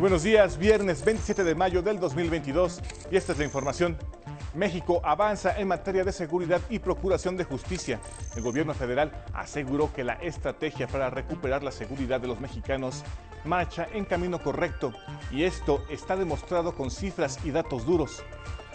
Muy 0.00 0.08
buenos 0.08 0.22
días, 0.22 0.56
viernes 0.56 1.04
27 1.04 1.44
de 1.44 1.54
mayo 1.54 1.82
del 1.82 2.00
2022 2.00 2.80
y 3.10 3.16
esta 3.18 3.32
es 3.32 3.38
la 3.38 3.44
información. 3.44 3.98
México 4.54 5.02
avanza 5.04 5.60
en 5.60 5.68
materia 5.68 6.04
de 6.04 6.12
seguridad 6.12 6.62
y 6.70 6.78
procuración 6.78 7.36
de 7.36 7.44
justicia. 7.44 8.00
El 8.34 8.42
gobierno 8.42 8.72
federal 8.72 9.12
aseguró 9.34 9.92
que 9.92 10.02
la 10.02 10.14
estrategia 10.14 10.88
para 10.88 11.10
recuperar 11.10 11.62
la 11.62 11.70
seguridad 11.70 12.18
de 12.18 12.28
los 12.28 12.40
mexicanos 12.40 13.04
marcha 13.44 13.88
en 13.92 14.06
camino 14.06 14.42
correcto 14.42 14.94
y 15.30 15.44
esto 15.44 15.84
está 15.90 16.16
demostrado 16.16 16.74
con 16.74 16.90
cifras 16.90 17.38
y 17.44 17.50
datos 17.50 17.84
duros. 17.84 18.24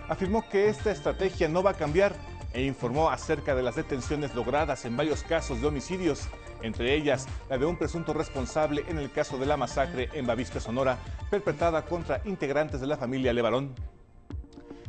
Afirmó 0.07 0.48
que 0.48 0.70
esta 0.70 0.91
estrategia 0.91 1.49
no 1.49 1.63
va 1.63 1.71
a 1.71 1.73
cambiar 1.73 2.13
e 2.55 2.64
informó 2.64 3.12
acerca 3.12 3.54
de 3.54 3.62
las 3.62 3.76
detenciones 3.76 4.34
logradas 4.34 4.86
en 4.86 4.98
varios 4.98 5.22
casos 5.22 5.62
de 5.62 5.68
homicidios 5.68 6.27
entre 6.62 6.96
ellas 6.96 7.27
la 7.50 7.58
de 7.58 7.66
un 7.66 7.77
presunto 7.77 8.13
responsable 8.13 8.86
en 8.88 8.98
el 8.98 9.12
caso 9.12 9.38
de 9.38 9.46
la 9.46 9.58
masacre 9.58 10.09
en 10.13 10.26
Bavispe, 10.26 10.60
Sonora, 10.60 10.98
perpetrada 11.30 11.86
contra 11.86 12.22
integrantes 12.26 12.82
de 12.82 12.88
la 12.88 12.98
familia 12.98 13.34
Levarón. 13.34 13.73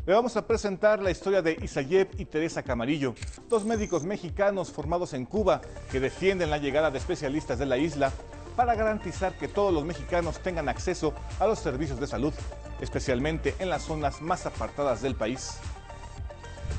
Le 0.07 0.15
vamos 0.15 0.37
a 0.37 0.47
presentar 0.47 1.03
la 1.03 1.11
historia 1.11 1.43
de 1.43 1.59
Isayev 1.61 2.09
y 2.17 2.27
Teresa 2.27 2.63
Camarillo, 2.63 3.15
dos 3.49 3.65
médicos 3.65 4.05
mexicanos 4.05 4.71
formados 4.71 5.15
en 5.15 5.27
Cuba 5.27 5.61
que 5.91 5.99
defienden 5.99 6.51
la 6.51 6.59
llegada 6.59 6.91
de 6.91 6.99
especialistas 6.99 7.59
de 7.59 7.67
la 7.67 7.77
isla 7.77 8.13
para 8.55 8.75
garantizar 8.75 9.37
que 9.37 9.49
todos 9.49 9.75
los 9.75 9.85
mexicanos 9.85 10.39
tengan 10.39 10.69
acceso 10.69 11.13
a 11.41 11.47
los 11.47 11.59
servicios 11.59 11.99
de 11.99 12.07
salud, 12.07 12.33
especialmente 12.81 13.55
en 13.59 13.69
las 13.69 13.83
zonas 13.83 14.23
más 14.23 14.47
apartadas 14.47 15.03
del 15.03 15.17
país. 15.17 15.59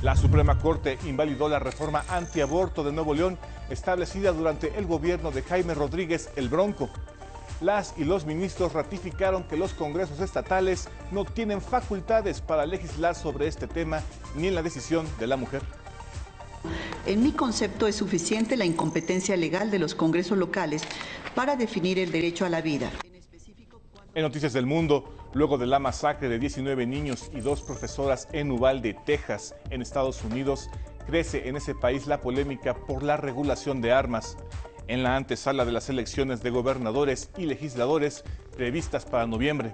La 0.04 0.16
Suprema 0.16 0.60
Corte 0.60 1.00
invalidó 1.08 1.50
la 1.50 1.58
reforma 1.58 2.06
antiaborto 2.10 2.84
de 2.84 2.92
Nuevo 2.92 3.16
León 3.16 3.36
establecida 3.72 4.32
durante 4.32 4.78
el 4.78 4.86
gobierno 4.86 5.32
de 5.32 5.42
Jaime 5.42 5.74
Rodríguez 5.74 6.30
el 6.36 6.50
Bronco. 6.50 6.92
Las 7.62 7.96
y 7.98 8.04
los 8.04 8.24
ministros 8.28 8.74
ratificaron 8.74 9.44
que 9.46 9.58
los 9.58 9.74
congresos 9.74 10.20
estatales 10.20 10.88
no 11.12 11.26
tienen 11.26 11.62
facultades 11.62 12.42
para 12.42 12.68
legislar 12.68 13.16
sobre 13.16 13.48
este 13.48 13.66
tema 13.66 14.04
ni 14.36 14.48
en 14.48 14.54
la 14.54 14.62
decisión 14.62 15.08
de 15.20 15.26
la 15.26 15.36
mujer. 15.36 15.64
En 17.08 17.24
mi 17.24 17.32
concepto 17.32 17.88
es 17.88 17.96
suficiente 17.96 18.56
la 18.56 18.66
incompetencia 18.66 19.36
legal 19.36 19.72
de 19.72 19.80
los 19.80 19.96
congresos 19.96 20.38
locales 20.38 20.84
para 21.34 21.56
definir 21.56 21.98
el 21.98 22.12
derecho 22.12 22.46
a 22.46 22.50
la 22.50 22.62
vida. 22.62 22.92
En 24.14 24.22
Noticias 24.22 24.54
del 24.54 24.68
Mundo, 24.68 25.17
luego 25.34 25.58
de 25.58 25.68
la 25.68 25.80
masacre 25.80 26.30
de 26.30 26.40
19 26.40 26.86
niños 26.86 27.30
y 27.34 27.42
dos 27.42 27.62
profesoras 27.62 28.28
en 28.32 28.52
Uvalde, 28.52 28.96
Texas, 29.06 29.56
en 29.70 29.82
Estados 29.82 30.24
Unidos, 30.24 30.70
crece 31.06 31.48
en 31.48 31.56
ese 31.56 31.76
país 31.76 32.08
la 32.08 32.22
polémica 32.22 32.74
por 32.74 33.04
la 33.04 33.18
regulación 33.18 33.82
de 33.82 33.92
armas. 33.92 34.38
En 34.88 35.04
la 35.04 35.16
antesala 35.16 35.66
de 35.66 35.72
las 35.72 35.90
elecciones 35.90 36.42
de 36.42 36.50
gobernadores 36.50 37.30
y 37.38 37.46
legisladores 37.46 38.24
previstas 38.56 39.06
para 39.06 39.28
noviembre, 39.28 39.72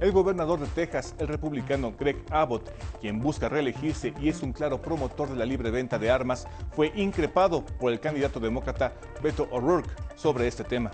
el 0.00 0.12
gobernador 0.12 0.60
de 0.60 0.66
Texas, 0.66 1.14
el 1.18 1.28
republicano 1.28 1.94
Greg 1.98 2.22
Abbott, 2.30 2.70
quien 3.00 3.20
busca 3.20 3.48
reelegirse 3.48 4.12
y 4.20 4.28
es 4.28 4.42
un 4.42 4.52
claro 4.52 4.82
promotor 4.82 5.30
de 5.30 5.36
la 5.36 5.46
libre 5.46 5.70
venta 5.70 5.98
de 5.98 6.10
armas, 6.10 6.46
fue 6.72 6.92
increpado 6.94 7.64
por 7.64 7.92
el 7.92 8.00
candidato 8.00 8.38
demócrata 8.38 8.92
Beto 9.22 9.48
O'Rourke 9.50 9.90
sobre 10.14 10.46
este 10.46 10.64
tema. 10.64 10.90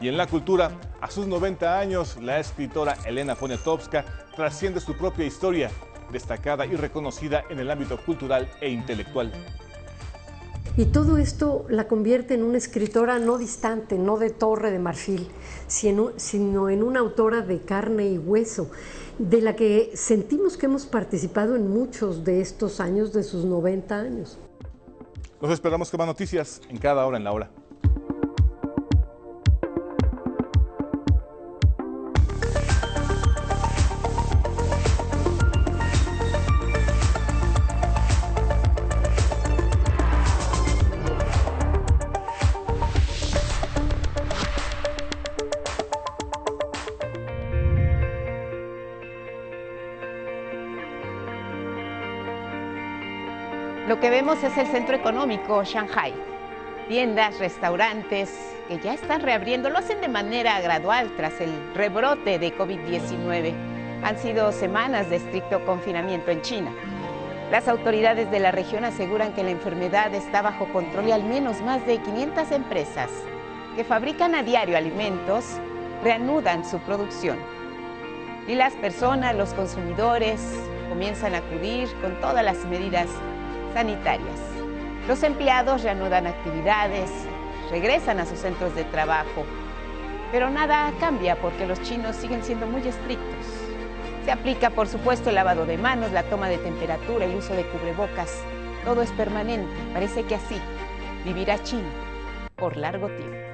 Y 0.00 0.08
en 0.08 0.16
la 0.16 0.26
cultura, 0.26 0.70
a 1.00 1.10
sus 1.10 1.26
90 1.26 1.78
años, 1.78 2.16
la 2.22 2.40
escritora 2.40 2.96
Elena 3.04 3.34
Poniatowska 3.34 4.04
trasciende 4.34 4.80
su 4.80 4.96
propia 4.96 5.26
historia 5.26 5.70
destacada 6.10 6.64
y 6.64 6.74
reconocida 6.74 7.44
en 7.50 7.58
el 7.58 7.70
ámbito 7.70 7.98
cultural 8.02 8.50
e 8.62 8.70
intelectual. 8.70 9.30
Y 10.78 10.86
todo 10.86 11.18
esto 11.18 11.66
la 11.68 11.86
convierte 11.86 12.32
en 12.32 12.44
una 12.44 12.56
escritora 12.56 13.18
no 13.18 13.36
distante, 13.36 13.98
no 13.98 14.16
de 14.16 14.30
torre 14.30 14.70
de 14.70 14.78
marfil, 14.78 15.28
sino 15.66 16.70
en 16.70 16.82
una 16.82 17.00
autora 17.00 17.42
de 17.42 17.60
carne 17.60 18.08
y 18.08 18.16
hueso, 18.16 18.70
de 19.18 19.42
la 19.42 19.54
que 19.54 19.90
sentimos 19.94 20.56
que 20.56 20.64
hemos 20.64 20.86
participado 20.86 21.56
en 21.56 21.68
muchos 21.68 22.24
de 22.24 22.40
estos 22.40 22.80
años 22.80 23.12
de 23.12 23.22
sus 23.22 23.44
90 23.44 23.94
años. 23.94 24.38
Los 25.42 25.50
esperamos 25.50 25.90
con 25.90 25.98
más 25.98 26.06
noticias 26.06 26.62
en 26.70 26.78
cada 26.78 27.04
hora 27.04 27.18
en 27.18 27.24
la 27.24 27.32
hora. 27.32 27.50
Lo 54.00 54.06
que 54.08 54.10
vemos 54.12 54.42
es 54.42 54.56
el 54.56 54.66
centro 54.68 54.96
económico 54.96 55.62
Shanghai. 55.62 56.14
Tiendas, 56.88 57.38
restaurantes 57.38 58.34
que 58.66 58.78
ya 58.78 58.94
están 58.94 59.20
reabriendo, 59.20 59.68
lo 59.68 59.76
hacen 59.76 60.00
de 60.00 60.08
manera 60.08 60.58
gradual 60.62 61.12
tras 61.18 61.38
el 61.42 61.52
rebrote 61.74 62.38
de 62.38 62.56
COVID-19. 62.56 63.52
Han 64.02 64.18
sido 64.18 64.52
semanas 64.52 65.10
de 65.10 65.16
estricto 65.16 65.62
confinamiento 65.66 66.30
en 66.30 66.40
China. 66.40 66.70
Las 67.50 67.68
autoridades 67.68 68.30
de 68.30 68.40
la 68.40 68.52
región 68.52 68.86
aseguran 68.86 69.34
que 69.34 69.42
la 69.42 69.50
enfermedad 69.50 70.14
está 70.14 70.40
bajo 70.40 70.64
control 70.72 71.08
y 71.08 71.12
al 71.12 71.24
menos 71.24 71.60
más 71.60 71.86
de 71.86 71.98
500 71.98 72.52
empresas 72.52 73.10
que 73.76 73.84
fabrican 73.84 74.34
a 74.34 74.42
diario 74.42 74.78
alimentos 74.78 75.58
reanudan 76.02 76.64
su 76.64 76.78
producción. 76.78 77.36
Y 78.48 78.54
las 78.54 78.72
personas, 78.76 79.36
los 79.36 79.52
consumidores, 79.52 80.40
comienzan 80.88 81.34
a 81.34 81.38
acudir 81.38 81.86
con 82.00 82.18
todas 82.22 82.42
las 82.42 82.64
medidas 82.64 83.06
sanitarias. 83.74 84.38
Los 85.08 85.22
empleados 85.22 85.82
reanudan 85.82 86.26
actividades, 86.26 87.10
regresan 87.70 88.20
a 88.20 88.26
sus 88.26 88.38
centros 88.38 88.74
de 88.74 88.84
trabajo, 88.84 89.44
pero 90.32 90.50
nada 90.50 90.92
cambia 91.00 91.36
porque 91.36 91.66
los 91.66 91.80
chinos 91.82 92.16
siguen 92.16 92.44
siendo 92.44 92.66
muy 92.66 92.86
estrictos. 92.86 93.46
Se 94.24 94.30
aplica, 94.30 94.70
por 94.70 94.86
supuesto, 94.86 95.30
el 95.30 95.36
lavado 95.36 95.66
de 95.66 95.78
manos, 95.78 96.12
la 96.12 96.22
toma 96.24 96.48
de 96.48 96.58
temperatura, 96.58 97.24
el 97.24 97.34
uso 97.34 97.54
de 97.54 97.66
cubrebocas. 97.66 98.42
Todo 98.84 99.02
es 99.02 99.10
permanente. 99.12 99.72
Parece 99.92 100.24
que 100.24 100.34
así 100.34 100.60
vivirá 101.24 101.62
China 101.62 101.88
por 102.56 102.76
largo 102.76 103.08
tiempo. 103.08 103.49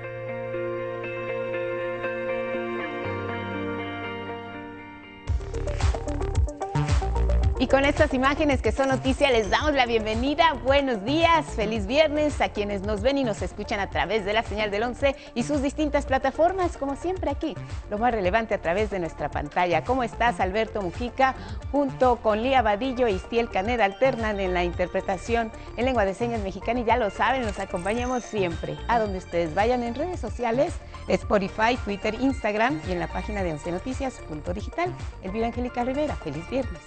Y 7.59 7.69
con 7.69 7.87
estas 7.87 8.13
imágenes 8.13 8.61
que 8.61 8.71
son 8.71 8.91
noticias 8.91 9.33
les 9.33 9.49
damos 9.49 9.73
la 9.73 9.87
bienvenida. 9.87 10.53
Buenos 10.63 11.03
días, 11.07 11.47
feliz 11.47 11.87
viernes 11.87 12.43
a 12.43 12.51
quienes 12.51 12.83
nos 12.83 13.01
ven 13.01 13.17
y 13.17 13.25
nos 13.25 13.41
escuchan 13.41 13.81
a 13.81 13.89
través 13.89 14.27
de 14.27 14.35
la 14.35 14.43
señal 14.43 14.71
del 14.71 14.83
11 14.83 15.17
y 15.35 15.43
sus 15.43 15.63
distintas 15.63 16.05
plataformas, 16.05 16.77
como 16.77 16.97
siempre 16.97 17.31
aquí, 17.31 17.57
lo 17.89 17.97
más 17.97 18.13
relevante 18.13 18.53
a 18.53 18.61
través 18.61 18.91
de 18.91 18.99
nuestra 18.99 19.31
pantalla. 19.31 19.85
¿Cómo 19.85 20.03
estás, 20.03 20.39
Alberto 20.39 20.83
Mujica? 20.83 21.35
Junto 21.73 22.17
con 22.17 22.43
Lía 22.43 22.61
Vadillo 22.61 23.09
y 23.09 23.19
Stiel 23.19 23.49
Caneda 23.49 23.87
alternan 23.87 24.39
en 24.39 24.53
la 24.53 24.63
interpretación 24.63 25.51
en 25.79 25.87
lengua 25.87 26.05
de 26.05 26.13
señas 26.13 26.43
mexicana 26.43 26.81
y 26.81 26.85
ya 26.85 26.99
lo 26.99 27.09
saben, 27.09 27.41
nos 27.41 27.59
acompañamos 27.59 28.23
siempre 28.23 28.77
a 28.87 28.99
donde 28.99 29.17
ustedes 29.17 29.55
vayan 29.55 29.83
en 29.83 29.95
redes 29.95 30.21
sociales, 30.21 30.75
Spotify, 31.09 31.79
Twitter, 31.83 32.17
Instagram 32.21 32.83
y 32.87 32.93
en 32.93 32.99
la 32.99 33.09
página 33.09 33.43
de 33.43 33.53
11 33.53 33.73
noticias.digital. 33.73 34.93
Elvira 35.23 35.47
Angélica 35.47 35.85
Rivera, 35.85 36.17
feliz 36.17 36.47
viernes. 36.51 36.83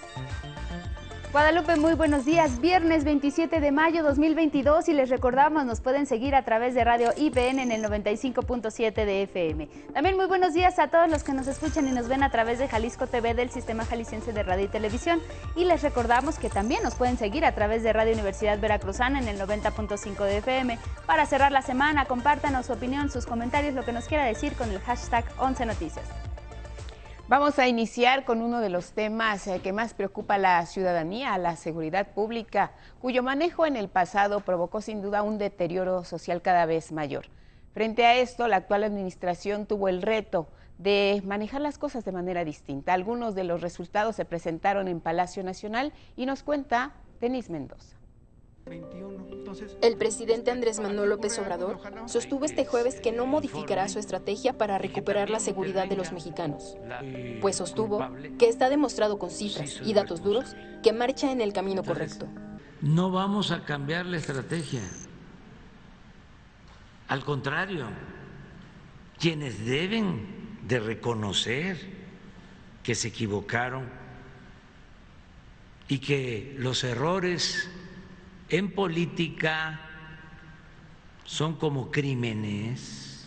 Guadalupe, 1.32 1.76
muy 1.76 1.94
buenos 1.94 2.24
días. 2.24 2.60
Viernes 2.60 3.04
27 3.04 3.60
de 3.60 3.70
mayo 3.70 4.02
2022 4.02 4.88
y 4.88 4.94
les 4.94 5.10
recordamos, 5.10 5.64
nos 5.64 5.80
pueden 5.80 6.06
seguir 6.06 6.34
a 6.34 6.44
través 6.44 6.74
de 6.74 6.82
Radio 6.82 7.12
IPN 7.16 7.60
en 7.60 7.70
el 7.70 7.84
95.7 7.84 8.92
de 8.92 9.22
FM. 9.22 9.68
También 9.94 10.16
muy 10.16 10.26
buenos 10.26 10.54
días 10.54 10.80
a 10.80 10.88
todos 10.88 11.08
los 11.08 11.22
que 11.22 11.32
nos 11.32 11.46
escuchan 11.46 11.86
y 11.86 11.92
nos 11.92 12.08
ven 12.08 12.24
a 12.24 12.32
través 12.32 12.58
de 12.58 12.66
Jalisco 12.66 13.06
TV 13.06 13.34
del 13.34 13.48
Sistema 13.50 13.84
Jalisciense 13.84 14.32
de 14.32 14.42
Radio 14.42 14.64
y 14.64 14.68
Televisión. 14.68 15.20
Y 15.54 15.66
les 15.66 15.82
recordamos 15.82 16.36
que 16.36 16.50
también 16.50 16.82
nos 16.82 16.96
pueden 16.96 17.16
seguir 17.16 17.44
a 17.44 17.54
través 17.54 17.84
de 17.84 17.92
Radio 17.92 18.14
Universidad 18.14 18.58
Veracruzana 18.58 19.20
en 19.20 19.28
el 19.28 19.38
90.5 19.38 20.24
de 20.24 20.38
FM. 20.38 20.80
Para 21.06 21.26
cerrar 21.26 21.52
la 21.52 21.62
semana, 21.62 22.06
compártanos 22.06 22.66
su 22.66 22.72
opinión, 22.72 23.08
sus 23.08 23.24
comentarios, 23.24 23.74
lo 23.74 23.84
que 23.84 23.92
nos 23.92 24.06
quiera 24.06 24.24
decir 24.24 24.54
con 24.54 24.68
el 24.72 24.80
hashtag 24.80 25.24
11 25.38 25.64
Noticias. 25.64 26.29
Vamos 27.30 27.60
a 27.60 27.68
iniciar 27.68 28.24
con 28.24 28.42
uno 28.42 28.58
de 28.58 28.70
los 28.70 28.90
temas 28.90 29.46
eh, 29.46 29.60
que 29.62 29.72
más 29.72 29.94
preocupa 29.94 30.34
a 30.34 30.38
la 30.38 30.66
ciudadanía, 30.66 31.38
la 31.38 31.54
seguridad 31.54 32.08
pública, 32.08 32.72
cuyo 33.00 33.22
manejo 33.22 33.66
en 33.66 33.76
el 33.76 33.86
pasado 33.88 34.40
provocó 34.40 34.80
sin 34.80 35.00
duda 35.00 35.22
un 35.22 35.38
deterioro 35.38 36.02
social 36.02 36.42
cada 36.42 36.66
vez 36.66 36.90
mayor. 36.90 37.26
Frente 37.72 38.04
a 38.04 38.16
esto, 38.16 38.48
la 38.48 38.56
actual 38.56 38.82
administración 38.82 39.66
tuvo 39.66 39.86
el 39.86 40.02
reto 40.02 40.48
de 40.78 41.22
manejar 41.24 41.60
las 41.60 41.78
cosas 41.78 42.04
de 42.04 42.10
manera 42.10 42.44
distinta. 42.44 42.94
Algunos 42.94 43.36
de 43.36 43.44
los 43.44 43.60
resultados 43.60 44.16
se 44.16 44.24
presentaron 44.24 44.88
en 44.88 44.98
Palacio 44.98 45.44
Nacional 45.44 45.92
y 46.16 46.26
nos 46.26 46.42
cuenta 46.42 46.94
Denis 47.20 47.48
Mendoza. 47.48 47.99
El 49.82 49.96
presidente 49.96 50.50
Andrés 50.50 50.78
Manuel 50.78 51.10
López 51.10 51.38
Obrador 51.38 51.80
sostuvo 52.06 52.44
este 52.44 52.64
jueves 52.64 53.00
que 53.00 53.10
no 53.10 53.26
modificará 53.26 53.88
su 53.88 53.98
estrategia 53.98 54.56
para 54.56 54.78
recuperar 54.78 55.28
la 55.28 55.40
seguridad 55.40 55.88
de 55.88 55.96
los 55.96 56.12
mexicanos, 56.12 56.76
pues 57.40 57.56
sostuvo 57.56 58.08
que 58.38 58.48
está 58.48 58.68
demostrado 58.68 59.18
con 59.18 59.30
cifras 59.30 59.80
y 59.84 59.92
datos 59.92 60.22
duros 60.22 60.54
que 60.82 60.92
marcha 60.92 61.32
en 61.32 61.40
el 61.40 61.52
camino 61.52 61.82
correcto. 61.82 62.28
No 62.80 63.10
vamos 63.10 63.50
a 63.50 63.64
cambiar 63.64 64.06
la 64.06 64.18
estrategia. 64.18 64.82
Al 67.08 67.24
contrario, 67.24 67.86
quienes 69.18 69.66
deben 69.66 70.58
de 70.66 70.78
reconocer 70.78 71.76
que 72.82 72.94
se 72.94 73.08
equivocaron 73.08 73.88
y 75.88 75.98
que 75.98 76.54
los 76.56 76.84
errores 76.84 77.68
en 78.50 78.72
política 78.72 79.80
son 81.24 81.54
como 81.54 81.90
crímenes, 81.90 83.24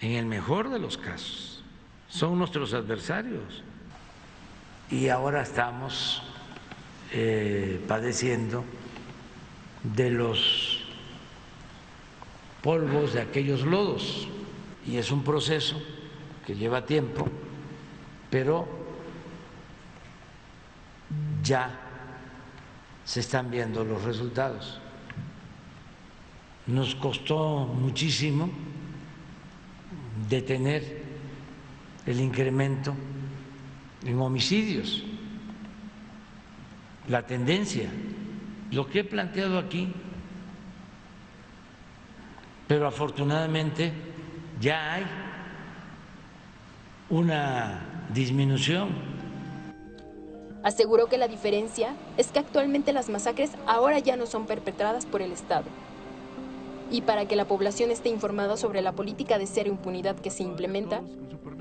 en 0.00 0.12
el 0.12 0.26
mejor 0.26 0.68
de 0.68 0.78
los 0.78 0.98
casos, 0.98 1.64
son 2.08 2.38
nuestros 2.38 2.74
adversarios. 2.74 3.62
Y 4.90 5.08
ahora 5.08 5.42
estamos 5.42 6.22
eh, 7.12 7.82
padeciendo 7.88 8.62
de 9.82 10.10
los 10.10 10.84
polvos 12.62 13.14
de 13.14 13.22
aquellos 13.22 13.62
lodos. 13.62 14.28
Y 14.86 14.98
es 14.98 15.10
un 15.10 15.24
proceso 15.24 15.82
que 16.46 16.54
lleva 16.54 16.84
tiempo, 16.84 17.26
pero 18.30 18.68
ya 21.42 21.85
se 23.06 23.20
están 23.20 23.50
viendo 23.50 23.84
los 23.84 24.02
resultados. 24.02 24.80
Nos 26.66 26.96
costó 26.96 27.64
muchísimo 27.64 28.50
detener 30.28 31.04
el 32.04 32.20
incremento 32.20 32.94
en 34.04 34.18
homicidios, 34.18 35.04
la 37.08 37.24
tendencia, 37.24 37.88
lo 38.72 38.88
que 38.88 39.00
he 39.00 39.04
planteado 39.04 39.60
aquí, 39.60 39.88
pero 42.66 42.88
afortunadamente 42.88 43.92
ya 44.60 44.94
hay 44.94 45.06
una 47.08 48.08
disminución 48.12 49.15
Aseguró 50.66 51.06
que 51.06 51.16
la 51.16 51.28
diferencia 51.28 51.94
es 52.16 52.32
que 52.32 52.40
actualmente 52.40 52.92
las 52.92 53.08
masacres 53.08 53.52
ahora 53.68 54.00
ya 54.00 54.16
no 54.16 54.26
son 54.26 54.46
perpetradas 54.46 55.06
por 55.06 55.22
el 55.22 55.30
Estado. 55.30 55.66
Y 56.90 57.02
para 57.02 57.28
que 57.28 57.36
la 57.36 57.44
población 57.44 57.92
esté 57.92 58.08
informada 58.08 58.56
sobre 58.56 58.82
la 58.82 58.90
política 58.90 59.38
de 59.38 59.46
cero 59.46 59.68
impunidad 59.68 60.16
que 60.16 60.32
se 60.32 60.42
implementa, 60.42 61.02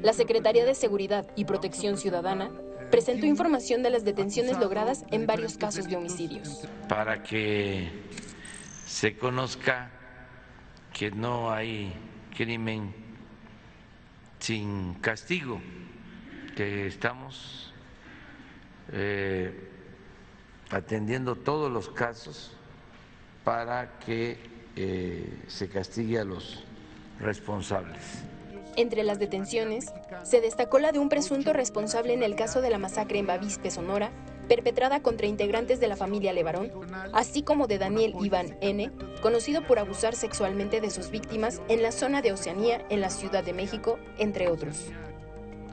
la 0.02 0.12
Secretaría 0.12 0.66
de 0.66 0.74
Seguridad 0.74 1.28
y 1.36 1.46
Protección 1.46 2.00
Ciudadana 2.00 2.50
presentó 2.90 3.28
información 3.28 3.84
de 3.84 3.92
las 3.92 4.06
detenciones 4.06 4.58
logradas 4.58 5.06
en 5.12 5.28
varios 5.28 5.56
casos 5.56 5.88
de 5.88 5.98
homicidios. 5.98 6.68
Para 6.90 7.22
que 7.22 7.92
se 8.88 9.20
conozca 9.20 9.92
que 10.92 11.12
no 11.12 11.52
hay 11.52 11.94
crimen 12.36 12.92
sin 14.40 14.96
castigo, 14.96 15.62
que 16.56 16.88
estamos 16.88 17.75
eh, 18.92 19.52
atendiendo 20.70 21.36
todos 21.36 21.72
los 21.72 21.90
casos 21.90 22.52
para 23.44 24.00
que 24.00 24.38
eh, 24.76 25.44
se 25.48 25.70
castigue 25.70 26.20
a 26.20 26.26
los 26.26 26.64
responsables. 27.20 28.02
Entre 28.78 29.04
las 29.04 29.20
detenciones, 29.20 29.94
se 30.24 30.42
destacó 30.42 30.80
la 30.80 30.92
de 30.92 31.00
un 31.00 31.08
presunto 31.08 31.54
responsable 31.54 32.14
en 32.14 32.24
el 32.24 32.36
caso 32.36 32.60
de 32.60 32.70
la 32.70 32.78
masacre 32.78 33.20
en 33.20 33.28
Bavispe, 33.28 33.72
Sonora, 33.72 34.12
perpetrada 34.50 35.02
contra 35.02 35.28
integrantes 35.28 35.80
de 35.80 35.88
la 35.88 35.96
familia 35.96 36.34
Levarón, 36.34 36.72
así 37.14 37.42
como 37.42 37.68
de 37.68 37.78
Daniel 37.78 38.14
Iván 38.20 38.58
N., 38.60 38.92
conocido 39.22 39.66
por 39.66 39.80
abusar 39.80 40.14
sexualmente 40.14 40.82
de 40.82 40.90
sus 40.90 41.10
víctimas 41.10 41.62
en 41.70 41.82
la 41.82 41.94
zona 41.94 42.22
de 42.22 42.34
Oceanía, 42.34 42.86
en 42.90 43.00
la 43.00 43.10
Ciudad 43.10 43.46
de 43.46 43.54
México, 43.54 43.98
entre 44.18 44.50
otros 44.50 44.92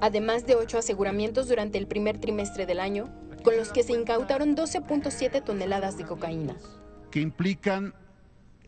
además 0.03 0.47
de 0.47 0.57
ocho 0.57 0.79
aseguramientos 0.79 1.47
durante 1.49 1.79
el 1.79 1.87
primer 1.87 2.19
trimestre 2.19 2.67
del 2.67 2.81
año, 2.81 3.09
con 3.45 3.57
los 3.57 3.71
que 3.71 3.85
se 3.85 3.93
incautaron 3.93 4.57
12.7 4.57 5.45
toneladas 5.45 5.97
de 5.97 6.05
cocaína. 6.05 6.57
Que 7.13 7.21
implican 7.21 7.95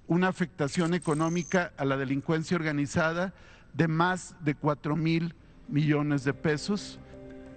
una 0.07 0.29
afectación 0.29 0.95
económica 0.95 1.73
a 1.77 1.85
la 1.85 1.97
delincuencia 1.97 2.57
organizada 2.57 3.35
de 3.73 3.89
más 3.89 4.37
de 4.45 4.55
4 4.55 4.95
mil 4.95 5.35
millones 5.67 6.23
de 6.23 6.35
pesos 6.35 7.01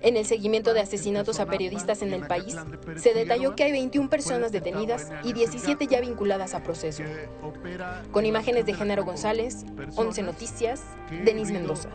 en 0.01 0.15
el 0.15 0.25
seguimiento 0.25 0.73
de 0.73 0.81
asesinatos 0.81 1.39
a 1.39 1.47
periodistas 1.47 2.01
en 2.01 2.13
el 2.13 2.27
país, 2.27 2.55
se 2.97 3.13
detalló 3.13 3.55
que 3.55 3.63
hay 3.63 3.71
21 3.71 4.09
personas 4.09 4.51
detenidas 4.51 5.11
y 5.23 5.33
17 5.33 5.87
ya 5.87 6.01
vinculadas 6.01 6.53
a 6.53 6.61
proceso. 6.61 7.03
Con 8.11 8.25
imágenes 8.25 8.65
de 8.65 8.73
Género 8.73 9.03
González, 9.03 9.65
11 9.95 10.23
Noticias, 10.23 10.83
Denis 11.25 11.51
Mendoza. 11.51 11.89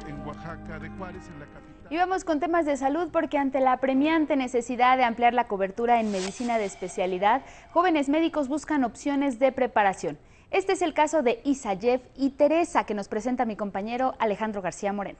Y 1.92 1.98
vamos 1.98 2.24
con 2.24 2.40
temas 2.40 2.64
de 2.64 2.78
salud 2.78 3.08
porque 3.12 3.36
ante 3.36 3.60
la 3.60 3.76
premiante 3.76 4.34
necesidad 4.34 4.96
de 4.96 5.04
ampliar 5.04 5.34
la 5.34 5.46
cobertura 5.46 6.00
en 6.00 6.10
medicina 6.10 6.56
de 6.56 6.64
especialidad, 6.64 7.42
jóvenes 7.70 8.08
médicos 8.08 8.48
buscan 8.48 8.82
opciones 8.82 9.38
de 9.38 9.52
preparación. 9.52 10.16
Este 10.50 10.72
es 10.72 10.80
el 10.80 10.94
caso 10.94 11.22
de 11.22 11.42
Isayev 11.44 12.00
y 12.16 12.30
Teresa 12.30 12.86
que 12.86 12.94
nos 12.94 13.08
presenta 13.08 13.44
mi 13.44 13.56
compañero 13.56 14.14
Alejandro 14.20 14.62
García 14.62 14.94
Moreno. 14.94 15.18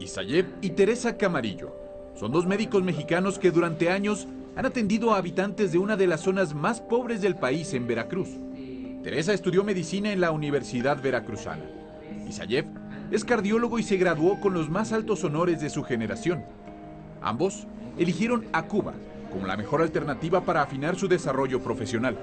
Isayev 0.00 0.46
y 0.60 0.70
Teresa 0.70 1.16
Camarillo 1.16 1.72
son 2.16 2.32
dos 2.32 2.44
médicos 2.44 2.82
mexicanos 2.82 3.38
que 3.38 3.52
durante 3.52 3.90
años 3.90 4.26
han 4.56 4.66
atendido 4.66 5.14
a 5.14 5.18
habitantes 5.18 5.70
de 5.70 5.78
una 5.78 5.96
de 5.96 6.08
las 6.08 6.22
zonas 6.22 6.54
más 6.54 6.80
pobres 6.80 7.22
del 7.22 7.36
país 7.36 7.72
en 7.74 7.86
Veracruz. 7.86 8.30
Teresa 9.04 9.32
estudió 9.32 9.62
medicina 9.62 10.10
en 10.10 10.20
la 10.20 10.32
Universidad 10.32 11.00
Veracruzana. 11.00 11.62
Isayev 12.28 12.66
es 13.14 13.24
cardiólogo 13.24 13.78
y 13.78 13.84
se 13.84 13.96
graduó 13.96 14.40
con 14.40 14.54
los 14.54 14.68
más 14.68 14.92
altos 14.92 15.22
honores 15.22 15.60
de 15.60 15.70
su 15.70 15.84
generación. 15.84 16.44
Ambos 17.22 17.66
eligieron 17.96 18.44
a 18.52 18.64
Cuba 18.64 18.92
como 19.32 19.46
la 19.46 19.56
mejor 19.56 19.82
alternativa 19.82 20.44
para 20.44 20.62
afinar 20.62 20.96
su 20.96 21.06
desarrollo 21.06 21.60
profesional. 21.60 22.18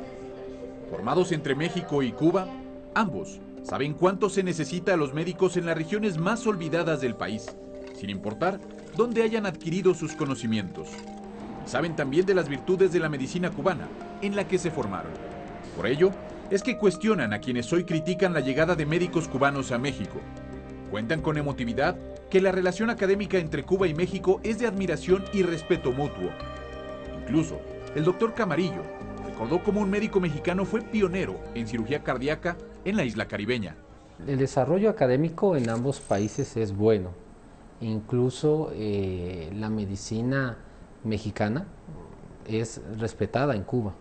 Formados 0.90 1.32
entre 1.32 1.56
México 1.56 2.04
y 2.04 2.12
Cuba, 2.12 2.48
ambos 2.94 3.40
saben 3.64 3.94
cuánto 3.94 4.30
se 4.30 4.44
necesita 4.44 4.94
a 4.94 4.98
los 4.98 5.14
médicos 5.14 5.56
en 5.56 5.66
las 5.66 5.78
regiones 5.78 6.18
más 6.18 6.46
olvidadas 6.46 7.00
del 7.00 7.16
país 7.16 7.48
sin 8.02 8.10
importar 8.10 8.60
dónde 8.98 9.22
hayan 9.22 9.46
adquirido 9.46 9.94
sus 9.94 10.14
conocimientos. 10.14 10.90
Saben 11.68 11.96
también 11.96 12.26
de 12.26 12.34
las 12.34 12.50
virtudes 12.50 12.92
de 12.92 13.00
la 13.00 13.10
medicina 13.10 13.52
cubana, 13.52 13.88
en 14.24 14.36
la 14.36 14.48
que 14.48 14.58
se 14.58 14.72
formaron. 14.72 15.12
Por 15.76 15.86
ello, 15.86 16.10
es 16.50 16.64
que 16.64 16.78
cuestionan 16.78 17.32
a 17.32 17.40
quienes 17.40 17.72
hoy 17.72 17.84
critican 17.84 18.34
la 18.34 18.40
llegada 18.40 18.76
de 18.76 18.88
médicos 18.88 19.28
cubanos 19.28 19.72
a 19.72 19.78
México. 19.78 20.20
Cuentan 20.92 21.22
con 21.22 21.38
emotividad 21.38 21.96
que 22.30 22.42
la 22.42 22.52
relación 22.52 22.90
académica 22.90 23.40
entre 23.40 23.64
Cuba 23.64 23.88
y 23.88 23.96
México 23.96 24.40
es 24.44 24.60
de 24.60 24.68
admiración 24.68 25.24
y 25.34 25.42
respeto 25.42 25.92
mutuo. 25.92 26.30
Incluso, 27.24 27.60
el 27.96 28.04
doctor 28.04 28.36
Camarillo 28.36 28.84
recordó 29.26 29.64
cómo 29.64 29.82
un 29.82 29.90
médico 29.90 30.20
mexicano 30.20 30.66
fue 30.66 30.82
pionero 30.82 31.40
en 31.56 31.68
cirugía 31.68 32.04
cardíaca 32.04 32.58
en 32.86 32.98
la 32.98 33.06
isla 33.06 33.28
caribeña. 33.28 33.76
El 34.28 34.38
desarrollo 34.38 34.90
académico 34.90 35.56
en 35.56 35.70
ambos 35.70 36.00
países 36.00 36.56
es 36.58 36.76
bueno 36.76 37.10
incluso 37.82 38.72
eh, 38.74 39.52
la 39.56 39.70
medicina 39.70 40.58
mexicana 41.04 41.66
es 42.48 42.82
respetada 42.98 43.56
en 43.56 43.64
Cuba. 43.64 43.94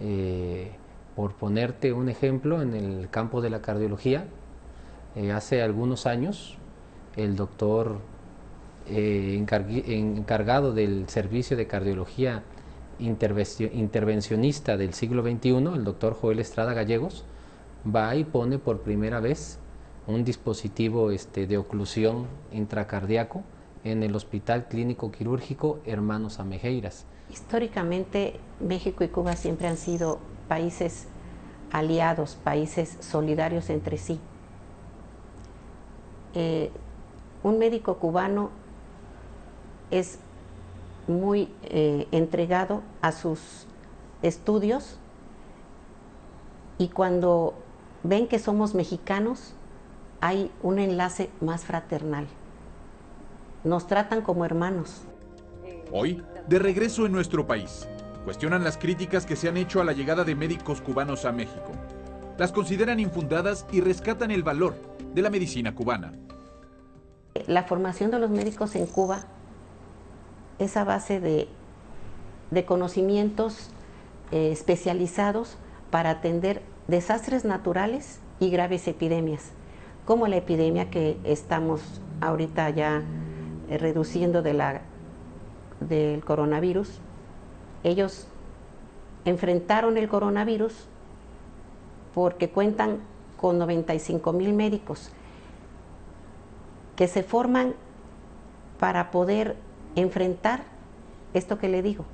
Eh, 0.00 0.72
por 1.16 1.34
ponerte 1.34 1.92
un 1.92 2.08
ejemplo, 2.08 2.62
en 2.62 2.74
el 2.74 3.10
campo 3.10 3.40
de 3.40 3.50
la 3.50 3.60
cardiología, 3.60 4.26
eh, 5.16 5.32
hace 5.32 5.62
algunos 5.62 6.06
años 6.06 6.56
el 7.16 7.36
doctor 7.36 7.98
encargado 8.86 10.72
del 10.72 11.08
servicio 11.08 11.56
de 11.56 11.66
cardiología 11.68 12.42
intervencionista 12.98 14.76
del 14.76 14.94
siglo 14.94 15.22
XXI, 15.22 15.48
el 15.74 15.84
doctor 15.84 16.14
Joel 16.14 16.40
Estrada 16.40 16.74
Gallegos, 16.74 17.24
va 17.84 18.14
y 18.16 18.24
pone 18.24 18.58
por 18.58 18.80
primera 18.80 19.20
vez 19.20 19.58
un 20.06 20.24
dispositivo 20.24 21.10
este, 21.10 21.46
de 21.46 21.56
oclusión 21.56 22.26
intracardíaco 22.52 23.42
en 23.84 24.02
el 24.02 24.14
Hospital 24.14 24.66
Clínico 24.68 25.10
Quirúrgico 25.10 25.80
Hermanos 25.86 26.40
Amejeiras. 26.40 27.06
Históricamente 27.30 28.38
México 28.60 29.04
y 29.04 29.08
Cuba 29.08 29.36
siempre 29.36 29.68
han 29.68 29.76
sido 29.76 30.18
países 30.48 31.06
aliados, 31.70 32.36
países 32.42 32.96
solidarios 33.00 33.70
entre 33.70 33.96
sí. 33.96 34.20
Eh, 36.34 36.70
un 37.42 37.58
médico 37.58 37.96
cubano 37.96 38.50
es 39.90 40.18
muy 41.08 41.48
eh, 41.64 42.06
entregado 42.12 42.82
a 43.00 43.12
sus 43.12 43.66
estudios 44.22 44.98
y 46.78 46.88
cuando 46.88 47.54
ven 48.02 48.28
que 48.28 48.38
somos 48.38 48.74
mexicanos 48.74 49.54
hay 50.20 50.50
un 50.62 50.78
enlace 50.78 51.30
más 51.40 51.64
fraternal. 51.64 52.26
Nos 53.64 53.86
tratan 53.86 54.22
como 54.22 54.44
hermanos. 54.44 55.02
Hoy, 55.92 56.22
de 56.46 56.58
regreso 56.58 57.06
en 57.06 57.12
nuestro 57.12 57.46
país, 57.46 57.88
cuestionan 58.24 58.62
las 58.62 58.76
críticas 58.76 59.26
que 59.26 59.36
se 59.36 59.48
han 59.48 59.56
hecho 59.56 59.80
a 59.80 59.84
la 59.84 59.92
llegada 59.92 60.24
de 60.24 60.34
médicos 60.34 60.80
cubanos 60.80 61.24
a 61.24 61.32
México. 61.32 61.72
Las 62.38 62.52
consideran 62.52 63.00
infundadas 63.00 63.66
y 63.72 63.80
rescatan 63.80 64.30
el 64.30 64.42
valor 64.42 64.89
de 65.14 65.22
la 65.22 65.30
medicina 65.30 65.74
cubana. 65.74 66.12
La 67.46 67.64
formación 67.64 68.10
de 68.10 68.18
los 68.18 68.30
médicos 68.30 68.74
en 68.74 68.86
Cuba 68.86 69.24
es 70.58 70.76
a 70.76 70.84
base 70.84 71.20
de, 71.20 71.48
conocimientos 72.64 73.70
eh, 74.32 74.50
especializados 74.52 75.56
para 75.90 76.10
atender 76.10 76.62
desastres 76.88 77.44
naturales 77.44 78.20
y 78.40 78.50
graves 78.50 78.88
epidemias, 78.88 79.52
como 80.04 80.26
la 80.26 80.36
epidemia 80.36 80.90
que 80.90 81.16
estamos 81.24 82.02
ahorita 82.20 82.70
ya 82.70 83.02
eh, 83.68 83.78
reduciendo 83.78 84.42
de 84.42 84.54
la, 84.54 84.82
del 85.80 86.24
coronavirus. 86.24 87.00
Ellos 87.84 88.26
enfrentaron 89.24 89.96
el 89.96 90.08
coronavirus 90.08 90.74
porque 92.14 92.50
cuentan 92.50 92.98
con 93.40 93.58
95 93.58 94.34
mil 94.34 94.52
médicos 94.52 95.08
que 96.94 97.08
se 97.08 97.22
forman 97.22 97.74
para 98.78 99.10
poder 99.10 99.56
enfrentar 99.96 100.64
esto 101.32 101.58
que 101.58 101.70
le 101.70 101.80
digo, 101.80 102.04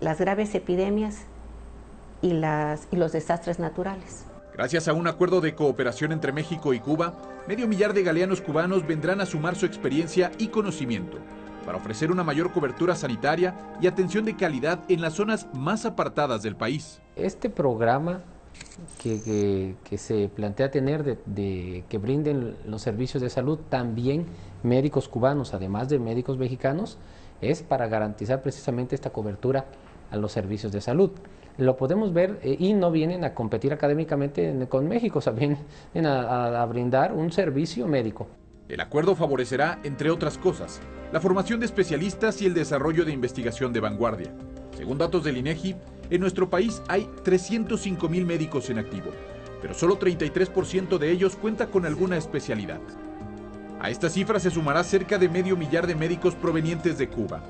las 0.00 0.18
graves 0.18 0.54
epidemias 0.54 1.22
y, 2.20 2.34
las, 2.34 2.88
y 2.90 2.96
los 2.96 3.12
desastres 3.12 3.58
naturales. 3.58 4.26
Gracias 4.52 4.86
a 4.88 4.92
un 4.92 5.06
acuerdo 5.06 5.40
de 5.40 5.54
cooperación 5.54 6.12
entre 6.12 6.32
México 6.32 6.74
y 6.74 6.80
Cuba, 6.80 7.14
medio 7.48 7.66
millar 7.66 7.94
de 7.94 8.02
galeanos 8.02 8.42
cubanos 8.42 8.86
vendrán 8.86 9.22
a 9.22 9.26
sumar 9.26 9.56
su 9.56 9.64
experiencia 9.64 10.30
y 10.38 10.48
conocimiento 10.48 11.16
para 11.64 11.78
ofrecer 11.78 12.10
una 12.12 12.22
mayor 12.22 12.52
cobertura 12.52 12.94
sanitaria 12.94 13.54
y 13.80 13.86
atención 13.86 14.26
de 14.26 14.36
calidad 14.36 14.80
en 14.88 15.00
las 15.00 15.14
zonas 15.14 15.46
más 15.54 15.86
apartadas 15.86 16.42
del 16.42 16.54
país. 16.54 17.00
Este 17.16 17.48
programa 17.48 18.22
que, 19.02 19.74
se 19.96 20.28
plantea 20.28 20.70
tener 20.70 21.18
de, 21.24 21.84
que 21.88 21.98
brinden 21.98 22.56
los 22.66 22.82
servicios 22.82 23.22
de 23.22 23.30
salud 23.30 23.58
también 23.68 24.26
médicos 24.62 25.08
cubanos, 25.08 25.54
además 25.54 25.88
de 25.88 25.98
médicos 25.98 26.38
mexicanos, 26.38 26.98
es 27.40 27.62
para 27.62 27.86
garantizar 27.86 28.42
precisamente 28.42 28.94
esta 28.94 29.10
cobertura 29.10 29.66
a 30.10 30.16
los 30.16 30.32
servicios 30.32 30.72
de 30.72 30.80
salud. 30.80 31.10
Lo 31.58 31.76
podemos 31.76 32.12
ver 32.12 32.38
eh, 32.42 32.56
y 32.58 32.74
no 32.74 32.90
vienen 32.90 33.24
a 33.24 33.34
competir 33.34 33.72
académicamente 33.72 34.66
con 34.68 34.88
México, 34.88 35.20
o 35.20 35.22
sea, 35.22 35.32
vienen 35.32 35.58
a 36.06 36.64
brindar 36.66 37.12
un 37.12 37.32
servicio 37.32 37.86
médico. 37.86 38.26
El 38.68 38.80
acuerdo 38.80 39.14
favorecerá, 39.14 39.78
entre 39.84 40.10
otras 40.10 40.38
cosas, 40.38 40.80
la 41.12 41.20
formación 41.20 41.60
de 41.60 41.66
especialistas 41.66 42.42
y 42.42 42.46
el 42.46 42.54
desarrollo 42.54 43.04
de 43.04 43.12
investigación 43.12 43.72
de 43.72 43.78
vanguardia. 43.78 44.32
Según 44.76 44.98
datos 44.98 45.22
del 45.22 45.36
INEGI, 45.36 45.76
en 46.10 46.20
nuestro 46.20 46.48
país 46.48 46.82
hay 46.88 47.08
305 47.24 48.08
mil 48.08 48.26
médicos 48.26 48.70
en 48.70 48.78
activo, 48.78 49.10
pero 49.60 49.74
solo 49.74 49.98
33% 49.98 50.98
de 50.98 51.10
ellos 51.10 51.36
cuenta 51.36 51.66
con 51.68 51.86
alguna 51.86 52.16
especialidad. 52.16 52.80
A 53.80 53.90
esta 53.90 54.08
cifra 54.08 54.40
se 54.40 54.50
sumará 54.50 54.82
cerca 54.84 55.18
de 55.18 55.28
medio 55.28 55.56
millar 55.56 55.86
de 55.86 55.94
médicos 55.94 56.34
provenientes 56.34 56.98
de 56.98 57.08
Cuba, 57.08 57.42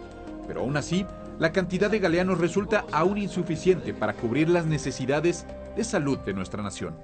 pero 0.46 0.60
aún 0.60 0.76
así, 0.76 1.06
la 1.38 1.52
cantidad 1.52 1.90
de 1.90 1.98
galeanos 1.98 2.38
resulta 2.38 2.86
aún 2.92 3.18
insuficiente 3.18 3.92
para 3.92 4.14
cubrir 4.14 4.48
las 4.48 4.66
necesidades 4.66 5.46
de 5.76 5.84
salud 5.84 6.18
de 6.18 6.32
nuestra 6.32 6.62
nación. 6.62 6.94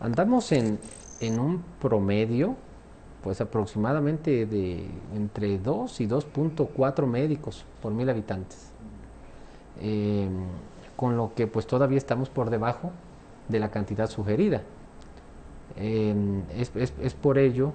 Andamos 0.00 0.50
en, 0.52 0.78
un 1.38 1.62
promedio, 1.80 2.56
pues 3.22 3.40
aproximadamente 3.40 4.46
de 4.46 4.84
entre 5.14 5.58
2 5.58 6.00
y 6.00 6.06
2.4 6.08 7.06
médicos 7.06 7.64
por 7.80 7.92
mil 7.92 8.08
habitantes. 8.10 8.71
Eh, 9.82 10.28
con 10.96 11.16
lo 11.16 11.32
que 11.34 11.46
pues 11.46 11.66
todavía 11.66 11.98
estamos 11.98 12.28
por 12.28 12.50
debajo 12.50 12.92
de 13.48 13.58
la 13.58 13.70
cantidad 13.70 14.08
sugerida. 14.08 14.62
Eh, 15.76 16.14
es, 16.54 17.14
por 17.14 17.38
ello 17.38 17.72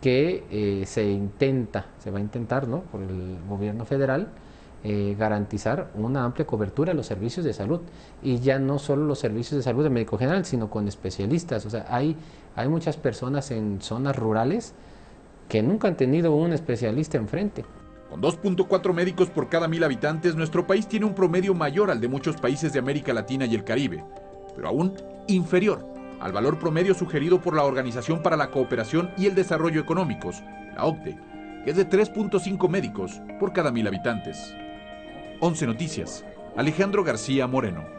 que 0.00 0.44
eh, 0.50 0.84
se 0.86 1.10
intenta, 1.10 1.86
se 1.98 2.10
va 2.10 2.18
a 2.18 2.20
intentar 2.20 2.68
¿no? 2.68 2.80
por 2.82 3.02
el 3.02 3.38
gobierno 3.48 3.84
federal, 3.84 4.28
garantizar 5.18 5.90
una 5.96 6.24
amplia 6.24 6.46
cobertura 6.46 6.92
de 6.92 6.96
los 6.96 7.06
servicios 7.06 7.44
de 7.44 7.52
salud 7.52 7.80
y 8.22 8.38
ya 8.38 8.60
no 8.60 8.78
solo 8.78 9.04
los 9.04 9.18
servicios 9.18 9.58
de 9.58 9.62
salud 9.62 9.82
de 9.82 9.90
médico 9.90 10.16
general, 10.16 10.44
sino 10.44 10.70
con 10.70 10.86
especialistas. 10.86 11.66
O 11.66 11.70
sea, 11.70 11.84
hay 11.90 12.16
hay 12.58 12.68
muchas 12.68 12.96
personas 12.96 13.52
en 13.52 13.80
zonas 13.80 14.16
rurales 14.16 14.74
que 15.48 15.62
nunca 15.62 15.86
han 15.86 15.96
tenido 15.96 16.34
un 16.34 16.52
especialista 16.52 17.16
enfrente. 17.16 17.64
Con 18.08 18.22
2.4 18.22 18.94
médicos 18.94 19.28
por 19.28 19.48
cada 19.48 19.68
mil 19.68 19.84
habitantes, 19.84 20.34
nuestro 20.34 20.66
país 20.66 20.88
tiene 20.88 21.04
un 21.06 21.14
promedio 21.14 21.54
mayor 21.54 21.90
al 21.90 22.00
de 22.00 22.08
muchos 22.08 22.36
países 22.36 22.72
de 22.72 22.78
América 22.78 23.12
Latina 23.12 23.44
y 23.44 23.54
el 23.54 23.64
Caribe, 23.64 24.02
pero 24.56 24.68
aún 24.68 24.94
inferior 25.26 25.86
al 26.20 26.32
valor 26.32 26.58
promedio 26.58 26.94
sugerido 26.94 27.40
por 27.40 27.54
la 27.54 27.64
Organización 27.64 28.22
para 28.22 28.36
la 28.36 28.50
Cooperación 28.50 29.10
y 29.16 29.26
el 29.26 29.34
Desarrollo 29.34 29.80
Económicos, 29.80 30.42
la 30.74 30.84
OCDE, 30.84 31.18
que 31.64 31.70
es 31.70 31.76
de 31.76 31.88
3.5 31.88 32.68
médicos 32.68 33.20
por 33.38 33.52
cada 33.52 33.70
mil 33.70 33.86
habitantes. 33.86 34.54
11 35.40 35.66
Noticias. 35.66 36.24
Alejandro 36.56 37.04
García 37.04 37.46
Moreno. 37.46 37.97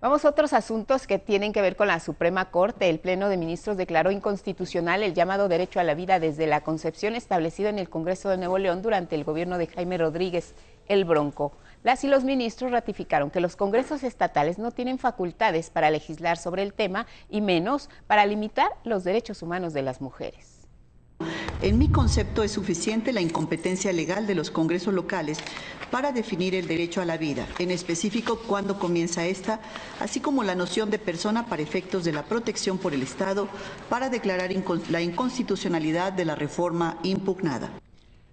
Vamos 0.00 0.24
a 0.24 0.30
otros 0.30 0.54
asuntos 0.54 1.06
que 1.06 1.18
tienen 1.18 1.52
que 1.52 1.60
ver 1.60 1.76
con 1.76 1.88
la 1.88 2.00
Suprema 2.00 2.50
Corte. 2.50 2.88
El 2.88 3.00
Pleno 3.00 3.28
de 3.28 3.36
Ministros 3.36 3.76
declaró 3.76 4.10
inconstitucional 4.10 5.02
el 5.02 5.12
llamado 5.12 5.46
derecho 5.46 5.78
a 5.78 5.84
la 5.84 5.94
vida 5.94 6.18
desde 6.18 6.46
la 6.46 6.62
concepción 6.62 7.14
establecido 7.14 7.68
en 7.68 7.78
el 7.78 7.90
Congreso 7.90 8.30
de 8.30 8.38
Nuevo 8.38 8.56
León 8.56 8.80
durante 8.80 9.14
el 9.14 9.24
gobierno 9.24 9.58
de 9.58 9.66
Jaime 9.66 9.98
Rodríguez, 9.98 10.54
el 10.88 11.04
Bronco. 11.04 11.52
Las 11.82 12.02
y 12.02 12.08
los 12.08 12.24
ministros 12.24 12.72
ratificaron 12.72 13.30
que 13.30 13.40
los 13.40 13.56
congresos 13.56 14.02
estatales 14.02 14.58
no 14.58 14.70
tienen 14.70 14.98
facultades 14.98 15.68
para 15.68 15.90
legislar 15.90 16.38
sobre 16.38 16.62
el 16.62 16.72
tema 16.72 17.06
y 17.28 17.42
menos 17.42 17.90
para 18.06 18.24
limitar 18.24 18.70
los 18.84 19.04
derechos 19.04 19.42
humanos 19.42 19.74
de 19.74 19.82
las 19.82 20.00
mujeres. 20.00 20.49
En 21.62 21.78
mi 21.78 21.88
concepto 21.88 22.42
es 22.42 22.52
suficiente 22.52 23.12
la 23.12 23.20
incompetencia 23.20 23.92
legal 23.92 24.26
de 24.26 24.34
los 24.34 24.50
congresos 24.50 24.94
locales 24.94 25.38
para 25.90 26.10
definir 26.10 26.54
el 26.54 26.66
derecho 26.66 27.02
a 27.02 27.04
la 27.04 27.18
vida, 27.18 27.46
en 27.58 27.70
específico 27.70 28.38
cuándo 28.46 28.78
comienza 28.78 29.26
esta, 29.26 29.60
así 29.98 30.20
como 30.20 30.42
la 30.42 30.54
noción 30.54 30.88
de 30.88 30.98
persona 30.98 31.46
para 31.46 31.60
efectos 31.60 32.04
de 32.04 32.12
la 32.12 32.24
protección 32.24 32.78
por 32.78 32.94
el 32.94 33.02
Estado 33.02 33.46
para 33.90 34.08
declarar 34.08 34.50
la 34.88 35.02
inconstitucionalidad 35.02 36.14
de 36.14 36.24
la 36.24 36.34
reforma 36.34 36.96
impugnada. 37.02 37.70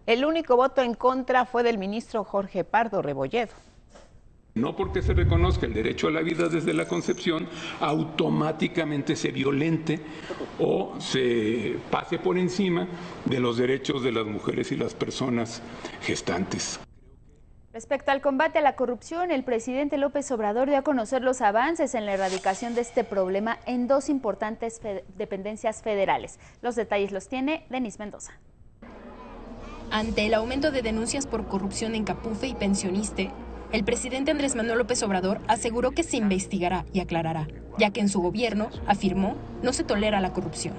El 0.05 0.23
único 0.23 0.55
voto 0.55 0.81
en 0.81 0.93
contra 0.93 1.45
fue 1.45 1.63
del 1.63 1.77
ministro 1.77 2.23
Jorge 2.23 2.63
Pardo 2.63 3.01
Rebolledo. 3.01 3.66
No 4.57 4.75
porque 4.75 5.01
se 5.01 5.13
reconozca 5.13 5.65
el 5.65 5.73
derecho 5.73 6.07
a 6.07 6.11
la 6.11 6.21
vida 6.21 6.49
desde 6.49 6.73
la 6.73 6.87
concepción, 6.87 7.47
automáticamente 7.79 9.15
se 9.15 9.31
violente 9.31 9.99
o 10.59 10.95
se 10.99 11.77
pase 11.91 12.19
por 12.19 12.37
encima 12.37 12.87
de 13.25 13.39
los 13.39 13.57
derechos 13.57 14.03
de 14.03 14.11
las 14.11 14.25
mujeres 14.25 14.71
y 14.71 14.75
las 14.75 14.93
personas 14.93 15.61
gestantes. 16.01 16.79
Respecto 17.77 18.09
al 18.09 18.21
combate 18.21 18.57
a 18.57 18.63
la 18.63 18.75
corrupción, 18.75 19.29
el 19.29 19.43
presidente 19.43 19.99
López 19.99 20.31
Obrador 20.31 20.67
dio 20.67 20.79
a 20.79 20.81
conocer 20.81 21.21
los 21.21 21.41
avances 21.41 21.93
en 21.93 22.07
la 22.07 22.13
erradicación 22.13 22.73
de 22.73 22.81
este 22.81 23.03
problema 23.03 23.59
en 23.67 23.87
dos 23.87 24.09
importantes 24.09 24.81
dependencias 25.15 25.83
federales. 25.83 26.39
Los 26.63 26.75
detalles 26.75 27.11
los 27.11 27.27
tiene 27.27 27.67
Denis 27.69 27.99
Mendoza. 27.99 28.33
Ante 29.91 30.25
el 30.25 30.33
aumento 30.33 30.71
de 30.71 30.81
denuncias 30.81 31.27
por 31.27 31.47
corrupción 31.47 31.93
en 31.93 32.03
Capufe 32.03 32.47
y 32.47 32.55
Pensioniste, 32.55 33.29
el 33.71 33.83
presidente 33.83 34.31
Andrés 34.31 34.55
Manuel 34.55 34.77
López 34.77 35.01
Obrador 35.03 35.41
aseguró 35.47 35.91
que 35.91 36.03
se 36.03 36.17
investigará 36.17 36.85
y 36.93 37.01
aclarará, 37.01 37.47
ya 37.77 37.91
que 37.91 37.99
en 37.99 38.09
su 38.09 38.21
gobierno, 38.21 38.69
afirmó, 38.87 39.37
no 39.61 39.73
se 39.73 39.83
tolera 39.83 40.21
la 40.21 40.33
corrupción. 40.33 40.75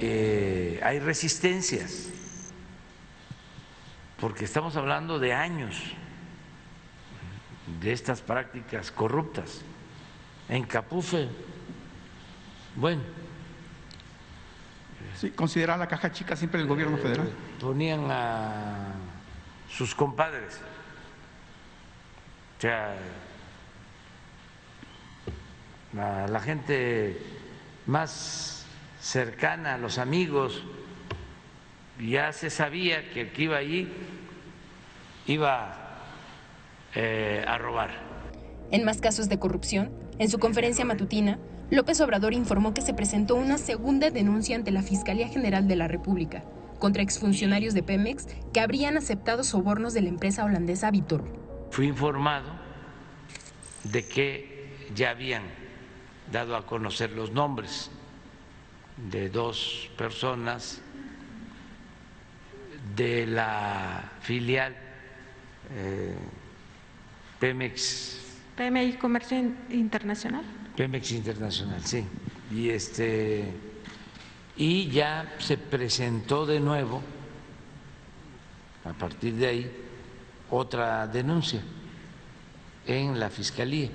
Eh, 0.00 0.80
hay 0.82 0.98
resistencias, 1.00 2.08
porque 4.20 4.44
estamos 4.44 4.76
hablando 4.76 5.18
de 5.18 5.32
años 5.32 5.76
de 7.80 7.92
estas 7.92 8.20
prácticas 8.20 8.90
corruptas. 8.90 9.62
En 10.48 10.64
Capufe, 10.64 11.28
bueno. 12.76 13.02
Sí, 15.16 15.30
considera 15.30 15.76
la 15.76 15.86
caja 15.86 16.12
chica 16.12 16.36
siempre 16.36 16.60
el 16.60 16.66
gobierno 16.66 16.96
federal. 16.96 17.30
Ponían 17.60 18.10
a 18.10 18.94
sus 19.68 19.94
compadres 19.94 20.60
o 22.60 22.62
sea, 22.62 22.94
la 25.94 26.40
gente 26.40 27.16
más 27.86 28.66
cercana, 29.00 29.78
los 29.78 29.96
amigos, 29.96 30.62
ya 32.06 32.34
se 32.34 32.50
sabía 32.50 33.08
que 33.14 33.22
el 33.22 33.32
que 33.32 33.44
iba 33.44 33.56
allí 33.56 33.88
iba 35.26 35.74
eh, 36.94 37.42
a 37.48 37.56
robar. 37.56 37.92
En 38.70 38.84
más 38.84 39.00
casos 39.00 39.30
de 39.30 39.38
corrupción, 39.38 39.90
en 40.18 40.28
su 40.28 40.38
conferencia 40.38 40.84
matutina, 40.84 41.38
López 41.70 41.98
Obrador 42.02 42.34
informó 42.34 42.74
que 42.74 42.82
se 42.82 42.92
presentó 42.92 43.36
una 43.36 43.56
segunda 43.56 44.10
denuncia 44.10 44.54
ante 44.54 44.70
la 44.70 44.82
Fiscalía 44.82 45.28
General 45.28 45.66
de 45.66 45.76
la 45.76 45.88
República 45.88 46.44
contra 46.78 47.02
exfuncionarios 47.02 47.72
de 47.72 47.82
Pemex 47.82 48.26
que 48.52 48.60
habrían 48.60 48.98
aceptado 48.98 49.44
sobornos 49.44 49.94
de 49.94 50.02
la 50.02 50.10
empresa 50.10 50.44
holandesa 50.44 50.90
Vitor. 50.90 51.39
Fui 51.70 51.86
informado 51.86 52.50
de 53.84 54.06
que 54.06 54.88
ya 54.94 55.10
habían 55.10 55.42
dado 56.30 56.56
a 56.56 56.66
conocer 56.66 57.12
los 57.12 57.30
nombres 57.30 57.90
de 58.96 59.28
dos 59.28 59.90
personas 59.96 60.82
de 62.96 63.26
la 63.26 64.10
filial 64.20 64.76
eh, 65.72 66.14
Pemex. 67.38 68.20
PMI 68.56 68.94
Comercio 68.94 69.38
Internacional. 69.70 70.44
Pemex 70.76 71.12
Internacional, 71.12 71.80
sí. 71.84 72.04
Y 72.50 72.70
este 72.70 73.44
y 74.56 74.90
ya 74.90 75.36
se 75.38 75.56
presentó 75.56 76.44
de 76.44 76.60
nuevo 76.60 77.00
a 78.84 78.92
partir 78.92 79.34
de 79.34 79.46
ahí 79.46 79.89
otra 80.50 81.06
denuncia 81.06 81.62
en 82.86 83.20
la 83.20 83.30
fiscalía. 83.30 83.90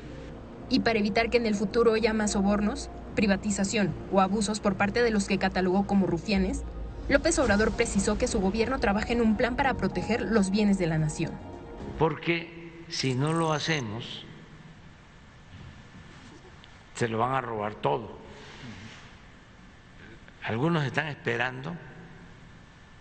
Y 0.69 0.79
para 0.79 1.00
evitar 1.00 1.29
que 1.29 1.38
en 1.38 1.45
el 1.45 1.55
futuro 1.55 1.93
haya 1.93 2.13
más 2.13 2.31
sobornos, 2.31 2.89
privatización 3.15 3.93
o 4.12 4.21
abusos 4.21 4.59
por 4.59 4.75
parte 4.75 5.03
de 5.03 5.12
los 5.12 5.27
que 5.27 5.38
catalogó 5.38 5.85
como 5.85 6.07
rufianes, 6.07 6.63
López 7.07 7.38
Obrador 7.38 7.71
precisó 7.71 8.17
que 8.17 8.27
su 8.27 8.39
gobierno 8.39 8.79
trabaja 8.79 9.13
en 9.13 9.21
un 9.21 9.38
plan 9.38 9.55
para 9.55 9.75
proteger 9.75 10.21
los 10.21 10.50
bienes 10.50 10.79
de 10.79 10.88
la 10.88 10.97
nación. 10.97 11.31
Porque 12.00 12.83
si 12.89 13.13
no 13.13 13.33
lo 13.33 13.53
hacemos, 13.53 14.25
se 16.95 17.07
lo 17.07 17.19
van 17.19 17.35
a 17.35 17.41
robar 17.41 17.75
todo. 17.75 18.17
Algunos 20.43 20.83
están 20.83 21.07
esperando 21.07 21.75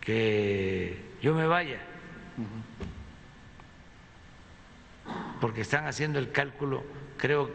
que 0.01 1.17
yo 1.23 1.35
me 1.35 1.47
vaya, 1.47 1.79
porque 5.41 5.63
están 5.63 5.87
haciendo 5.87 6.19
el 6.19 6.33
cálculo, 6.33 6.83
creo 7.17 7.51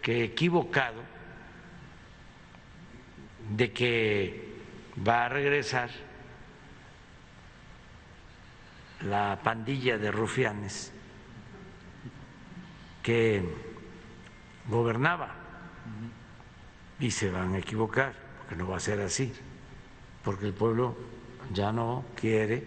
que 0.00 0.24
equivocado, 0.24 1.02
de 3.56 3.72
que 3.72 4.52
va 5.06 5.26
a 5.26 5.28
regresar 5.28 5.90
la 9.02 9.40
pandilla 9.42 9.98
de 9.98 10.10
rufianes 10.10 10.92
que 13.02 13.42
gobernaba 14.68 15.34
y 17.00 17.10
se 17.10 17.30
van 17.30 17.54
a 17.54 17.58
equivocar, 17.58 18.14
porque 18.38 18.56
no 18.56 18.68
va 18.68 18.76
a 18.76 18.80
ser 18.80 19.00
así, 19.00 19.32
porque 20.22 20.46
el 20.46 20.54
pueblo 20.54 20.96
ya 21.52 21.72
no 21.72 22.04
quiere 22.14 22.64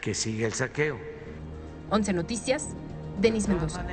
que 0.00 0.14
siga 0.14 0.46
el 0.46 0.54
saqueo. 0.54 0.98
11 1.90 2.12
Noticias, 2.14 2.68
Denis 3.22 3.46
Mendoza. 3.46 3.84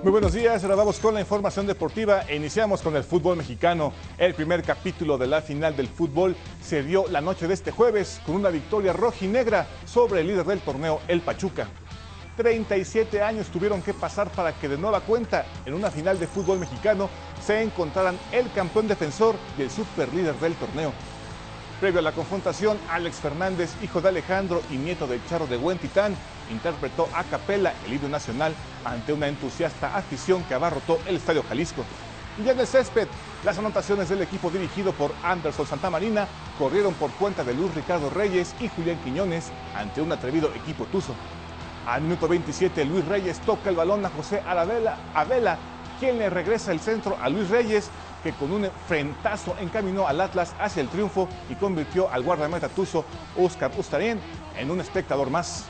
Muy 0.00 0.12
buenos 0.12 0.32
días, 0.32 0.62
ahora 0.62 0.76
vamos 0.76 1.00
con 1.00 1.14
la 1.14 1.20
información 1.20 1.66
deportiva 1.66 2.22
e 2.28 2.36
iniciamos 2.36 2.80
con 2.80 2.94
el 2.94 3.02
fútbol 3.02 3.38
mexicano. 3.38 3.92
El 4.18 4.34
primer 4.34 4.62
capítulo 4.62 5.18
de 5.18 5.26
la 5.26 5.42
final 5.42 5.76
del 5.76 5.88
fútbol 5.88 6.36
se 6.62 6.84
dio 6.84 7.08
la 7.08 7.20
noche 7.20 7.48
de 7.48 7.54
este 7.54 7.72
jueves 7.72 8.20
con 8.24 8.36
una 8.36 8.50
victoria 8.50 8.92
rojinegra 8.92 9.66
sobre 9.84 10.20
el 10.20 10.28
líder 10.28 10.46
del 10.46 10.60
torneo, 10.60 11.00
el 11.08 11.22
Pachuca. 11.22 11.66
37 12.36 13.20
años 13.20 13.48
tuvieron 13.48 13.82
que 13.82 13.92
pasar 13.92 14.30
para 14.30 14.52
que 14.52 14.68
de 14.68 14.78
nueva 14.78 15.00
cuenta 15.00 15.44
en 15.66 15.74
una 15.74 15.90
final 15.90 16.20
de 16.20 16.28
fútbol 16.28 16.60
mexicano 16.60 17.10
se 17.48 17.62
encontraran 17.62 18.18
el 18.30 18.52
campeón 18.52 18.88
defensor 18.88 19.34
y 19.56 19.62
el 19.62 19.70
superlíder 19.70 20.34
del 20.34 20.54
torneo. 20.56 20.92
Previo 21.80 22.00
a 22.00 22.02
la 22.02 22.12
confrontación, 22.12 22.76
Alex 22.90 23.16
Fernández, 23.16 23.70
hijo 23.82 24.02
de 24.02 24.10
Alejandro 24.10 24.60
y 24.70 24.76
nieto 24.76 25.06
del 25.06 25.26
charro 25.26 25.46
de 25.46 25.56
Huentitán, 25.56 26.14
interpretó 26.50 27.08
a 27.14 27.24
capela 27.24 27.72
el 27.86 27.94
himno 27.94 28.10
nacional 28.10 28.52
ante 28.84 29.14
una 29.14 29.28
entusiasta 29.28 29.96
afición 29.96 30.42
que 30.42 30.52
abarrotó 30.52 31.00
el 31.06 31.16
Estadio 31.16 31.42
Jalisco. 31.42 31.86
Y 32.36 32.46
en 32.46 32.60
el 32.60 32.66
césped, 32.66 33.08
las 33.42 33.56
anotaciones 33.56 34.10
del 34.10 34.20
equipo 34.20 34.50
dirigido 34.50 34.92
por 34.92 35.14
Anderson 35.22 35.66
Santamarina 35.66 36.28
corrieron 36.58 36.92
por 36.92 37.10
cuenta 37.12 37.44
de 37.44 37.54
Luis 37.54 37.74
Ricardo 37.74 38.10
Reyes 38.10 38.54
y 38.60 38.68
Julián 38.68 38.98
Quiñones 39.02 39.52
ante 39.74 40.02
un 40.02 40.12
atrevido 40.12 40.52
equipo 40.54 40.84
tuzo. 40.84 41.14
Al 41.86 42.02
minuto 42.02 42.28
27, 42.28 42.84
Luis 42.84 43.06
Reyes 43.06 43.40
toca 43.40 43.70
el 43.70 43.76
balón 43.76 44.04
a 44.04 44.10
José 44.10 44.42
Aravela, 44.46 44.98
Avela, 45.14 45.56
quien 45.98 46.18
le 46.18 46.30
regresa 46.30 46.72
el 46.72 46.80
centro 46.80 47.16
a 47.20 47.28
Luis 47.28 47.48
Reyes, 47.50 47.90
que 48.22 48.32
con 48.32 48.52
un 48.52 48.68
frentazo 48.86 49.56
encaminó 49.60 50.06
al 50.06 50.20
Atlas 50.20 50.54
hacia 50.58 50.80
el 50.80 50.88
triunfo 50.88 51.28
y 51.48 51.54
convirtió 51.54 52.10
al 52.10 52.22
guardameta 52.22 52.68
tuzo 52.68 53.04
Oscar 53.36 53.70
Ustarien 53.76 54.20
en 54.56 54.70
un 54.70 54.80
espectador 54.80 55.30
más. 55.30 55.66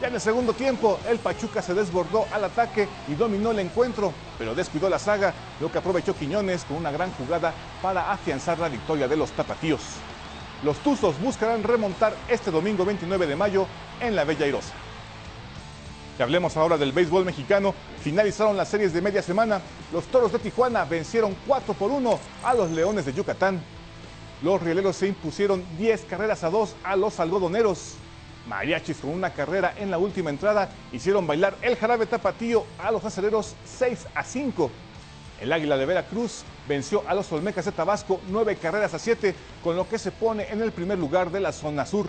Ya 0.00 0.08
en 0.08 0.14
el 0.14 0.20
segundo 0.20 0.52
tiempo, 0.52 0.98
el 1.08 1.20
Pachuca 1.20 1.62
se 1.62 1.74
desbordó 1.74 2.26
al 2.32 2.44
ataque 2.44 2.88
y 3.06 3.14
dominó 3.14 3.52
el 3.52 3.60
encuentro, 3.60 4.12
pero 4.36 4.54
descuidó 4.54 4.88
la 4.88 4.98
saga, 4.98 5.32
lo 5.60 5.70
que 5.70 5.78
aprovechó 5.78 6.14
Quiñones 6.16 6.64
con 6.64 6.76
una 6.76 6.90
gran 6.90 7.12
jugada 7.12 7.54
para 7.80 8.10
afianzar 8.10 8.58
la 8.58 8.68
victoria 8.68 9.06
de 9.06 9.16
los 9.16 9.30
tapatíos. 9.30 9.80
Los 10.64 10.78
Tuzos 10.78 11.20
buscarán 11.20 11.62
remontar 11.62 12.14
este 12.28 12.50
domingo 12.50 12.84
29 12.84 13.26
de 13.26 13.36
mayo 13.36 13.66
en 14.00 14.16
la 14.16 14.24
Bella 14.24 14.46
Airosa. 14.46 14.74
Y 16.18 16.22
hablemos 16.22 16.56
ahora 16.56 16.76
del 16.76 16.92
béisbol 16.92 17.24
mexicano. 17.24 17.74
Finalizaron 18.02 18.56
las 18.56 18.68
series 18.68 18.92
de 18.92 19.00
media 19.00 19.22
semana. 19.22 19.60
Los 19.92 20.04
Toros 20.06 20.32
de 20.32 20.38
Tijuana 20.38 20.84
vencieron 20.84 21.34
4 21.46 21.74
por 21.74 21.90
1 21.90 22.18
a 22.44 22.54
los 22.54 22.70
Leones 22.70 23.06
de 23.06 23.14
Yucatán. 23.14 23.62
Los 24.42 24.60
rieleros 24.60 24.96
se 24.96 25.06
impusieron 25.06 25.64
10 25.78 26.02
carreras 26.02 26.44
a 26.44 26.50
2 26.50 26.74
a 26.84 26.96
los 26.96 27.20
algodoneros. 27.20 27.94
Mariachis 28.48 28.98
con 28.98 29.10
una 29.10 29.32
carrera 29.32 29.72
en 29.78 29.90
la 29.90 29.98
última 29.98 30.30
entrada 30.30 30.68
hicieron 30.90 31.26
bailar 31.28 31.56
el 31.62 31.76
jarabe 31.76 32.06
tapatío 32.06 32.64
a 32.78 32.90
los 32.90 33.04
aceleros 33.04 33.54
6 33.64 34.06
a 34.14 34.24
5. 34.24 34.70
El 35.40 35.52
Águila 35.52 35.76
de 35.76 35.86
Veracruz 35.86 36.42
venció 36.68 37.04
a 37.08 37.14
los 37.14 37.30
Olmecas 37.32 37.64
de 37.64 37.72
Tabasco 37.72 38.20
9 38.28 38.56
carreras 38.56 38.94
a 38.94 38.98
7, 38.98 39.34
con 39.62 39.76
lo 39.76 39.88
que 39.88 39.98
se 39.98 40.10
pone 40.10 40.48
en 40.50 40.60
el 40.60 40.72
primer 40.72 40.98
lugar 40.98 41.30
de 41.30 41.40
la 41.40 41.52
zona 41.52 41.86
sur. 41.86 42.06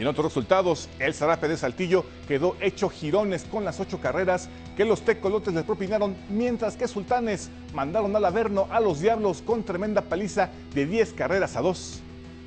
Y 0.00 0.02
en 0.02 0.08
otros 0.08 0.32
resultados, 0.32 0.88
el 0.98 1.12
Zarape 1.12 1.46
de 1.46 1.58
Saltillo 1.58 2.06
quedó 2.26 2.56
hecho 2.62 2.88
girones 2.88 3.44
con 3.44 3.66
las 3.66 3.80
ocho 3.80 4.00
carreras 4.00 4.48
que 4.74 4.86
los 4.86 5.02
tecolotes 5.02 5.52
le 5.52 5.62
propinaron, 5.62 6.16
mientras 6.30 6.74
que 6.74 6.88
Sultanes 6.88 7.50
mandaron 7.74 8.16
al 8.16 8.24
Averno 8.24 8.66
a 8.70 8.80
los 8.80 9.00
Diablos 9.00 9.42
con 9.44 9.62
tremenda 9.62 10.00
paliza 10.00 10.48
de 10.72 10.86
10 10.86 11.12
carreras 11.12 11.54
a 11.54 11.60
2. 11.60 12.00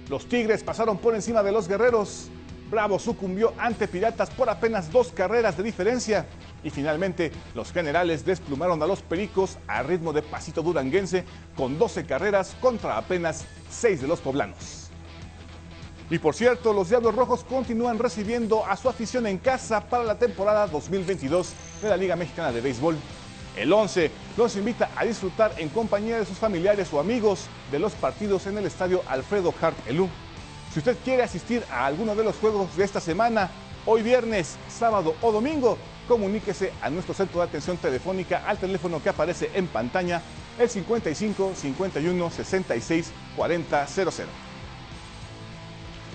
Los 0.10 0.26
Tigres 0.26 0.64
pasaron 0.64 0.98
por 0.98 1.14
encima 1.14 1.44
de 1.44 1.52
los 1.52 1.68
Guerreros. 1.68 2.30
Bravo 2.72 2.98
sucumbió 2.98 3.54
ante 3.60 3.88
Piratas 3.88 4.32
por 4.32 4.50
apenas 4.50 4.92
dos 4.92 5.12
carreras 5.12 5.56
de 5.56 5.62
diferencia. 5.62 6.26
Y 6.64 6.72
finalmente, 6.72 7.32
los 7.54 7.72
generales 7.72 8.26
desplumaron 8.26 8.82
a 8.82 8.88
los 8.88 9.04
Pericos 9.04 9.60
a 9.68 9.84
ritmo 9.84 10.12
de 10.12 10.24
pasito 10.24 10.64
duranguense 10.64 11.24
con 11.56 11.78
12 11.78 12.08
carreras 12.08 12.56
contra 12.60 12.98
apenas 12.98 13.46
6 13.70 14.02
de 14.02 14.08
los 14.08 14.22
poblanos. 14.22 14.83
Y 16.10 16.20
por 16.20 16.36
cierto, 16.36 16.74
los 16.74 16.90
Diablos 16.90 17.16
Rojos 17.16 17.44
continúan 17.44 17.98
recibiendo 17.98 18.66
a 18.66 18.76
su 18.78 18.90
afición 18.90 19.26
en 19.26 19.38
casa 19.38 19.82
para 19.82 20.04
la 20.04 20.20
temporada 20.20 20.68
2022 20.68 21.54
de 21.82 21.90
la 21.90 21.98
Liga 21.98 22.16
Mexicana 22.16 22.52
de 22.52 22.62
Béisbol. 22.62 22.98
El 23.56 23.72
11 23.72 24.12
los 24.36 24.56
invita 24.56 24.90
a 24.96 25.06
disfrutar 25.06 25.54
en 25.58 25.70
compañía 25.70 26.18
de 26.18 26.26
sus 26.26 26.38
familiares 26.38 26.92
o 26.92 27.00
amigos 27.00 27.46
de 27.72 27.80
los 27.80 27.94
partidos 27.94 28.48
en 28.48 28.58
el 28.58 28.66
estadio 28.66 29.02
Alfredo 29.08 29.54
Hart 29.62 29.78
Elú. 29.88 30.10
Si 30.74 30.80
usted 30.80 30.98
quiere 31.04 31.24
asistir 31.24 31.64
a 31.72 31.86
alguno 31.86 32.16
de 32.16 32.24
los 32.24 32.36
juegos 32.38 32.76
de 32.76 32.84
esta 32.84 33.00
semana, 33.00 33.52
hoy 33.86 34.02
viernes, 34.02 34.58
sábado 34.68 35.16
o 35.22 35.32
domingo, 35.32 35.78
comuníquese 36.08 36.74
a 36.82 36.90
nuestro 36.90 37.14
centro 37.14 37.40
de 37.40 37.48
atención 37.48 37.78
telefónica 37.78 38.44
al 38.48 38.58
teléfono 38.58 39.02
que 39.02 39.10
aparece 39.10 39.52
en 39.54 39.68
pantalla, 39.68 40.22
el 40.60 40.70
55 40.70 41.54
51 41.56 42.32
66 42.32 43.12
40 43.36 43.88
00. 43.88 44.43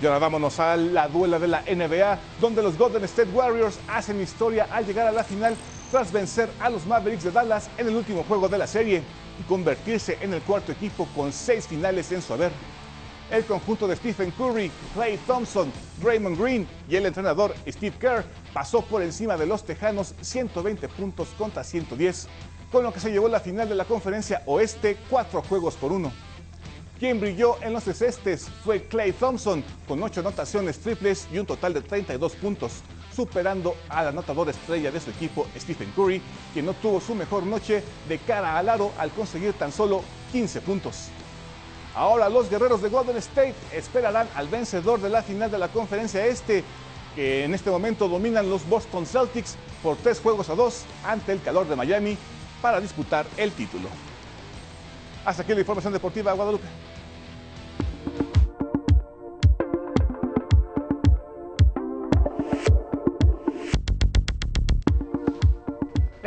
Y 0.01 0.05
ahora 0.05 0.19
vámonos 0.19 0.57
a 0.61 0.77
la 0.77 1.09
duela 1.09 1.39
de 1.39 1.47
la 1.49 1.61
NBA, 1.61 2.19
donde 2.39 2.63
los 2.63 2.77
Golden 2.77 3.03
State 3.03 3.31
Warriors 3.31 3.79
hacen 3.89 4.21
historia 4.21 4.67
al 4.71 4.85
llegar 4.85 5.07
a 5.07 5.11
la 5.11 5.25
final 5.25 5.57
tras 5.91 6.11
vencer 6.11 6.49
a 6.61 6.69
los 6.69 6.85
Mavericks 6.85 7.25
de 7.25 7.31
Dallas 7.31 7.69
en 7.77 7.87
el 7.87 7.95
último 7.95 8.23
juego 8.23 8.47
de 8.47 8.57
la 8.57 8.67
serie 8.67 9.03
y 9.37 9.43
convertirse 9.43 10.17
en 10.21 10.33
el 10.33 10.41
cuarto 10.41 10.71
equipo 10.71 11.05
con 11.13 11.33
seis 11.33 11.67
finales 11.67 12.11
en 12.13 12.21
su 12.21 12.33
haber. 12.33 12.51
El 13.29 13.43
conjunto 13.43 13.87
de 13.87 13.97
Stephen 13.97 14.31
Curry, 14.31 14.71
Clay 14.93 15.17
Thompson, 15.27 15.69
Draymond 16.01 16.39
Green 16.39 16.67
y 16.87 16.95
el 16.95 17.05
entrenador 17.05 17.53
Steve 17.67 17.95
Kerr 17.99 18.23
pasó 18.53 18.81
por 18.81 19.01
encima 19.01 19.35
de 19.35 19.47
los 19.47 19.65
Tejanos 19.65 20.15
120 20.21 20.87
puntos 20.87 21.27
contra 21.37 21.63
110 21.63 22.27
con 22.71 22.83
lo 22.83 22.93
que 22.93 22.99
se 22.99 23.11
llevó 23.11 23.27
la 23.27 23.39
final 23.39 23.67
de 23.67 23.75
la 23.75 23.85
conferencia 23.85 24.43
oeste 24.45 24.97
cuatro 25.09 25.41
juegos 25.41 25.75
por 25.75 25.91
uno. 25.91 26.11
Quien 26.99 27.21
brilló 27.21 27.55
en 27.61 27.71
los 27.71 27.85
cestes 27.85 28.49
fue 28.65 28.83
Clay 28.83 29.13
Thompson 29.13 29.63
con 29.87 30.03
ocho 30.03 30.19
anotaciones 30.19 30.79
triples 30.79 31.29
y 31.31 31.37
un 31.37 31.45
total 31.45 31.73
de 31.73 31.79
32 31.79 32.35
puntos, 32.35 32.81
superando 33.15 33.73
al 33.87 34.09
anotador 34.09 34.49
estrella 34.49 34.91
de 34.91 34.99
su 34.99 35.09
equipo 35.09 35.47
Stephen 35.57 35.89
Curry, 35.95 36.21
quien 36.51 36.65
no 36.65 36.73
tuvo 36.73 36.99
su 36.99 37.15
mejor 37.15 37.43
noche 37.43 37.81
de 38.09 38.17
cara 38.17 38.57
al 38.57 38.67
aro 38.67 38.91
al 38.97 39.11
conseguir 39.11 39.53
tan 39.53 39.71
solo 39.71 40.03
15 40.33 40.59
puntos. 40.59 41.07
Ahora 41.95 42.27
los 42.27 42.49
guerreros 42.49 42.81
de 42.81 42.89
Golden 42.89 43.15
State 43.15 43.55
esperarán 43.73 44.27
al 44.35 44.49
vencedor 44.49 44.99
de 44.99 45.07
la 45.07 45.23
final 45.23 45.49
de 45.49 45.57
la 45.57 45.69
conferencia 45.69 46.25
este, 46.25 46.65
que 47.15 47.45
en 47.45 47.53
este 47.53 47.71
momento 47.71 48.09
dominan 48.09 48.49
los 48.49 48.67
Boston 48.67 49.05
Celtics 49.05 49.55
por 49.81 49.95
tres 49.95 50.19
juegos 50.19 50.49
a 50.49 50.55
dos 50.55 50.83
ante 51.05 51.31
el 51.31 51.41
calor 51.41 51.65
de 51.65 51.77
Miami 51.77 52.17
para 52.61 52.81
disputar 52.81 53.25
el 53.37 53.53
título. 53.53 53.87
Hasta 55.23 55.43
aquí 55.43 55.53
la 55.53 55.61
información 55.61 55.93
deportiva, 55.93 56.33
Guadalupe. 56.33 56.88
you. 58.19 58.48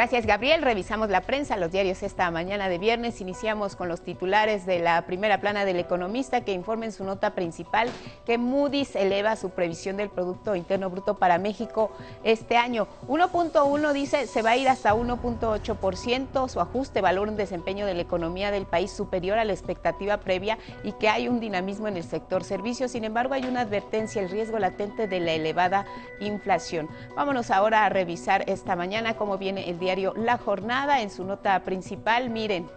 Gracias, 0.02 0.26
Gabriel. 0.26 0.62
Revisamos 0.62 1.10
la 1.10 1.20
prensa, 1.20 1.56
los 1.56 1.70
diarios 1.70 2.02
esta 2.02 2.28
mañana 2.32 2.68
de 2.68 2.78
viernes. 2.78 3.20
Iniciamos 3.20 3.76
con 3.76 3.86
los 3.86 4.00
titulares 4.00 4.66
de 4.66 4.80
la 4.80 5.02
primera 5.02 5.40
plana 5.40 5.64
del 5.64 5.78
economista 5.78 6.40
que 6.40 6.50
informa 6.50 6.86
en 6.86 6.90
su 6.90 7.04
nota 7.04 7.36
principal 7.36 7.88
que 8.26 8.36
Moody's 8.36 8.96
eleva 8.96 9.36
su 9.36 9.50
previsión 9.50 9.96
del 9.96 10.10
Producto 10.10 10.56
Interno 10.56 10.90
Bruto 10.90 11.18
para 11.18 11.38
México 11.38 11.92
este 12.24 12.56
año. 12.56 12.88
1.1 13.06 13.92
dice 13.92 14.26
se 14.26 14.42
va 14.42 14.50
a 14.50 14.56
ir 14.56 14.68
hasta 14.68 14.92
1.8%. 14.92 16.48
Su 16.48 16.58
ajuste 16.58 17.00
valora 17.00 17.30
un 17.30 17.36
desempeño 17.36 17.86
de 17.86 17.94
la 17.94 18.02
economía 18.02 18.50
del 18.50 18.66
país 18.66 18.90
superior 18.90 19.38
a 19.38 19.44
la 19.44 19.52
expectativa 19.52 20.16
previa 20.16 20.58
y 20.82 20.90
que 20.94 21.10
hay 21.10 21.28
un 21.28 21.38
dinamismo 21.38 21.86
en 21.86 21.96
el 21.96 22.02
sector 22.02 22.42
servicios. 22.42 22.90
Sin 22.90 23.04
embargo, 23.04 23.34
hay 23.34 23.44
una 23.44 23.60
advertencia, 23.60 24.20
el 24.20 24.30
riesgo 24.30 24.58
latente 24.58 25.06
de 25.06 25.20
la 25.20 25.30
elevada 25.30 25.86
inflación. 26.18 26.88
Vámonos 27.14 27.52
ahora 27.52 27.84
a 27.84 27.88
revisar 27.88 28.42
esta 28.48 28.74
mañana 28.74 29.16
cómo 29.16 29.38
viene 29.38 29.70
el 29.70 29.78
día 29.78 29.91
la 29.96 30.38
Jornada 30.38 31.02
en 31.02 31.10
su 31.10 31.24
nota 31.24 31.62
principal. 31.64 32.30
Miren, 32.30 32.68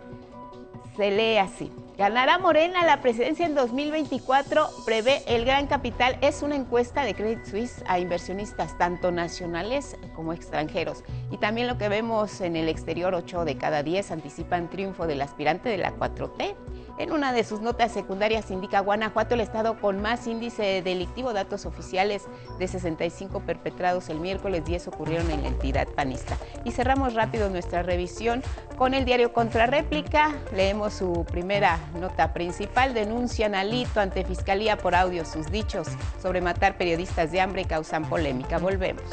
se 0.95 1.11
lee 1.11 1.37
así. 1.37 1.71
¿Ganará 1.97 2.37
Morena 2.39 2.85
la 2.85 3.01
presidencia 3.01 3.45
en 3.45 3.55
2024? 3.55 4.67
Prevé 4.85 5.23
el 5.27 5.45
Gran 5.45 5.67
Capital. 5.67 6.17
Es 6.19 6.41
una 6.41 6.55
encuesta 6.55 7.03
de 7.05 7.13
Credit 7.13 7.45
Suisse 7.45 7.83
a 7.87 7.99
inversionistas, 7.99 8.77
tanto 8.77 9.11
nacionales 9.11 9.95
como 10.13 10.33
extranjeros. 10.33 11.05
Y 11.31 11.37
también 11.37 11.67
lo 11.67 11.77
que 11.77 11.87
vemos 11.87 12.41
en 12.41 12.57
el 12.57 12.67
exterior, 12.67 13.13
8 13.13 13.45
de 13.45 13.57
cada 13.57 13.81
10 13.81 14.11
anticipan 14.11 14.69
triunfo 14.69 15.07
del 15.07 15.21
aspirante 15.21 15.69
de 15.69 15.77
la 15.77 15.95
4T. 15.95 16.55
En 16.97 17.11
una 17.11 17.33
de 17.33 17.43
sus 17.43 17.59
notas 17.59 17.91
secundarias 17.91 18.51
indica 18.51 18.79
Guanajuato 18.79 19.35
el 19.35 19.41
estado 19.41 19.77
con 19.81 20.01
más 20.01 20.27
índice 20.27 20.81
delictivo, 20.81 21.33
datos 21.33 21.65
oficiales 21.65 22.23
de 22.57 22.67
65 22.69 23.41
perpetrados 23.41 24.07
el 24.09 24.21
miércoles, 24.21 24.63
10 24.63 24.87
ocurrieron 24.87 25.29
en 25.29 25.41
la 25.41 25.49
entidad 25.49 25.89
panista. 25.89 26.37
Y 26.63 26.71
cerramos 26.71 27.13
rápido 27.13 27.49
nuestra 27.49 27.83
revisión 27.83 28.41
con 28.77 28.93
el 28.93 29.03
diario 29.03 29.33
Contrarréplica. 29.33 30.33
Leemos 30.55 30.93
su 30.93 31.25
primera 31.25 31.79
nota 31.99 32.33
principal. 32.33 32.93
Denuncian 32.93 33.55
a 33.55 33.65
Lito 33.65 33.99
ante 33.99 34.23
Fiscalía 34.23 34.77
por 34.77 34.95
audio. 34.95 35.25
Sus 35.25 35.51
dichos 35.51 35.87
sobre 36.21 36.39
matar 36.39 36.77
periodistas 36.77 37.29
de 37.31 37.41
hambre 37.41 37.65
causan 37.65 38.07
polémica. 38.07 38.57
Volvemos. 38.57 39.03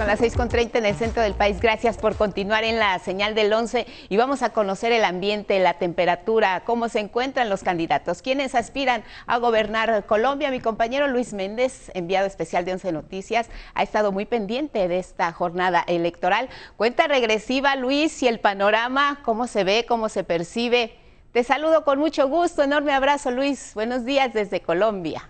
Son 0.00 0.06
las 0.06 0.22
6.30 0.22 0.78
en 0.78 0.86
el 0.86 0.94
centro 0.94 1.22
del 1.22 1.34
país. 1.34 1.60
Gracias 1.60 1.98
por 1.98 2.16
continuar 2.16 2.64
en 2.64 2.78
la 2.78 2.98
señal 3.00 3.34
del 3.34 3.52
11 3.52 3.86
y 4.08 4.16
vamos 4.16 4.42
a 4.42 4.54
conocer 4.54 4.92
el 4.92 5.04
ambiente, 5.04 5.60
la 5.60 5.74
temperatura, 5.74 6.62
cómo 6.64 6.88
se 6.88 7.00
encuentran 7.00 7.50
los 7.50 7.62
candidatos, 7.62 8.22
quienes 8.22 8.54
aspiran 8.54 9.04
a 9.26 9.36
gobernar 9.36 10.06
Colombia. 10.06 10.50
Mi 10.50 10.58
compañero 10.58 11.06
Luis 11.06 11.34
Méndez, 11.34 11.90
enviado 11.92 12.26
especial 12.26 12.64
de 12.64 12.72
11 12.72 12.92
Noticias, 12.92 13.50
ha 13.74 13.82
estado 13.82 14.10
muy 14.10 14.24
pendiente 14.24 14.88
de 14.88 14.98
esta 14.98 15.30
jornada 15.32 15.84
electoral. 15.86 16.48
Cuenta 16.78 17.06
regresiva, 17.06 17.76
Luis, 17.76 18.22
y 18.22 18.28
el 18.28 18.40
panorama, 18.40 19.20
cómo 19.22 19.46
se 19.46 19.64
ve, 19.64 19.84
cómo 19.86 20.08
se 20.08 20.24
percibe. 20.24 20.96
Te 21.32 21.44
saludo 21.44 21.84
con 21.84 21.98
mucho 21.98 22.26
gusto. 22.26 22.62
Enorme 22.62 22.94
abrazo, 22.94 23.30
Luis. 23.30 23.72
Buenos 23.74 24.06
días 24.06 24.32
desde 24.32 24.62
Colombia. 24.62 25.28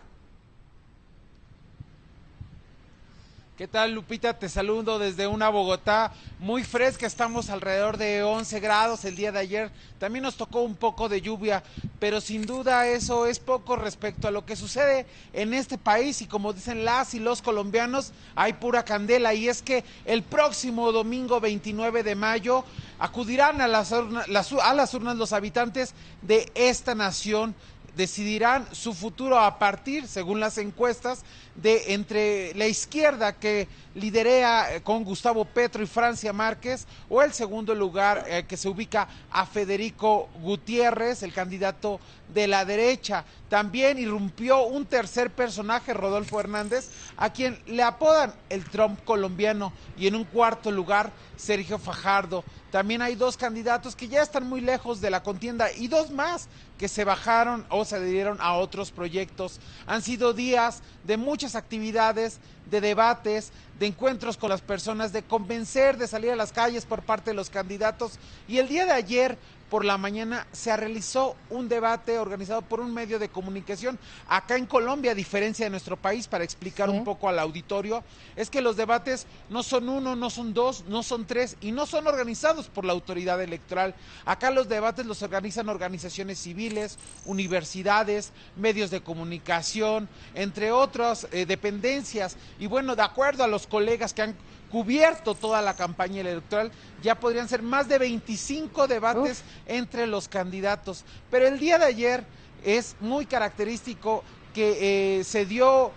¿Qué 3.61 3.68
tal, 3.68 3.92
Lupita? 3.92 4.38
Te 4.38 4.49
saludo 4.49 4.99
desde 4.99 5.27
una 5.27 5.51
Bogotá 5.51 6.14
muy 6.38 6.64
fresca. 6.64 7.07
Estamos 7.07 7.51
alrededor 7.51 7.99
de 7.99 8.23
11 8.23 8.59
grados 8.59 9.05
el 9.05 9.16
día 9.16 9.33
de 9.33 9.38
ayer. 9.38 9.70
También 9.99 10.23
nos 10.23 10.37
tocó 10.37 10.62
un 10.62 10.77
poco 10.77 11.11
de 11.11 11.20
lluvia, 11.20 11.62
pero 11.99 12.23
sin 12.23 12.46
duda 12.46 12.87
eso 12.87 13.27
es 13.27 13.38
poco 13.38 13.77
respecto 13.77 14.27
a 14.27 14.31
lo 14.31 14.46
que 14.46 14.57
sucede 14.57 15.05
en 15.35 15.53
este 15.53 15.77
país. 15.77 16.23
Y 16.23 16.27
como 16.27 16.55
dicen 16.55 16.87
las 16.87 17.12
y 17.12 17.18
los 17.18 17.42
colombianos, 17.42 18.14
hay 18.35 18.55
pura 18.55 18.83
candela. 18.83 19.35
Y 19.35 19.46
es 19.51 19.61
que 19.61 19.85
el 20.07 20.23
próximo 20.23 20.90
domingo 20.90 21.38
29 21.38 22.03
de 22.03 22.14
mayo 22.14 22.64
acudirán 22.99 23.61
a 23.61 23.68
las, 23.68 23.92
a 23.92 24.75
las 24.75 24.94
urnas 24.94 25.16
los 25.16 25.35
habitantes 25.35 25.92
de 26.23 26.51
esta 26.55 26.94
nación 26.94 27.55
decidirán 27.96 28.66
su 28.72 28.94
futuro 28.94 29.38
a 29.38 29.59
partir, 29.59 30.07
según 30.07 30.40
las 30.40 30.59
encuestas, 30.59 31.24
de 31.55 31.94
entre 31.94 32.55
la 32.55 32.66
izquierda 32.66 33.35
que 33.35 33.68
liderea 33.94 34.74
eh, 34.74 34.83
con 34.83 35.05
Gustavo 35.05 35.44
Petro 35.44 35.83
y 35.83 35.87
Francia 35.87 36.33
Márquez 36.33 36.87
o 37.09 37.22
el 37.22 37.33
segundo 37.33 37.74
lugar 37.74 38.24
eh, 38.29 38.44
que 38.48 38.57
se 38.57 38.68
ubica 38.68 39.09
a 39.31 39.44
Federico 39.46 40.29
Gutiérrez, 40.40 41.22
el 41.22 41.33
candidato 41.33 42.00
de 42.33 42.46
la 42.46 42.64
derecha. 42.64 43.24
También 43.48 43.98
irrumpió 43.98 44.62
un 44.64 44.87
tercer 44.87 45.31
personaje, 45.31 45.92
Rodolfo 45.92 46.38
Hernández, 46.38 46.90
a 47.16 47.33
quien 47.33 47.59
le 47.66 47.83
apodan 47.83 48.33
el 48.48 48.64
Trump 48.64 49.03
colombiano 49.05 49.72
y 49.98 50.07
en 50.07 50.14
un 50.14 50.24
cuarto 50.24 50.70
lugar 50.70 51.12
Sergio 51.37 51.79
Fajardo. 51.79 52.44
También 52.70 53.02
hay 53.02 53.16
dos 53.16 53.37
candidatos 53.37 53.96
que 53.96 54.09
ya 54.09 54.22
están 54.22 54.48
muy 54.48 54.61
lejos 54.61 55.00
de 55.00 55.11
la 55.11 55.22
contienda 55.22 55.72
y 55.72 55.88
dos 55.88 56.11
más 56.11 56.48
que 56.78 56.88
se 56.88 57.04
bajaron 57.04 57.66
o 57.68 57.85
se 57.85 57.96
adhirieron 57.96 58.38
a 58.40 58.54
otros 58.54 58.92
proyectos. 58.92 59.61
Han 59.87 60.02
sido 60.02 60.33
días 60.33 60.83
de 61.04 61.16
muchas 61.16 61.56
actividades, 61.56 62.38
de 62.70 62.80
debates, 62.80 63.52
de 63.78 63.87
encuentros 63.87 64.37
con 64.37 64.50
las 64.50 64.61
personas, 64.61 65.12
de 65.12 65.22
convencer, 65.22 65.96
de 65.96 66.06
salir 66.06 66.30
a 66.30 66.37
las 66.37 66.52
calles 66.52 66.85
por 66.85 67.02
parte 67.02 67.30
de 67.30 67.35
los 67.35 67.50
candidatos. 67.50 68.18
Y 68.46 68.59
el 68.59 68.68
día 68.68 68.87
de 68.87 68.92
ayer 68.92 69.38
por 69.70 69.85
la 69.85 69.96
mañana 69.96 70.46
se 70.52 70.76
realizó 70.76 71.37
un 71.48 71.68
debate 71.68 72.18
organizado 72.18 72.61
por 72.61 72.80
un 72.80 72.92
medio 72.92 73.18
de 73.20 73.28
comunicación 73.28 73.98
acá 74.28 74.56
en 74.56 74.66
Colombia, 74.66 75.12
a 75.12 75.14
diferencia 75.14 75.64
de 75.64 75.70
nuestro 75.70 75.96
país, 75.96 76.26
para 76.26 76.44
explicar 76.44 76.90
un 76.90 77.04
poco 77.04 77.28
al 77.28 77.38
auditorio, 77.38 78.02
es 78.35 78.50
que 78.50 78.61
los 78.61 78.76
debates 78.76 79.26
no 79.48 79.62
son 79.62 79.88
uno, 79.88 80.16
no 80.16 80.28
son 80.28 80.52
dos, 80.52 80.85
no 80.88 81.02
son 81.02 81.24
tres 81.24 81.56
y 81.61 81.70
no 81.70 81.87
son 81.87 82.09
organizados 82.09 82.68
por 82.68 82.85
la 82.85 82.92
autoridad 82.92 83.40
electoral. 83.40 83.94
Acá 84.24 84.50
los 84.50 84.68
debates 84.68 85.06
los 85.06 85.22
organizan 85.22 85.68
organizaciones 85.68 86.40
civiles, 86.40 86.98
universidades, 87.24 88.33
medios 88.56 88.90
de 88.90 89.02
comunicación, 89.02 90.09
entre 90.35 90.72
otras 90.72 91.28
eh, 91.30 91.46
dependencias. 91.46 92.37
Y 92.59 92.66
bueno, 92.66 92.96
de 92.96 93.02
acuerdo 93.02 93.44
a 93.44 93.48
los 93.48 93.68
colegas 93.68 94.12
que 94.12 94.22
han 94.22 94.37
cubierto 94.70 95.35
toda 95.35 95.61
la 95.62 95.74
campaña 95.74 96.20
electoral, 96.20 96.70
ya 97.02 97.18
podrían 97.18 97.48
ser 97.48 97.62
más 97.62 97.88
de 97.88 97.98
25 97.98 98.87
debates 98.87 99.42
entre 99.66 100.06
los 100.06 100.28
candidatos. 100.28 101.04
Pero 101.30 101.46
el 101.46 101.59
día 101.59 101.78
de 101.78 101.87
ayer 101.87 102.24
es 102.64 102.96
muy 103.00 103.26
característico 103.26 104.22
que 104.54 105.18
eh, 105.18 105.24
se 105.24 105.46
dio, 105.46 105.92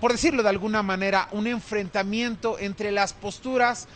por 0.00 0.12
decirlo 0.12 0.42
de 0.42 0.48
alguna 0.48 0.82
manera, 0.82 1.28
un 1.32 1.46
enfrentamiento 1.46 2.58
entre 2.58 2.92
las 2.92 3.12
posturas 3.12 3.88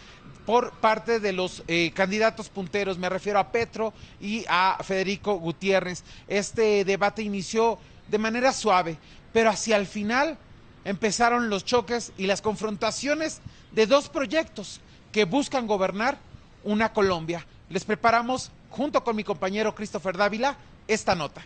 por 0.47 0.73
parte 0.73 1.21
de 1.21 1.33
los 1.33 1.63
eh, 1.69 1.93
candidatos 1.95 2.49
punteros, 2.49 2.99
me 2.99 3.09
refiero 3.09 3.39
a 3.39 3.53
Petro 3.53 3.93
y 4.21 4.45
a 4.49 4.79
Federico 4.83 5.35
Gutiérrez. 5.35 6.03
Este 6.29 6.85
debate 6.85 7.23
inició 7.23 7.79
de 8.09 8.19
manera 8.19 8.53
suave, 8.53 8.99
pero 9.33 9.51
hacia 9.51 9.77
el 9.77 9.87
final 9.87 10.39
empezaron 10.85 11.51
los 11.51 11.65
choques 11.65 12.13
y 12.17 12.27
las 12.27 12.43
confrontaciones 12.43 13.41
de 13.73 13.87
dos 13.87 14.09
proyectos 14.09 14.81
que 15.13 15.25
buscan 15.25 15.67
gobernar 15.67 16.19
una 16.65 16.93
Colombia. 16.93 17.47
Les 17.69 17.85
preparamos, 17.85 18.51
junto 18.71 19.03
con 19.05 19.17
mi 19.17 19.25
compañero 19.25 19.75
Christopher 19.75 20.17
Dávila, 20.17 20.57
esta 20.89 21.15
nota. 21.15 21.43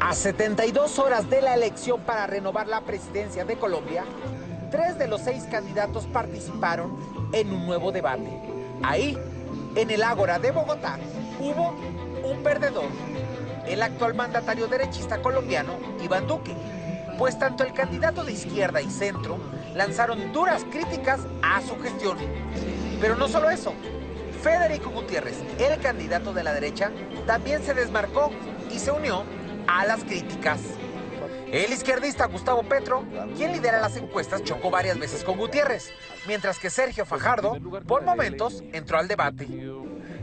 A 0.00 0.12
72 0.12 0.98
horas 0.98 1.30
de 1.30 1.40
la 1.40 1.54
elección 1.54 2.00
para 2.02 2.26
renovar 2.26 2.66
la 2.66 2.82
presidencia 2.82 3.44
de 3.44 3.56
Colombia, 3.56 4.04
tres 4.70 4.98
de 4.98 5.08
los 5.08 5.22
seis 5.22 5.44
candidatos 5.50 6.04
participaron 6.06 6.98
en 7.32 7.50
un 7.50 7.64
nuevo 7.64 7.90
debate. 7.90 8.30
Ahí, 8.82 9.18
en 9.74 9.90
el 9.90 10.02
Ágora 10.02 10.38
de 10.38 10.50
Bogotá, 10.50 10.98
hubo 11.40 11.74
un 12.22 12.42
perdedor, 12.42 12.88
el 13.66 13.82
actual 13.82 14.14
mandatario 14.14 14.66
derechista 14.66 15.20
colombiano, 15.20 15.74
Iván 16.02 16.26
Duque, 16.26 16.54
pues 17.18 17.38
tanto 17.38 17.64
el 17.64 17.72
candidato 17.72 18.24
de 18.24 18.32
izquierda 18.32 18.80
y 18.80 18.90
centro 18.90 19.38
lanzaron 19.74 20.32
duras 20.32 20.64
críticas 20.70 21.20
a 21.42 21.60
su 21.62 21.78
gestión. 21.80 22.18
Pero 23.00 23.16
no 23.16 23.28
solo 23.28 23.50
eso, 23.50 23.72
Federico 24.42 24.90
Gutiérrez, 24.90 25.36
el 25.58 25.80
candidato 25.80 26.32
de 26.32 26.44
la 26.44 26.52
derecha, 26.52 26.90
también 27.26 27.62
se 27.62 27.74
desmarcó 27.74 28.30
y 28.72 28.78
se 28.78 28.90
unió 28.90 29.24
a 29.66 29.86
las 29.86 30.04
críticas. 30.04 30.60
El 31.54 31.72
izquierdista 31.72 32.26
Gustavo 32.26 32.64
Petro, 32.64 33.04
quien 33.36 33.52
lidera 33.52 33.80
las 33.80 33.96
encuestas, 33.96 34.42
chocó 34.42 34.72
varias 34.72 34.98
veces 34.98 35.22
con 35.22 35.38
Gutiérrez, 35.38 35.92
mientras 36.26 36.58
que 36.58 36.68
Sergio 36.68 37.06
Fajardo, 37.06 37.56
por 37.86 38.02
momentos, 38.02 38.64
entró 38.72 38.98
al 38.98 39.06
debate. 39.06 39.46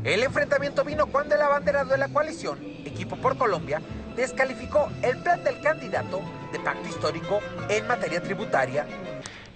El 0.03 0.23
enfrentamiento 0.23 0.83
vino 0.83 1.07
cuando 1.07 1.35
el 1.35 1.41
abanderado 1.41 1.91
de 1.91 1.97
la 1.97 2.09
coalición, 2.09 2.59
Equipo 2.83 3.15
por 3.15 3.37
Colombia, 3.37 3.81
descalificó 4.13 4.91
el 5.01 5.19
plan 5.19 5.41
del 5.41 5.61
candidato 5.61 6.19
de 6.51 6.59
pacto 6.59 6.89
histórico 6.89 7.39
en 7.69 7.87
materia 7.87 8.21
tributaria. 8.21 8.85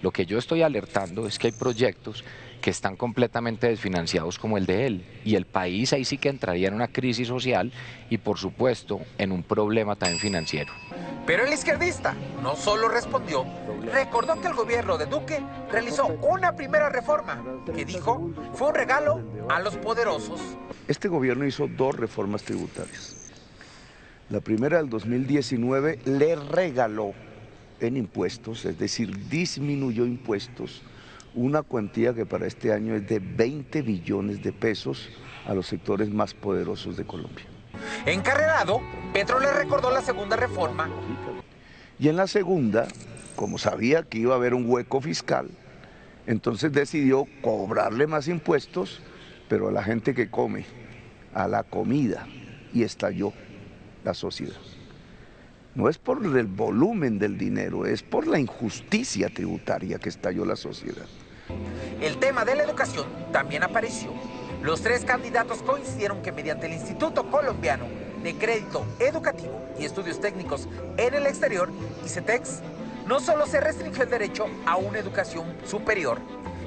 Lo 0.00 0.10
que 0.10 0.24
yo 0.24 0.38
estoy 0.38 0.62
alertando 0.62 1.26
es 1.26 1.38
que 1.38 1.48
hay 1.48 1.52
proyectos 1.52 2.24
que 2.66 2.70
están 2.70 2.96
completamente 2.96 3.68
desfinanciados 3.68 4.40
como 4.40 4.58
el 4.58 4.66
de 4.66 4.88
él. 4.88 5.06
Y 5.24 5.36
el 5.36 5.46
país 5.46 5.92
ahí 5.92 6.04
sí 6.04 6.18
que 6.18 6.28
entraría 6.28 6.66
en 6.66 6.74
una 6.74 6.88
crisis 6.88 7.28
social 7.28 7.72
y 8.10 8.18
por 8.18 8.38
supuesto 8.38 9.02
en 9.18 9.30
un 9.30 9.44
problema 9.44 9.94
también 9.94 10.18
financiero. 10.18 10.72
Pero 11.26 11.46
el 11.46 11.52
izquierdista 11.52 12.16
no 12.42 12.56
solo 12.56 12.88
respondió, 12.88 13.46
recordó 13.92 14.40
que 14.40 14.48
el 14.48 14.54
gobierno 14.54 14.98
de 14.98 15.06
Duque 15.06 15.40
realizó 15.70 16.08
una 16.08 16.56
primera 16.56 16.88
reforma 16.88 17.40
que 17.72 17.84
dijo 17.84 18.32
fue 18.54 18.70
un 18.70 18.74
regalo 18.74 19.22
a 19.48 19.60
los 19.60 19.76
poderosos. 19.76 20.40
Este 20.88 21.06
gobierno 21.06 21.46
hizo 21.46 21.68
dos 21.68 21.94
reformas 21.94 22.42
tributarias. 22.42 23.30
La 24.28 24.40
primera 24.40 24.78
del 24.78 24.90
2019 24.90 26.00
le 26.04 26.34
regaló 26.34 27.12
en 27.78 27.96
impuestos, 27.96 28.64
es 28.64 28.76
decir, 28.76 29.28
disminuyó 29.28 30.04
impuestos, 30.04 30.82
una 31.36 31.62
cuantía 31.62 32.14
que 32.14 32.26
para 32.26 32.46
este 32.46 32.72
año 32.72 32.94
es 32.94 33.06
de 33.06 33.20
20 33.20 33.82
billones 33.82 34.42
de 34.42 34.52
pesos 34.52 35.10
a 35.46 35.54
los 35.54 35.66
sectores 35.66 36.08
más 36.10 36.34
poderosos 36.34 36.96
de 36.96 37.04
Colombia. 37.04 37.44
Encarrerado, 38.06 38.80
Petro 39.12 39.38
le 39.38 39.52
recordó 39.52 39.90
la 39.90 40.00
segunda 40.00 40.34
reforma. 40.34 40.88
Y 41.98 42.08
en 42.08 42.16
la 42.16 42.26
segunda, 42.26 42.88
como 43.36 43.58
sabía 43.58 44.02
que 44.02 44.18
iba 44.18 44.32
a 44.32 44.36
haber 44.36 44.54
un 44.54 44.68
hueco 44.68 45.00
fiscal, 45.02 45.50
entonces 46.26 46.72
decidió 46.72 47.26
cobrarle 47.42 48.06
más 48.06 48.28
impuestos, 48.28 49.00
pero 49.48 49.68
a 49.68 49.72
la 49.72 49.82
gente 49.82 50.14
que 50.14 50.30
come, 50.30 50.64
a 51.34 51.46
la 51.46 51.62
comida, 51.62 52.26
y 52.72 52.82
estalló 52.82 53.32
la 54.04 54.14
sociedad. 54.14 54.56
No 55.74 55.90
es 55.90 55.98
por 55.98 56.24
el 56.24 56.46
volumen 56.46 57.18
del 57.18 57.36
dinero, 57.36 57.84
es 57.84 58.02
por 58.02 58.26
la 58.26 58.40
injusticia 58.40 59.28
tributaria 59.28 59.98
que 59.98 60.08
estalló 60.08 60.46
la 60.46 60.56
sociedad. 60.56 61.06
El 62.00 62.18
tema 62.18 62.44
de 62.44 62.54
la 62.54 62.62
educación 62.62 63.06
también 63.32 63.62
apareció. 63.62 64.12
Los 64.62 64.82
tres 64.82 65.04
candidatos 65.04 65.62
coincidieron 65.62 66.20
que 66.22 66.30
mediante 66.30 66.66
el 66.66 66.74
Instituto 66.74 67.30
Colombiano 67.30 67.86
de 68.22 68.34
Crédito 68.34 68.84
Educativo 68.98 69.62
y 69.78 69.84
Estudios 69.84 70.20
Técnicos 70.20 70.68
en 70.96 71.14
el 71.14 71.26
Exterior, 71.26 71.70
ICETEX, 72.04 72.60
no 73.06 73.20
solo 73.20 73.46
se 73.46 73.60
restringió 73.60 74.02
el 74.02 74.10
derecho 74.10 74.46
a 74.66 74.76
una 74.76 74.98
educación 74.98 75.56
superior, 75.64 76.18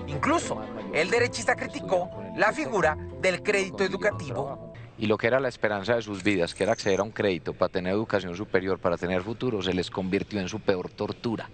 incluso 0.08 0.62
el 0.94 1.10
derechista 1.10 1.56
criticó 1.56 2.10
la 2.36 2.54
figura 2.54 2.98
del 3.22 3.44
crédito 3.44 3.84
educativo. 3.84 4.74
Y 4.98 5.06
lo 5.08 5.18
que 5.18 5.28
era 5.28 5.40
la 5.40 5.50
esperanza 5.50 5.96
de 5.96 6.02
sus 6.02 6.24
vidas, 6.24 6.56
que 6.56 6.64
era 6.64 6.74
acceder 6.74 7.02
a 7.02 7.04
un 7.04 7.12
crédito 7.12 7.54
para 7.54 7.72
tener 7.72 7.94
educación 7.94 8.36
superior, 8.36 8.80
para 8.80 8.98
tener 8.98 9.22
futuro, 9.22 9.62
se 9.62 9.74
les 9.74 9.92
convirtió 9.92 10.40
en 10.40 10.50
su 10.50 10.60
peor 10.60 10.90
tortura 10.90 11.50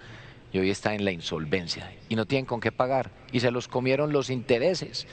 y 0.55 0.59
hoy 0.59 0.69
está 0.69 0.93
en 0.93 1.03
la 1.03 1.11
insolvencia 1.11 1.91
y 2.07 2.15
no 2.15 2.25
tienen 2.25 2.45
con 2.45 2.61
qué 2.61 2.71
pagar 2.71 3.11
y 3.33 3.41
se 3.41 3.51
los 3.51 3.67
comieron 3.67 4.13
los 4.13 4.29
intereses. 4.29 5.05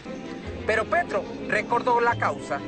Pero 0.68 0.84
Petro 0.84 1.24
recordó 1.48 2.00
la 2.00 2.14
causa, 2.14 2.60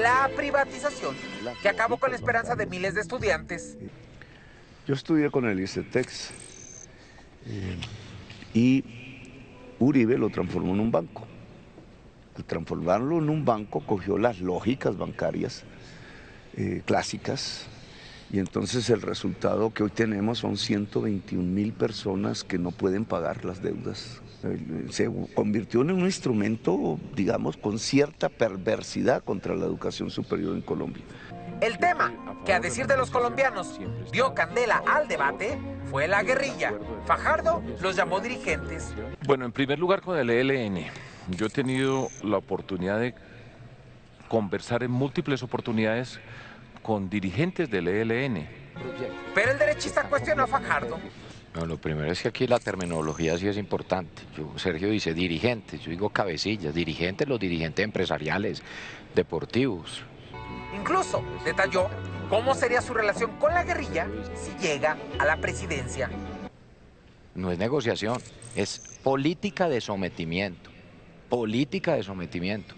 la 0.00 0.30
privatización 0.36 1.16
que 1.60 1.68
acabó 1.68 1.96
con 1.96 2.10
la 2.10 2.16
esperanza 2.16 2.54
de 2.54 2.66
miles 2.66 2.94
de 2.94 3.00
estudiantes. 3.00 3.76
Yo 4.86 4.94
estudié 4.94 5.28
con 5.32 5.44
el 5.48 5.58
ICETEX 5.58 6.30
eh, 7.46 7.76
y 8.54 8.84
Uribe 9.80 10.16
lo 10.16 10.30
transformó 10.30 10.72
en 10.72 10.78
un 10.78 10.92
banco. 10.92 11.26
Al 12.36 12.44
transformarlo 12.44 13.18
en 13.18 13.28
un 13.28 13.44
banco 13.44 13.80
cogió 13.84 14.18
las 14.18 14.38
lógicas 14.38 14.96
bancarias 14.96 15.64
eh, 16.56 16.80
clásicas 16.86 17.66
y 18.34 18.40
entonces 18.40 18.90
el 18.90 19.00
resultado 19.00 19.72
que 19.72 19.84
hoy 19.84 19.90
tenemos 19.90 20.38
son 20.38 20.56
121 20.56 21.40
mil 21.40 21.72
personas 21.72 22.42
que 22.42 22.58
no 22.58 22.72
pueden 22.72 23.04
pagar 23.04 23.44
las 23.44 23.62
deudas. 23.62 24.20
Se 24.90 25.08
convirtió 25.36 25.82
en 25.82 25.92
un 25.92 26.00
instrumento, 26.00 26.98
digamos, 27.14 27.56
con 27.56 27.78
cierta 27.78 28.28
perversidad 28.28 29.22
contra 29.22 29.54
la 29.54 29.66
educación 29.66 30.10
superior 30.10 30.56
en 30.56 30.62
Colombia. 30.62 31.04
El 31.60 31.78
tema 31.78 32.12
que 32.44 32.52
a 32.52 32.58
decir 32.58 32.88
de 32.88 32.96
los 32.96 33.08
colombianos 33.12 33.78
dio 34.10 34.34
candela 34.34 34.82
al 34.84 35.06
debate 35.06 35.56
fue 35.88 36.08
la 36.08 36.24
guerrilla. 36.24 36.74
Fajardo 37.06 37.62
los 37.80 37.94
llamó 37.94 38.18
dirigentes. 38.18 38.96
Bueno, 39.28 39.44
en 39.44 39.52
primer 39.52 39.78
lugar 39.78 40.00
con 40.00 40.18
el 40.18 40.28
ELN. 40.28 40.86
Yo 41.28 41.46
he 41.46 41.50
tenido 41.50 42.08
la 42.24 42.38
oportunidad 42.38 42.98
de 42.98 43.14
conversar 44.28 44.82
en 44.82 44.90
múltiples 44.90 45.44
oportunidades 45.44 46.18
con 46.84 47.08
dirigentes 47.08 47.70
del 47.70 47.88
ELN. 47.88 48.46
Pero 49.34 49.52
el 49.52 49.58
derechista 49.58 50.02
cuestionó 50.04 50.44
a 50.44 50.46
Fajardo. 50.46 50.98
No, 51.54 51.64
lo 51.64 51.78
primero 51.78 52.12
es 52.12 52.20
que 52.20 52.28
aquí 52.28 52.46
la 52.46 52.58
terminología 52.58 53.38
sí 53.38 53.48
es 53.48 53.56
importante. 53.56 54.22
Yo, 54.36 54.52
Sergio 54.58 54.90
dice 54.90 55.14
dirigentes, 55.14 55.80
yo 55.80 55.90
digo 55.90 56.10
cabecillas, 56.10 56.74
dirigentes, 56.74 57.26
los 57.26 57.40
dirigentes 57.40 57.82
empresariales, 57.84 58.62
deportivos. 59.14 60.02
Incluso 60.78 61.24
detalló 61.44 61.88
cómo 62.28 62.54
sería 62.54 62.82
su 62.82 62.92
relación 62.92 63.30
con 63.38 63.54
la 63.54 63.64
guerrilla 63.64 64.06
si 64.34 64.52
llega 64.62 64.98
a 65.18 65.24
la 65.24 65.38
presidencia. 65.38 66.10
No 67.34 67.50
es 67.50 67.58
negociación, 67.58 68.18
es 68.56 69.00
política 69.02 69.70
de 69.70 69.80
sometimiento, 69.80 70.70
política 71.30 71.94
de 71.94 72.02
sometimiento. 72.02 72.74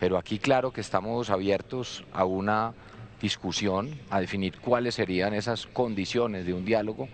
Pero 0.00 0.18
aquí 0.18 0.40
claro 0.40 0.72
que 0.72 0.80
estamos 0.80 1.30
abiertos 1.30 2.04
a 2.12 2.24
una 2.24 2.74
discusión, 3.20 3.98
a 4.10 4.20
definir 4.20 4.58
cuáles 4.58 4.94
serían 4.94 5.34
esas 5.34 5.66
condiciones 5.66 6.46
de 6.46 6.54
un 6.54 6.64
diálogo, 6.64 7.08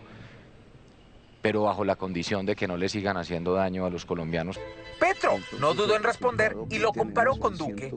pero 1.42 1.62
bajo 1.62 1.84
la 1.84 1.96
condición 1.96 2.46
de 2.46 2.56
que 2.56 2.66
no 2.66 2.76
le 2.76 2.88
sigan 2.88 3.16
haciendo 3.16 3.54
daño 3.54 3.84
a 3.84 3.90
los 3.90 4.04
colombianos. 4.04 4.58
Petro 4.98 5.32
no 5.60 5.74
dudó 5.74 5.96
en 5.96 6.02
responder 6.02 6.56
y 6.70 6.78
lo 6.78 6.92
comparó 6.92 7.36
con 7.36 7.56
Duque. 7.56 7.90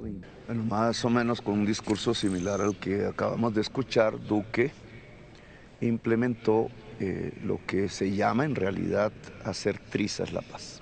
Bueno, 0.48 0.64
más 0.64 1.04
o 1.06 1.10
menos 1.10 1.42
con 1.42 1.60
un 1.60 1.66
discurso 1.66 2.14
similar 2.14 2.60
al 2.60 2.76
que 2.78 3.06
acabamos 3.06 3.54
de 3.54 3.62
escuchar, 3.62 4.20
Duque 4.20 4.72
implementó 5.80 6.70
eh, 7.00 7.34
lo 7.44 7.60
que 7.66 7.88
se 7.88 8.12
llama 8.12 8.44
en 8.44 8.56
realidad 8.56 9.14
hacer 9.46 9.80
trizas 9.80 10.34
la 10.34 10.42
paz 10.42 10.82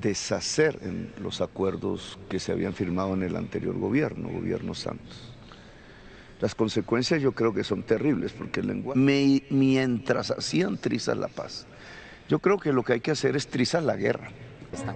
deshacer 0.00 0.78
en 0.82 1.12
los 1.20 1.40
acuerdos 1.40 2.18
que 2.28 2.38
se 2.38 2.52
habían 2.52 2.72
firmado 2.72 3.14
en 3.14 3.22
el 3.22 3.36
anterior 3.36 3.76
gobierno, 3.76 4.28
gobierno 4.28 4.74
Santos. 4.74 5.27
Las 6.40 6.54
consecuencias 6.54 7.20
yo 7.20 7.32
creo 7.32 7.52
que 7.52 7.64
son 7.64 7.82
terribles, 7.82 8.32
porque 8.32 8.60
el 8.60 8.68
lenguaje, 8.68 9.44
mientras 9.50 10.30
hacían 10.30 10.78
trizas 10.78 11.16
la 11.16 11.28
paz, 11.28 11.66
yo 12.28 12.38
creo 12.38 12.58
que 12.58 12.72
lo 12.72 12.84
que 12.84 12.94
hay 12.94 13.00
que 13.00 13.10
hacer 13.10 13.34
es 13.34 13.48
trizar 13.48 13.82
la 13.82 13.96
guerra. 13.96 14.30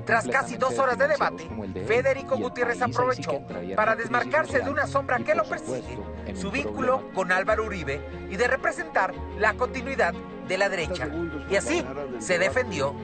Tras 0.05 0.29
casi 0.29 0.57
dos 0.57 0.79
horas 0.79 0.99
de 0.99 1.09
debate, 1.09 1.49
Federico 1.87 2.37
Gutiérrez 2.37 2.83
aprovechó 2.83 3.41
para 3.75 3.97
desmarcarse 3.97 4.61
de 4.61 4.71
una 4.71 4.87
sombra 4.87 5.19
que 5.19 5.35
lo 5.35 5.45
persigue, 5.45 5.99
su 6.35 6.51
vínculo 6.51 7.11
con 7.15 7.33
Álvaro 7.33 7.65
Uribe 7.65 8.01
y 8.31 8.37
de 8.37 8.49
representar 8.49 9.15
la 9.39 9.55
continuidad 9.55 10.15
de 10.47 10.59
la 10.59 10.69
derecha. 10.69 11.09
Y 11.51 11.57
así 11.57 11.83
se 12.19 12.39
defendió. 12.39 12.95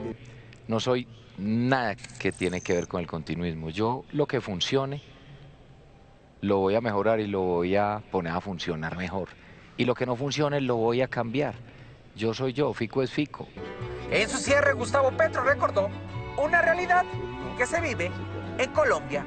No 0.67 0.79
soy 0.79 1.07
nada 1.39 1.95
que 1.95 2.31
tiene 2.31 2.61
que 2.61 2.73
ver 2.73 2.87
con 2.87 3.01
el 3.01 3.07
continuismo. 3.07 3.71
Yo 3.71 4.05
lo 4.11 4.27
que 4.27 4.39
funcione 4.39 5.01
lo 6.41 6.57
voy 6.57 6.75
a 6.75 6.81
mejorar 6.81 7.19
y 7.19 7.27
lo 7.27 7.41
voy 7.41 7.75
a 7.75 8.01
poner 8.11 8.33
a 8.33 8.41
funcionar 8.41 8.97
mejor. 8.97 9.29
Y 9.77 9.85
lo 9.85 9.95
que 9.95 10.05
no 10.05 10.15
funcione 10.15 10.61
lo 10.61 10.75
voy 10.75 11.01
a 11.01 11.07
cambiar. 11.07 11.55
Yo 12.15 12.33
soy 12.33 12.53
yo, 12.53 12.73
Fico 12.73 13.01
es 13.01 13.11
Fico. 13.11 13.47
En 14.11 14.27
su 14.27 14.37
cierre, 14.37 14.73
Gustavo 14.73 15.11
Petro 15.11 15.43
recordó 15.43 15.89
una 16.37 16.61
realidad 16.61 17.05
que 17.57 17.65
se 17.65 17.79
vive 17.79 18.11
en 18.57 18.71
Colombia. 18.71 19.25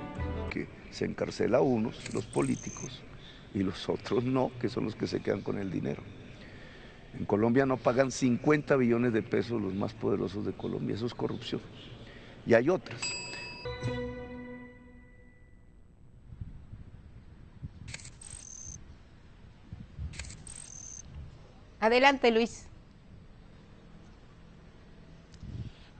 Que 0.50 0.68
se 0.90 1.04
encarcela 1.04 1.58
a 1.58 1.62
unos, 1.62 2.12
los 2.12 2.26
políticos, 2.26 3.02
y 3.54 3.62
los 3.62 3.88
otros 3.88 4.24
no, 4.24 4.50
que 4.60 4.68
son 4.68 4.84
los 4.84 4.94
que 4.94 5.06
se 5.06 5.20
quedan 5.20 5.42
con 5.42 5.58
el 5.58 5.70
dinero. 5.70 6.02
En 7.18 7.26
Colombia 7.26 7.66
no 7.66 7.76
pagan 7.76 8.10
50 8.10 8.76
billones 8.76 9.12
de 9.12 9.22
pesos 9.22 9.60
los 9.60 9.74
más 9.74 9.92
poderosos 9.92 10.46
de 10.46 10.52
Colombia, 10.52 10.96
eso 10.96 11.06
es 11.06 11.14
corrupción. 11.14 11.60
Y 12.46 12.54
hay 12.54 12.68
otras. 12.70 13.00
Adelante, 21.82 22.30
Luis. 22.30 22.66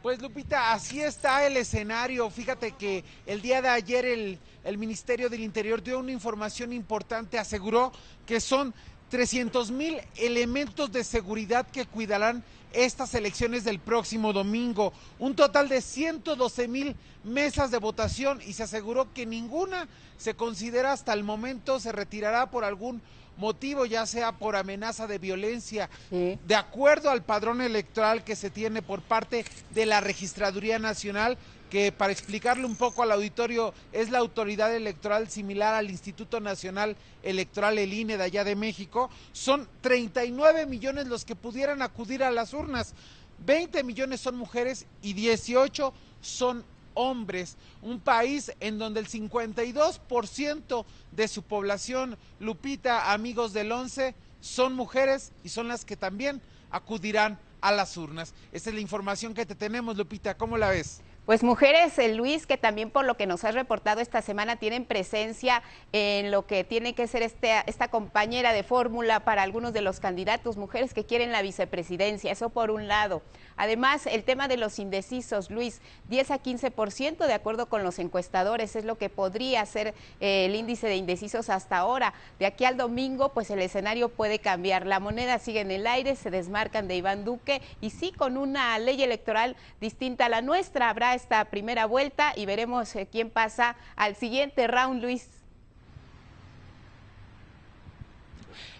Pues 0.00 0.22
Lupita, 0.22 0.72
así 0.72 1.02
está 1.02 1.44
el 1.44 1.56
escenario. 1.56 2.30
Fíjate 2.30 2.70
que 2.70 3.02
el 3.26 3.42
día 3.42 3.60
de 3.60 3.68
ayer 3.68 4.04
el, 4.04 4.38
el, 4.62 4.78
Ministerio 4.78 5.28
del 5.28 5.40
Interior 5.40 5.82
dio 5.82 5.98
una 5.98 6.12
información 6.12 6.72
importante, 6.72 7.36
aseguró 7.36 7.90
que 8.24 8.38
son 8.38 8.72
300 9.10 9.72
mil 9.72 10.00
elementos 10.14 10.92
de 10.92 11.02
seguridad 11.02 11.66
que 11.66 11.84
cuidarán 11.84 12.44
estas 12.72 13.12
elecciones 13.16 13.64
del 13.64 13.80
próximo 13.80 14.32
domingo. 14.32 14.92
Un 15.18 15.34
total 15.34 15.68
de 15.68 15.80
112 15.80 16.68
mil 16.68 16.94
mesas 17.24 17.72
de 17.72 17.78
votación 17.78 18.40
y 18.46 18.52
se 18.52 18.62
aseguró 18.62 19.12
que 19.12 19.26
ninguna 19.26 19.88
se 20.16 20.34
considera 20.34 20.92
hasta 20.92 21.12
el 21.12 21.24
momento 21.24 21.80
se 21.80 21.90
retirará 21.90 22.52
por 22.52 22.64
algún 22.64 23.02
motivo, 23.36 23.86
ya 23.86 24.06
sea 24.06 24.32
por 24.32 24.56
amenaza 24.56 25.06
de 25.06 25.18
violencia, 25.18 25.88
sí. 26.10 26.38
de 26.46 26.54
acuerdo 26.54 27.10
al 27.10 27.22
padrón 27.22 27.60
electoral 27.60 28.24
que 28.24 28.36
se 28.36 28.50
tiene 28.50 28.82
por 28.82 29.02
parte 29.02 29.44
de 29.70 29.86
la 29.86 30.00
Registraduría 30.00 30.78
Nacional, 30.78 31.38
que 31.72 31.90
para 31.90 32.12
explicarle 32.12 32.66
un 32.66 32.76
poco 32.76 33.02
al 33.02 33.12
auditorio 33.12 33.72
es 33.92 34.10
la 34.10 34.18
autoridad 34.18 34.76
electoral 34.76 35.30
similar 35.30 35.72
al 35.72 35.90
Instituto 35.90 36.38
Nacional 36.38 36.96
Electoral, 37.22 37.78
el 37.78 37.94
INE 37.94 38.18
de 38.18 38.24
allá 38.24 38.44
de 38.44 38.56
México, 38.56 39.08
son 39.32 39.66
39 39.80 40.66
millones 40.66 41.06
los 41.06 41.24
que 41.24 41.34
pudieran 41.34 41.80
acudir 41.80 42.22
a 42.22 42.30
las 42.30 42.52
urnas, 42.52 42.92
20 43.46 43.84
millones 43.84 44.20
son 44.20 44.36
mujeres 44.36 44.84
y 45.00 45.14
18 45.14 45.94
son 46.20 46.62
hombres, 46.94 47.56
un 47.80 48.00
país 48.00 48.52
en 48.60 48.78
donde 48.78 49.00
el 49.00 49.08
52% 49.08 50.84
de 51.10 51.28
su 51.28 51.42
población, 51.42 52.16
Lupita, 52.40 53.12
amigos 53.12 53.52
del 53.52 53.72
11, 53.72 54.14
son 54.40 54.74
mujeres 54.74 55.32
y 55.44 55.48
son 55.48 55.68
las 55.68 55.84
que 55.84 55.96
también 55.96 56.40
acudirán 56.70 57.38
a 57.60 57.72
las 57.72 57.96
urnas. 57.96 58.34
Esa 58.52 58.70
es 58.70 58.74
la 58.74 58.80
información 58.80 59.34
que 59.34 59.46
te 59.46 59.54
tenemos, 59.54 59.96
Lupita, 59.96 60.36
¿cómo 60.36 60.58
la 60.58 60.70
ves? 60.70 61.00
Pues 61.24 61.44
mujeres, 61.44 61.96
eh, 62.00 62.12
Luis, 62.12 62.48
que 62.48 62.58
también 62.58 62.90
por 62.90 63.04
lo 63.04 63.16
que 63.16 63.28
nos 63.28 63.44
has 63.44 63.54
reportado 63.54 64.00
esta 64.00 64.22
semana 64.22 64.56
tienen 64.56 64.84
presencia 64.84 65.62
en 65.92 66.32
lo 66.32 66.48
que 66.48 66.64
tiene 66.64 66.96
que 66.96 67.06
ser 67.06 67.22
este, 67.22 67.62
esta 67.66 67.86
compañera 67.86 68.52
de 68.52 68.64
fórmula 68.64 69.20
para 69.20 69.44
algunos 69.44 69.72
de 69.72 69.82
los 69.82 70.00
candidatos, 70.00 70.56
mujeres 70.56 70.92
que 70.92 71.06
quieren 71.06 71.30
la 71.30 71.40
vicepresidencia, 71.40 72.32
eso 72.32 72.50
por 72.50 72.72
un 72.72 72.88
lado. 72.88 73.22
Además, 73.62 74.08
el 74.08 74.24
tema 74.24 74.48
de 74.48 74.56
los 74.56 74.80
indecisos, 74.80 75.48
Luis, 75.48 75.80
10 76.08 76.32
a 76.32 76.42
15% 76.42 77.28
de 77.28 77.32
acuerdo 77.32 77.66
con 77.66 77.84
los 77.84 78.00
encuestadores 78.00 78.74
es 78.74 78.84
lo 78.84 78.98
que 78.98 79.08
podría 79.08 79.64
ser 79.66 79.94
eh, 80.18 80.46
el 80.46 80.56
índice 80.56 80.88
de 80.88 80.96
indecisos 80.96 81.48
hasta 81.48 81.76
ahora. 81.76 82.12
De 82.40 82.46
aquí 82.46 82.64
al 82.64 82.76
domingo, 82.76 83.28
pues 83.28 83.50
el 83.50 83.60
escenario 83.60 84.08
puede 84.08 84.40
cambiar. 84.40 84.84
La 84.84 84.98
moneda 84.98 85.38
sigue 85.38 85.60
en 85.60 85.70
el 85.70 85.86
aire, 85.86 86.16
se 86.16 86.32
desmarcan 86.32 86.88
de 86.88 86.96
Iván 86.96 87.24
Duque 87.24 87.62
y 87.80 87.90
sí 87.90 88.10
con 88.10 88.36
una 88.36 88.76
ley 88.80 89.00
electoral 89.00 89.54
distinta 89.80 90.26
a 90.26 90.28
la 90.28 90.42
nuestra. 90.42 90.90
Habrá 90.90 91.14
esta 91.14 91.44
primera 91.44 91.86
vuelta 91.86 92.32
y 92.34 92.46
veremos 92.46 92.96
eh, 92.96 93.06
quién 93.06 93.30
pasa 93.30 93.76
al 93.94 94.16
siguiente 94.16 94.66
round, 94.66 95.00
Luis. 95.00 95.41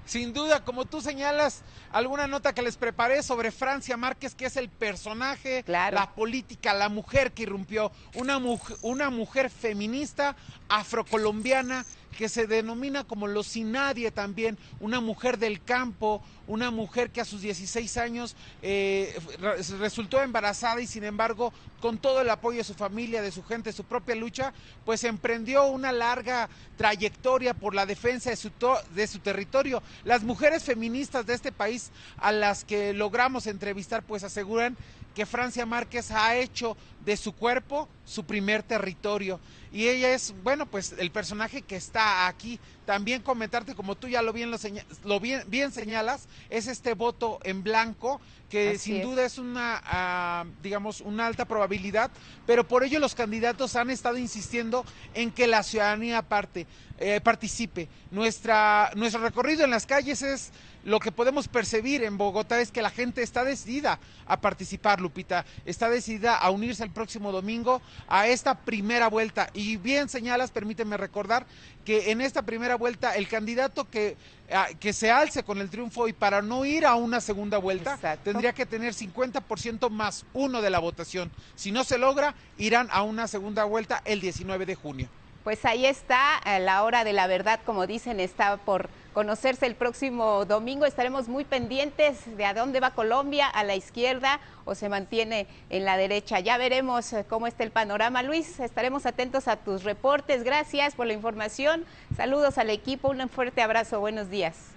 Sin 0.04 0.32
duda, 0.32 0.64
como 0.64 0.84
tú 0.84 1.00
señalas, 1.00 1.62
alguna 1.92 2.26
nota 2.26 2.52
que 2.52 2.62
les 2.62 2.76
preparé 2.76 3.22
sobre 3.22 3.52
Francia 3.52 3.96
Márquez, 3.96 4.34
que 4.34 4.46
es 4.46 4.56
el 4.56 4.68
personaje, 4.68 5.62
claro. 5.62 5.96
la 5.96 6.14
política, 6.14 6.74
la 6.74 6.88
mujer 6.88 7.32
que 7.32 7.44
irrumpió, 7.44 7.92
una, 8.14 8.40
una 8.82 9.10
mujer 9.10 9.50
feminista 9.50 10.36
afrocolombiana 10.68 11.84
que 12.16 12.29
se 12.29 12.46
denomina 12.46 13.05
como 13.05 13.27
lo 13.27 13.42
sin 13.42 13.72
nadie 13.72 14.11
también, 14.11 14.59
una 14.81 15.01
mujer 15.01 15.38
del 15.38 15.62
campo, 15.62 16.22
una 16.46 16.70
mujer 16.70 17.11
que 17.11 17.20
a 17.20 17.25
sus 17.25 17.40
16 17.42 17.96
años 17.96 18.37
eh, 18.62 19.18
resultó 19.79 20.22
embarazada 20.22 20.81
y 20.81 20.87
sin 20.87 21.05
embargo 21.05 21.53
con 21.81 21.98
todo 21.98 22.20
el 22.20 22.31
apoyo 22.31 22.59
de 22.59 22.64
su 22.64 22.75
familia, 22.75 23.22
de 23.22 23.33
su 23.33 23.42
gente, 23.42 23.72
su 23.72 23.85
propia 23.85 24.14
lucha, 24.14 24.53
pues 24.85 25.05
emprendió 25.05 25.66
una 25.66 25.90
larga 25.90 26.48
trayectoria 26.77 27.55
por 27.55 27.75
la 27.75 27.87
defensa 27.87 28.31
de 28.31 28.37
su, 28.37 28.51
de 28.94 29.07
su 29.07 29.18
territorio. 29.18 29.83
Las 30.05 30.22
mujeres 30.22 30.62
feministas 30.64 31.27
de 31.27 31.35
este 31.35 31.51
país 31.51 31.90
a 32.18 32.31
las 32.31 32.64
que 32.64 32.92
logramos 32.92 33.46
entrevistar 33.46 34.03
pues 34.03 34.22
aseguran 34.22 34.77
que 35.14 35.27
Francia 35.27 35.66
Márquez 35.66 36.11
ha 36.11 36.37
hecho 36.37 36.77
de 37.05 37.16
su 37.16 37.33
cuerpo 37.33 37.88
su 38.05 38.25
primer 38.25 38.62
territorio. 38.62 39.40
Y 39.72 39.88
ella 39.88 40.12
es, 40.12 40.35
bueno, 40.42 40.66
pues 40.66 40.94
el 40.98 41.11
personaje 41.11 41.62
que 41.62 41.77
está 41.77 42.27
aquí. 42.27 42.61
También 42.85 43.22
comentarte, 43.22 43.75
como 43.75 43.94
tú 43.94 44.09
ya 44.09 44.20
lo 44.22 44.33
bien, 44.33 44.51
lo, 44.51 44.59
señal, 44.59 44.85
lo 45.05 45.18
bien, 45.20 45.44
bien, 45.46 45.72
señalas, 45.72 46.29
es 46.51 46.66
este 46.66 46.94
voto 46.94 47.38
en 47.44 47.62
blanco, 47.62 48.20
que 48.51 48.70
Así 48.70 48.79
sin 48.79 48.96
es. 48.96 49.03
duda 49.05 49.25
es 49.25 49.38
una, 49.38 50.44
uh, 50.44 50.62
digamos, 50.62 51.01
una 51.01 51.27
alta 51.27 51.46
probabilidad, 51.46 52.11
pero 52.46 52.66
por 52.66 52.85
ello 52.85 52.98
los 52.98 53.14
candidatos 53.14 53.77
han 53.77 53.88
estado 53.88 54.18
insistiendo 54.18 54.85
en 55.14 55.31
que 55.31 55.46
la 55.46 55.62
ciudadanía 55.62 56.22
parte, 56.22 56.66
eh, 56.98 57.20
participe. 57.22 57.88
Nuestra, 58.11 58.90
nuestro 58.94 59.22
recorrido 59.22 59.64
en 59.64 59.70
las 59.70 59.87
calles 59.87 60.20
es 60.22 60.53
lo 60.85 61.01
que 61.01 61.12
podemos 61.12 61.49
percibir 61.49 62.03
en 62.03 62.18
Bogotá 62.18 62.61
es 62.61 62.73
que 62.73 62.83
la 62.83 62.90
gente 62.90 63.23
está 63.23 63.45
decidida 63.45 63.99
a 64.27 64.40
participar, 64.40 65.01
Lupita, 65.01 65.45
está 65.64 65.88
decidida 65.88 66.37
a 66.37 66.51
unirse 66.51 66.83
el 66.83 66.90
próximo 66.90 67.33
domingo 67.33 67.81
a 68.09 68.27
esta 68.27 68.55
primera 68.55 69.09
vuelta. 69.09 69.49
Y 69.55 69.77
bien 69.77 70.09
señalas, 70.09 70.51
permíteme 70.51 70.97
recordar 70.97 71.47
que 71.85 72.11
en 72.11 72.21
esta 72.21 72.42
primera 72.42 72.77
vuelta 72.77 73.14
el 73.16 73.29
candidato 73.29 73.88
que, 73.88 74.16
uh, 74.51 74.77
que 74.79 74.92
se 74.92 75.11
alce 75.11 75.42
con 75.42 75.59
el 75.59 75.71
triunfo 75.71 76.09
y 76.09 76.12
para 76.12 76.42
no 76.42 76.64
ir 76.64 76.87
a 76.87 76.95
una 76.95 77.21
segunda 77.21 77.59
vuelta 77.59 77.95
Exacto. 77.95 78.25
tendría 78.25 78.53
que 78.53 78.66
tener 78.66 78.95
50% 78.95 79.90
más 79.90 80.25
uno 80.33 80.62
de 80.62 80.71
la 80.71 80.79
votación. 80.79 81.31
Si 81.55 81.73
no 81.73 81.85
se 81.85 81.99
logra, 81.99 82.35
irán 82.59 82.88
a 82.90 83.03
una 83.03 83.29
segunda 83.29 83.64
vuelta 83.64 84.03
el 84.05 84.21
19 84.21 84.66
de 84.66 84.75
junio. 84.75 85.09
Pues 85.45 85.64
ahí 85.64 85.87
está, 85.87 86.40
la 86.61 86.85
hora 86.85 87.03
de 87.03 87.12
la 87.12 87.27
verdad, 87.27 87.59
como 87.66 87.88
dicen, 87.88 88.21
está 88.21 88.59
por 88.59 88.88
conocerse 89.12 89.66
el 89.66 89.75
próximo 89.75 90.44
domingo. 90.44 90.87
Estaremos 90.87 91.29
muy 91.29 91.44
pendientes 91.44 92.37
de 92.37 92.44
a 92.44 92.55
dónde 92.55 92.81
va 92.81 92.92
Colombia, 92.92 93.48
a 93.48 93.64
la 93.64 93.75
izquierda 93.75 94.40
o 94.64 94.75
se 94.75 94.88
mantiene 94.88 95.46
en 95.70 95.85
la 95.85 95.96
derecha. 95.96 96.40
Ya 96.40 96.59
veremos 96.59 97.12
eh, 97.12 97.25
cómo 97.29 97.46
está 97.46 97.64
el 97.64 97.70
panorama. 97.70 98.22
Luis, 98.22 98.61
estaremos 98.61 99.07
atentos 99.07 99.48
a 99.48 99.57
tus 99.57 99.85
reportes. 99.85 100.42
Gracias 100.44 100.94
por 100.94 101.07
la 101.07 101.12
información. 101.12 101.85
Saludos 102.16 102.59
al 102.59 102.70
equipo, 102.70 103.11
un 103.11 103.29
fuerte 103.29 103.62
abrazo. 103.62 104.01
Buenos 104.01 104.31
días. 104.31 104.71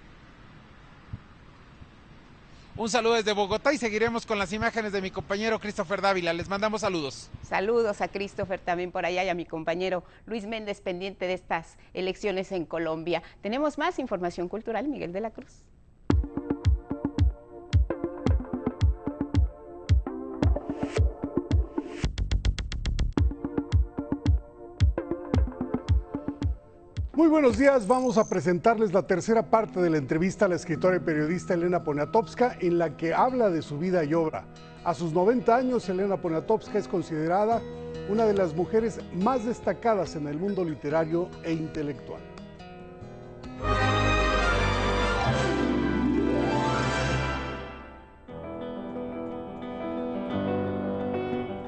Un 2.78 2.90
saludo 2.90 3.14
desde 3.14 3.32
Bogotá 3.32 3.72
y 3.72 3.78
seguiremos 3.78 4.26
con 4.26 4.38
las 4.38 4.52
imágenes 4.52 4.92
de 4.92 5.00
mi 5.00 5.10
compañero 5.10 5.58
Christopher 5.58 6.02
Dávila. 6.02 6.34
Les 6.34 6.50
mandamos 6.50 6.82
saludos. 6.82 7.30
Saludos 7.42 8.02
a 8.02 8.08
Christopher 8.08 8.60
también 8.60 8.92
por 8.92 9.06
allá 9.06 9.24
y 9.24 9.30
a 9.30 9.34
mi 9.34 9.46
compañero 9.46 10.04
Luis 10.26 10.44
Méndez 10.44 10.82
pendiente 10.82 11.26
de 11.26 11.32
estas 11.32 11.78
elecciones 11.94 12.52
en 12.52 12.66
Colombia. 12.66 13.22
Tenemos 13.40 13.78
más 13.78 13.98
información 13.98 14.48
cultural, 14.48 14.88
Miguel 14.88 15.14
de 15.14 15.20
la 15.22 15.30
Cruz. 15.30 15.64
Muy 27.16 27.28
buenos 27.28 27.56
días, 27.56 27.86
vamos 27.86 28.18
a 28.18 28.28
presentarles 28.28 28.92
la 28.92 29.06
tercera 29.06 29.42
parte 29.48 29.80
de 29.80 29.88
la 29.88 29.96
entrevista 29.96 30.44
a 30.44 30.48
la 30.48 30.56
escritora 30.56 30.96
y 30.96 31.00
periodista 31.00 31.54
Elena 31.54 31.82
Poniatowska 31.82 32.58
en 32.60 32.76
la 32.76 32.94
que 32.98 33.14
habla 33.14 33.48
de 33.48 33.62
su 33.62 33.78
vida 33.78 34.04
y 34.04 34.12
obra. 34.12 34.44
A 34.84 34.92
sus 34.92 35.14
90 35.14 35.56
años, 35.56 35.88
Elena 35.88 36.18
Poniatowska 36.18 36.76
es 36.76 36.86
considerada 36.86 37.62
una 38.10 38.26
de 38.26 38.34
las 38.34 38.54
mujeres 38.54 39.00
más 39.14 39.46
destacadas 39.46 40.14
en 40.14 40.28
el 40.28 40.36
mundo 40.36 40.62
literario 40.62 41.30
e 41.42 41.54
intelectual. 41.54 42.20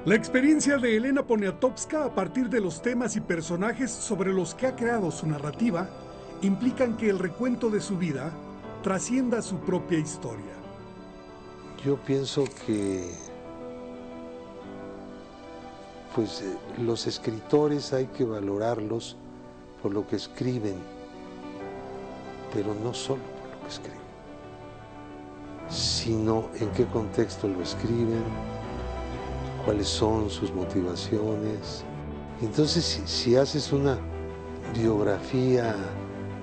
La 0.08 0.14
experiencia 0.14 0.78
de 0.78 0.96
Elena 0.96 1.22
Poniatowska 1.22 2.06
a 2.06 2.14
partir 2.14 2.48
de 2.48 2.62
los 2.62 2.80
temas 2.80 3.14
y 3.16 3.20
personajes 3.20 3.90
sobre 3.90 4.32
los 4.32 4.54
que 4.54 4.66
ha 4.66 4.74
creado 4.74 5.10
su 5.10 5.26
narrativa 5.26 5.86
implican 6.40 6.96
que 6.96 7.10
el 7.10 7.18
recuento 7.18 7.68
de 7.68 7.82
su 7.82 7.98
vida 7.98 8.32
trascienda 8.82 9.42
su 9.42 9.58
propia 9.58 9.98
historia. 9.98 10.54
Yo 11.84 11.98
pienso 11.98 12.44
que 12.64 13.10
pues 16.16 16.40
eh, 16.40 16.56
los 16.80 17.06
escritores 17.06 17.92
hay 17.92 18.06
que 18.06 18.24
valorarlos 18.24 19.18
por 19.82 19.92
lo 19.92 20.06
que 20.06 20.16
escriben, 20.16 20.76
pero 22.54 22.74
no 22.82 22.94
solo 22.94 23.20
por 23.42 23.50
lo 23.50 23.60
que 23.60 23.68
escriben. 23.68 23.98
sino 25.68 26.48
en 26.60 26.70
qué 26.70 26.86
contexto 26.86 27.46
lo 27.46 27.60
escriben, 27.60 28.24
cuáles 29.68 29.88
son 29.88 30.30
sus 30.30 30.50
motivaciones. 30.50 31.84
Entonces, 32.40 33.02
si, 33.04 33.36
haces 33.36 33.70
una 33.70 33.98
biografía 34.74 35.76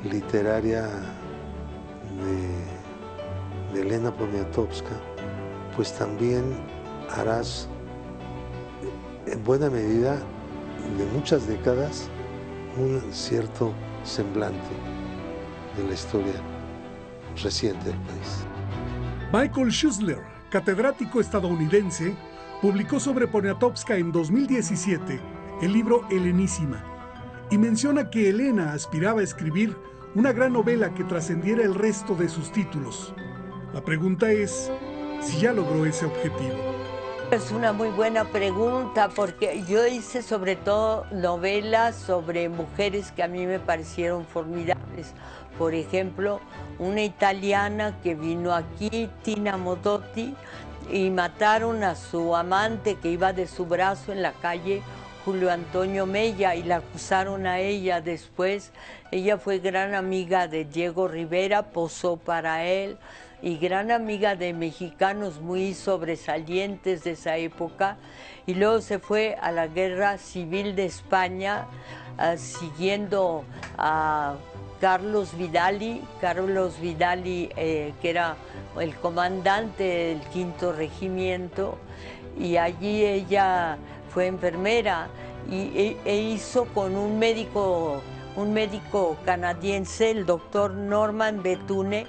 literaria 0.04 0.84
de, 2.22 3.74
de 3.74 3.82
Elena 3.82 4.16
Poniatowska, 4.16 5.02
pues 5.76 5.92
también 5.98 6.56
harás 7.10 7.68
en 9.26 9.44
buena 9.44 9.72
medida 9.72 10.20
de 10.96 11.06
muchas 11.18 11.48
décadas 11.48 12.08
un 12.78 13.02
cierto 13.12 13.74
semblante 14.04 14.76
de 15.76 15.84
la 15.88 15.96
historia 15.96 16.36
reciente 17.42 17.86
del 17.86 17.98
país. 18.02 18.46
Michael 19.34 19.72
Schussler, 19.72 20.22
catedrático 20.52 21.20
estadounidense, 21.20 22.16
publicó 22.66 23.00
sobre 23.00 23.28
Poniatowska 23.28 23.96
en 23.96 24.12
2017 24.12 25.20
el 25.62 25.72
libro 25.72 26.08
Helenísima 26.10 26.84
y 27.52 27.60
menciona 27.60 28.10
que 28.10 28.30
Elena 28.30 28.74
aspiraba 28.74 29.22
a 29.22 29.24
escribir 29.24 29.78
una 30.16 30.34
gran 30.34 30.54
novela 30.54 30.92
que 30.96 31.04
trascendiera 31.04 31.62
el 31.62 31.76
resto 31.76 32.16
de 32.16 32.28
sus 32.28 32.52
títulos. 32.52 33.14
La 33.72 33.86
pregunta 33.86 34.32
es 34.32 34.72
si 35.22 35.42
ya 35.42 35.54
logró 35.54 35.86
ese 35.86 36.08
objetivo. 36.08 36.56
Es 37.30 37.52
una 37.52 37.72
muy 37.72 37.90
buena 37.90 38.26
pregunta 38.26 39.10
porque 39.16 39.64
yo 39.68 39.86
hice 39.86 40.24
sobre 40.24 40.56
todo 40.56 41.06
novelas 41.12 41.96
sobre 41.96 42.50
mujeres 42.50 43.12
que 43.12 43.22
a 43.22 43.28
mí 43.28 43.46
me 43.46 43.60
parecieron 43.60 44.26
formidables. 44.26 45.14
Por 45.60 45.74
ejemplo, 45.74 46.42
una 46.80 47.04
italiana 47.04 48.00
que 48.02 48.16
vino 48.16 48.54
aquí, 48.54 49.10
Tina 49.24 49.56
Modotti, 49.56 50.36
y 50.92 51.10
mataron 51.10 51.84
a 51.84 51.96
su 51.96 52.36
amante 52.36 52.96
que 52.96 53.12
iba 53.12 53.34
de 53.34 53.48
su 53.48 53.66
brazo 53.66 54.12
en 54.12 54.22
la 54.22 54.34
calle 54.34 54.82
Julio 55.26 55.52
Antonio 55.52 56.06
Mella 56.06 56.54
y 56.54 56.62
la 56.62 56.76
acusaron 56.78 57.48
a 57.48 57.58
ella 57.58 58.00
después. 58.00 58.72
Ella 59.10 59.40
fue 59.40 59.58
gran 59.58 59.96
amiga 59.96 60.48
de 60.48 60.66
Diego 60.66 61.08
Rivera, 61.08 61.64
posó 61.64 62.16
para 62.16 62.64
él 62.64 62.98
y 63.42 63.58
gran 63.58 63.90
amiga 63.90 64.36
de 64.36 64.54
mexicanos 64.54 65.42
muy 65.42 65.74
sobresalientes 65.74 67.04
de 67.04 67.12
esa 67.12 67.38
época. 67.38 67.98
Y 68.46 68.54
luego 68.54 68.82
se 68.82 69.00
fue 69.00 69.36
a 69.42 69.52
la 69.52 69.66
guerra 69.66 70.20
civil 70.20 70.76
de 70.76 70.86
España 70.86 71.66
uh, 72.20 72.38
siguiendo 72.38 73.46
a 73.80 74.36
Carlos 74.80 75.38
Vidali, 75.38 76.02
Carlos 76.20 76.80
Vidali 76.80 77.50
eh, 77.56 77.94
que 78.02 78.10
era 78.10 78.36
el 78.80 78.96
comandante 78.96 79.84
del 79.84 80.22
quinto 80.32 80.74
regimiento 80.74 81.78
y 82.38 82.58
allí 82.58 83.06
ella 83.06 83.78
fue 84.14 84.28
enfermera 84.28 85.08
y, 85.50 85.78
e, 85.78 85.98
e 86.06 86.18
hizo 86.18 86.66
con 86.66 86.96
un 86.96 87.20
médico, 87.20 88.02
un 88.36 88.54
médico 88.54 89.18
canadiense, 89.26 90.12
el 90.12 90.26
doctor 90.26 90.72
Norman 90.72 91.42
Betune, 91.44 92.08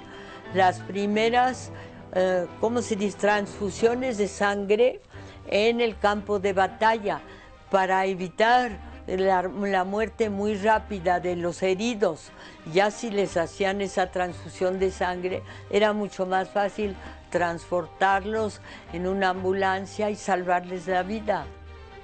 las 0.53 0.79
primeras, 0.79 1.71
eh, 2.13 2.47
¿cómo 2.59 2.81
se 2.81 2.95
dice?, 2.95 3.17
transfusiones 3.17 4.17
de 4.17 4.27
sangre 4.27 5.01
en 5.49 5.81
el 5.81 5.97
campo 5.97 6.39
de 6.39 6.53
batalla 6.53 7.21
para 7.69 8.05
evitar 8.05 8.71
la, 9.07 9.83
muerte 9.85 10.29
muy 10.29 10.55
rápida 10.55 11.19
de 11.19 11.35
los 11.35 11.63
heridos. 11.63 12.31
Ya 12.73 12.91
si 12.91 13.09
les 13.09 13.37
hacían 13.37 13.79
esa 13.79 14.11
transfusión 14.11 14.79
de 14.79 14.91
sangre, 14.91 15.43
era 15.69 15.93
mucho 15.93 16.25
más 16.25 16.49
fácil 16.49 16.95
transportarlos 17.29 18.61
en 18.91 19.07
una 19.07 19.29
ambulancia 19.29 20.09
y 20.09 20.15
salvarles 20.15 20.87
la 20.87 21.03
vida. 21.03 21.45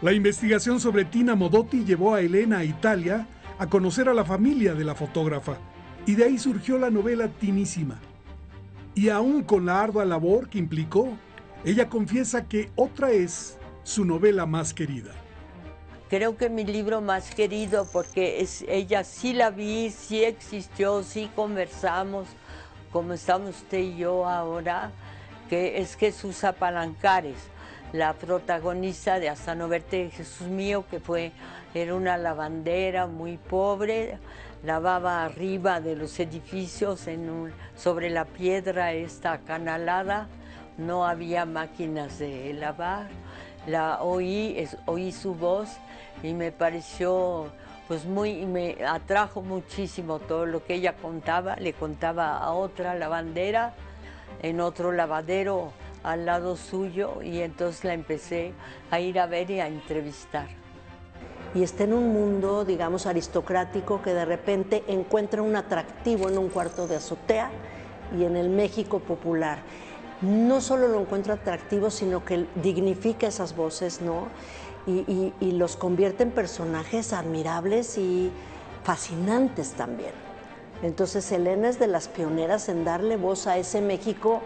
La 0.01 0.13
investigación 0.13 0.79
sobre 0.79 1.05
Tina 1.05 1.35
Modotti 1.35 1.83
llevó 1.83 2.13
a 2.13 2.21
Elena 2.21 2.59
a 2.59 2.63
Italia 2.63 3.27
a 3.57 3.67
conocer 3.67 4.09
a 4.09 4.13
la 4.13 4.25
familia 4.25 4.73
de 4.73 4.83
la 4.83 4.95
fotógrafa 4.95 5.57
y 6.05 6.15
de 6.15 6.25
ahí 6.25 6.37
surgió 6.37 6.77
la 6.77 6.89
novela 6.89 7.27
Tinísima. 7.27 7.99
Y 8.95 9.09
aún 9.09 9.43
con 9.43 9.65
la 9.65 9.81
ardua 9.81 10.05
labor 10.05 10.49
que 10.49 10.59
implicó, 10.59 11.17
ella 11.65 11.89
confiesa 11.89 12.47
que 12.47 12.69
otra 12.75 13.11
es 13.11 13.57
su 13.83 14.05
novela 14.05 14.45
más 14.45 14.73
querida. 14.73 15.22
Creo 16.13 16.37
que 16.37 16.47
mi 16.47 16.63
libro 16.63 17.01
más 17.01 17.33
querido, 17.33 17.87
porque 17.91 18.39
es, 18.39 18.63
ella 18.67 19.03
sí 19.03 19.33
la 19.33 19.49
vi, 19.49 19.89
sí 19.89 20.23
existió, 20.23 21.01
sí 21.01 21.27
conversamos, 21.35 22.27
como 22.91 23.13
estamos 23.13 23.55
usted 23.55 23.79
y 23.79 23.97
yo 23.97 24.29
ahora, 24.29 24.91
que 25.49 25.81
es 25.81 25.95
Jesús 25.95 26.43
Apalancares, 26.43 27.37
la 27.93 28.13
protagonista 28.13 29.19
de 29.19 29.27
Hasta 29.27 29.55
no 29.55 29.67
verte 29.67 30.11
Jesús 30.11 30.47
mío, 30.47 30.85
que 30.87 30.99
fue, 30.99 31.31
era 31.73 31.95
una 31.95 32.15
lavandera 32.15 33.07
muy 33.07 33.37
pobre, 33.37 34.19
lavaba 34.63 35.25
arriba 35.25 35.81
de 35.81 35.95
los 35.95 36.19
edificios 36.19 37.07
en 37.07 37.51
sobre 37.75 38.11
la 38.11 38.25
piedra 38.25 38.93
esta 38.93 39.39
canalada, 39.39 40.27
no 40.77 41.07
había 41.07 41.47
máquinas 41.47 42.19
de 42.19 42.53
lavar, 42.53 43.07
la 43.65 44.03
oí, 44.03 44.63
oí 44.85 45.11
su 45.11 45.33
voz 45.33 45.69
y 46.23 46.33
me 46.33 46.51
pareció 46.51 47.45
pues 47.87 48.05
muy, 48.05 48.45
me 48.45 48.77
atrajo 48.85 49.41
muchísimo 49.41 50.19
todo 50.19 50.45
lo 50.45 50.65
que 50.65 50.75
ella 50.75 50.95
contaba, 50.95 51.57
le 51.57 51.73
contaba 51.73 52.37
a 52.37 52.53
otra 52.53 52.95
lavandera 52.95 53.73
en 54.41 54.61
otro 54.61 54.91
lavadero 54.91 55.71
al 56.01 56.25
lado 56.25 56.55
suyo 56.55 57.21
y 57.21 57.41
entonces 57.41 57.83
la 57.83 57.93
empecé 57.93 58.53
a 58.89 58.99
ir 58.99 59.19
a 59.19 59.27
ver 59.27 59.51
y 59.51 59.59
a 59.59 59.67
entrevistar 59.67 60.47
y 61.55 61.61
está 61.61 61.83
en 61.83 61.93
un 61.93 62.11
mundo, 62.13 62.65
digamos, 62.65 63.05
aristocrático 63.05 64.01
que 64.01 64.13
de 64.13 64.25
repente 64.25 64.83
encuentra 64.87 65.41
un 65.41 65.55
atractivo 65.55 66.29
en 66.29 66.37
un 66.37 66.49
cuarto 66.49 66.87
de 66.87 66.95
azotea 66.95 67.51
y 68.17 68.23
en 68.23 68.35
el 68.37 68.49
México 68.49 68.99
popular. 68.99 69.59
No 70.21 70.61
solo 70.61 70.87
lo 70.87 70.99
encuentra 71.01 71.35
atractivo, 71.35 71.89
sino 71.89 72.25
que 72.25 72.47
dignifica 72.55 73.27
esas 73.27 73.55
voces, 73.55 74.01
¿no? 74.01 74.29
Y, 74.85 75.51
los 75.51 75.77
convierte 75.77 76.23
en 76.23 76.31
personajes 76.31 77.13
admirables 77.13 77.97
y 77.97 78.31
fascinantes 78.83 79.73
también. 79.73 80.11
Entonces 80.81 81.31
Elena 81.31 81.69
es 81.69 81.79
de 81.79 81.87
las 81.87 82.09
pioneras 82.09 82.67
en 82.67 82.83
darle 82.83 83.15
voz 83.15 83.47
a 83.47 83.57
ese 83.57 83.79
México 83.79 84.41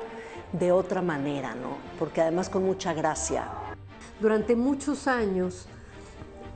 de 0.51 0.71
otra 0.71 1.01
manera, 1.01 1.55
¿no? 1.55 1.77
Porque 1.97 2.21
además 2.21 2.49
con 2.49 2.63
mucha 2.63 2.93
gracia. 2.93 3.47
Durante 4.19 4.55
muchos 4.55 5.07
años, 5.07 5.67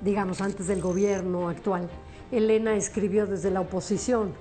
digamos 0.01 0.41
antes 0.41 0.67
del 0.67 0.81
gobierno 0.81 1.49
actual, 1.49 1.89
Elena 2.31 2.75
escribió 2.75 3.25
desde 3.25 3.49
la 3.49 3.61
oposición 3.61 4.33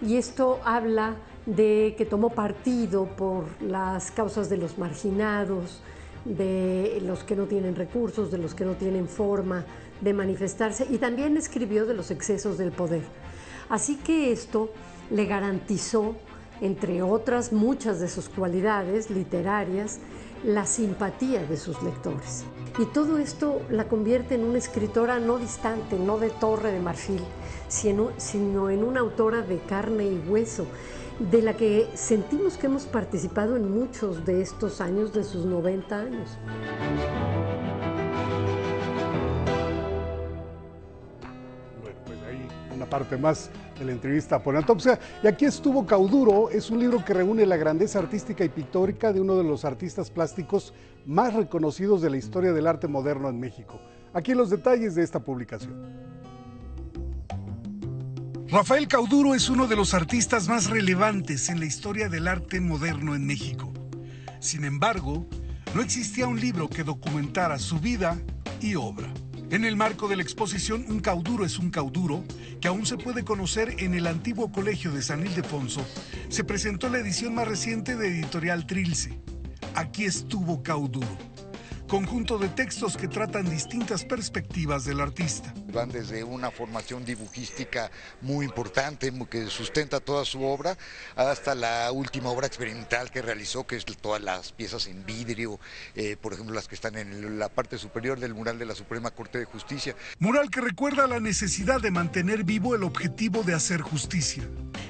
y 0.00 0.16
esto 0.16 0.60
habla 0.64 1.16
de 1.46 1.94
que 1.96 2.04
tomó 2.04 2.30
partido 2.30 3.06
por 3.06 3.44
las 3.62 4.10
causas 4.10 4.48
de 4.50 4.56
los 4.56 4.78
marginados, 4.78 5.80
de 6.26 7.00
los 7.02 7.24
que 7.24 7.36
no 7.36 7.44
tienen 7.44 7.76
recursos, 7.76 8.30
de 8.30 8.38
los 8.38 8.54
que 8.54 8.64
no 8.64 8.74
tienen 8.74 9.08
forma 9.08 9.64
de 10.00 10.12
manifestarse 10.12 10.86
y 10.90 10.98
también 10.98 11.36
escribió 11.36 11.86
de 11.86 11.94
los 11.94 12.10
excesos 12.10 12.58
del 12.58 12.72
poder. 12.72 13.02
Así 13.68 13.96
que 13.96 14.32
esto 14.32 14.70
le 15.10 15.26
garantizó, 15.26 16.16
entre 16.60 17.02
otras 17.02 17.52
muchas 17.52 18.00
de 18.00 18.08
sus 18.08 18.28
cualidades 18.28 19.10
literarias, 19.10 19.98
la 20.44 20.66
simpatía 20.66 21.44
de 21.44 21.56
sus 21.56 21.82
lectores. 21.82 22.44
Y 22.78 22.84
todo 22.86 23.18
esto 23.18 23.62
la 23.70 23.88
convierte 23.88 24.34
en 24.34 24.44
una 24.44 24.58
escritora 24.58 25.18
no 25.18 25.38
distante, 25.38 25.98
no 25.98 26.18
de 26.18 26.30
torre 26.30 26.72
de 26.72 26.80
marfil, 26.80 27.22
sino, 27.68 28.10
en 28.70 28.84
una 28.84 29.00
autora 29.00 29.42
de 29.42 29.58
carne 29.60 30.04
y 30.04 30.18
hueso, 30.28 30.66
de 31.18 31.42
la 31.42 31.54
que 31.54 31.88
sentimos 31.94 32.56
que 32.56 32.66
hemos 32.66 32.84
participado 32.84 33.56
en 33.56 33.70
muchos 33.70 34.24
de 34.26 34.42
estos 34.42 34.80
años, 34.80 35.12
de 35.12 35.24
sus 35.24 35.46
90 35.46 35.98
años. 35.98 36.38
Bueno, 41.82 41.98
pues 42.04 42.18
ahí 42.22 42.46
una 42.74 42.86
parte 42.86 43.16
más 43.16 43.50
de 43.78 43.84
la 43.86 43.92
entrevista 43.92 44.36
a 44.36 44.42
Poniatowska. 44.42 44.98
Y 45.22 45.26
aquí 45.26 45.46
estuvo 45.46 45.86
Cauduro, 45.86 46.50
es 46.50 46.70
un 46.70 46.80
libro 46.80 47.04
que 47.04 47.14
reúne 47.14 47.46
la 47.46 47.56
grandeza 47.56 47.98
artística 47.98 48.44
y 48.44 48.48
pictórica 48.48 49.12
de 49.12 49.20
uno 49.20 49.36
de 49.36 49.44
los 49.44 49.64
artistas 49.64 50.10
plásticos 50.10 50.74
más 51.06 51.34
reconocidos 51.34 52.02
de 52.02 52.10
la 52.10 52.16
historia 52.18 52.52
del 52.52 52.66
arte 52.66 52.88
moderno 52.88 53.28
en 53.28 53.40
México. 53.40 53.80
Aquí 54.12 54.34
los 54.34 54.50
detalles 54.50 54.94
de 54.94 55.02
esta 55.02 55.20
publicación. 55.20 56.15
Rafael 58.48 58.86
Cauduro 58.86 59.34
es 59.34 59.48
uno 59.50 59.66
de 59.66 59.74
los 59.74 59.92
artistas 59.92 60.46
más 60.46 60.70
relevantes 60.70 61.48
en 61.48 61.58
la 61.58 61.66
historia 61.66 62.08
del 62.08 62.28
arte 62.28 62.60
moderno 62.60 63.16
en 63.16 63.26
México. 63.26 63.72
Sin 64.38 64.64
embargo, 64.64 65.28
no 65.74 65.82
existía 65.82 66.28
un 66.28 66.38
libro 66.38 66.68
que 66.68 66.84
documentara 66.84 67.58
su 67.58 67.80
vida 67.80 68.16
y 68.60 68.76
obra. 68.76 69.12
En 69.50 69.64
el 69.64 69.74
marco 69.74 70.06
de 70.06 70.14
la 70.14 70.22
exposición 70.22 70.84
Un 70.88 71.00
cauduro 71.00 71.44
es 71.44 71.58
un 71.58 71.70
cauduro, 71.70 72.22
que 72.60 72.68
aún 72.68 72.86
se 72.86 72.96
puede 72.96 73.24
conocer 73.24 73.74
en 73.78 73.94
el 73.94 74.06
antiguo 74.06 74.52
colegio 74.52 74.92
de 74.92 75.02
San 75.02 75.26
Ildefonso, 75.26 75.84
se 76.28 76.44
presentó 76.44 76.88
la 76.88 76.98
edición 76.98 77.34
más 77.34 77.48
reciente 77.48 77.96
de 77.96 78.08
Editorial 78.08 78.64
Trilce. 78.64 79.18
Aquí 79.74 80.04
estuvo 80.04 80.62
Cauduro 80.62 81.18
conjunto 81.86 82.38
de 82.38 82.48
textos 82.48 82.96
que 82.96 83.06
tratan 83.06 83.48
distintas 83.48 84.04
perspectivas 84.04 84.84
del 84.84 85.00
artista. 85.00 85.54
Van 85.72 85.88
desde 85.88 86.24
una 86.24 86.50
formación 86.50 87.04
dibujística 87.04 87.90
muy 88.20 88.44
importante 88.44 89.12
que 89.30 89.46
sustenta 89.46 90.00
toda 90.00 90.24
su 90.24 90.42
obra 90.42 90.76
hasta 91.14 91.54
la 91.54 91.90
última 91.92 92.30
obra 92.30 92.46
experimental 92.46 93.10
que 93.10 93.22
realizó, 93.22 93.66
que 93.66 93.76
es 93.76 93.84
todas 93.84 94.20
las 94.20 94.52
piezas 94.52 94.86
en 94.88 95.06
vidrio, 95.06 95.60
eh, 95.94 96.16
por 96.20 96.32
ejemplo 96.32 96.54
las 96.54 96.66
que 96.68 96.74
están 96.74 96.96
en 96.96 97.38
la 97.38 97.48
parte 97.48 97.78
superior 97.78 98.18
del 98.18 98.34
mural 98.34 98.58
de 98.58 98.66
la 98.66 98.74
Suprema 98.74 99.10
Corte 99.10 99.38
de 99.38 99.44
Justicia. 99.44 99.94
Mural 100.18 100.50
que 100.50 100.60
recuerda 100.60 101.06
la 101.06 101.20
necesidad 101.20 101.80
de 101.80 101.90
mantener 101.90 102.44
vivo 102.44 102.74
el 102.74 102.82
objetivo 102.82 103.42
de 103.42 103.54
hacer 103.54 103.80
justicia. 103.80 104.48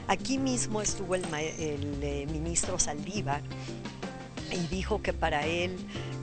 Aquí 0.09 0.39
mismo 0.39 0.81
estuvo 0.81 1.15
el, 1.15 1.25
el 1.35 2.03
eh, 2.03 2.27
ministro 2.31 2.79
Saldívar 2.79 3.43
y 4.51 4.67
dijo 4.69 5.03
que 5.03 5.13
para 5.13 5.47
él 5.47 5.77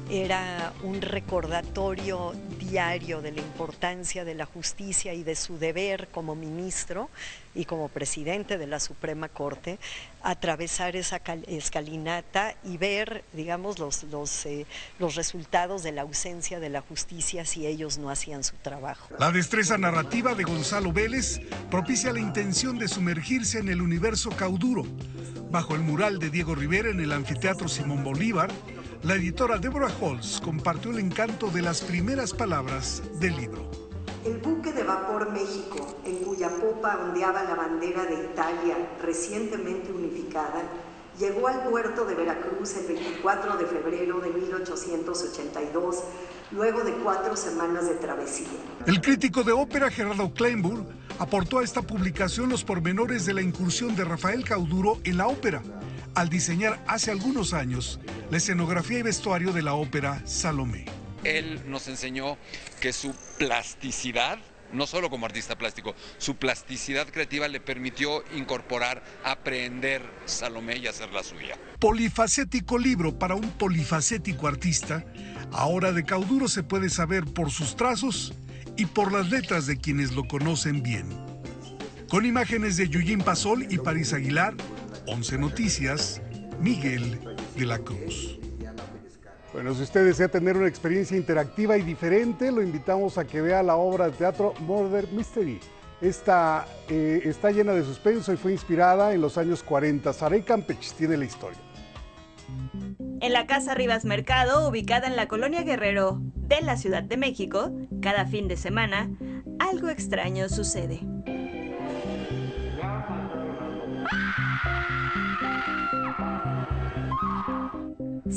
era 0.09 0.74
un 0.84 1.01
recordatorio 1.01 2.34
diario 2.59 3.21
de 3.21 3.32
la 3.32 3.39
importancia 3.39 4.26
de 4.26 4.36
la 4.36 4.45
justicia 4.45 5.13
y 5.13 5.24
de 5.24 5.36
su 5.36 5.57
deber 5.57 6.07
como 6.09 6.36
ministro 6.36 7.09
y 7.55 7.65
como 7.65 7.89
presidente 7.89 8.57
de 8.57 8.67
la 8.67 8.79
Suprema 8.79 9.29
Corte, 9.29 9.79
atravesar 10.21 10.95
esa 10.95 11.21
escalinata 11.47 12.55
y 12.63 12.77
ver, 12.77 13.23
digamos, 13.33 13.79
los, 13.79 14.03
los, 14.03 14.45
eh, 14.45 14.65
los 14.99 15.15
resultados 15.15 15.83
de 15.83 15.91
la 15.91 16.03
ausencia 16.03 16.59
de 16.59 16.69
la 16.69 16.81
justicia 16.81 17.45
si 17.45 17.65
ellos 17.67 17.97
no 17.97 18.09
hacían 18.09 18.43
su 18.43 18.55
trabajo. 18.57 19.09
La 19.19 19.31
destreza 19.31 19.77
narrativa 19.77 20.35
de 20.35 20.43
Gonzalo 20.43 20.91
Vélez 20.91 21.41
propicia 21.69 22.13
la 22.13 22.19
intención 22.19 22.77
de 22.79 22.87
sumergirse 22.87 23.59
en 23.59 23.69
el 23.69 23.81
universo 23.81 24.29
cauduro. 24.31 24.83
Bajo 25.51 25.75
el 25.75 25.81
mural 25.81 26.17
de 26.17 26.29
Diego 26.29 26.55
Rivera 26.55 26.89
en 26.89 26.99
el 26.99 27.11
anfiteatro 27.11 27.67
Simón 27.67 28.03
Bolívar, 28.03 28.49
la 29.03 29.15
editora 29.15 29.57
Deborah 29.57 29.91
Holz 29.99 30.39
compartió 30.41 30.91
el 30.91 30.99
encanto 30.99 31.49
de 31.49 31.61
las 31.61 31.81
primeras 31.81 32.33
palabras 32.33 33.03
del 33.19 33.35
libro. 33.35 33.69
El 34.26 34.38
buque 34.38 34.71
de 34.71 34.84
vapor 34.84 35.32
México, 35.32 35.97
en 36.05 36.17
cuya 36.24 36.49
popa 36.49 36.97
ondeaba 36.97 37.43
la 37.43 37.55
bandera 37.55 38.05
de 38.05 38.24
Italia 38.32 38.78
recientemente 39.01 39.91
unificada, 39.91 40.63
llegó 41.19 41.49
al 41.49 41.69
puerto 41.69 42.05
de 42.05 42.15
Veracruz 42.15 42.76
el 42.78 42.88
24 42.88 43.57
de 43.57 43.65
febrero 43.65 44.21
de 44.21 44.30
1882, 44.30 46.03
luego 46.51 46.84
de 46.86 46.93
cuatro 47.03 47.36
semanas 47.36 47.89
de 47.89 47.95
travesía. 47.95 48.47
El 48.88 49.01
crítico 49.01 49.43
de 49.43 49.51
ópera 49.51 49.91
Gerardo 49.91 50.34
Kleinburg 50.34 50.86
aportó 51.19 51.59
a 51.59 51.63
esta 51.63 51.82
publicación 51.82 52.49
los 52.49 52.63
pormenores 52.63 53.26
de 53.26 53.34
la 53.34 53.41
incursión 53.41 53.93
de 53.95 54.05
Rafael 54.05 54.45
Cauduro 54.45 54.99
en 55.03 55.17
la 55.17 55.28
ópera 55.28 55.61
al 56.15 56.30
diseñar 56.30 56.84
hace 56.88 57.11
algunos 57.11 57.53
años 57.53 57.99
la 58.30 58.38
escenografía 58.38 58.99
y 58.99 59.03
vestuario 59.03 59.51
de 59.51 59.63
la 59.63 59.74
ópera 59.74 60.21
Salomé. 60.26 61.02
Él 61.24 61.61
nos 61.67 61.88
enseñó 61.88 62.38
que 62.82 62.93
su 62.93 63.15
plasticidad, 63.38 64.39
no 64.71 64.88
solo 64.88 65.09
como 65.09 65.26
artista 65.26 65.57
plástico, 65.57 65.95
su 66.17 66.36
plasticidad 66.36 67.07
creativa 67.07 67.47
le 67.47 67.59
permitió 67.59 68.24
incorporar, 68.36 69.03
aprender 69.24 70.01
Salomé 70.26 70.78
y 70.78 70.88
hacerla 70.88 71.24
suya. 71.24 71.57
Polifacético 71.80 72.78
libro 72.78 73.17
para 73.17 73.36
un 73.36 73.51
polifacético 73.51 74.47
artista, 74.47 75.05
ahora 75.51 75.91
de 75.91 76.03
Cauduro 76.03 76.47
se 76.47 76.63
puede 76.63 76.89
saber 76.89 77.26
por 77.26 77.51
sus 77.51 77.76
trazos 77.76 78.34
y 78.76 78.86
por 78.86 79.11
las 79.11 79.30
letras 79.30 79.65
de 79.67 79.78
quienes 79.78 80.13
lo 80.13 80.28
conocen 80.28 80.82
bien. 80.82 81.07
Con 82.09 82.26
imágenes 82.26 82.78
de 82.78 82.89
Yujin 82.89 83.19
Pasol 83.19 83.71
y 83.71 83.78
París 83.78 84.13
Aguilar, 84.13 84.55
11 85.07 85.38
Noticias, 85.38 86.21
Miguel 86.59 87.19
de 87.55 87.65
la 87.65 87.80
Cruz. 87.80 88.39
Bueno, 89.53 89.75
si 89.75 89.83
usted 89.83 90.03
desea 90.03 90.27
tener 90.29 90.57
una 90.57 90.67
experiencia 90.67 91.15
interactiva 91.15 91.77
y 91.77 91.83
diferente, 91.83 92.51
lo 92.51 92.63
invitamos 92.63 93.19
a 93.19 93.25
que 93.25 93.39
vea 93.39 93.61
la 93.61 93.75
obra 93.75 94.05
de 94.05 94.13
teatro 94.13 94.55
Murder 94.61 95.07
Mystery. 95.11 95.59
Esta 96.01 96.65
eh, 96.89 97.21
está 97.23 97.51
llena 97.51 97.73
de 97.73 97.83
suspenso 97.83 98.33
y 98.33 98.37
fue 98.37 98.51
inspirada 98.51 99.13
en 99.13 99.21
los 99.21 99.37
años 99.37 99.61
40. 99.61 100.11
Saray 100.11 100.41
Campech 100.41 100.93
tiene 100.93 101.17
la 101.17 101.25
historia. 101.25 101.59
En 103.21 103.31
la 103.31 103.45
Casa 103.45 103.75
Rivas 103.75 104.05
Mercado, 104.05 104.67
ubicada 104.67 105.07
en 105.07 105.15
la 105.15 105.27
colonia 105.27 105.61
Guerrero 105.61 106.19
de 106.35 106.61
la 106.61 106.75
Ciudad 106.75 107.03
de 107.03 107.17
México, 107.17 107.71
cada 108.01 108.25
fin 108.25 108.47
de 108.47 108.57
semana, 108.57 109.11
algo 109.59 109.87
extraño 109.89 110.49
sucede. 110.49 110.99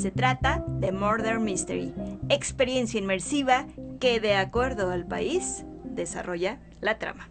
Se 0.07 0.11
trata 0.11 0.63
de 0.65 0.93
Murder 0.93 1.37
Mystery, 1.37 1.93
experiencia 2.29 2.97
inmersiva 2.97 3.65
que 3.99 4.21
de 4.21 4.35
acuerdo 4.35 4.89
al 4.89 5.05
país 5.05 5.65
desarrolla 5.83 6.59
la 6.79 6.97
trama. 6.97 7.27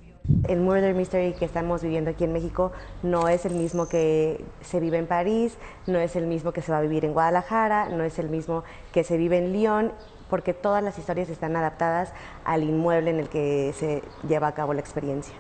El 0.47 0.61
Murder 0.61 0.95
Mystery 0.95 1.33
que 1.33 1.47
estamos 1.47 1.83
viviendo 1.83 2.11
aquí 2.11 2.25
en 2.25 2.35
México 2.35 2.73
no 3.03 3.29
es 3.29 3.47
el 3.47 3.55
mismo 3.55 3.89
que 3.89 4.45
se 4.61 4.79
vive 4.79 4.99
en 4.99 5.07
París, 5.07 5.57
no 5.87 5.99
es 5.99 6.17
el 6.17 6.27
mismo 6.27 6.53
que 6.53 6.61
se 6.61 6.71
va 6.71 6.77
a 6.77 6.83
vivir 6.83 7.07
en 7.07 7.15
Guadalajara, 7.15 7.89
no 7.89 8.05
es 8.05 8.19
el 8.19 8.29
mismo 8.29 8.63
que 8.93 9.05
se 9.05 9.17
vive 9.17 9.39
en 9.39 9.55
Lyon, 9.55 9.93
porque 10.29 10.53
todas 10.53 10.85
las 10.85 10.99
historias 10.99 11.31
están 11.31 11.57
adaptadas 11.57 12.13
al 12.45 12.63
inmueble 12.63 13.09
en 13.09 13.21
el 13.21 13.31
que 13.31 13.73
se 13.75 14.03
lleva 14.29 14.49
a 14.49 14.55
cabo 14.55 14.75
la 14.75 14.81
experiencia. 14.81 15.35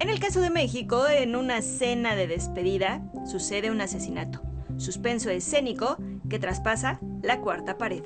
En 0.00 0.08
el 0.08 0.18
caso 0.18 0.40
de 0.40 0.50
México, 0.50 1.06
en 1.06 1.36
una 1.36 1.62
cena 1.62 2.16
de 2.16 2.26
despedida, 2.26 3.02
sucede 3.24 3.70
un 3.70 3.80
asesinato 3.80 4.42
suspenso 4.78 5.30
escénico 5.30 5.96
que 6.28 6.38
traspasa 6.38 7.00
la 7.22 7.40
cuarta 7.40 7.78
pared. 7.78 8.02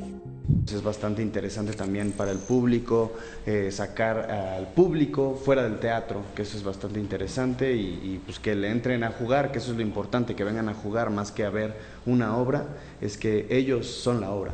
Es 0.67 0.83
bastante 0.83 1.23
interesante 1.23 1.73
también 1.73 2.13
para 2.13 2.31
el 2.31 2.39
público 2.39 3.13
eh, 3.47 3.71
sacar 3.73 4.31
al 4.31 4.69
público 4.69 5.35
fuera 5.35 5.63
del 5.63 5.79
teatro, 5.79 6.23
que 6.35 6.43
eso 6.43 6.57
es 6.57 6.63
bastante 6.63 7.01
interesante 7.01 7.75
y, 7.75 8.01
y, 8.03 8.21
pues 8.25 8.39
que 8.39 8.55
le 8.55 8.71
entren 8.71 9.03
a 9.05 9.11
jugar, 9.11 9.53
que 9.53 9.59
eso 9.59 9.73
es 9.73 9.77
lo 9.77 9.83
importante, 9.83 10.35
que 10.35 10.45
vengan 10.45 10.69
a 10.69 10.75
jugar 10.75 11.11
más 11.11 11.33
que 11.33 11.45
a 11.45 11.51
ver 11.51 11.77
una 12.07 12.37
obra, 12.37 12.67
es 13.01 13.17
que 13.17 13.47
ellos 13.51 13.87
son 13.87 14.21
la 14.21 14.31
obra. 14.31 14.53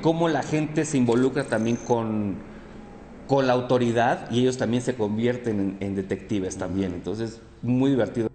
Cómo 0.00 0.28
la 0.28 0.42
gente 0.42 0.84
se 0.84 0.96
involucra 0.96 1.44
también 1.44 1.76
con, 1.76 2.36
con 3.26 3.46
la 3.46 3.54
autoridad 3.54 4.30
y 4.30 4.40
ellos 4.40 4.58
también 4.58 4.82
se 4.82 4.94
convierten 4.94 5.60
en, 5.60 5.76
en 5.80 5.94
detectives 5.94 6.56
también, 6.56 6.94
entonces 6.94 7.40
muy 7.62 7.90
divertido. 7.90 8.28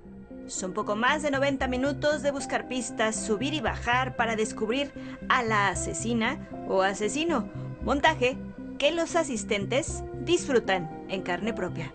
Son 0.48 0.74
poco 0.74 0.96
más 0.96 1.24
de 1.24 1.32
90 1.32 1.68
minutos 1.68 2.22
de 2.22 2.32
buscar 2.32 2.68
pistas, 2.68 3.16
subir 3.16 3.54
y 3.54 3.62
bajar 3.62 4.16
para 4.16 4.36
descubrir 4.36 4.92
a 5.30 5.42
la 5.42 5.70
asesina 5.70 6.50
o 6.68 6.82
asesino. 6.82 7.50
Montaje 7.82 8.38
que 8.78 8.92
los 8.92 9.16
asistentes 9.16 10.04
disfrutan 10.26 11.06
en 11.10 11.22
carne 11.22 11.54
propia. 11.54 11.92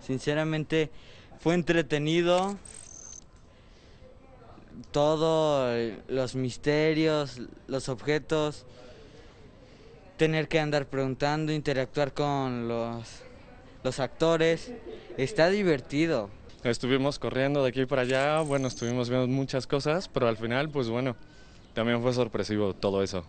Sinceramente 0.00 0.90
fue 1.40 1.54
entretenido. 1.54 2.56
Todos 4.92 5.92
los 6.08 6.34
misterios, 6.34 7.40
los 7.66 7.88
objetos, 7.88 8.66
tener 10.16 10.48
que 10.48 10.58
andar 10.58 10.86
preguntando, 10.86 11.52
interactuar 11.52 12.12
con 12.14 12.66
los, 12.66 13.22
los 13.82 14.00
actores. 14.00 14.72
Está 15.16 15.50
divertido. 15.50 16.30
Estuvimos 16.64 17.18
corriendo 17.18 17.62
de 17.62 17.70
aquí 17.70 17.86
para 17.86 18.02
allá, 18.02 18.40
bueno, 18.40 18.68
estuvimos 18.68 19.08
viendo 19.08 19.26
muchas 19.28 19.66
cosas, 19.66 20.08
pero 20.08 20.28
al 20.28 20.36
final, 20.36 20.68
pues 20.68 20.90
bueno, 20.90 21.16
también 21.72 22.02
fue 22.02 22.12
sorpresivo 22.12 22.74
todo 22.74 23.02
eso. 23.02 23.24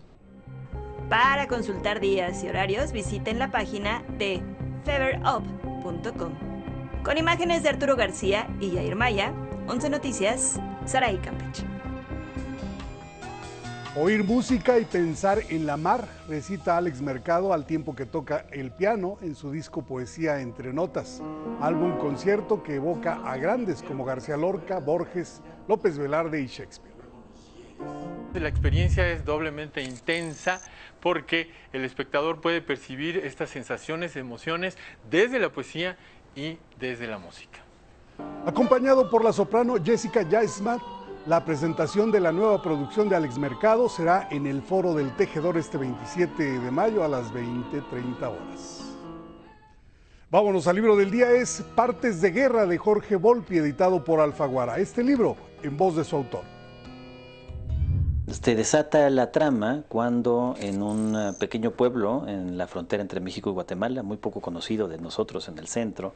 Para 1.08 1.48
consultar 1.48 2.00
días 2.00 2.44
y 2.44 2.48
horarios, 2.48 2.92
visiten 2.92 3.38
la 3.38 3.50
página 3.50 4.02
de 4.18 4.42
feverup.com. 4.84 6.32
Con 7.02 7.18
imágenes 7.18 7.62
de 7.62 7.70
Arturo 7.70 7.96
García 7.96 8.48
y 8.60 8.72
Jair 8.72 8.96
Maya, 8.96 9.32
11 9.66 9.88
Noticias, 9.90 10.60
Saray 10.84 11.16
Campeche. 11.18 11.71
Oír 13.94 14.24
música 14.24 14.78
y 14.78 14.86
pensar 14.86 15.42
en 15.50 15.66
la 15.66 15.76
mar, 15.76 16.08
recita 16.26 16.78
Alex 16.78 17.02
Mercado 17.02 17.52
al 17.52 17.66
tiempo 17.66 17.94
que 17.94 18.06
toca 18.06 18.46
el 18.50 18.70
piano 18.70 19.18
en 19.20 19.34
su 19.34 19.52
disco 19.52 19.82
Poesía 19.82 20.40
entre 20.40 20.72
Notas, 20.72 21.20
álbum 21.60 21.98
concierto 21.98 22.62
que 22.62 22.76
evoca 22.76 23.20
a 23.22 23.36
grandes 23.36 23.82
como 23.82 24.06
García 24.06 24.38
Lorca, 24.38 24.78
Borges, 24.78 25.42
López 25.68 25.98
Velarde 25.98 26.40
y 26.40 26.46
Shakespeare. 26.46 26.94
La 28.32 28.48
experiencia 28.48 29.06
es 29.10 29.26
doblemente 29.26 29.82
intensa 29.82 30.62
porque 31.00 31.50
el 31.74 31.84
espectador 31.84 32.40
puede 32.40 32.62
percibir 32.62 33.18
estas 33.18 33.50
sensaciones, 33.50 34.16
emociones 34.16 34.78
desde 35.10 35.38
la 35.38 35.50
poesía 35.50 35.98
y 36.34 36.56
desde 36.80 37.06
la 37.08 37.18
música. 37.18 37.58
Acompañado 38.46 39.10
por 39.10 39.22
la 39.22 39.34
soprano 39.34 39.74
Jessica 39.84 40.26
Jaismat, 40.28 40.80
la 41.26 41.44
presentación 41.44 42.10
de 42.10 42.18
la 42.18 42.32
nueva 42.32 42.60
producción 42.62 43.08
de 43.08 43.14
Alex 43.14 43.38
Mercado 43.38 43.88
será 43.88 44.26
en 44.30 44.46
el 44.46 44.60
Foro 44.60 44.92
del 44.94 45.14
Tejedor 45.14 45.56
este 45.56 45.78
27 45.78 46.58
de 46.58 46.70
mayo 46.70 47.04
a 47.04 47.08
las 47.08 47.32
20.30 47.32 48.22
horas. 48.22 48.80
Vámonos 50.30 50.66
al 50.66 50.76
libro 50.76 50.96
del 50.96 51.10
día, 51.10 51.30
es 51.30 51.62
Partes 51.76 52.20
de 52.20 52.30
Guerra 52.30 52.66
de 52.66 52.76
Jorge 52.76 53.16
Volpi, 53.16 53.58
editado 53.58 54.02
por 54.02 54.20
Alfaguara. 54.20 54.78
Este 54.78 55.04
libro, 55.04 55.36
en 55.62 55.76
voz 55.76 55.94
de 55.94 56.04
su 56.04 56.16
autor. 56.16 56.42
Se 58.26 58.56
desata 58.56 59.08
la 59.10 59.30
trama 59.30 59.84
cuando 59.88 60.56
en 60.58 60.82
un 60.82 61.14
eh, 61.14 61.32
pequeño 61.38 61.72
pueblo 61.72 62.26
en 62.26 62.56
la 62.56 62.66
frontera 62.66 63.02
entre 63.02 63.20
México 63.20 63.50
y 63.50 63.52
Guatemala, 63.52 64.02
muy 64.02 64.16
poco 64.16 64.40
conocido 64.40 64.88
de 64.88 64.98
nosotros 64.98 65.48
en 65.48 65.58
el 65.58 65.68
centro, 65.68 66.14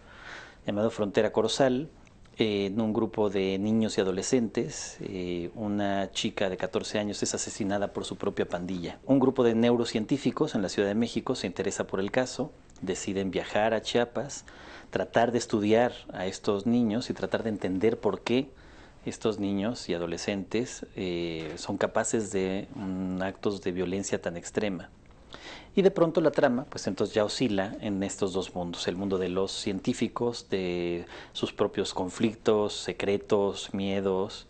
llamado 0.66 0.90
Frontera 0.90 1.30
Corozal, 1.30 1.90
en 2.38 2.80
un 2.80 2.92
grupo 2.92 3.30
de 3.30 3.58
niños 3.58 3.96
y 3.96 4.02
adolescentes, 4.02 4.98
eh, 5.00 5.50
una 5.54 6.10
chica 6.12 6.50
de 6.50 6.58
14 6.58 6.98
años 6.98 7.22
es 7.22 7.34
asesinada 7.34 7.92
por 7.94 8.04
su 8.04 8.16
propia 8.16 8.46
pandilla. 8.46 8.98
Un 9.06 9.18
grupo 9.18 9.42
de 9.42 9.54
neurocientíficos 9.54 10.54
en 10.54 10.60
la 10.60 10.68
Ciudad 10.68 10.88
de 10.88 10.94
México 10.94 11.34
se 11.34 11.46
interesa 11.46 11.86
por 11.86 11.98
el 11.98 12.10
caso, 12.10 12.52
deciden 12.82 13.30
viajar 13.30 13.72
a 13.72 13.80
Chiapas, 13.80 14.44
tratar 14.90 15.32
de 15.32 15.38
estudiar 15.38 15.92
a 16.12 16.26
estos 16.26 16.66
niños 16.66 17.08
y 17.08 17.14
tratar 17.14 17.42
de 17.42 17.48
entender 17.48 17.98
por 17.98 18.20
qué 18.20 18.50
estos 19.06 19.38
niños 19.38 19.88
y 19.88 19.94
adolescentes 19.94 20.84
eh, 20.94 21.52
son 21.56 21.78
capaces 21.78 22.32
de 22.32 22.68
mm, 22.74 23.22
actos 23.22 23.62
de 23.62 23.72
violencia 23.72 24.20
tan 24.20 24.36
extrema. 24.36 24.90
Y 25.76 25.82
de 25.82 25.90
pronto 25.90 26.22
la 26.22 26.30
trama, 26.30 26.64
pues 26.64 26.86
entonces 26.86 27.14
ya 27.14 27.24
oscila 27.24 27.76
en 27.80 28.02
estos 28.02 28.32
dos 28.32 28.54
mundos, 28.54 28.88
el 28.88 28.96
mundo 28.96 29.18
de 29.18 29.28
los 29.28 29.52
científicos, 29.52 30.48
de 30.48 31.04
sus 31.34 31.52
propios 31.52 31.92
conflictos, 31.92 32.72
secretos, 32.72 33.74
miedos, 33.74 34.46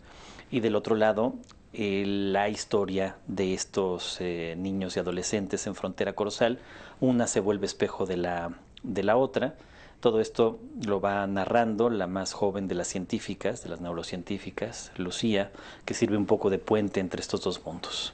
y 0.49 0.61
del 0.61 0.75
otro 0.75 0.95
lado 0.95 1.33
la 1.73 2.49
historia 2.49 3.17
de 3.27 3.53
estos 3.53 4.17
eh, 4.19 4.55
niños 4.57 4.95
y 4.95 4.99
adolescentes 4.99 5.67
en 5.67 5.75
frontera 5.75 6.13
corozal. 6.13 6.59
Una 6.99 7.27
se 7.27 7.39
vuelve 7.39 7.67
espejo 7.67 8.05
de 8.05 8.17
la, 8.17 8.53
de 8.83 9.03
la 9.03 9.17
otra. 9.17 9.55
Todo 9.99 10.21
esto 10.21 10.59
lo 10.85 11.01
va 11.01 11.27
narrando 11.27 11.89
la 11.89 12.07
más 12.07 12.33
joven 12.33 12.67
de 12.67 12.75
las 12.75 12.87
científicas, 12.87 13.63
de 13.63 13.69
las 13.69 13.81
neurocientíficas, 13.81 14.91
Lucía, 14.95 15.51
que 15.85 15.93
sirve 15.93 16.17
un 16.17 16.25
poco 16.25 16.49
de 16.49 16.57
puente 16.59 16.99
entre 16.99 17.21
estos 17.21 17.41
dos 17.41 17.63
mundos. 17.65 18.13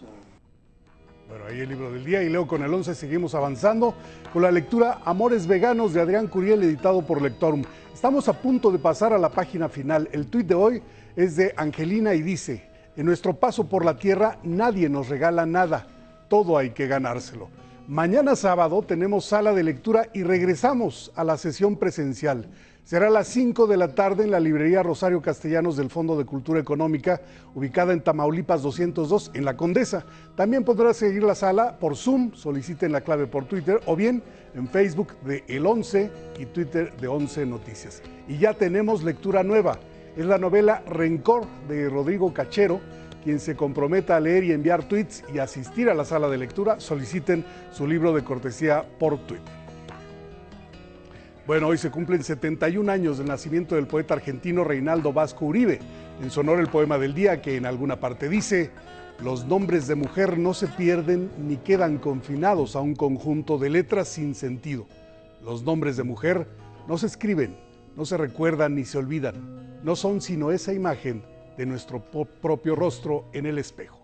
Bueno, 1.29 1.45
ahí 1.49 1.61
el 1.61 1.69
libro 1.69 1.91
del 1.91 2.03
día 2.03 2.21
y 2.21 2.29
leo 2.29 2.45
con 2.45 2.63
el 2.63 2.73
11 2.73 2.95
seguimos 2.95 3.33
avanzando 3.33 3.95
con 4.33 4.41
la 4.41 4.51
lectura 4.51 4.99
Amores 5.05 5.47
Veganos 5.47 5.93
de 5.93 6.01
Adrián 6.01 6.27
Curiel 6.27 6.63
editado 6.63 7.01
por 7.01 7.21
Lectorum. 7.21 7.63
Estamos 7.93 8.27
a 8.27 8.33
punto 8.33 8.71
de 8.71 8.79
pasar 8.79 9.13
a 9.13 9.17
la 9.17 9.29
página 9.29 9.69
final. 9.69 10.09
El 10.11 10.27
tuit 10.27 10.47
de 10.47 10.55
hoy 10.55 10.83
es 11.15 11.37
de 11.37 11.53
Angelina 11.55 12.13
y 12.13 12.21
dice, 12.21 12.67
en 12.97 13.05
nuestro 13.05 13.35
paso 13.35 13.69
por 13.69 13.85
la 13.85 13.97
tierra 13.97 14.37
nadie 14.43 14.89
nos 14.89 15.07
regala 15.07 15.45
nada, 15.45 15.87
todo 16.27 16.57
hay 16.57 16.71
que 16.71 16.87
ganárselo. 16.87 17.47
Mañana 17.87 18.35
sábado 18.35 18.81
tenemos 18.81 19.25
sala 19.25 19.53
de 19.53 19.63
lectura 19.63 20.09
y 20.13 20.23
regresamos 20.23 21.11
a 21.15 21.23
la 21.23 21.37
sesión 21.37 21.77
presencial. 21.77 22.49
Será 22.83 23.07
a 23.07 23.11
las 23.11 23.29
5 23.29 23.65
de 23.65 23.77
la 23.77 23.95
tarde 23.95 24.25
en 24.25 24.31
la 24.31 24.41
librería 24.41 24.83
Rosario 24.83 25.21
Castellanos 25.21 25.77
del 25.77 25.89
Fondo 25.89 26.17
de 26.17 26.25
Cultura 26.25 26.59
Económica, 26.59 27.21
ubicada 27.55 27.93
en 27.93 28.01
Tamaulipas 28.01 28.61
202, 28.61 29.31
en 29.33 29.45
La 29.45 29.55
Condesa. 29.55 30.05
También 30.35 30.65
podrá 30.65 30.93
seguir 30.93 31.23
la 31.23 31.33
sala 31.33 31.79
por 31.79 31.95
Zoom, 31.95 32.33
soliciten 32.33 32.91
la 32.91 32.99
clave 32.99 33.25
por 33.25 33.45
Twitter 33.45 33.79
o 33.85 33.95
bien 33.95 34.21
en 34.53 34.67
Facebook 34.67 35.15
de 35.21 35.45
El 35.47 35.65
11 35.65 36.11
y 36.37 36.45
Twitter 36.47 36.93
de 36.97 37.07
11 37.07 37.45
Noticias. 37.45 38.01
Y 38.27 38.37
ya 38.37 38.53
tenemos 38.53 39.01
lectura 39.01 39.43
nueva. 39.43 39.79
Es 40.17 40.25
la 40.25 40.37
novela 40.37 40.83
Rencor 40.85 41.45
de 41.69 41.87
Rodrigo 41.87 42.33
Cachero. 42.33 42.81
Quien 43.23 43.39
se 43.39 43.55
comprometa 43.55 44.17
a 44.17 44.19
leer 44.19 44.43
y 44.43 44.51
enviar 44.51 44.83
tweets 44.83 45.23
y 45.33 45.39
asistir 45.39 45.89
a 45.89 45.93
la 45.93 46.03
sala 46.03 46.27
de 46.27 46.37
lectura, 46.37 46.81
soliciten 46.81 47.45
su 47.71 47.87
libro 47.87 48.13
de 48.13 48.25
cortesía 48.25 48.83
por 48.99 49.17
Twitter. 49.19 49.62
Bueno, 51.45 51.67
hoy 51.67 51.77
se 51.77 51.91
cumplen 51.91 52.23
71 52.23 52.89
años 52.89 53.17
del 53.17 53.27
nacimiento 53.27 53.75
del 53.75 53.85
poeta 53.85 54.13
argentino 54.13 54.63
Reinaldo 54.63 55.11
Vasco 55.11 55.45
Uribe. 55.45 55.79
En 56.21 56.31
su 56.31 56.39
honor 56.39 56.61
el 56.61 56.67
poema 56.67 56.97
del 56.97 57.13
día 57.13 57.41
que 57.41 57.57
en 57.57 57.65
alguna 57.65 57.99
parte 57.99 58.29
dice, 58.29 58.71
los 59.19 59.45
nombres 59.45 59.85
de 59.87 59.95
mujer 59.95 60.37
no 60.37 60.53
se 60.53 60.67
pierden 60.69 61.29
ni 61.37 61.57
quedan 61.57 61.97
confinados 61.97 62.77
a 62.77 62.79
un 62.79 62.95
conjunto 62.95 63.57
de 63.57 63.69
letras 63.69 64.07
sin 64.07 64.35
sentido. 64.35 64.87
Los 65.43 65.63
nombres 65.63 65.97
de 65.97 66.03
mujer 66.03 66.47
no 66.87 66.97
se 66.97 67.07
escriben, 67.07 67.57
no 67.97 68.05
se 68.05 68.15
recuerdan 68.15 68.75
ni 68.75 68.85
se 68.85 68.97
olvidan. 68.97 69.81
No 69.83 69.97
son 69.97 70.21
sino 70.21 70.49
esa 70.49 70.71
imagen 70.71 71.25
de 71.57 71.65
nuestro 71.65 72.01
propio 72.41 72.73
rostro 72.73 73.25
en 73.33 73.47
el 73.47 73.57
espejo. 73.57 73.99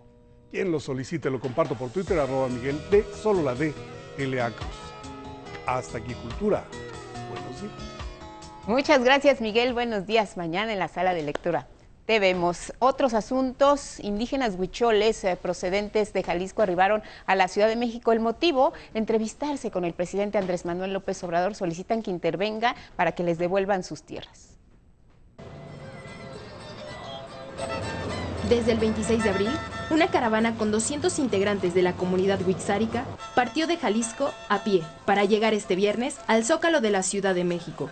Quien 0.50 0.70
lo 0.70 0.78
solicite 0.78 1.30
lo 1.30 1.40
comparto 1.40 1.74
por 1.74 1.88
Twitter, 1.88 2.18
arroba 2.18 2.48
Miguel 2.48 2.78
de 2.90 3.02
solo 3.14 3.42
la 3.42 3.54
de 3.54 3.72
L.A. 4.18 4.50
Cruz. 4.50 4.68
Hasta 5.66 5.96
aquí 5.96 6.12
Cultura. 6.12 6.66
Muchas 8.66 9.02
gracias, 9.02 9.40
Miguel. 9.40 9.72
Buenos 9.72 10.06
días. 10.06 10.36
Mañana 10.36 10.72
en 10.72 10.78
la 10.78 10.88
sala 10.88 11.14
de 11.14 11.22
lectura. 11.22 11.66
Te 12.06 12.18
vemos. 12.18 12.72
Otros 12.78 13.14
asuntos, 13.14 14.00
indígenas 14.00 14.56
huicholes 14.58 15.22
eh, 15.24 15.36
procedentes 15.40 16.12
de 16.12 16.22
Jalisco 16.22 16.62
arribaron 16.62 17.02
a 17.26 17.36
la 17.36 17.48
Ciudad 17.48 17.68
de 17.68 17.76
México. 17.76 18.12
El 18.12 18.20
motivo, 18.20 18.72
entrevistarse 18.94 19.70
con 19.70 19.84
el 19.84 19.92
presidente 19.92 20.36
Andrés 20.36 20.64
Manuel 20.64 20.92
López 20.92 21.22
Obrador, 21.22 21.54
solicitan 21.54 22.02
que 22.02 22.10
intervenga 22.10 22.74
para 22.96 23.12
que 23.12 23.22
les 23.22 23.38
devuelvan 23.38 23.84
sus 23.84 24.02
tierras. 24.02 24.58
Desde 28.50 28.72
el 28.72 28.78
26 28.78 29.22
de 29.22 29.30
abril, 29.30 29.50
una 29.90 30.08
caravana 30.08 30.56
con 30.56 30.72
200 30.72 31.20
integrantes 31.20 31.72
de 31.72 31.82
la 31.82 31.92
comunidad 31.92 32.40
wixárika 32.44 33.04
partió 33.36 33.68
de 33.68 33.76
Jalisco 33.76 34.32
a 34.48 34.64
pie 34.64 34.82
para 35.04 35.24
llegar 35.24 35.54
este 35.54 35.76
viernes 35.76 36.16
al 36.26 36.44
Zócalo 36.44 36.80
de 36.80 36.90
la 36.90 37.04
Ciudad 37.04 37.32
de 37.32 37.44
México. 37.44 37.90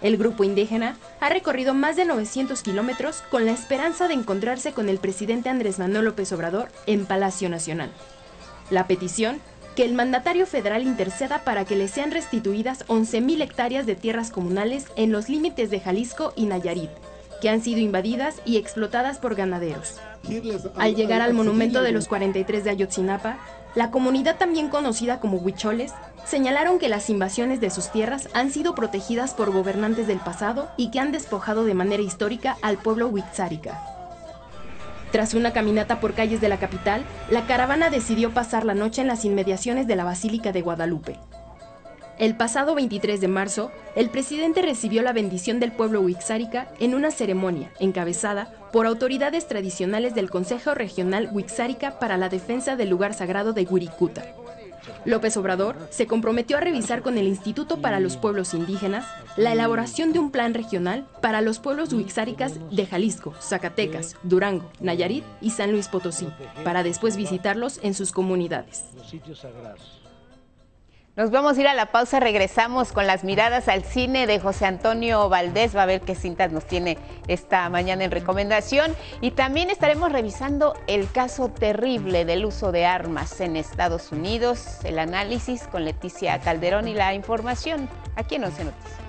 El 0.00 0.18
grupo 0.18 0.44
indígena 0.44 0.96
ha 1.18 1.30
recorrido 1.30 1.74
más 1.74 1.96
de 1.96 2.04
900 2.04 2.62
kilómetros 2.62 3.24
con 3.28 3.44
la 3.44 3.50
esperanza 3.50 4.06
de 4.06 4.14
encontrarse 4.14 4.72
con 4.72 4.88
el 4.88 4.98
presidente 4.98 5.48
Andrés 5.48 5.80
Manuel 5.80 6.04
López 6.04 6.32
Obrador 6.32 6.68
en 6.86 7.04
Palacio 7.04 7.48
Nacional. 7.48 7.90
La 8.70 8.86
petición, 8.86 9.40
que 9.74 9.84
el 9.84 9.94
mandatario 9.94 10.46
federal 10.46 10.84
interceda 10.84 11.42
para 11.42 11.64
que 11.64 11.74
le 11.74 11.88
sean 11.88 12.12
restituidas 12.12 12.86
11.000 12.86 13.42
hectáreas 13.42 13.84
de 13.84 13.96
tierras 13.96 14.30
comunales 14.30 14.86
en 14.94 15.10
los 15.10 15.28
límites 15.28 15.70
de 15.70 15.80
Jalisco 15.80 16.32
y 16.36 16.46
Nayarit, 16.46 16.90
que 17.42 17.50
han 17.50 17.60
sido 17.60 17.80
invadidas 17.80 18.36
y 18.44 18.56
explotadas 18.56 19.18
por 19.18 19.34
ganaderos. 19.34 20.00
Al 20.76 20.94
llegar 20.94 21.20
al 21.22 21.34
monumento 21.34 21.82
de 21.82 21.90
los 21.90 22.06
43 22.06 22.62
de 22.62 22.70
Ayotzinapa, 22.70 23.36
la 23.74 23.90
comunidad 23.90 24.36
también 24.38 24.68
conocida 24.68 25.18
como 25.18 25.38
Huicholes 25.38 25.92
señalaron 26.24 26.78
que 26.78 26.88
las 26.88 27.10
invasiones 27.10 27.60
de 27.60 27.70
sus 27.70 27.90
tierras 27.90 28.28
han 28.32 28.52
sido 28.52 28.76
protegidas 28.76 29.34
por 29.34 29.50
gobernantes 29.50 30.06
del 30.06 30.20
pasado 30.20 30.70
y 30.76 30.92
que 30.92 31.00
han 31.00 31.10
despojado 31.10 31.64
de 31.64 31.74
manera 31.74 32.04
histórica 32.04 32.56
al 32.62 32.78
pueblo 32.78 33.08
huitzárica. 33.08 33.82
Tras 35.10 35.34
una 35.34 35.52
caminata 35.52 35.98
por 35.98 36.14
calles 36.14 36.40
de 36.40 36.48
la 36.48 36.60
capital, 36.60 37.04
la 37.28 37.44
caravana 37.48 37.90
decidió 37.90 38.30
pasar 38.30 38.64
la 38.64 38.74
noche 38.74 39.00
en 39.00 39.08
las 39.08 39.24
inmediaciones 39.24 39.88
de 39.88 39.96
la 39.96 40.04
Basílica 40.04 40.52
de 40.52 40.62
Guadalupe. 40.62 41.18
El 42.18 42.36
pasado 42.36 42.74
23 42.74 43.20
de 43.20 43.28
marzo, 43.28 43.72
el 43.96 44.10
presidente 44.10 44.62
recibió 44.62 45.02
la 45.02 45.12
bendición 45.12 45.60
del 45.60 45.72
pueblo 45.72 46.00
Huixárica 46.02 46.68
en 46.78 46.94
una 46.94 47.10
ceremonia 47.10 47.72
encabezada 47.80 48.52
por 48.72 48.86
autoridades 48.86 49.48
tradicionales 49.48 50.14
del 50.14 50.30
Consejo 50.30 50.74
Regional 50.74 51.30
Huixárica 51.32 51.98
para 51.98 52.16
la 52.16 52.28
Defensa 52.28 52.76
del 52.76 52.90
Lugar 52.90 53.14
Sagrado 53.14 53.52
de 53.52 53.62
Wirikuta. 53.64 54.24
López 55.04 55.36
Obrador 55.36 55.76
se 55.90 56.06
comprometió 56.06 56.56
a 56.56 56.60
revisar 56.60 57.02
con 57.02 57.18
el 57.18 57.26
Instituto 57.26 57.80
para 57.80 58.00
los 58.00 58.16
Pueblos 58.16 58.54
Indígenas 58.54 59.06
la 59.36 59.52
elaboración 59.52 60.12
de 60.12 60.18
un 60.18 60.30
plan 60.30 60.54
regional 60.54 61.06
para 61.20 61.40
los 61.40 61.58
pueblos 61.58 61.92
huixáricas 61.92 62.54
de 62.70 62.86
Jalisco, 62.86 63.34
Zacatecas, 63.40 64.16
Durango, 64.22 64.70
Nayarit 64.80 65.24
y 65.40 65.50
San 65.50 65.72
Luis 65.72 65.88
Potosí, 65.88 66.28
para 66.64 66.82
después 66.82 67.16
visitarlos 67.16 67.80
en 67.82 67.94
sus 67.94 68.12
comunidades. 68.12 68.84
Nos 71.14 71.30
vamos 71.30 71.58
a 71.58 71.60
ir 71.60 71.68
a 71.68 71.74
la 71.74 71.92
pausa, 71.92 72.20
regresamos 72.20 72.90
con 72.90 73.06
las 73.06 73.22
miradas 73.22 73.68
al 73.68 73.84
cine 73.84 74.26
de 74.26 74.40
José 74.40 74.64
Antonio 74.64 75.28
Valdés, 75.28 75.76
va 75.76 75.82
a 75.82 75.86
ver 75.86 76.00
qué 76.00 76.14
cintas 76.14 76.52
nos 76.52 76.66
tiene 76.66 76.96
esta 77.28 77.68
mañana 77.68 78.04
en 78.04 78.10
recomendación 78.10 78.96
y 79.20 79.32
también 79.32 79.68
estaremos 79.68 80.10
revisando 80.10 80.72
el 80.86 81.12
caso 81.12 81.50
terrible 81.50 82.24
del 82.24 82.46
uso 82.46 82.72
de 82.72 82.86
armas 82.86 83.42
en 83.42 83.56
Estados 83.56 84.10
Unidos, 84.10 84.78
el 84.84 84.98
análisis 84.98 85.64
con 85.64 85.84
Leticia 85.84 86.40
Calderón 86.40 86.88
y 86.88 86.94
la 86.94 87.12
información 87.12 87.90
aquí 88.16 88.36
en 88.36 88.44
Once 88.44 88.64
Noticias. 88.64 89.01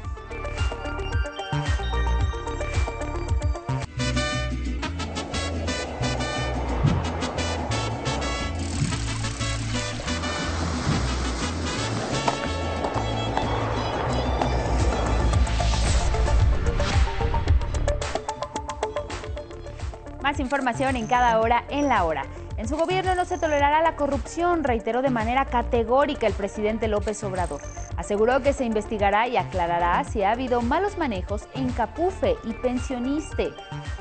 Información 20.54 20.96
en 20.96 21.08
cada 21.08 21.40
hora 21.40 21.64
en 21.70 21.90
la 21.90 22.04
hora. 22.04 22.28
En 22.58 22.68
su 22.68 22.78
gobierno 22.78 23.16
no 23.16 23.26
se 23.26 23.40
tolerará 23.40 23.82
la 23.82 23.96
corrupción, 23.96 24.64
reiteró 24.64 25.02
de 25.02 25.10
manera 25.10 25.46
categórica 25.46 26.28
el 26.28 26.34
presidente 26.34 26.88
López 26.88 27.24
Obrador. 27.24 27.60
Aseguró 27.98 28.40
que 28.44 28.54
se 28.54 28.64
investigará 28.64 29.28
y 29.28 29.36
aclarará 29.36 30.04
si 30.04 30.22
ha 30.22 30.30
habido 30.30 30.62
malos 30.62 30.96
manejos 31.00 31.48
en 31.56 31.72
Capufe 31.72 32.36
y 32.44 32.54
Pensioniste. 32.54 33.50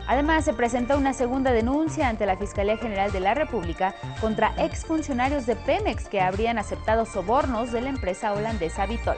Además, 0.07 0.44
se 0.44 0.53
presentó 0.53 0.98
una 0.98 1.14
segunda 1.14 1.53
denuncia 1.53 2.11
ante 2.11 2.26
la 2.26 2.36
Fiscalía 2.36 2.76
General 2.76 3.11
de 3.12 3.20
la 3.20 3.32
República 3.32 3.94
contra 4.20 4.53
exfuncionarios 4.59 5.46
de 5.46 5.57
Pemex 5.57 6.07
que 6.07 6.20
habrían 6.20 6.59
aceptado 6.59 7.07
sobornos 7.07 7.72
de 7.72 7.80
la 7.80 7.88
empresa 7.88 8.34
holandesa 8.34 8.84
Vitol. 8.84 9.16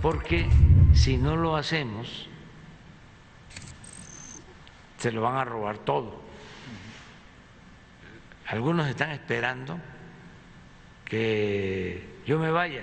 Porque 0.00 0.48
si 0.92 1.16
no 1.16 1.34
lo 1.34 1.56
hacemos, 1.56 2.28
se 4.98 5.10
lo 5.10 5.22
van 5.22 5.38
a 5.38 5.44
robar 5.44 5.78
todo. 5.78 6.27
Algunos 8.48 8.88
están 8.88 9.10
esperando 9.10 9.78
que 11.04 12.22
yo 12.26 12.38
me 12.38 12.50
vaya, 12.50 12.82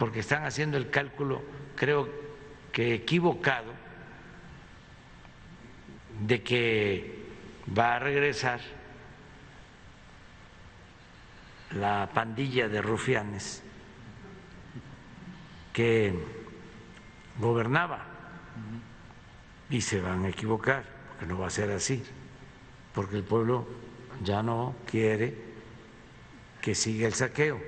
porque 0.00 0.20
están 0.20 0.44
haciendo 0.44 0.76
el 0.76 0.90
cálculo, 0.90 1.42
creo 1.76 2.08
que 2.72 2.94
equivocado, 2.94 3.72
de 6.26 6.42
que 6.42 7.24
va 7.76 7.94
a 7.94 7.98
regresar 8.00 8.60
la 11.70 12.10
pandilla 12.12 12.68
de 12.68 12.82
rufianes 12.82 13.62
que 15.72 16.12
gobernaba. 17.38 18.06
Y 19.70 19.80
se 19.80 20.00
van 20.00 20.24
a 20.24 20.28
equivocar, 20.28 20.84
no 21.26 21.38
va 21.38 21.46
a 21.46 21.50
ser 21.50 21.70
así, 21.70 22.02
porque 22.94 23.16
el 23.16 23.24
pueblo 23.24 23.66
ya 24.22 24.42
no 24.42 24.74
quiere 24.86 25.36
que 26.60 26.74
siga 26.74 27.06
el 27.06 27.14
saqueo. 27.14 27.58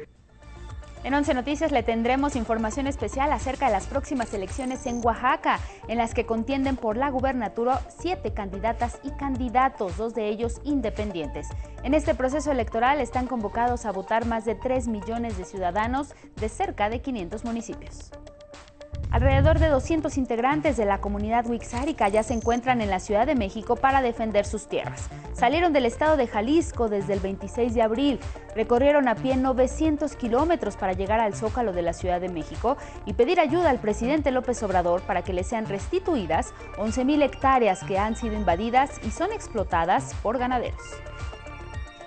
En 1.05 1.13
Once 1.13 1.35
Noticias 1.35 1.71
le 1.71 1.83
tendremos 1.83 2.35
información 2.35 2.87
especial 2.87 3.31
acerca 3.31 3.67
de 3.67 3.73
las 3.73 3.87
próximas 3.87 4.33
elecciones 4.33 4.87
en 4.87 5.05
Oaxaca, 5.05 5.61
en 5.87 5.99
las 5.99 6.15
que 6.15 6.25
contienden 6.25 6.77
por 6.77 6.97
la 6.97 7.11
gubernatura 7.11 7.83
siete 7.95 8.33
candidatas 8.33 8.99
y 9.03 9.11
candidatos, 9.11 9.99
dos 9.99 10.15
de 10.15 10.29
ellos 10.29 10.63
independientes. 10.65 11.49
En 11.83 11.93
este 11.93 12.15
proceso 12.15 12.51
electoral 12.51 13.03
están 13.03 13.27
convocados 13.27 13.85
a 13.85 13.93
votar 13.93 14.25
más 14.25 14.47
de 14.47 14.55
3 14.55 14.89
millones 14.89 15.37
de 15.37 15.45
ciudadanos 15.45 16.15
de 16.37 16.49
cerca 16.49 16.89
de 16.89 17.03
500 17.03 17.45
municipios. 17.45 18.11
Alrededor 19.15 19.61
de 19.61 19.69
200 19.69 20.19
integrantes 20.19 20.77
de 20.77 20.87
la 20.87 21.01
comunidad 21.01 21.47
wixárika 21.47 22.09
ya 22.09 22.25
se 22.25 22.35
encuentran 22.35 22.81
en 22.81 22.91
la 22.91 22.99
Ciudad 22.99 23.29
de 23.29 23.37
México 23.37 23.77
para 23.77 24.03
defender 24.03 24.45
sus 24.45 24.67
tierras. 24.67 25.09
Salieron 25.35 25.73
del 25.73 25.87
estado 25.87 26.17
de 26.17 26.27
Jalisco 26.27 26.89
desde 26.89 27.13
el 27.13 27.21
26 27.21 27.75
de 27.75 27.83
abril, 27.83 28.19
recorrieron 28.57 29.07
a 29.07 29.15
pie 29.15 29.37
900 29.37 30.17
kilómetros 30.17 30.77
para 30.77 30.95
llegar 30.95 31.21
al 31.21 31.33
Zócalo 31.33 31.73
de 31.73 31.83
la 31.83 31.93
Ciudad 31.93 32.21
de 32.21 32.29
México 32.29 32.77
y 33.07 33.13
pedir 33.13 33.39
ayuda 33.39 33.71
al 33.71 33.79
presidente 33.79 34.33
López 34.33 34.61
Obrador 34.65 35.01
para 35.03 35.23
que 35.23 35.33
le 35.33 35.45
sean 35.45 35.67
restituidas 35.67 36.53
11.000 36.79 37.23
hectáreas 37.23 37.85
que 37.85 38.01
han 38.01 38.17
sido 38.17 38.35
invadidas 38.35 38.99
y 39.07 39.13
son 39.13 39.31
explotadas 39.33 40.13
por 40.25 40.39
ganaderos. 40.39 40.83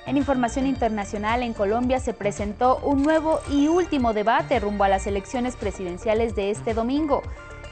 En 0.08 0.16
información 0.16 0.66
internacional, 0.66 1.43
en 1.43 1.51
Colombia 1.51 1.99
se 1.99 2.14
presentó 2.14 2.78
un 2.78 3.03
nuevo 3.03 3.41
y 3.51 3.68
último 3.68 4.14
debate 4.14 4.58
rumbo 4.58 4.86
a 4.86 4.88
las 4.88 5.05
elecciones 5.05 5.58
presidenciales 5.58 6.34
de 6.34 6.49
este 6.49 6.74
domingo. 6.74 7.24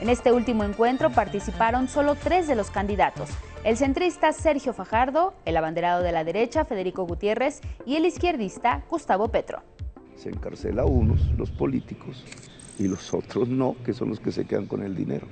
En 0.01 0.09
este 0.09 0.33
último 0.33 0.65
encuentro 0.65 1.09
participaron 1.11 1.87
solo 1.87 2.15
tres 2.15 2.45
de 2.49 2.55
los 2.55 2.71
candidatos, 2.71 3.29
el 3.63 3.77
centrista 3.77 4.33
Sergio 4.33 4.73
Fajardo, 4.73 5.33
el 5.45 5.55
abanderado 5.55 6.03
de 6.03 6.11
la 6.11 6.25
derecha 6.25 6.65
Federico 6.65 7.05
Gutiérrez 7.05 7.61
y 7.85 7.95
el 7.95 8.05
izquierdista 8.05 8.83
Gustavo 8.89 9.29
Petro. 9.29 9.61
Se 10.17 10.27
encarcela 10.27 10.81
a 10.81 10.85
unos, 10.85 11.21
los 11.37 11.51
políticos, 11.51 12.25
y 12.77 12.89
los 12.89 13.13
otros 13.13 13.47
no, 13.47 13.77
que 13.85 13.93
son 13.93 14.09
los 14.09 14.19
que 14.19 14.33
se 14.33 14.43
quedan 14.43 14.65
con 14.65 14.83
el 14.83 14.93
dinero. 14.93 15.25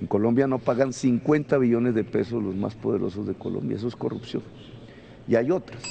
En 0.00 0.06
Colombia 0.06 0.46
no 0.46 0.58
pagan 0.58 0.94
50 0.94 1.58
billones 1.58 1.94
de 1.94 2.04
pesos 2.04 2.42
los 2.42 2.56
más 2.56 2.74
poderosos 2.74 3.26
de 3.26 3.34
Colombia, 3.34 3.76
eso 3.76 3.88
es 3.88 3.94
corrupción 3.94 4.42
y 5.26 5.36
hay 5.36 5.50
otras. 5.50 5.82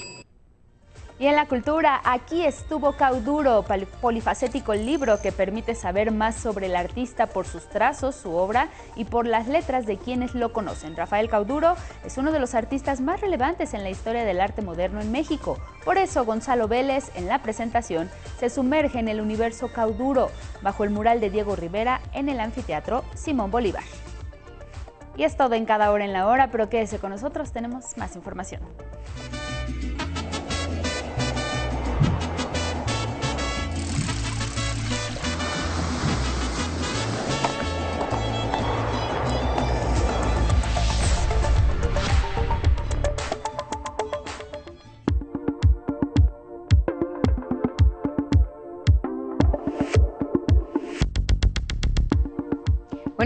Y 1.21 1.27
en 1.27 1.35
la 1.35 1.45
cultura, 1.45 2.01
aquí 2.03 2.43
estuvo 2.43 2.93
Cauduro, 2.93 3.63
polifacético 4.01 4.73
libro 4.73 5.21
que 5.21 5.31
permite 5.31 5.75
saber 5.75 6.11
más 6.11 6.35
sobre 6.35 6.65
el 6.65 6.75
artista 6.75 7.27
por 7.27 7.45
sus 7.45 7.69
trazos, 7.69 8.15
su 8.15 8.31
obra 8.31 8.69
y 8.95 9.05
por 9.05 9.27
las 9.27 9.47
letras 9.47 9.85
de 9.85 9.97
quienes 9.97 10.33
lo 10.33 10.51
conocen. 10.51 10.95
Rafael 10.95 11.29
Cauduro 11.29 11.75
es 12.03 12.17
uno 12.17 12.31
de 12.31 12.39
los 12.39 12.55
artistas 12.55 13.01
más 13.01 13.21
relevantes 13.21 13.75
en 13.75 13.83
la 13.83 13.91
historia 13.91 14.23
del 14.23 14.41
arte 14.41 14.63
moderno 14.63 14.99
en 14.99 15.11
México. 15.11 15.59
Por 15.85 15.99
eso 15.99 16.25
Gonzalo 16.25 16.67
Vélez, 16.67 17.11
en 17.13 17.27
la 17.27 17.43
presentación, 17.43 18.09
se 18.39 18.49
sumerge 18.49 18.97
en 18.97 19.07
el 19.07 19.21
universo 19.21 19.71
Cauduro, 19.71 20.31
bajo 20.63 20.83
el 20.83 20.89
mural 20.89 21.19
de 21.19 21.29
Diego 21.29 21.55
Rivera 21.55 22.01
en 22.13 22.29
el 22.29 22.39
anfiteatro 22.39 23.03
Simón 23.13 23.51
Bolívar. 23.51 23.83
Y 25.21 25.23
es 25.23 25.37
todo 25.37 25.53
en 25.53 25.65
cada 25.65 25.91
hora 25.91 26.03
en 26.03 26.13
la 26.13 26.25
hora, 26.25 26.49
pero 26.49 26.67
quédese 26.67 26.97
con 26.97 27.11
nosotros, 27.11 27.51
tenemos 27.51 27.95
más 27.95 28.15
información. 28.15 28.59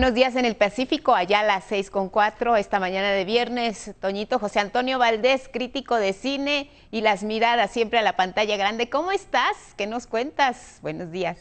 Buenos 0.05 0.17
días 0.17 0.35
en 0.35 0.45
el 0.45 0.55
Pacífico, 0.55 1.15
allá 1.15 1.39
a 1.39 1.43
las 1.43 1.63
seis 1.63 1.89
con 1.89 2.09
cuatro, 2.09 2.57
esta 2.57 2.79
mañana 2.79 3.09
de 3.09 3.25
viernes. 3.25 3.95
Toñito 3.99 4.37
José 4.37 4.59
Antonio 4.59 4.99
Valdés, 4.99 5.49
crítico 5.51 5.95
de 5.95 6.13
cine 6.13 6.69
y 6.91 7.01
las 7.01 7.23
miradas 7.23 7.71
siempre 7.71 7.97
a 7.97 8.03
la 8.03 8.15
pantalla 8.15 8.55
grande. 8.55 8.87
¿Cómo 8.87 9.11
estás? 9.11 9.57
¿Qué 9.75 9.87
nos 9.87 10.05
cuentas? 10.05 10.77
Buenos 10.83 11.11
días. 11.11 11.39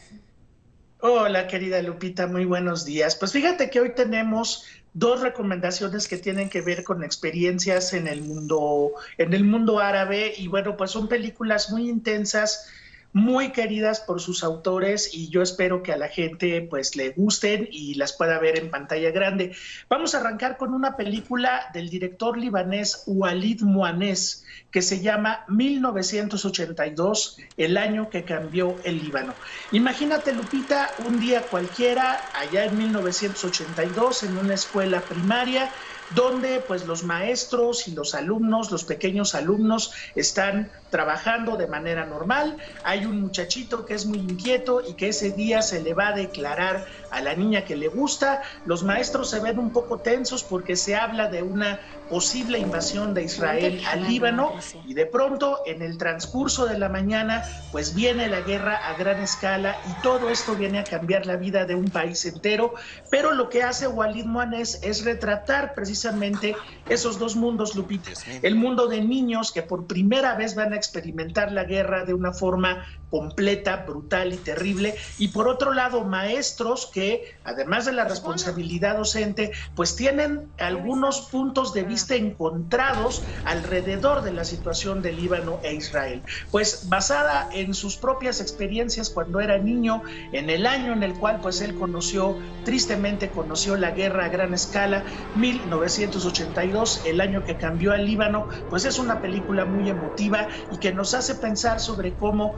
Hola, 0.99 1.45
querida 1.45 1.79
Lupita, 1.83 2.25
muy 2.25 2.45
buenos 2.45 2.85
días. 2.85 3.15
Pues 3.15 3.33
fíjate 3.33 3.69
que 3.69 3.81
hoy 3.81 3.93
tenemos 3.93 4.65
dos 4.93 5.21
recomendaciones 5.21 6.07
que 6.07 6.17
tienen 6.17 6.49
que 6.49 6.61
ver 6.61 6.83
con 6.83 7.03
experiencias 7.03 7.93
en 7.93 8.07
el 8.07 8.23
mundo, 8.23 8.93
en 9.19 9.35
el 9.35 9.43
mundo 9.43 9.77
árabe, 9.77 10.33
y 10.35 10.47
bueno, 10.47 10.75
pues 10.75 10.89
son 10.89 11.07
películas 11.07 11.69
muy 11.69 11.87
intensas 11.87 12.67
muy 13.15 13.53
queridas 13.53 14.01
por 14.01 14.19
sus 14.19 14.43
autores 14.43 15.11
y 15.13 15.29
yo 15.29 15.41
espero 15.41 15.81
que 15.81 15.93
a 15.93 15.97
la 15.97 16.09
gente 16.09 16.67
pues 16.69 16.97
le 16.97 17.11
gusten 17.11 17.65
y 17.71 17.93
las 17.93 18.11
pueda 18.11 18.37
ver 18.39 18.59
en 18.59 18.69
pantalla 18.69 19.09
grande. 19.11 19.55
Vamos 19.87 20.13
a 20.13 20.19
arrancar 20.19 20.57
con 20.57 20.73
una 20.73 20.97
película 20.97 21.69
del 21.73 21.89
director 21.89 22.37
libanés 22.37 23.03
Walid 23.07 23.61
Muanez 23.61 24.43
que 24.69 24.81
se 24.81 24.99
llama 24.99 25.45
1982, 25.47 27.37
el 27.55 27.77
año 27.77 28.09
que 28.09 28.25
cambió 28.25 28.75
el 28.83 29.01
Líbano. 29.01 29.33
Imagínate 29.71 30.33
Lupita, 30.33 30.91
un 31.07 31.21
día 31.21 31.41
cualquiera 31.43 32.19
allá 32.33 32.65
en 32.65 32.77
1982 32.77 34.23
en 34.23 34.37
una 34.37 34.55
escuela 34.55 34.99
primaria 34.99 35.71
donde 36.13 36.59
pues 36.59 36.85
los 36.85 37.03
maestros 37.03 37.87
y 37.87 37.91
los 37.91 38.13
alumnos, 38.13 38.71
los 38.71 38.83
pequeños 38.83 39.33
alumnos 39.33 39.93
están 40.15 40.69
trabajando 40.95 41.57
de 41.57 41.67
manera 41.67 42.05
normal. 42.05 42.55
Hay 42.85 43.05
un 43.05 43.19
muchachito 43.19 43.85
que 43.85 43.95
es 43.95 44.05
muy 44.05 44.19
inquieto 44.19 44.81
y 44.87 44.93
que 44.93 45.09
ese 45.09 45.31
día 45.31 45.61
se 45.61 45.81
le 45.81 45.93
va 45.93 46.07
a 46.07 46.13
declarar 46.13 46.85
a 47.11 47.19
la 47.19 47.35
niña 47.35 47.65
que 47.65 47.75
le 47.75 47.89
gusta. 47.89 48.43
Los 48.65 48.81
maestros 48.83 49.29
se 49.29 49.41
ven 49.41 49.59
un 49.59 49.71
poco 49.71 49.99
tensos 49.99 50.45
porque 50.45 50.77
se 50.77 50.95
habla 50.95 51.27
de 51.27 51.43
una 51.43 51.81
posible 52.09 52.59
invasión 52.59 53.13
de 53.13 53.23
Israel 53.23 53.81
al 53.91 54.07
Líbano 54.07 54.53
y 54.85 54.93
de 54.93 55.05
pronto 55.05 55.61
en 55.65 55.81
el 55.81 55.97
transcurso 55.97 56.65
de 56.65 56.77
la 56.77 56.87
mañana 56.87 57.43
pues 57.71 57.95
viene 57.95 58.27
la 58.27 58.41
guerra 58.41 58.75
a 58.75 58.93
gran 58.93 59.19
escala 59.21 59.75
y 59.89 60.01
todo 60.01 60.29
esto 60.29 60.55
viene 60.55 60.79
a 60.79 60.83
cambiar 60.83 61.25
la 61.25 61.35
vida 61.35 61.65
de 61.65 61.75
un 61.75 61.89
país 61.89 62.23
entero, 62.25 62.75
pero 63.09 63.31
lo 63.31 63.49
que 63.49 63.63
hace 63.63 63.87
Walid 63.87 64.25
Moanes 64.25 64.79
es 64.83 65.03
retratar 65.03 65.73
precisamente 65.73 66.55
esos 66.87 67.17
dos 67.17 67.35
mundos, 67.35 67.75
Lupita, 67.75 68.11
el 68.43 68.55
mundo 68.55 68.87
de 68.87 69.01
niños 69.01 69.51
que 69.51 69.63
por 69.63 69.87
primera 69.87 70.35
vez 70.35 70.53
van 70.53 70.73
a 70.73 70.75
experimentar 70.85 71.51
la 71.51 71.65
guerra 71.65 72.05
de 72.05 72.13
una 72.13 72.31
forma 72.31 72.85
completa, 73.15 73.85
brutal 73.87 74.33
y 74.33 74.35
terrible. 74.35 74.93
Y 75.17 75.29
por 75.29 75.47
otro 75.47 75.73
lado, 75.73 76.03
maestros 76.03 76.85
que, 76.93 77.33
además 77.45 77.85
de 77.85 77.93
la 77.93 78.03
responsabilidad 78.03 78.97
docente, 78.97 79.53
pues 79.73 79.95
tienen 79.95 80.49
algunos 80.59 81.21
puntos 81.21 81.73
de 81.73 81.83
vista 81.83 82.15
encontrados 82.15 83.23
alrededor 83.45 84.21
de 84.21 84.33
la 84.33 84.43
situación 84.43 85.01
de 85.01 85.13
Líbano 85.13 85.61
e 85.63 85.75
Israel. 85.75 86.23
Pues 86.51 86.89
basada 86.89 87.47
en 87.53 87.73
sus 87.73 87.95
propias 87.95 88.41
experiencias 88.41 89.09
cuando 89.09 89.39
era 89.39 89.57
niño, 89.59 90.03
en 90.33 90.49
el 90.49 90.65
año 90.65 90.91
en 90.91 91.01
el 91.01 91.13
cual 91.13 91.39
pues 91.41 91.61
él 91.61 91.73
conoció, 91.75 92.37
tristemente 92.65 93.29
conoció 93.29 93.77
la 93.77 93.91
guerra 93.91 94.25
a 94.25 94.27
gran 94.27 94.53
escala, 94.53 95.05
1982, 95.37 97.03
el 97.05 97.21
año 97.21 97.45
que 97.45 97.55
cambió 97.55 97.93
al 97.93 98.05
Líbano, 98.05 98.49
pues 98.69 98.83
es 98.83 98.99
una 98.99 99.21
película 99.21 99.63
muy 99.63 99.89
emotiva 99.89 100.49
y 100.69 100.79
que 100.79 100.91
nos 100.91 101.13
hace 101.13 101.35
pensar 101.35 101.79
sobre 101.79 102.13
cómo 102.13 102.55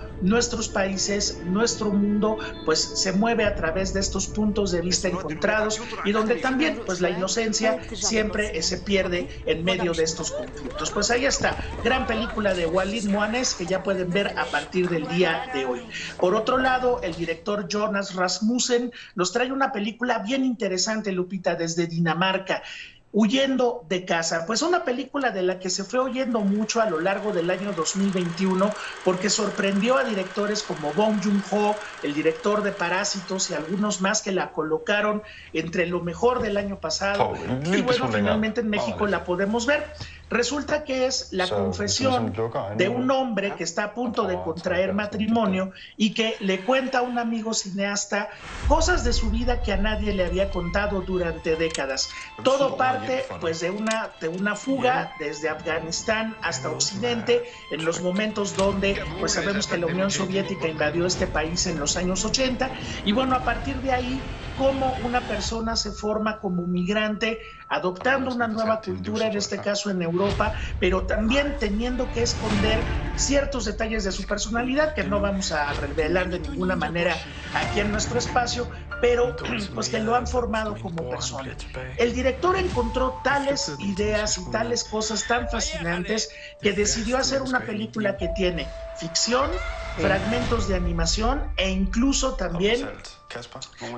nuestros 0.47 0.69
países, 0.69 1.41
nuestro 1.43 1.91
mundo, 1.91 2.37
pues 2.63 2.79
se 2.79 3.11
mueve 3.11 3.43
a 3.43 3.53
través 3.53 3.93
de 3.93 3.99
estos 3.99 4.27
puntos 4.27 4.71
de 4.71 4.79
vista 4.79 5.09
encontrados 5.09 5.81
y 6.05 6.13
donde 6.13 6.35
también 6.35 6.83
pues 6.85 7.01
la 7.01 7.09
inocencia 7.09 7.81
siempre 7.93 8.61
se 8.61 8.77
pierde 8.77 9.27
en 9.45 9.65
medio 9.65 9.91
de 9.91 10.03
estos 10.03 10.31
conflictos. 10.31 10.89
Pues 10.91 11.11
ahí 11.11 11.25
está, 11.25 11.57
gran 11.83 12.07
película 12.07 12.53
de 12.53 12.65
Walid 12.65 13.09
Moanes 13.09 13.55
que 13.55 13.65
ya 13.65 13.83
pueden 13.83 14.09
ver 14.09 14.35
a 14.37 14.45
partir 14.45 14.87
del 14.87 15.05
día 15.09 15.49
de 15.53 15.65
hoy. 15.65 15.81
Por 16.17 16.33
otro 16.33 16.57
lado, 16.57 17.01
el 17.03 17.13
director 17.13 17.67
Jonas 17.67 18.15
Rasmussen 18.15 18.93
nos 19.15 19.33
trae 19.33 19.51
una 19.51 19.73
película 19.73 20.19
bien 20.19 20.45
interesante, 20.45 21.11
Lupita, 21.11 21.55
desde 21.55 21.87
Dinamarca. 21.87 22.63
Huyendo 23.13 23.85
de 23.87 24.05
casa, 24.05 24.45
pues 24.45 24.61
una 24.61 24.83
película 24.83 25.31
de 25.31 25.41
la 25.41 25.59
que 25.59 25.69
se 25.69 25.83
fue 25.83 25.99
oyendo 25.99 26.41
mucho 26.41 26.81
a 26.81 26.89
lo 26.89 26.99
largo 26.99 27.31
del 27.31 27.49
año 27.49 27.71
2021 27.71 28.69
porque 29.05 29.29
sorprendió 29.29 29.97
a 29.97 30.03
directores 30.03 30.61
como 30.61 30.93
Bong 30.93 31.23
Joon-ho, 31.23 31.75
el 32.03 32.13
director 32.13 32.63
de 32.63 32.73
Parásitos 32.73 33.49
y 33.49 33.53
algunos 33.53 34.01
más 34.01 34.21
que 34.21 34.31
la 34.31 34.51
colocaron 34.51 35.23
entre 35.53 35.87
lo 35.87 36.01
mejor 36.01 36.41
del 36.41 36.57
año 36.57 36.79
pasado. 36.79 37.33
Y 37.65 37.81
bueno, 37.81 38.09
finalmente 38.09 38.61
en 38.61 38.69
México 38.69 39.07
la 39.07 39.23
podemos 39.23 39.65
ver. 39.65 39.87
Resulta 40.29 40.83
que 40.83 41.05
es 41.07 41.29
la 41.31 41.47
confesión 41.47 42.33
de 42.75 42.89
un 42.89 43.09
hombre 43.11 43.53
que 43.55 43.63
está 43.63 43.85
a 43.85 43.93
punto 43.93 44.23
de 44.23 44.35
contraer 44.35 44.93
matrimonio 44.93 45.71
y 45.95 46.13
que 46.13 46.35
le 46.41 46.61
cuenta 46.61 46.99
a 46.99 47.01
un 47.01 47.17
amigo 47.17 47.53
cineasta 47.53 48.29
cosas 48.67 49.05
de 49.05 49.13
su 49.13 49.29
vida 49.29 49.61
que 49.61 49.71
a 49.71 49.77
nadie 49.77 50.13
le 50.13 50.25
había 50.25 50.49
contado 50.49 51.01
durante 51.01 51.55
décadas. 51.55 52.09
Todo 52.43 52.75
parte 52.75 53.25
pues 53.39 53.61
de 53.61 53.71
una, 53.71 54.11
de 54.19 54.27
una 54.27 54.55
fuga 54.57 55.13
desde 55.17 55.47
Afganistán 55.47 56.35
hasta 56.41 56.69
Occidente 56.69 57.43
en 57.71 57.85
los 57.85 58.01
momentos 58.01 58.57
donde 58.57 59.01
pues 59.19 59.31
sabemos 59.31 59.65
que 59.67 59.77
la 59.77 59.85
Unión 59.85 60.11
Soviética 60.11 60.67
invadió 60.67 61.05
este 61.05 61.27
país 61.27 61.67
en 61.67 61.79
los 61.79 61.95
años 61.95 62.25
80 62.25 62.69
y 63.05 63.13
bueno, 63.13 63.33
a 63.35 63.45
partir 63.45 63.77
de 63.77 63.93
ahí 63.93 64.21
cómo 64.57 64.95
una 65.03 65.21
persona 65.21 65.75
se 65.75 65.91
forma 65.91 66.39
como 66.39 66.65
migrante, 66.65 67.39
adoptando 67.69 68.33
una 68.33 68.47
nueva 68.47 68.81
cultura, 68.81 69.27
en 69.27 69.37
este 69.37 69.59
caso 69.59 69.89
en 69.91 70.01
Europa, 70.01 70.53
pero 70.79 71.05
también 71.05 71.57
teniendo 71.59 72.11
que 72.11 72.23
esconder 72.23 72.83
ciertos 73.15 73.65
detalles 73.65 74.03
de 74.03 74.11
su 74.11 74.25
personalidad 74.25 74.93
que 74.95 75.03
no 75.03 75.21
vamos 75.21 75.51
a 75.51 75.71
revelar 75.73 76.29
de 76.29 76.39
ninguna 76.39 76.75
manera 76.75 77.15
aquí 77.53 77.79
en 77.79 77.91
nuestro 77.91 78.17
espacio, 78.17 78.69
pero 78.99 79.35
pues 79.75 79.89
que 79.89 79.99
lo 79.99 80.15
han 80.15 80.27
formado 80.27 80.75
como 80.81 81.07
persona. 81.09 81.55
El 81.97 82.13
director 82.13 82.57
encontró 82.57 83.19
tales 83.23 83.71
ideas 83.79 84.37
y 84.37 84.51
tales 84.51 84.83
cosas 84.83 85.25
tan 85.27 85.47
fascinantes 85.49 86.29
que 86.61 86.73
decidió 86.73 87.17
hacer 87.17 87.41
una 87.41 87.61
película 87.61 88.17
que 88.17 88.29
tiene 88.29 88.71
ficción, 88.95 89.51
fragmentos 89.95 90.67
de 90.67 90.75
animación 90.75 91.51
e 91.57 91.69
incluso 91.69 92.35
también 92.35 92.87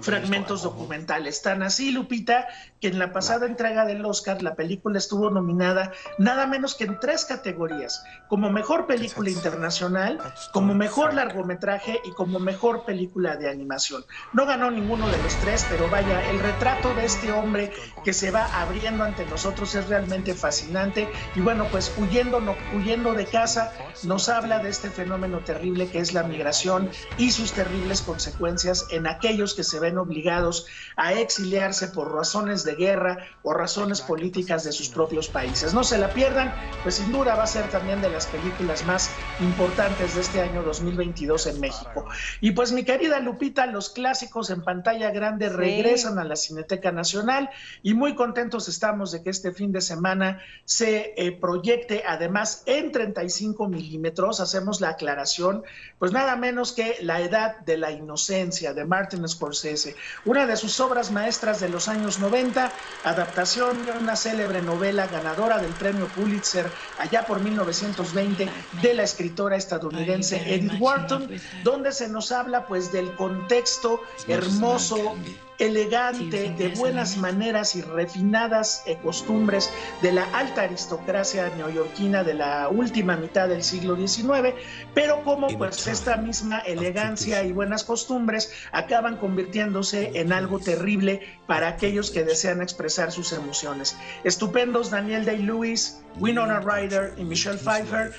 fragmentos 0.01 0.63
documentales. 0.63 1.41
Tan 1.41 1.63
así, 1.63 1.91
Lupita, 1.91 2.47
que 2.81 2.87
en 2.87 2.99
la 2.99 3.11
pasada 3.11 3.45
entrega 3.45 3.85
del 3.85 4.05
Oscar 4.05 4.41
la 4.41 4.55
película 4.55 4.97
estuvo 4.97 5.29
nominada 5.29 5.91
nada 6.17 6.47
menos 6.47 6.75
que 6.75 6.85
en 6.85 6.99
tres 6.99 7.25
categorías, 7.25 8.03
como 8.27 8.49
mejor 8.49 8.87
película 8.87 9.29
internacional, 9.29 10.19
como 10.53 10.73
mejor 10.73 11.13
largometraje 11.13 11.99
y 12.03 12.11
como 12.11 12.39
mejor 12.39 12.85
película 12.85 13.35
de 13.35 13.49
animación. 13.49 14.03
No 14.33 14.45
ganó 14.45 14.71
ninguno 14.71 15.07
de 15.09 15.17
los 15.21 15.35
tres, 15.37 15.65
pero 15.69 15.89
vaya, 15.89 16.29
el 16.29 16.39
retrato 16.39 16.93
de 16.93 17.05
este 17.05 17.31
hombre 17.31 17.71
que 18.03 18.13
se 18.13 18.31
va 18.31 18.45
abriendo 18.61 19.03
ante 19.03 19.25
nosotros 19.25 19.75
es 19.75 19.87
realmente 19.87 20.33
fascinante 20.33 21.09
y 21.35 21.41
bueno, 21.41 21.67
pues 21.71 21.93
huyendo, 21.97 22.39
no, 22.39 22.55
huyendo 22.75 23.13
de 23.13 23.25
casa 23.25 23.71
nos 24.03 24.29
habla 24.29 24.59
de 24.59 24.69
este 24.69 24.89
fenómeno 24.89 25.39
terrible 25.39 25.89
que 25.89 25.99
es 25.99 26.13
la 26.13 26.23
migración 26.23 26.89
y 27.17 27.31
sus 27.31 27.53
terribles 27.53 28.01
consecuencias 28.01 28.87
en 28.91 29.07
aquellos 29.19 29.53
que 29.53 29.65
se 29.65 29.79
ven 29.79 29.97
obligados 29.97 30.65
a 30.95 31.13
exiliarse 31.13 31.89
por 31.89 32.13
razones 32.13 32.63
de 32.63 32.75
guerra 32.75 33.17
o 33.43 33.53
razones 33.53 33.99
políticas 34.01 34.63
de 34.63 34.71
sus 34.71 34.89
propios 34.89 35.27
países. 35.27 35.73
No 35.73 35.83
se 35.83 35.97
la 35.97 36.13
pierdan, 36.13 36.53
pues 36.83 36.95
sin 36.95 37.11
duda 37.11 37.35
va 37.35 37.43
a 37.43 37.47
ser 37.47 37.69
también 37.69 38.01
de 38.01 38.09
las 38.09 38.27
películas 38.27 38.85
más 38.85 39.11
importantes 39.41 40.15
de 40.15 40.21
este 40.21 40.41
año 40.41 40.63
2022 40.63 41.47
en 41.47 41.59
México. 41.59 42.05
Y 42.39 42.51
pues 42.51 42.71
mi 42.71 42.83
querida 42.85 43.19
Lupita, 43.19 43.65
los 43.65 43.89
clásicos 43.89 44.49
en 44.49 44.63
pantalla 44.63 45.11
grande 45.11 45.49
regresan 45.49 46.17
a 46.17 46.23
la 46.23 46.37
Cineteca 46.37 46.93
Nacional 46.93 47.49
y 47.83 47.93
muy 47.93 48.15
contentos 48.15 48.69
estamos 48.69 49.11
de 49.11 49.21
que 49.21 49.31
este 49.31 49.51
fin 49.51 49.73
de 49.73 49.81
semana 49.81 50.41
se 50.63 51.13
eh, 51.17 51.33
proyecte 51.33 52.03
además 52.07 52.63
en 52.65 52.93
35 52.93 53.67
milímetros, 53.67 54.39
hacemos 54.39 54.79
la 54.79 54.89
aclaración, 54.89 55.63
pues 55.97 56.13
nada 56.13 56.37
menos 56.37 56.71
que 56.71 56.97
La 57.01 57.19
Edad 57.19 57.59
de 57.59 57.77
la 57.77 57.91
Inocencia 57.91 58.73
de 58.73 58.85
Martin 58.85 59.08
Scorsese, 59.27 59.95
una 60.25 60.45
de 60.45 60.55
sus 60.55 60.79
obras 60.79 61.11
maestras 61.11 61.59
de 61.59 61.69
los 61.69 61.87
años 61.87 62.19
90, 62.19 62.71
adaptación 63.03 63.85
de 63.85 63.91
una 63.91 64.15
célebre 64.15 64.61
novela 64.61 65.07
ganadora 65.07 65.59
del 65.59 65.71
premio 65.73 66.07
Pulitzer 66.07 66.69
allá 66.97 67.25
por 67.25 67.39
1920 67.39 68.49
de 68.81 68.93
la 68.93 69.03
escritora 69.03 69.55
estadounidense 69.55 70.53
Edith 70.53 70.79
Wharton, 70.79 71.29
donde 71.63 71.91
se 71.91 72.09
nos 72.09 72.31
habla 72.31 72.65
pues 72.65 72.91
del 72.91 73.13
contexto 73.15 74.01
hermoso 74.27 75.15
elegante, 75.59 76.53
de 76.57 76.69
buenas 76.69 77.17
maneras 77.17 77.75
y 77.75 77.81
refinadas 77.81 78.83
eh, 78.85 78.97
costumbres 79.03 79.69
de 80.01 80.13
la 80.13 80.23
alta 80.33 80.61
aristocracia 80.61 81.51
neoyorquina 81.57 82.23
de 82.23 82.33
la 82.33 82.69
última 82.69 83.17
mitad 83.17 83.49
del 83.49 83.61
siglo 83.61 83.95
XIX, 83.95 84.55
pero 84.93 85.21
como 85.23 85.47
pues 85.49 85.85
esta 85.87 86.15
misma 86.15 86.59
elegancia 86.59 87.43
y 87.43 87.51
buenas 87.51 87.83
costumbres 87.83 88.51
acaban 88.99 89.15
convirtiéndose 89.15 90.11
en 90.15 90.33
algo 90.33 90.59
terrible 90.59 91.21
para 91.47 91.69
aquellos 91.69 92.11
que 92.11 92.25
desean 92.25 92.61
expresar 92.61 93.13
sus 93.13 93.31
emociones. 93.31 93.95
Estupendos 94.25 94.91
Daniel 94.91 95.23
Day-Lewis, 95.23 96.01
Winona 96.17 96.59
Ryder 96.59 97.13
y 97.15 97.23
Michelle 97.23 97.57
Pfeiffer. 97.57 98.13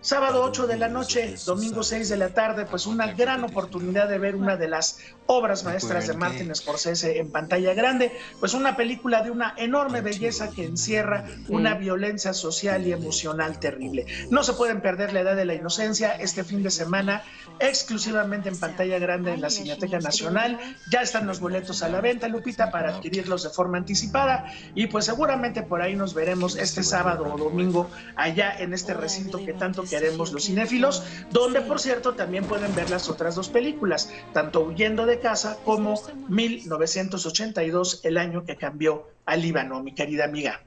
Sábado 0.00 0.42
8 0.42 0.66
de 0.66 0.78
la 0.78 0.88
noche, 0.88 1.34
domingo 1.44 1.82
6 1.82 2.08
de 2.08 2.16
la 2.16 2.30
tarde, 2.30 2.64
pues 2.64 2.86
una 2.86 3.12
gran 3.12 3.44
oportunidad 3.44 4.08
de 4.08 4.16
ver 4.16 4.34
una 4.34 4.56
de 4.56 4.68
las 4.68 5.00
obras 5.32 5.64
maestras 5.64 6.06
de 6.06 6.14
Martin 6.14 6.54
Scorsese 6.54 7.18
en 7.18 7.30
pantalla 7.30 7.74
grande, 7.74 8.12
pues 8.40 8.54
una 8.54 8.76
película 8.76 9.22
de 9.22 9.30
una 9.30 9.54
enorme 9.56 10.00
belleza 10.00 10.50
que 10.50 10.64
encierra 10.64 11.24
una 11.48 11.74
violencia 11.74 12.32
social 12.32 12.86
y 12.86 12.92
emocional 12.92 13.58
terrible. 13.58 14.06
No 14.30 14.42
se 14.42 14.52
pueden 14.52 14.80
perder 14.80 15.12
la 15.12 15.20
edad 15.20 15.36
de 15.36 15.44
la 15.44 15.54
inocencia 15.54 16.12
este 16.12 16.44
fin 16.44 16.62
de 16.62 16.70
semana, 16.70 17.22
exclusivamente 17.58 18.48
en 18.48 18.58
pantalla 18.58 18.98
grande 18.98 19.32
en 19.32 19.40
la 19.40 19.50
Cineteca 19.50 19.98
Nacional. 19.98 20.58
Ya 20.90 21.00
están 21.02 21.26
los 21.26 21.40
boletos 21.40 21.82
a 21.82 21.88
la 21.88 22.00
venta, 22.00 22.28
Lupita, 22.28 22.70
para 22.70 22.96
adquirirlos 22.96 23.42
de 23.42 23.50
forma 23.50 23.78
anticipada. 23.78 24.46
Y 24.74 24.86
pues 24.86 25.06
seguramente 25.06 25.62
por 25.62 25.82
ahí 25.82 25.96
nos 25.96 26.14
veremos 26.14 26.56
este 26.56 26.82
sábado 26.82 27.32
o 27.32 27.38
domingo. 27.38 27.90
allá 28.16 28.54
en 28.58 28.72
este 28.74 28.94
recinto 28.94 29.44
que 29.44 29.52
tanto 29.52 29.84
queremos 29.84 30.32
los 30.32 30.44
cinéfilos, 30.44 31.02
donde 31.30 31.60
por 31.60 31.80
cierto 31.80 32.14
también 32.14 32.44
pueden 32.44 32.74
ver 32.74 32.90
las 32.90 33.08
otras 33.08 33.34
dos 33.34 33.48
películas, 33.48 34.10
tanto 34.32 34.62
Huyendo 34.62 35.06
de 35.06 35.18
casa 35.22 35.56
como 35.64 35.94
1982, 36.28 38.00
el 38.04 38.18
año 38.18 38.44
que 38.44 38.56
cambió 38.56 39.08
al 39.24 39.40
Líbano, 39.40 39.82
mi 39.82 39.94
querida 39.94 40.24
amiga. 40.24 40.60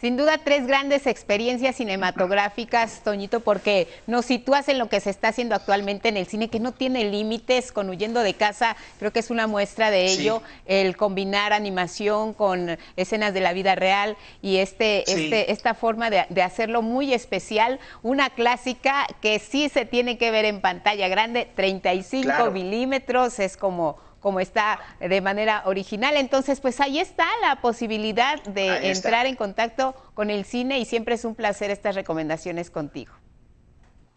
Sin 0.00 0.16
duda, 0.16 0.38
tres 0.42 0.66
grandes 0.66 1.06
experiencias 1.06 1.76
cinematográficas, 1.76 3.02
Toñito, 3.04 3.40
porque 3.40 3.86
nos 4.06 4.24
sitúas 4.24 4.66
en 4.70 4.78
lo 4.78 4.88
que 4.88 4.98
se 4.98 5.10
está 5.10 5.28
haciendo 5.28 5.54
actualmente 5.54 6.08
en 6.08 6.16
el 6.16 6.26
cine, 6.26 6.48
que 6.48 6.58
no 6.58 6.72
tiene 6.72 7.04
límites, 7.04 7.70
con 7.70 7.90
Huyendo 7.90 8.20
de 8.20 8.32
Casa, 8.32 8.78
creo 8.98 9.12
que 9.12 9.18
es 9.18 9.28
una 9.28 9.46
muestra 9.46 9.90
de 9.90 10.06
ello, 10.06 10.42
el 10.64 10.96
combinar 10.96 11.52
animación 11.52 12.32
con 12.32 12.78
escenas 12.96 13.34
de 13.34 13.40
la 13.40 13.52
vida 13.52 13.74
real 13.74 14.16
y 14.40 14.56
este, 14.56 15.00
este, 15.00 15.52
esta 15.52 15.74
forma 15.74 16.08
de, 16.08 16.42
hacerlo 16.42 16.80
muy 16.80 17.12
especial, 17.12 17.78
una 18.02 18.30
clásica 18.30 19.06
que 19.20 19.38
sí 19.38 19.68
se 19.68 19.84
tiene 19.84 20.16
que 20.16 20.30
ver 20.30 20.46
en 20.46 20.62
pantalla 20.62 21.08
grande, 21.08 21.46
35 21.54 22.50
milímetros, 22.52 23.38
es 23.38 23.58
como 23.58 23.98
como 24.20 24.40
está 24.40 24.78
de 25.00 25.20
manera 25.20 25.62
original. 25.66 26.16
Entonces, 26.16 26.60
pues 26.60 26.80
ahí 26.80 26.98
está 26.98 27.26
la 27.42 27.60
posibilidad 27.60 28.42
de 28.44 28.90
entrar 28.90 29.26
en 29.26 29.36
contacto 29.36 29.94
con 30.14 30.30
el 30.30 30.44
cine 30.44 30.78
y 30.78 30.84
siempre 30.84 31.14
es 31.14 31.24
un 31.24 31.34
placer 31.34 31.70
estas 31.70 31.94
recomendaciones 31.94 32.70
contigo. 32.70 33.12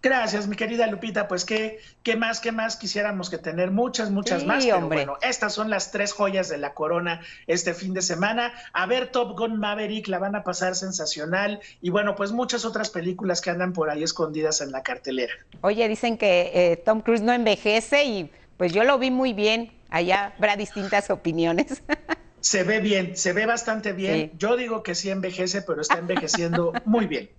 Gracias, 0.02 0.48
mi 0.50 0.58
querida 0.58 0.86
Lupita. 0.88 1.30
Pues 1.30 1.46
qué, 1.46 1.80
qué 2.04 2.18
más, 2.18 2.42
qué 2.42 2.52
más 2.52 2.76
quisiéramos 2.76 3.30
que 3.30 3.38
tener 3.38 3.72
muchas, 3.72 4.12
muchas 4.12 4.42
Sí, 4.42 4.48
más. 4.48 4.66
Pero 4.66 4.78
hombre. 4.80 4.98
bueno, 5.06 5.18
estas 5.22 5.54
son 5.54 5.70
las 5.70 5.92
tres 5.92 6.12
joyas 6.12 6.50
de 6.50 6.58
la 6.58 6.74
corona 6.74 7.22
este 7.48 7.74
fin 7.74 7.94
de 7.94 8.02
semana. 8.02 8.52
A 8.74 8.86
ver, 8.86 9.14
Top 9.14 9.40
Gun 9.40 9.58
Maverick 9.58 10.10
la 10.10 10.20
van 10.20 10.36
a 10.36 10.44
pasar 10.44 10.76
sensacional. 10.76 11.62
Y 11.82 11.90
bueno, 11.90 12.16
pues 12.16 12.34
muchas 12.34 12.66
otras 12.66 12.90
películas 12.90 13.40
que 13.40 13.50
andan 13.50 13.72
por 13.72 13.90
ahí 13.90 14.04
escondidas 14.04 14.60
en 14.60 14.74
la 14.74 14.84
cartelera. 14.84 15.32
Oye, 15.62 15.88
dicen 15.88 16.18
que 16.18 16.52
eh, 16.54 16.76
Tom 16.76 17.00
Cruise 17.00 17.22
no 17.22 17.32
envejece 17.32 18.04
y 18.04 18.30
pues 18.58 18.74
yo 18.74 18.84
lo 18.84 19.00
vi 19.00 19.10
muy 19.10 19.32
bien. 19.32 19.72
Allá 19.94 20.34
habrá 20.38 20.56
distintas 20.56 21.12
opiniones. 21.12 21.84
Se 22.42 22.64
ve 22.66 22.82
bien, 22.82 23.16
se 23.16 23.32
ve 23.32 23.46
bastante 23.46 23.94
bien. 23.94 24.34
Yo 24.38 24.58
digo 24.58 24.84
que 24.84 24.96
sí 24.96 25.10
envejece, 25.10 25.62
pero 25.62 25.80
está 25.80 26.00
envejeciendo 26.00 26.74
muy 26.84 27.08
bien. 27.08 27.30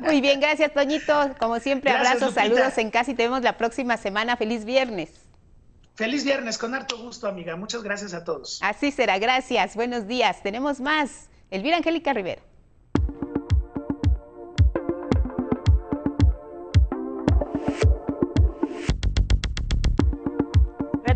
Muy 0.00 0.20
bien, 0.20 0.40
gracias, 0.40 0.74
Toñito. 0.74 1.30
Como 1.38 1.60
siempre, 1.60 1.92
Gracias, 1.92 2.16
abrazos, 2.16 2.34
Lupita. 2.34 2.56
saludos 2.56 2.78
en 2.78 2.90
casa 2.90 3.12
y 3.12 3.14
te 3.14 3.22
vemos 3.22 3.42
la 3.42 3.56
próxima 3.56 3.96
semana. 3.98 4.36
Feliz 4.36 4.64
viernes. 4.64 5.10
Feliz 5.94 6.24
viernes, 6.24 6.58
con 6.58 6.74
harto 6.74 6.98
gusto, 6.98 7.28
amiga. 7.28 7.54
Muchas 7.54 7.84
gracias 7.84 8.14
a 8.14 8.24
todos. 8.24 8.58
Así 8.62 8.90
será, 8.90 9.16
gracias. 9.20 9.76
Buenos 9.76 10.08
días. 10.08 10.42
Tenemos 10.42 10.80
más. 10.80 11.28
Elvira 11.52 11.76
Angélica 11.76 12.12
Rivero. 12.12 12.42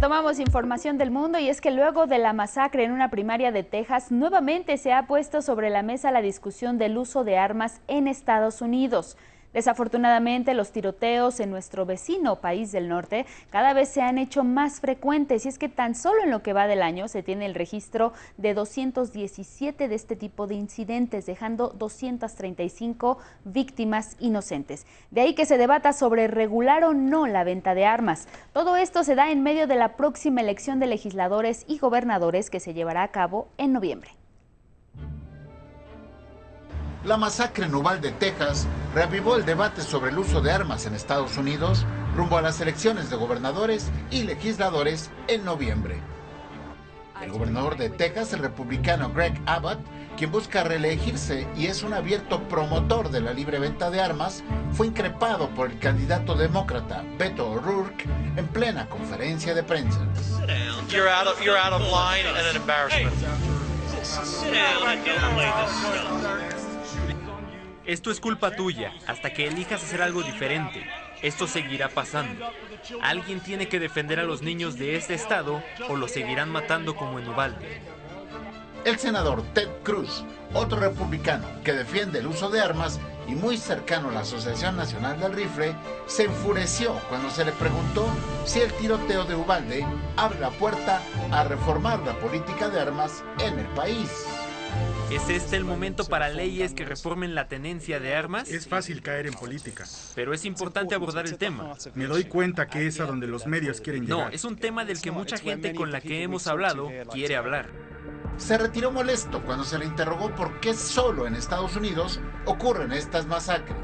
Retomamos 0.07 0.39
información 0.39 0.99
del 0.99 1.11
mundo 1.11 1.41
y 1.41 1.49
es 1.49 1.61
que 1.61 1.73
luego 1.73 2.07
de 2.07 2.19
la 2.19 2.33
masacre 2.33 2.85
en 2.85 2.93
una 2.93 3.11
primaria 3.11 3.51
de 3.51 3.65
Texas, 3.65 4.13
nuevamente 4.13 4.77
se 4.77 4.93
ha 4.93 5.09
puesto 5.09 5.43
sobre 5.43 5.69
la 5.69 5.83
mesa 5.83 6.13
la 6.13 6.23
discusión 6.23 6.79
del 6.79 6.97
uso 6.97 7.25
de 7.25 7.39
armas 7.39 7.81
en 7.89 8.07
Estados 8.07 8.63
Unidos. 8.63 9.17
Desafortunadamente, 9.57 10.53
los 10.53 10.71
tiroteos 10.71 11.41
en 11.41 11.49
nuestro 11.49 11.87
vecino 11.87 12.43
país 12.43 12.73
del 12.73 12.91
norte 12.91 13.25
cada 13.49 13.73
vez 13.73 13.89
se 13.89 14.03
han 14.03 14.19
hecho 14.19 14.45
más 14.45 14.81
frecuentes 14.81 15.47
y 15.47 15.49
es 15.49 15.59
que 15.59 15.71
tan 15.71 15.95
solo 15.95 16.23
en 16.23 16.31
lo 16.31 16.43
que 16.43 16.53
va 16.53 16.67
del 16.67 16.83
año 16.83 17.09
se 17.09 17.23
tiene 17.23 17.47
el 17.47 17.55
registro 17.55 18.13
de 18.37 18.53
217 18.53 19.89
de 19.89 19.95
este 19.95 20.15
tipo 20.15 20.47
de 20.47 20.57
incidentes, 20.57 21.25
dejando 21.25 21.69
235 21.71 23.17
víctimas 23.47 24.19
inocentes. 24.21 24.85
De 25.11 25.23
ahí 25.23 25.35
que 25.35 25.47
se 25.47 25.57
debata 25.57 25.95
sobre 25.95 26.29
regular 26.29 26.85
o 26.85 26.93
no 26.93 27.27
la 27.27 27.43
venta 27.43 27.75
de 27.75 27.87
armas. 27.87 28.29
Todo 28.53 28.77
esto 28.77 29.05
se 29.05 29.15
da 29.15 29.31
en 29.31 29.43
medio 29.43 29.67
de 29.67 29.77
la 29.77 29.97
próxima 29.97 30.43
elección 30.43 30.81
de 30.81 30.87
legisladores 30.89 31.65
y 31.67 31.79
gobernadores 31.79 32.51
que 32.51 32.61
se 32.61 32.75
llevará 32.75 33.05
a 33.05 33.09
cabo 33.09 33.49
en 33.57 33.73
noviembre. 33.73 34.11
La 37.07 37.17
masacre 37.17 37.67
en 37.67 37.75
Uvalde, 37.75 38.11
Texas, 38.11 38.67
reavivó 38.93 39.37
el 39.37 39.45
debate 39.45 39.81
sobre 39.83 40.11
el 40.11 40.19
uso 40.19 40.41
de 40.41 40.51
armas 40.51 40.87
en 40.87 40.95
Estados 40.97 41.37
Unidos 41.37 41.87
rumbo 42.17 42.37
a 42.37 42.43
las 42.43 42.61
elecciones 42.61 43.11
de 43.11 43.17
gobernadores 43.17 43.93
y 44.11 44.25
legisladores 44.25 45.13
en 45.29 45.45
noviembre. 45.45 46.01
El 47.23 47.31
gobernador 47.31 47.77
de 47.77 47.91
Texas, 47.91 48.33
el 48.33 48.41
republicano 48.41 49.13
Greg 49.13 49.41
Abbott, 49.47 49.79
quien 50.17 50.33
busca 50.33 50.65
reelegirse 50.65 51.47
y 51.57 51.67
es 51.67 51.85
un 51.85 51.93
abierto 51.93 52.43
promotor 52.49 53.11
de 53.11 53.21
la 53.21 53.33
libre 53.33 53.61
venta 53.61 53.89
de 53.89 54.01
armas, 54.01 54.43
fue 54.73 54.89
increpado 54.89 55.49
por 55.51 55.71
el 55.71 55.79
candidato 55.79 56.35
demócrata 56.35 57.05
Beto 57.19 57.53
O'Rourke 57.53 58.05
en 58.35 58.49
plena 58.49 58.89
conferencia 58.89 59.55
de 59.55 59.63
prensa. 59.63 60.01
You're 60.89 61.09
out 61.09 61.29
of 61.29 61.41
you're 61.41 61.57
out 61.57 61.73
of 61.73 61.83
line 61.83 62.27
and 62.27 62.37
an 62.37 62.57
embarrassment. 62.57 63.15
Esto 67.87 68.11
es 68.11 68.19
culpa 68.19 68.51
tuya, 68.51 68.93
hasta 69.07 69.33
que 69.33 69.47
elijas 69.47 69.81
hacer 69.81 70.03
algo 70.03 70.25
diferente. 70.25 70.85
Esto 71.23 71.47
seguirá 71.47 71.89
pasando. 71.89 72.51
Alguien 73.01 73.39
tiene 73.39 73.69
que 73.69 73.79
defender 73.79 74.19
a 74.19 74.25
los 74.25 74.43
niños 74.43 74.77
de 74.77 74.97
este 74.97 75.15
estado 75.15 75.63
o 75.89 75.95
los 75.95 76.11
seguirán 76.11 76.51
matando 76.51 76.97
como 76.97 77.21
en 77.21 77.29
Uvalde. 77.29 77.81
El 78.85 78.99
senador 78.99 79.43
Ted 79.55 79.69
Cruz, 79.85 80.25
otro 80.53 80.81
republicano 80.81 81.47
que 81.63 81.73
defiende 81.75 82.19
el 82.19 82.27
uso 82.27 82.51
de 82.51 82.61
armas 82.61 82.99
y 83.29 83.37
muy 83.37 83.57
cercano 83.57 84.09
a 84.09 84.13
la 84.13 84.21
Asociación 84.21 84.77
Nacional 84.77 85.21
del 85.21 85.33
Rifle, 85.33 85.77
se 86.07 86.25
enfureció 86.25 86.93
cuando 87.09 87.31
se 87.31 87.45
le 87.45 87.53
preguntó 87.53 88.09
si 88.45 88.61
el 88.61 88.73
tiroteo 88.73 89.25
de 89.25 89.37
Uvalde 89.37 89.87
abre 90.17 90.41
la 90.41 90.51
puerta 90.51 91.03
a 91.31 91.45
reformar 91.45 92.01
la 92.01 92.19
política 92.19 92.69
de 92.69 92.81
armas 92.81 93.23
en 93.39 93.61
el 93.61 93.67
país. 93.75 94.27
¿Es 95.11 95.29
este 95.31 95.57
el 95.57 95.65
momento 95.65 96.05
para 96.05 96.29
leyes 96.29 96.75
que 96.75 96.85
reformen 96.85 97.35
la 97.35 97.49
tenencia 97.49 98.01
de 98.01 98.15
armas? 98.15 98.51
Es 98.51 98.67
fácil 98.69 99.03
caer 99.03 99.27
en 99.29 99.35
política. 99.35 99.85
Pero 100.15 100.35
es 100.35 100.45
importante 100.45 100.95
abordar 100.95 101.27
el 101.27 101.39
tema. 101.39 101.75
Me 101.95 102.07
doy 102.07 102.25
cuenta 102.25 102.67
que 102.67 102.87
es 102.87 103.01
a 103.01 103.07
donde 103.07 103.27
los 103.27 103.47
medios 103.47 103.81
quieren 103.81 104.07
No, 104.07 104.17
llegar. 104.19 104.35
es 104.35 104.45
un 104.45 104.57
tema 104.57 104.85
del 104.85 105.01
que 105.01 105.11
mucha 105.13 105.39
gente 105.39 105.75
con 105.75 105.91
la 105.93 106.01
que 106.01 106.23
hemos 106.23 106.47
hablado 106.47 106.91
quiere 107.13 107.37
hablar. 107.37 107.67
Se 108.37 108.59
retiró 108.59 108.91
molesto 108.91 109.41
cuando 109.43 109.65
se 109.65 109.79
le 109.79 109.87
interrogó 109.87 110.35
por 110.35 110.61
qué 110.61 110.75
solo 110.75 111.27
en 111.27 111.37
Estados 111.37 111.75
Unidos 111.77 112.21
ocurren 112.45 112.93
estas 112.93 113.27
masacres. 113.27 113.77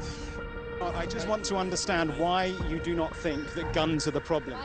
I 0.81 1.05
just 1.11 1.27
want 1.27 1.47
to 1.47 1.55
understand 1.57 2.11
why 2.19 2.53
you 2.69 2.79
do 2.85 2.93
not 2.93 3.13
think 3.15 3.39
that 3.55 3.73
guns 3.73 4.05
are 4.05 4.11
the 4.11 4.19
problem. 4.19 4.59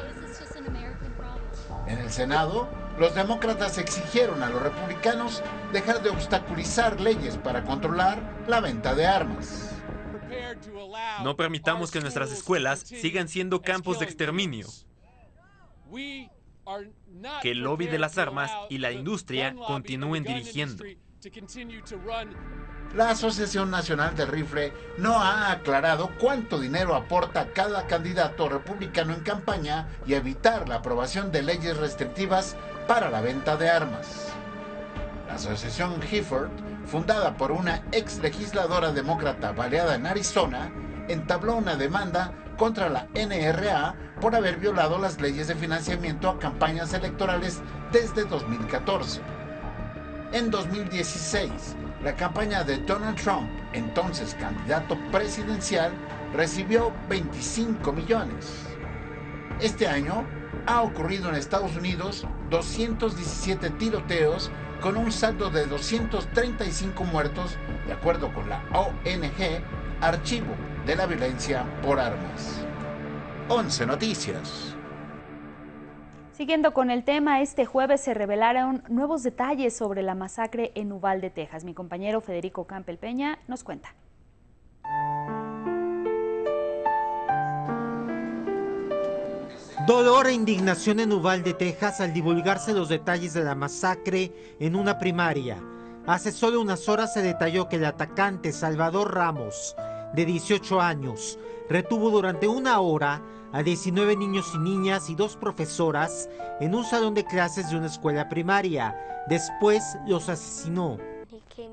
En 1.88 1.98
el 1.98 2.10
Senado, 2.10 2.68
los 2.98 3.14
demócratas 3.14 3.78
exigieron 3.78 4.42
a 4.42 4.50
los 4.50 4.62
republicanos 4.62 5.42
dejar 5.72 6.02
de 6.02 6.10
obstaculizar 6.10 7.00
leyes 7.00 7.38
para 7.38 7.64
controlar 7.64 8.44
la 8.46 8.60
venta 8.60 8.94
de 8.94 9.06
armas. 9.06 9.74
No 11.22 11.34
permitamos 11.36 11.90
que 11.90 12.00
nuestras 12.00 12.30
escuelas 12.30 12.80
sigan 12.80 13.28
siendo 13.28 13.62
campos 13.62 13.98
de 13.98 14.04
exterminio. 14.04 14.66
Que 17.42 17.50
el 17.50 17.60
lobby 17.60 17.86
de 17.86 17.98
las 17.98 18.18
armas 18.18 18.50
y 18.68 18.78
la 18.78 18.92
industria 18.92 19.54
continúen 19.54 20.24
dirigiendo. 20.24 20.84
La 22.94 23.10
Asociación 23.10 23.70
Nacional 23.70 24.16
del 24.16 24.28
Rifle 24.28 24.72
no 24.96 25.20
ha 25.20 25.52
aclarado 25.52 26.10
cuánto 26.18 26.58
dinero 26.58 26.94
aporta 26.94 27.48
cada 27.52 27.86
candidato 27.86 28.48
republicano 28.48 29.12
en 29.12 29.20
campaña 29.20 29.88
y 30.06 30.14
evitar 30.14 30.66
la 30.68 30.76
aprobación 30.76 31.30
de 31.30 31.42
leyes 31.42 31.76
restrictivas 31.76 32.56
para 32.86 33.10
la 33.10 33.20
venta 33.20 33.58
de 33.58 33.68
armas. 33.68 34.32
La 35.26 35.34
Asociación 35.34 36.00
Gifford, 36.00 36.48
fundada 36.86 37.36
por 37.36 37.52
una 37.52 37.82
ex 37.92 38.20
legisladora 38.20 38.90
demócrata 38.90 39.52
baleada 39.52 39.94
en 39.94 40.06
Arizona, 40.06 40.72
entabló 41.08 41.56
una 41.56 41.76
demanda 41.76 42.32
contra 42.56 42.88
la 42.88 43.06
NRA 43.14 43.94
por 44.18 44.34
haber 44.34 44.56
violado 44.56 44.98
las 44.98 45.20
leyes 45.20 45.46
de 45.46 45.54
financiamiento 45.54 46.30
a 46.30 46.38
campañas 46.38 46.94
electorales 46.94 47.60
desde 47.92 48.24
2014. 48.24 49.20
En 50.32 50.50
2016, 50.50 51.76
la 52.02 52.14
campaña 52.14 52.64
de 52.64 52.78
Donald 52.78 53.20
Trump, 53.20 53.48
entonces 53.72 54.36
candidato 54.38 54.96
presidencial, 55.10 55.92
recibió 56.32 56.92
25 57.08 57.92
millones. 57.92 58.66
Este 59.60 59.88
año 59.88 60.24
ha 60.66 60.82
ocurrido 60.82 61.28
en 61.28 61.34
Estados 61.34 61.76
Unidos 61.76 62.26
217 62.50 63.70
tiroteos 63.70 64.50
con 64.80 64.96
un 64.96 65.10
saldo 65.10 65.50
de 65.50 65.66
235 65.66 67.04
muertos, 67.04 67.56
de 67.86 67.92
acuerdo 67.92 68.32
con 68.32 68.48
la 68.48 68.62
ONG 68.72 69.62
Archivo 70.00 70.54
de 70.86 70.94
la 70.94 71.06
Violencia 71.06 71.64
por 71.82 71.98
Armas. 71.98 72.64
11 73.48 73.86
Noticias. 73.86 74.77
Siguiendo 76.38 76.72
con 76.72 76.92
el 76.92 77.02
tema, 77.02 77.40
este 77.40 77.66
jueves 77.66 78.00
se 78.00 78.14
revelaron 78.14 78.84
nuevos 78.88 79.24
detalles 79.24 79.76
sobre 79.76 80.02
la 80.02 80.14
masacre 80.14 80.70
en 80.76 80.92
Uvalde, 80.92 81.30
Texas. 81.30 81.64
Mi 81.64 81.74
compañero 81.74 82.20
Federico 82.20 82.64
Campel 82.64 82.96
Peña 82.96 83.40
nos 83.48 83.64
cuenta. 83.64 83.92
Dolor 89.84 90.28
e 90.28 90.32
indignación 90.32 91.00
en 91.00 91.12
Uvalde, 91.12 91.54
Texas, 91.54 92.00
al 92.00 92.12
divulgarse 92.12 92.72
los 92.72 92.88
detalles 92.88 93.34
de 93.34 93.42
la 93.42 93.56
masacre 93.56 94.30
en 94.60 94.76
una 94.76 94.96
primaria. 95.00 95.56
Hace 96.06 96.30
solo 96.30 96.60
unas 96.60 96.88
horas 96.88 97.14
se 97.14 97.20
detalló 97.20 97.68
que 97.68 97.76
el 97.76 97.84
atacante 97.84 98.52
Salvador 98.52 99.12
Ramos, 99.12 99.74
de 100.14 100.24
18 100.24 100.80
años, 100.80 101.36
retuvo 101.68 102.10
durante 102.10 102.46
una 102.46 102.78
hora 102.78 103.22
a 103.52 103.62
19 103.62 104.16
niños 104.16 104.52
y 104.54 104.58
niñas 104.58 105.08
y 105.10 105.14
dos 105.14 105.36
profesoras 105.36 106.28
en 106.60 106.74
un 106.74 106.84
salón 106.84 107.14
de 107.14 107.24
clases 107.24 107.70
de 107.70 107.76
una 107.76 107.86
escuela 107.86 108.28
primaria. 108.28 108.96
Después 109.28 109.82
los 110.06 110.28
asesinó. 110.28 110.98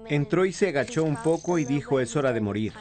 Entró 0.07 0.45
y 0.45 0.51
se 0.51 0.69
agachó 0.69 1.03
un 1.03 1.17
poco 1.17 1.57
y 1.57 1.65
dijo 1.65 1.99
es 1.99 2.15
hora 2.15 2.33
de 2.33 2.41
morir. 2.41 2.73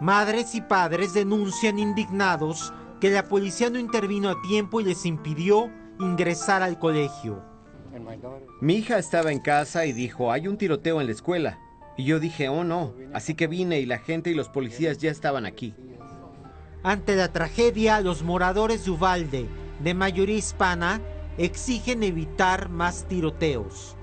Madres 0.00 0.54
y 0.54 0.60
padres 0.60 1.14
denuncian 1.14 1.78
indignados 1.78 2.72
que 3.00 3.10
la 3.10 3.24
policía 3.24 3.70
no 3.70 3.78
intervino 3.78 4.28
a 4.28 4.40
tiempo 4.42 4.80
y 4.80 4.84
les 4.84 5.06
impidió 5.06 5.70
ingresar 5.98 6.62
al 6.62 6.78
colegio. 6.78 7.42
Mi 8.60 8.74
hija 8.76 8.98
estaba 8.98 9.32
en 9.32 9.40
casa 9.40 9.86
y 9.86 9.92
dijo 9.92 10.32
hay 10.32 10.48
un 10.48 10.58
tiroteo 10.58 11.00
en 11.00 11.06
la 11.06 11.12
escuela. 11.12 11.58
Y 11.96 12.04
yo 12.04 12.18
dije, 12.18 12.48
oh 12.48 12.64
no, 12.64 12.94
así 13.12 13.34
que 13.34 13.46
vine 13.46 13.80
y 13.80 13.86
la 13.86 13.98
gente 13.98 14.30
y 14.30 14.34
los 14.34 14.48
policías 14.48 14.98
ya 14.98 15.10
estaban 15.10 15.44
aquí. 15.44 15.74
Ante 16.82 17.14
la 17.14 17.30
tragedia, 17.30 18.00
los 18.00 18.22
moradores 18.22 18.86
de 18.86 18.90
Uvalde, 18.90 19.46
de 19.80 19.94
mayoría 19.94 20.36
hispana, 20.36 21.00
exigen 21.36 22.02
evitar 22.02 22.70
más 22.70 23.06
tiroteos. 23.06 23.96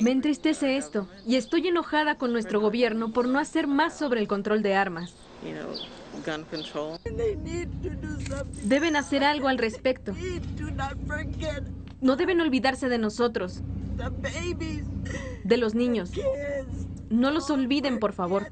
Me 0.00 0.10
entristece 0.12 0.76
esto 0.76 1.08
y 1.26 1.36
estoy 1.36 1.68
enojada 1.68 2.18
con 2.18 2.32
nuestro 2.32 2.60
gobierno 2.60 3.12
por 3.12 3.26
no 3.26 3.38
hacer 3.38 3.66
más 3.66 3.96
sobre 3.96 4.20
el 4.20 4.28
control 4.28 4.62
de 4.62 4.74
armas. 4.74 5.14
Deben 8.62 8.96
hacer 8.96 9.24
algo 9.24 9.48
al 9.48 9.58
respecto. 9.58 10.12
No 12.00 12.16
deben 12.16 12.40
olvidarse 12.40 12.88
de 12.88 12.98
nosotros, 12.98 13.62
de 15.44 15.56
los 15.56 15.74
niños. 15.74 16.12
No 17.10 17.30
los 17.30 17.50
olviden, 17.50 17.98
por 17.98 18.12
favor. 18.12 18.48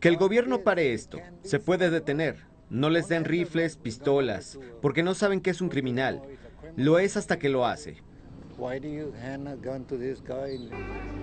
Que 0.00 0.08
el 0.08 0.16
gobierno 0.16 0.60
pare 0.60 0.92
esto. 0.92 1.18
Se 1.42 1.58
puede 1.58 1.90
detener. 1.90 2.46
No 2.70 2.88
les 2.88 3.08
den 3.08 3.24
rifles, 3.24 3.76
pistolas, 3.76 4.58
porque 4.80 5.02
no 5.02 5.14
saben 5.14 5.40
que 5.40 5.50
es 5.50 5.60
un 5.60 5.68
criminal. 5.68 6.22
Lo 6.76 6.98
es 6.98 7.16
hasta 7.16 7.38
que 7.38 7.48
lo 7.48 7.66
hace. 7.66 7.96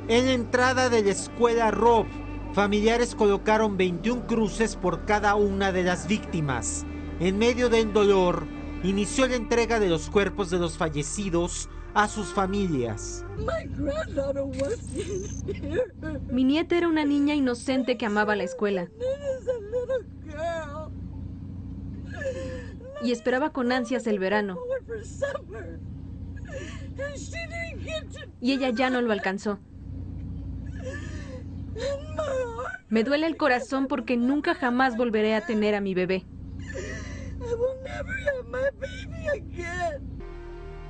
En 0.07 0.25
la 0.25 0.33
entrada 0.33 0.89
de 0.89 1.03
la 1.03 1.11
escuela 1.11 1.71
Rob, 1.71 2.05
familiares 2.53 3.15
colocaron 3.15 3.77
21 3.77 4.27
cruces 4.27 4.75
por 4.75 5.05
cada 5.05 5.35
una 5.35 5.71
de 5.71 5.83
las 5.83 6.07
víctimas. 6.07 6.85
En 7.19 7.37
medio 7.37 7.69
del 7.69 7.93
dolor, 7.93 8.45
inició 8.83 9.27
la 9.27 9.35
entrega 9.35 9.79
de 9.79 9.87
los 9.87 10.09
cuerpos 10.09 10.49
de 10.49 10.57
los 10.57 10.77
fallecidos 10.77 11.69
a 11.93 12.07
sus 12.07 12.33
familias. 12.33 13.25
Mi 16.31 16.43
nieta 16.43 16.77
era 16.77 16.87
una 16.87 17.05
niña 17.05 17.35
inocente 17.35 17.97
que 17.97 18.05
amaba 18.05 18.35
la 18.35 18.43
escuela. 18.43 18.89
Y 23.03 23.11
esperaba 23.11 23.51
con 23.51 23.71
ansias 23.71 24.07
el 24.07 24.19
verano. 24.19 24.57
Y 28.41 28.51
ella 28.53 28.69
ya 28.69 28.89
no 28.89 29.01
lo 29.01 29.11
alcanzó. 29.11 29.59
Me 32.89 33.03
duele 33.03 33.27
el 33.27 33.37
corazón 33.37 33.87
porque 33.87 34.17
nunca 34.17 34.55
jamás 34.55 34.95
volveré 34.95 35.35
a 35.35 35.45
tener 35.45 35.75
a 35.75 35.81
mi 35.81 35.93
bebé. 35.93 36.25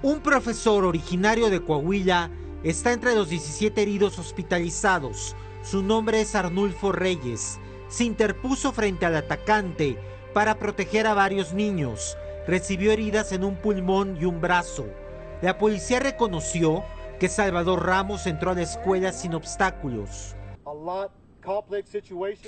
Un 0.04 0.20
profesor 0.20 0.86
originario 0.86 1.50
de 1.50 1.60
Coahuila 1.64 2.30
está 2.64 2.94
entre 2.94 3.16
los 3.16 3.30
17 3.30 3.82
heridos 3.82 4.20
hospitalizados. 4.20 5.36
Su 5.64 5.82
nombre 5.82 6.22
es 6.22 6.36
Arnulfo 6.36 6.92
Reyes. 6.92 7.60
Se 7.88 8.04
interpuso 8.04 8.72
frente 8.72 9.08
al 9.08 9.16
atacante 9.16 9.98
para 10.36 10.60
proteger 10.60 11.08
a 11.08 11.16
varios 11.16 11.54
niños. 11.54 12.16
Recibió 12.46 12.92
heridas 12.92 13.32
en 13.32 13.44
un 13.44 13.56
pulmón 13.56 14.18
y 14.22 14.26
un 14.26 14.40
brazo. 14.40 14.86
La 15.42 15.58
policía 15.58 16.00
reconoció 16.00 16.84
que 17.20 17.28
Salvador 17.28 17.84
Ramos 17.84 18.28
entró 18.28 18.52
a 18.52 18.54
la 18.54 18.62
escuela 18.62 19.12
sin 19.12 19.34
obstáculos. 19.34 20.36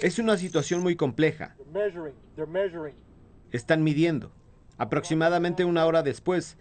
Es 0.02 0.20
una 0.20 0.38
situación 0.38 0.84
muy 0.84 0.96
compleja. 0.96 1.56
Están 3.52 3.84
midiendo. 3.84 4.32
Aproximadamente 4.78 5.66
una 5.66 5.86
hora 5.86 6.04
después, 6.04 6.58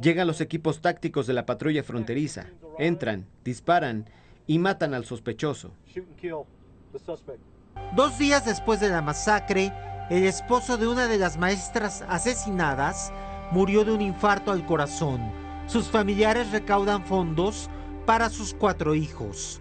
llegan 0.00 0.26
los 0.26 0.40
equipos 0.40 0.80
tácticos 0.80 1.26
de 1.26 1.32
la 1.32 1.46
patrulla 1.46 1.82
fronteriza, 1.82 2.46
entran, 2.78 3.26
disparan 3.44 4.08
y 4.46 4.58
matan 4.58 4.94
al 4.94 5.04
sospechoso. 5.04 5.72
Dos 7.94 8.18
días 8.18 8.44
después 8.44 8.80
de 8.80 8.88
la 8.88 9.02
masacre, 9.02 9.72
el 10.10 10.24
esposo 10.24 10.76
de 10.76 10.86
una 10.86 11.08
de 11.08 11.18
las 11.18 11.36
maestras 11.36 12.02
asesinadas 12.08 13.12
murió 13.50 13.84
de 13.84 13.92
un 13.92 14.00
infarto 14.00 14.52
al 14.52 14.64
corazón. 14.64 15.20
Sus 15.66 15.88
familiares 15.88 16.52
recaudan 16.52 17.04
fondos 17.04 17.68
para 18.06 18.30
sus 18.30 18.54
cuatro 18.54 18.94
hijos. 18.94 19.60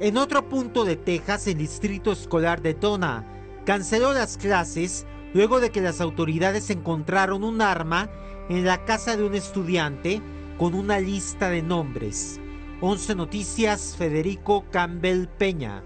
En 0.00 0.16
otro 0.16 0.48
punto 0.48 0.84
de 0.84 0.96
Texas, 0.96 1.46
el 1.46 1.58
distrito 1.58 2.12
escolar 2.12 2.62
de 2.62 2.74
Tona 2.74 3.24
canceló 3.64 4.12
las 4.12 4.36
clases 4.36 5.06
luego 5.34 5.60
de 5.60 5.70
que 5.70 5.80
las 5.80 6.00
autoridades 6.00 6.70
encontraron 6.70 7.44
un 7.44 7.60
arma 7.60 8.08
en 8.48 8.64
la 8.64 8.84
casa 8.84 9.16
de 9.16 9.24
un 9.24 9.34
estudiante 9.34 10.20
con 10.58 10.74
una 10.74 11.00
lista 11.00 11.48
de 11.48 11.62
nombres. 11.62 12.40
11 12.80 13.14
Noticias, 13.14 13.94
Federico 13.96 14.64
Campbell 14.70 15.26
Peña. 15.26 15.82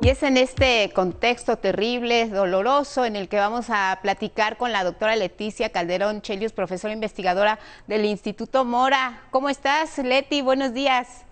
Y 0.00 0.08
es 0.08 0.22
en 0.22 0.36
este 0.36 0.92
contexto 0.94 1.56
terrible, 1.56 2.28
doloroso, 2.28 3.04
en 3.04 3.16
el 3.16 3.28
que 3.28 3.38
vamos 3.38 3.66
a 3.70 3.98
platicar 4.02 4.56
con 4.56 4.70
la 4.70 4.84
doctora 4.84 5.16
Leticia 5.16 5.72
Calderón 5.72 6.22
Chelius, 6.22 6.52
profesora 6.52 6.94
investigadora 6.94 7.58
del 7.88 8.04
Instituto 8.04 8.64
Mora. 8.64 9.24
¿Cómo 9.32 9.48
estás, 9.48 9.98
Leti? 9.98 10.42
Buenos 10.42 10.72
días. 10.72 11.25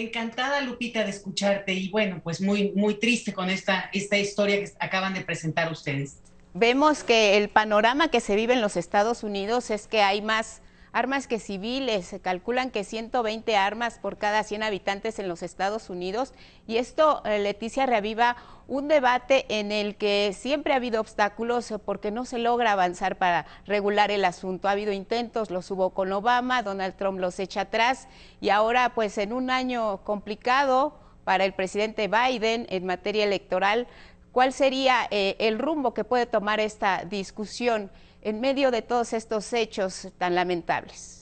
Encantada, 0.00 0.60
Lupita, 0.60 1.04
de 1.04 1.10
escucharte 1.10 1.72
y 1.72 1.88
bueno, 1.90 2.20
pues 2.22 2.40
muy, 2.40 2.72
muy 2.74 2.94
triste 2.94 3.32
con 3.32 3.50
esta, 3.50 3.90
esta 3.92 4.18
historia 4.18 4.56
que 4.56 4.70
acaban 4.80 5.14
de 5.14 5.20
presentar 5.20 5.70
ustedes. 5.70 6.18
Vemos 6.54 7.04
que 7.04 7.36
el 7.36 7.48
panorama 7.48 8.08
que 8.08 8.20
se 8.20 8.34
vive 8.34 8.54
en 8.54 8.60
los 8.60 8.76
Estados 8.76 9.22
Unidos 9.22 9.70
es 9.70 9.86
que 9.86 10.02
hay 10.02 10.22
más 10.22 10.62
armas 10.92 11.26
que 11.26 11.38
civiles. 11.38 12.06
Se 12.06 12.20
calculan 12.20 12.70
que 12.70 12.84
120 12.84 13.56
armas 13.56 13.98
por 13.98 14.18
cada 14.18 14.42
100 14.42 14.62
habitantes 14.62 15.18
en 15.18 15.28
los 15.28 15.42
Estados 15.42 15.90
Unidos. 15.90 16.32
Y 16.66 16.76
esto, 16.76 17.22
eh, 17.24 17.38
Leticia, 17.38 17.86
reaviva 17.86 18.36
un 18.66 18.86
debate 18.86 19.46
en 19.48 19.72
el 19.72 19.96
que 19.96 20.34
siempre 20.38 20.72
ha 20.72 20.76
habido 20.76 21.00
obstáculos 21.00 21.72
porque 21.84 22.10
no 22.10 22.24
se 22.26 22.38
logra 22.38 22.72
avanzar 22.72 23.16
para 23.16 23.46
regular 23.66 24.10
el 24.10 24.24
asunto. 24.24 24.68
Ha 24.68 24.72
habido 24.72 24.92
intentos, 24.92 25.50
los 25.50 25.70
hubo 25.70 25.90
con 25.90 26.12
Obama, 26.12 26.62
Donald 26.62 26.94
Trump 26.96 27.18
los 27.18 27.38
echa 27.40 27.62
atrás 27.62 28.08
y 28.40 28.50
ahora 28.50 28.94
pues 28.94 29.16
en 29.18 29.32
un 29.32 29.50
año 29.50 30.04
complicado 30.04 30.98
para 31.24 31.44
el 31.44 31.52
presidente 31.52 32.08
Biden 32.08 32.66
en 32.70 32.86
materia 32.86 33.24
electoral, 33.24 33.86
¿cuál 34.32 34.52
sería 34.52 35.06
eh, 35.10 35.36
el 35.40 35.58
rumbo 35.58 35.92
que 35.92 36.04
puede 36.04 36.26
tomar 36.26 36.60
esta 36.60 37.04
discusión? 37.04 37.90
En 38.22 38.40
medio 38.40 38.70
de 38.70 38.82
todos 38.82 39.12
estos 39.12 39.52
hechos 39.52 40.08
tan 40.18 40.34
lamentables? 40.34 41.18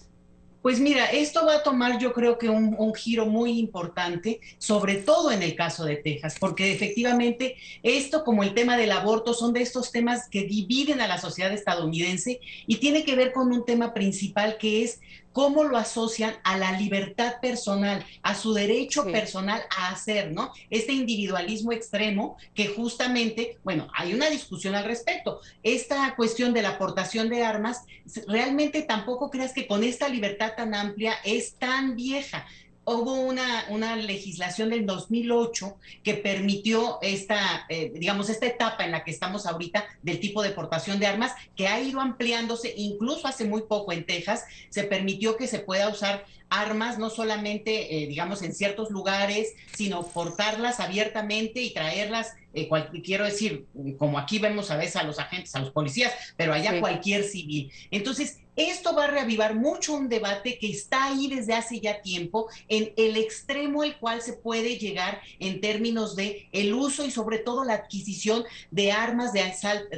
Pues 0.66 0.80
mira, 0.80 1.07
esto 1.07 1.47
va 1.47 1.59
a 1.59 1.62
tomar 1.62 2.01
yo 2.01 2.12
creo 2.12 2.38
que 2.38 2.49
un, 2.49 2.92
giro 2.92 3.26
muy 3.26 3.57
importante, 3.57 4.40
sobre 4.59 4.97
todo 4.97 5.30
en 5.30 5.44
el 5.44 5.55
caso 5.55 5.84
de 5.84 5.94
Texas, 5.94 6.34
porque 6.40 6.72
efectivamente 6.72 7.55
esto 7.84 8.24
como 8.24 8.42
el 8.42 8.53
tema 8.53 8.76
del 8.76 8.90
aborto 8.90 9.32
son 9.32 9.53
de 9.53 9.62
estos 9.62 9.92
temas 9.92 10.28
que 10.28 10.42
dividen 10.42 11.01
a 11.01 11.07
la 11.07 11.18
sociedad 11.18 11.53
estadounidense 11.53 12.40
y 12.66 12.78
tiene 12.78 13.05
que 13.05 13.14
ver 13.14 13.32
con 13.32 13.53
un 13.53 13.64
tema 13.64 13.94
principal 13.94 14.59
que 14.59 14.82
es 14.82 14.99
cómo 15.37 15.64
lo 15.64 15.76
asocian 15.76 16.34
a 16.45 16.57
la 16.57 16.72
libertad 16.80 17.41
personal, 17.43 18.03
a 18.22 18.34
su 18.34 18.55
derecho 18.55 19.05
personal 19.05 19.61
a 19.68 19.91
hacer, 19.91 20.32
¿no? 20.32 20.51
Este 20.70 20.95
individualismo 20.95 21.72
extremo 21.72 22.39
que 22.55 22.68
justamente, 22.68 23.59
bueno, 23.62 23.87
hay 23.93 24.14
una 24.14 24.30
discusión 24.30 24.74
al 24.74 24.87
respecto. 24.87 25.43
Esta 25.63 26.17
cuestión 26.17 26.54
de 26.54 26.63
la 26.63 26.71
aportación 26.71 27.29
de 27.29 27.45
armas, 27.45 27.83
realmente 28.26 28.80
tampoco 28.80 29.29
creas 29.29 29.53
que 29.53 29.67
con 29.67 29.84
esta 29.84 30.08
libertad 30.08 30.54
tan 30.57 30.75
amplia 30.75 31.13
es 31.22 31.57
tan 31.57 31.96
vieja 31.96 32.46
hubo 32.87 33.14
una, 33.14 33.67
una, 33.68 33.96
legislación 33.96 34.71
del 34.71 34.87
2008 34.87 35.76
que 36.04 36.14
permitió 36.14 36.99
esta, 37.03 37.67
eh, 37.68 37.91
digamos, 37.92 38.30
esta 38.30 38.46
etapa 38.46 38.84
en 38.84 38.92
la 38.92 39.03
que 39.03 39.11
estamos 39.11 39.46
ahorita 39.46 39.84
del 40.03 40.21
tipo 40.21 40.42
de 40.42 40.50
portación 40.50 41.00
de 41.00 41.07
armas, 41.07 41.33
que 41.57 41.67
ha 41.67 41.80
ido 41.80 42.00
ampliándose, 42.00 42.72
incluso 42.76 43.26
hace 43.26 43.45
muy 43.45 43.63
poco 43.63 43.92
en 43.92 44.07
Texas, 44.07 44.45
se 44.71 44.84
permitió 44.84 45.37
que 45.37 45.49
se 45.49 45.58
pueda 45.58 45.88
usar 45.88 46.25
armas, 46.49 46.96
no 46.99 47.11
solamente, 47.11 47.96
eh, 47.96 48.07
digamos, 48.07 48.42
en 48.42 48.54
ciertos 48.54 48.91
lugares, 48.91 49.54
sino 49.75 50.07
portarlas 50.07 50.79
abiertamente 50.79 51.61
y 51.61 51.75
traerlas, 51.75 52.34
eh, 52.54 52.68
quiero 53.04 53.25
decir, 53.25 53.67
como 53.99 54.18
aquí 54.18 54.38
vemos 54.38 54.71
a 54.71 54.76
veces 54.76 54.96
a 54.96 55.03
los 55.03 55.18
agentes, 55.18 55.54
a 55.57 55.61
los 55.61 55.72
policías, 55.72 56.13
pero 56.37 56.53
allá 56.53 56.79
cualquier 56.80 57.25
civil. 57.25 57.72
Entonces, 57.91 58.38
esto 58.57 58.95
va 58.95 59.04
a 59.04 59.08
reavivar 59.08 59.54
mucho 59.54 59.95
un 59.95 60.08
debate 60.08 60.58
que 60.58 60.70
está 60.70 61.04
ahí 61.04 61.28
desde 61.28 61.54
hace 61.54 61.80
ya 61.80 62.00
tiempo 62.00 62.49
en 62.68 62.92
el 62.96 63.16
extremo 63.16 63.83
al 63.83 63.99
cual 63.99 64.22
se 64.22 64.33
puede 64.33 64.78
llegar 64.78 65.20
en 65.38 65.61
términos 65.61 66.16
de 66.16 66.49
el 66.53 66.72
uso 66.74 67.04
y 67.04 67.11
sobre 67.11 67.38
todo 67.38 67.64
la 67.64 67.74
adquisición 67.74 68.45
de 68.70 68.92
armas 68.92 69.33
de, 69.33 69.42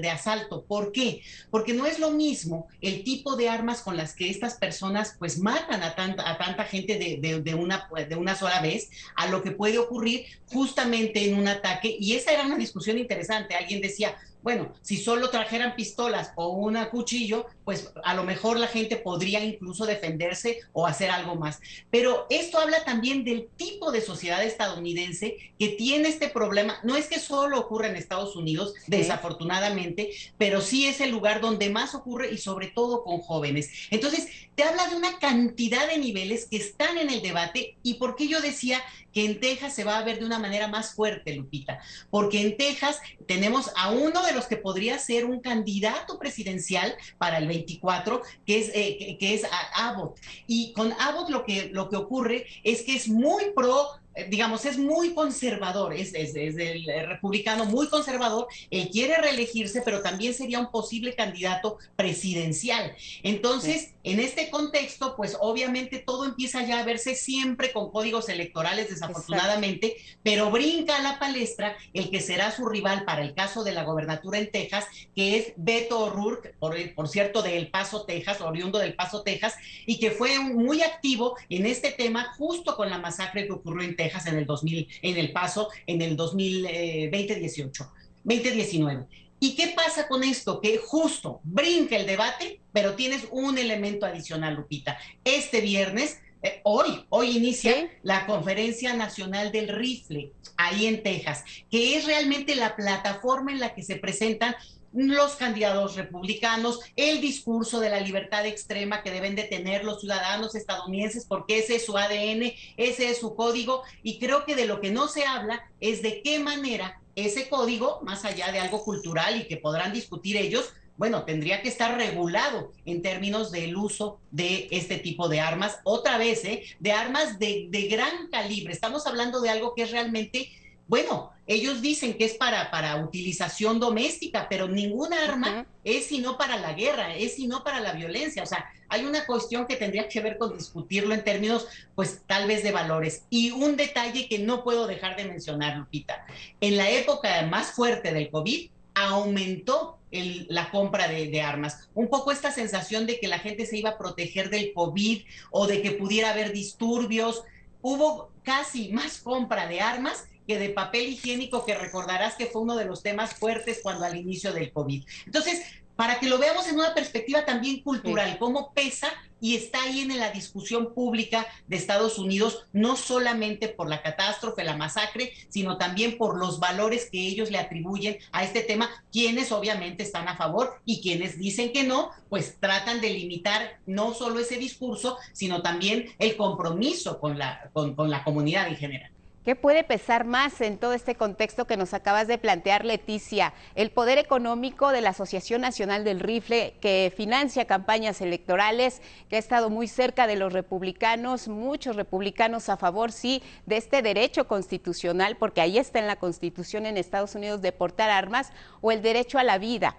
de 0.01 0.11
asalto. 0.11 0.65
¿Por 0.65 0.93
qué? 0.93 1.23
Porque 1.51 1.73
no 1.73 1.87
es 1.87 1.99
lo 1.99 2.11
mismo 2.11 2.69
el 2.81 3.05
tipo 3.05 3.37
de 3.37 3.49
armas 3.49 3.81
con 3.83 3.97
las 3.97 4.15
que 4.15 4.29
estas 4.29 4.55
personas 4.55 5.17
pues 5.19 5.39
matan 5.39 5.83
a 5.83 5.95
tanta, 5.95 6.29
a 6.29 6.37
tanta 6.37 6.65
gente 6.65 6.99
de, 6.99 7.41
de, 7.41 7.55
una, 7.55 7.89
de 8.09 8.17
una 8.17 8.35
sola 8.35 8.61
vez 8.61 8.91
a 9.17 9.27
lo 9.29 9.43
que 9.43 9.53
puede 9.53 9.79
ocurrir 9.79 10.27
justamente 10.47 11.29
en 11.29 11.39
un 11.39 11.49
ataque. 11.49 11.97
Y 11.99 12.15
esa 12.15 12.33
era 12.33 12.47
una 12.47 12.57
discusión 12.57 12.99
interesante. 12.99 13.55
Alguien 13.55 13.81
decía, 13.81 14.17
bueno, 14.43 14.73
si 14.83 14.97
solo 14.97 15.31
trajeran 15.31 15.75
pistolas 15.75 16.33
o 16.37 16.49
un 16.49 16.77
cuchillo, 16.91 17.47
pues 17.69 17.93
a 18.03 18.15
lo 18.15 18.25
mejor 18.25 18.59
la 18.59 18.67
gente 18.67 18.97
podría 18.97 19.45
incluso 19.45 19.85
defenderse 19.85 20.61
o 20.73 20.87
hacer 20.87 21.11
algo 21.11 21.35
más. 21.35 21.61
Pero 21.91 22.27
esto 22.31 22.59
habla 22.59 22.83
también 22.87 23.25
del 23.25 23.47
tipo 23.59 23.93
de 23.93 24.01
sociedad 24.01 24.43
estadounidense 24.43 25.37
que 25.59 25.69
tiene 25.69 26.09
este 26.09 26.31
problema. 26.31 26.81
No 26.83 26.97
es 26.97 27.09
que 27.09 27.21
solo 27.21 27.61
ocurre 27.61 27.89
en 27.89 27.97
Estados 27.97 28.37
Unidos, 28.37 28.73
desafortunadamente, 28.87 30.13
pero 30.39 30.63
sí 30.63 30.87
es 30.87 31.03
el 31.03 31.11
lugar 31.11 31.43
donde 31.43 31.69
más 31.69 31.95
ocurre 31.95 32.33
y 32.33 32.39
sobre 32.39 32.69
todo 32.69 33.05
con 33.05 33.19
jóvenes. 33.21 33.71
Entonces, 33.91 34.29
te 34.55 34.65
habla 34.65 34.89
de 34.89 34.97
una 34.97 35.21
cantidad 35.21 35.87
de 35.87 35.99
niveles 35.99 36.47
que 36.47 36.57
están 36.57 36.99
en 36.99 37.11
el 37.11 37.23
debate 37.23 37.77
y 37.85 37.95
por 37.95 38.17
qué 38.17 38.27
yo 38.27 38.41
decía 38.41 38.83
que 39.13 39.25
en 39.25 39.41
Texas 39.41 39.75
se 39.75 39.85
va 39.85 39.99
a 39.99 40.05
ver 40.05 40.19
de 40.19 40.27
una 40.27 40.39
manera 40.39 40.69
más 40.69 40.95
fuerte, 40.95 41.35
Lupita, 41.35 41.81
porque 42.11 42.41
en 42.41 42.57
Texas 42.57 42.99
tenemos 43.27 43.71
a 43.77 43.91
uno 43.91 44.23
de 44.25 44.33
los 44.33 44.47
que 44.47 44.57
podría 44.57 44.99
ser 44.99 45.27
un 45.27 45.41
candidato 45.41 46.19
presidencial 46.19 46.97
para 47.19 47.39
el 47.39 47.47
24, 47.59 48.23
que 48.47 48.59
es, 48.59 48.71
eh, 48.75 49.17
que, 49.19 49.35
es 49.35 49.43
Abbott. 49.75 50.19
Y 50.47 50.73
con 50.73 50.93
Abbott 50.93 51.31
lo 51.31 51.45
que, 51.45 51.71
lo 51.73 51.89
que 51.89 51.97
ocurre 51.97 52.47
es 52.65 52.83
que 52.83 52.97
es 52.97 53.09
muy 53.09 53.51
pro 53.55 53.89
digamos, 54.29 54.65
es 54.65 54.79
muy 54.79 55.15
conservador, 55.15 55.95
es, 55.95 56.13
es, 56.15 56.35
el 56.35 56.85
republicano 57.07 57.65
muy 57.65 57.89
conservador, 57.89 58.49
él 58.71 58.89
quiere 58.91 59.17
reelegirse, 59.17 59.83
pero 59.83 60.03
también 60.03 60.35
sería 60.35 60.59
un 60.59 60.71
posible 60.71 61.15
candidato 61.15 61.79
presidencial. 61.95 62.95
Entonces, 63.23 63.95
en 64.03 64.21
este 64.21 64.51
contexto, 64.51 65.15
pues 65.17 65.37
obviamente 65.41 65.99
todo 65.99 66.25
empieza 66.25 66.67
ya 66.67 66.81
a 66.81 66.85
verse 66.85 67.15
siempre 67.15 67.73
con 67.73 67.91
códigos 67.91 68.29
electorales, 68.29 68.89
desafortunadamente, 68.89 69.97
pero 70.23 70.51
brinca 70.51 70.97
a 70.97 71.03
la 71.03 71.19
palestra 71.19 71.77
el 71.93 72.11
que 72.11 72.21
será 72.21 72.51
su 72.51 72.67
rival 72.67 73.05
para 73.05 73.23
el 73.23 73.35
caso 73.35 73.65
de 73.65 73.73
la 73.73 73.85
gobernatura 73.85 74.39
en 74.39 74.51
Texas, 74.51 74.87
que 75.15 75.37
es 75.37 75.53
Beto 75.57 76.01
O'Rourke, 76.01 76.55
por, 76.59 76.77
por 76.95 77.09
cierto, 77.09 77.43
de 77.43 77.57
El 77.57 77.71
Paso, 77.71 78.05
Texas, 78.05 78.41
oriundo 78.41 78.79
del 78.79 78.95
Paso, 78.95 79.23
Texas, 79.23 79.55
y 79.87 79.99
que 79.99 80.11
fue 80.11 80.39
muy 80.39 80.83
activo 80.83 81.37
en 81.49 81.67
este 81.67 81.93
tema 81.93 82.33
justo 82.37 82.77
con 82.77 82.91
la 82.91 82.99
masacre 82.99 83.47
que 83.47 83.53
ocurrió 83.53 83.87
en 83.87 83.97
Texas 83.97 84.08
en 84.27 84.39
el 84.39 84.47
2000, 84.47 84.89
en 85.03 85.17
El 85.17 85.33
Paso, 85.33 85.69
en 85.87 86.03
el 86.03 86.17
2018, 86.17 87.93
2019. 88.25 89.07
¿Y 89.41 89.55
qué 89.55 89.69
pasa 89.69 90.09
con 90.09 90.25
esto? 90.25 90.61
Que 90.61 90.79
justo 90.79 91.41
brinca 91.45 91.97
el 91.97 92.07
debate, 92.07 92.61
pero 92.73 92.95
tienes 92.95 93.29
un 93.31 93.57
elemento 93.57 94.05
adicional, 94.05 94.55
Lupita. 94.55 94.99
Este 95.23 95.61
viernes, 95.61 96.21
eh, 96.43 96.61
hoy, 96.65 97.05
hoy 97.09 97.37
inicia 97.37 97.89
la 98.03 98.27
Conferencia 98.27 98.95
Nacional 98.95 99.53
del 99.53 99.69
Rifle, 99.69 100.33
ahí 100.57 100.87
en 100.87 101.03
Texas, 101.05 101.45
que 101.71 101.97
es 101.97 102.05
realmente 102.05 102.57
la 102.57 102.75
plataforma 102.75 103.53
en 103.53 103.61
la 103.61 103.75
que 103.75 103.83
se 103.83 103.97
presentan 103.97 104.57
los 104.93 105.37
candidatos 105.37 105.97
republicanos, 105.97 106.81
el 106.97 107.21
discurso 107.21 107.81
de 107.81 107.91
la 107.91 108.01
libertad 108.01 108.47
extrema 108.47 109.03
que 109.03 109.11
deben 109.11 109.37
de 109.37 109.45
tener 109.45 109.85
los 109.85 110.01
ciudadanos 110.01 110.55
estadounidenses, 110.55 111.27
porque 111.27 111.59
ese 111.59 111.77
es 111.77 111.87
su 111.87 111.97
ADN, 111.97 112.53
ese 112.77 113.11
es 113.11 113.19
su 113.19 113.35
código, 113.35 113.83
y 114.03 114.19
creo 114.19 114.45
que 114.45 114.57
de 114.57 114.67
lo 114.67 114.81
que 114.81 114.91
no 114.91 115.09
se 115.09 115.25
habla 115.25 115.63
es 115.81 116.03
de 116.03 116.23
qué 116.23 116.39
manera 116.39 117.01
ese 117.15 117.49
código, 117.49 118.01
más 118.03 118.25
allá 118.25 118.53
de 118.53 118.61
algo 118.61 118.85
cultural 118.85 119.41
y 119.41 119.49
que 119.49 119.57
podrán 119.57 119.93
discutir 119.93 120.37
ellos, 120.37 120.73
bueno, 120.97 121.25
tendría 121.25 121.63
que 121.63 121.69
estar 121.69 121.97
regulado 121.97 122.73
en 122.85 123.03
términos 123.03 123.53
del 123.53 123.77
uso 123.77 124.19
de 124.33 124.67
este 124.73 124.99
tipo 124.99 125.29
de 125.29 125.41
armas, 125.41 125.79
otra 125.85 126.19
vez, 126.19 126.45
¿eh? 126.45 126.65
de 126.81 126.93
armas 126.93 127.39
de, 127.39 127.69
de 127.71 127.83
gran 127.87 128.29
calibre. 128.33 128.73
Estamos 128.73 129.07
hablando 129.07 129.41
de 129.41 129.51
algo 129.51 129.75
que 129.77 129.83
es 129.83 129.93
realmente 129.93 130.51
bueno, 130.89 131.33
ellos 131.47 131.81
dicen 131.81 132.17
que 132.17 132.25
es 132.25 132.35
para, 132.35 132.71
para 132.71 132.97
utilización 132.97 133.79
doméstica, 133.79 134.49
pero 134.49 134.69
ninguna 134.69 135.23
arma 135.25 135.67
es 135.85 136.07
sino 136.07 136.37
para 136.37 136.59
la 136.59 136.73
guerra, 136.73 137.15
es 137.15 137.37
sino 137.37 137.63
para 137.63 137.81
la 137.81 137.93
violencia. 137.93 138.43
O 138.43 138.47
sea, 138.47 138.71
hay 138.89 139.05
una 139.05 139.27
cuestión 139.27 139.67
que 139.67 139.77
tendría 139.77 140.09
que 140.09 140.21
ver 140.21 140.39
con 140.39 140.57
discutirlo 140.57 141.15
en 141.15 141.25
términos, 141.25 141.67
pues 141.95 142.23
tal 142.27 142.49
vez 142.49 142.63
de 142.63 142.73
valores. 142.73 143.25
Y 143.29 143.51
un 143.51 143.77
detalle 143.77 144.29
que 144.29 144.39
no 144.39 144.65
puedo 144.65 144.87
dejar 144.87 145.17
de 145.17 145.27
mencionar, 145.27 145.77
Lupita. 145.77 146.27
En 146.61 146.77
la 146.79 146.91
época 146.91 147.43
más 147.47 147.73
fuerte 147.73 148.13
del 148.13 148.31
COVID, 148.31 148.71
aumentó 148.95 149.99
la 150.11 150.71
compra 150.71 151.07
de, 151.07 151.29
de, 151.29 151.43
armas. 151.43 151.89
Un 151.95 152.09
poco 152.09 152.33
esta 152.33 152.51
sensación 152.51 153.07
de 153.07 153.21
que 153.21 153.29
la 153.29 153.39
gente 153.39 153.67
se 153.67 153.77
iba 153.77 153.91
a 153.91 153.99
proteger 153.99 154.49
del 154.49 154.73
COVID 154.73 155.23
o 155.51 155.67
de 155.67 155.83
que 155.83 155.93
pudiera 155.93 156.31
haber 156.31 156.53
disturbios. 156.53 157.43
Hubo 157.83 158.31
casi 158.43 158.89
más 158.89 159.19
compra 159.19 159.67
de 159.67 159.81
armas 159.81 160.27
que 160.49 160.59
de 160.59 160.71
papel 160.71 161.11
higiénico, 161.11 161.67
que 161.67 161.75
recordarás 161.75 162.35
que 162.35 162.47
fue 162.47 162.63
uno 162.63 162.75
de 162.75 162.87
los 162.87 163.03
temas 163.03 163.35
fuertes 163.35 163.81
cuando 163.83 164.07
al 164.07 164.17
inicio 164.17 164.53
del 164.55 164.73
COVID. 164.73 165.05
Entonces, 165.27 165.63
para 165.95 166.19
que 166.19 166.29
lo 166.29 166.39
veamos 166.39 166.67
en 166.69 166.77
una 166.77 166.95
perspectiva 166.95 167.45
también 167.45 167.83
cultural, 167.83 168.39
cómo 168.39 168.73
pesa 168.73 169.13
y 169.41 169.57
está 169.57 169.83
ahí 169.83 170.01
en 170.01 170.17
la 170.17 170.31
discusión 170.31 170.95
pública 170.95 171.47
de 171.67 171.77
Estados 171.77 172.19
Unidos, 172.19 172.65
no 172.73 172.97
solamente 172.97 173.69
por 173.69 173.91
la 173.91 174.01
catástrofe, 174.01 174.65
la 174.65 174.77
masacre, 174.77 175.33
sino 175.49 175.77
también 175.77 176.17
por 176.17 176.39
los 176.39 176.61
valores 176.61 177.11
que 177.11 177.27
ellos 177.27 177.51
le 177.51 177.59
atribuyen 177.59 178.17
a 178.33 178.45
este 178.45 178.63
tema, 178.63 178.89
quienes 179.13 179.53
obviamente 179.53 180.05
están 180.05 180.29
a 180.29 180.37
favor 180.37 180.81
y 180.85 181.03
quienes 181.03 181.37
dicen 181.37 181.73
que 181.73 181.85
no, 181.85 182.11
pues 182.31 182.59
tratan 182.59 183.01
de 183.01 183.11
limitar 183.11 183.81
no 183.85 184.15
solo 184.15 184.39
ese 184.39 184.57
discurso, 184.57 185.19
sino 185.33 185.63
también 185.63 186.07
el 186.19 186.37
compromiso 186.37 187.21
con 187.21 187.39
la, 187.39 187.71
con, 187.73 187.95
con 187.95 188.09
la 188.09 188.25
comunidad 188.25 188.69
en 188.69 188.77
general. 188.77 189.18
¿Qué 189.49 189.57
puede 189.57 189.83
pesar 189.83 190.27
más 190.27 190.61
en 190.61 190.77
todo 190.77 190.93
este 190.93 191.15
contexto 191.15 191.67
que 191.67 191.79
nos 191.79 191.95
acabas 191.95 192.29
de 192.29 192.37
plantear, 192.37 192.85
Leticia? 192.85 193.55
El 193.75 193.91
poder 193.91 194.19
económico 194.19 194.91
de 194.91 195.01
la 195.01 195.09
Asociación 195.09 195.63
Nacional 195.63 196.05
del 196.05 196.21
Rifle, 196.21 196.75
que 196.83 197.11
financia 197.17 197.65
campañas 197.65 198.21
electorales, 198.21 199.01
que 199.31 199.37
ha 199.37 199.39
estado 199.39 199.71
muy 199.71 199.89
cerca 199.89 200.27
de 200.27 200.37
los 200.37 200.53
republicanos, 200.53 201.49
muchos 201.49 201.97
republicanos 201.97 202.69
a 202.69 202.77
favor, 202.77 203.11
sí, 203.11 203.43
de 203.65 203.79
este 203.79 204.03
derecho 204.03 204.47
constitucional, 204.47 205.39
porque 205.39 205.63
ahí 205.63 205.79
está 205.79 205.99
en 205.99 206.09
la 206.09 206.17
Constitución 206.17 206.85
en 206.85 206.99
Estados 206.99 207.35
Unidos 207.35 207.63
de 207.63 207.73
portar 207.73 208.11
armas, 208.11 208.53
o 208.83 208.93
el 208.93 209.01
derecho 209.01 209.39
a 209.39 209.45
la 209.45 209.57
vida. 209.57 209.97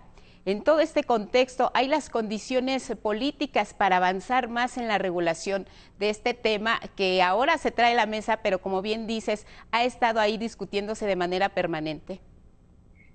En 0.50 0.64
todo 0.64 0.80
este 0.80 1.04
contexto, 1.04 1.70
¿hay 1.76 1.88
las 1.88 2.10
condiciones 2.10 2.92
políticas 3.04 3.76
para 3.76 3.98
avanzar 3.98 4.50
más 4.50 4.80
en 4.80 4.88
la 4.88 4.98
regulación 4.98 5.68
de 6.00 6.10
este 6.10 6.34
tema 6.34 6.80
que 6.96 7.22
ahora 7.22 7.60
se 7.60 7.70
trae 7.70 7.92
a 7.92 7.96
la 7.96 8.08
mesa, 8.08 8.40
pero 8.42 8.60
como 8.60 8.82
bien 8.82 9.06
dices, 9.06 9.46
ha 9.70 9.84
estado 9.84 10.20
ahí 10.20 10.40
discutiéndose 10.40 11.06
de 11.06 11.16
manera 11.16 11.50
permanente? 11.50 12.20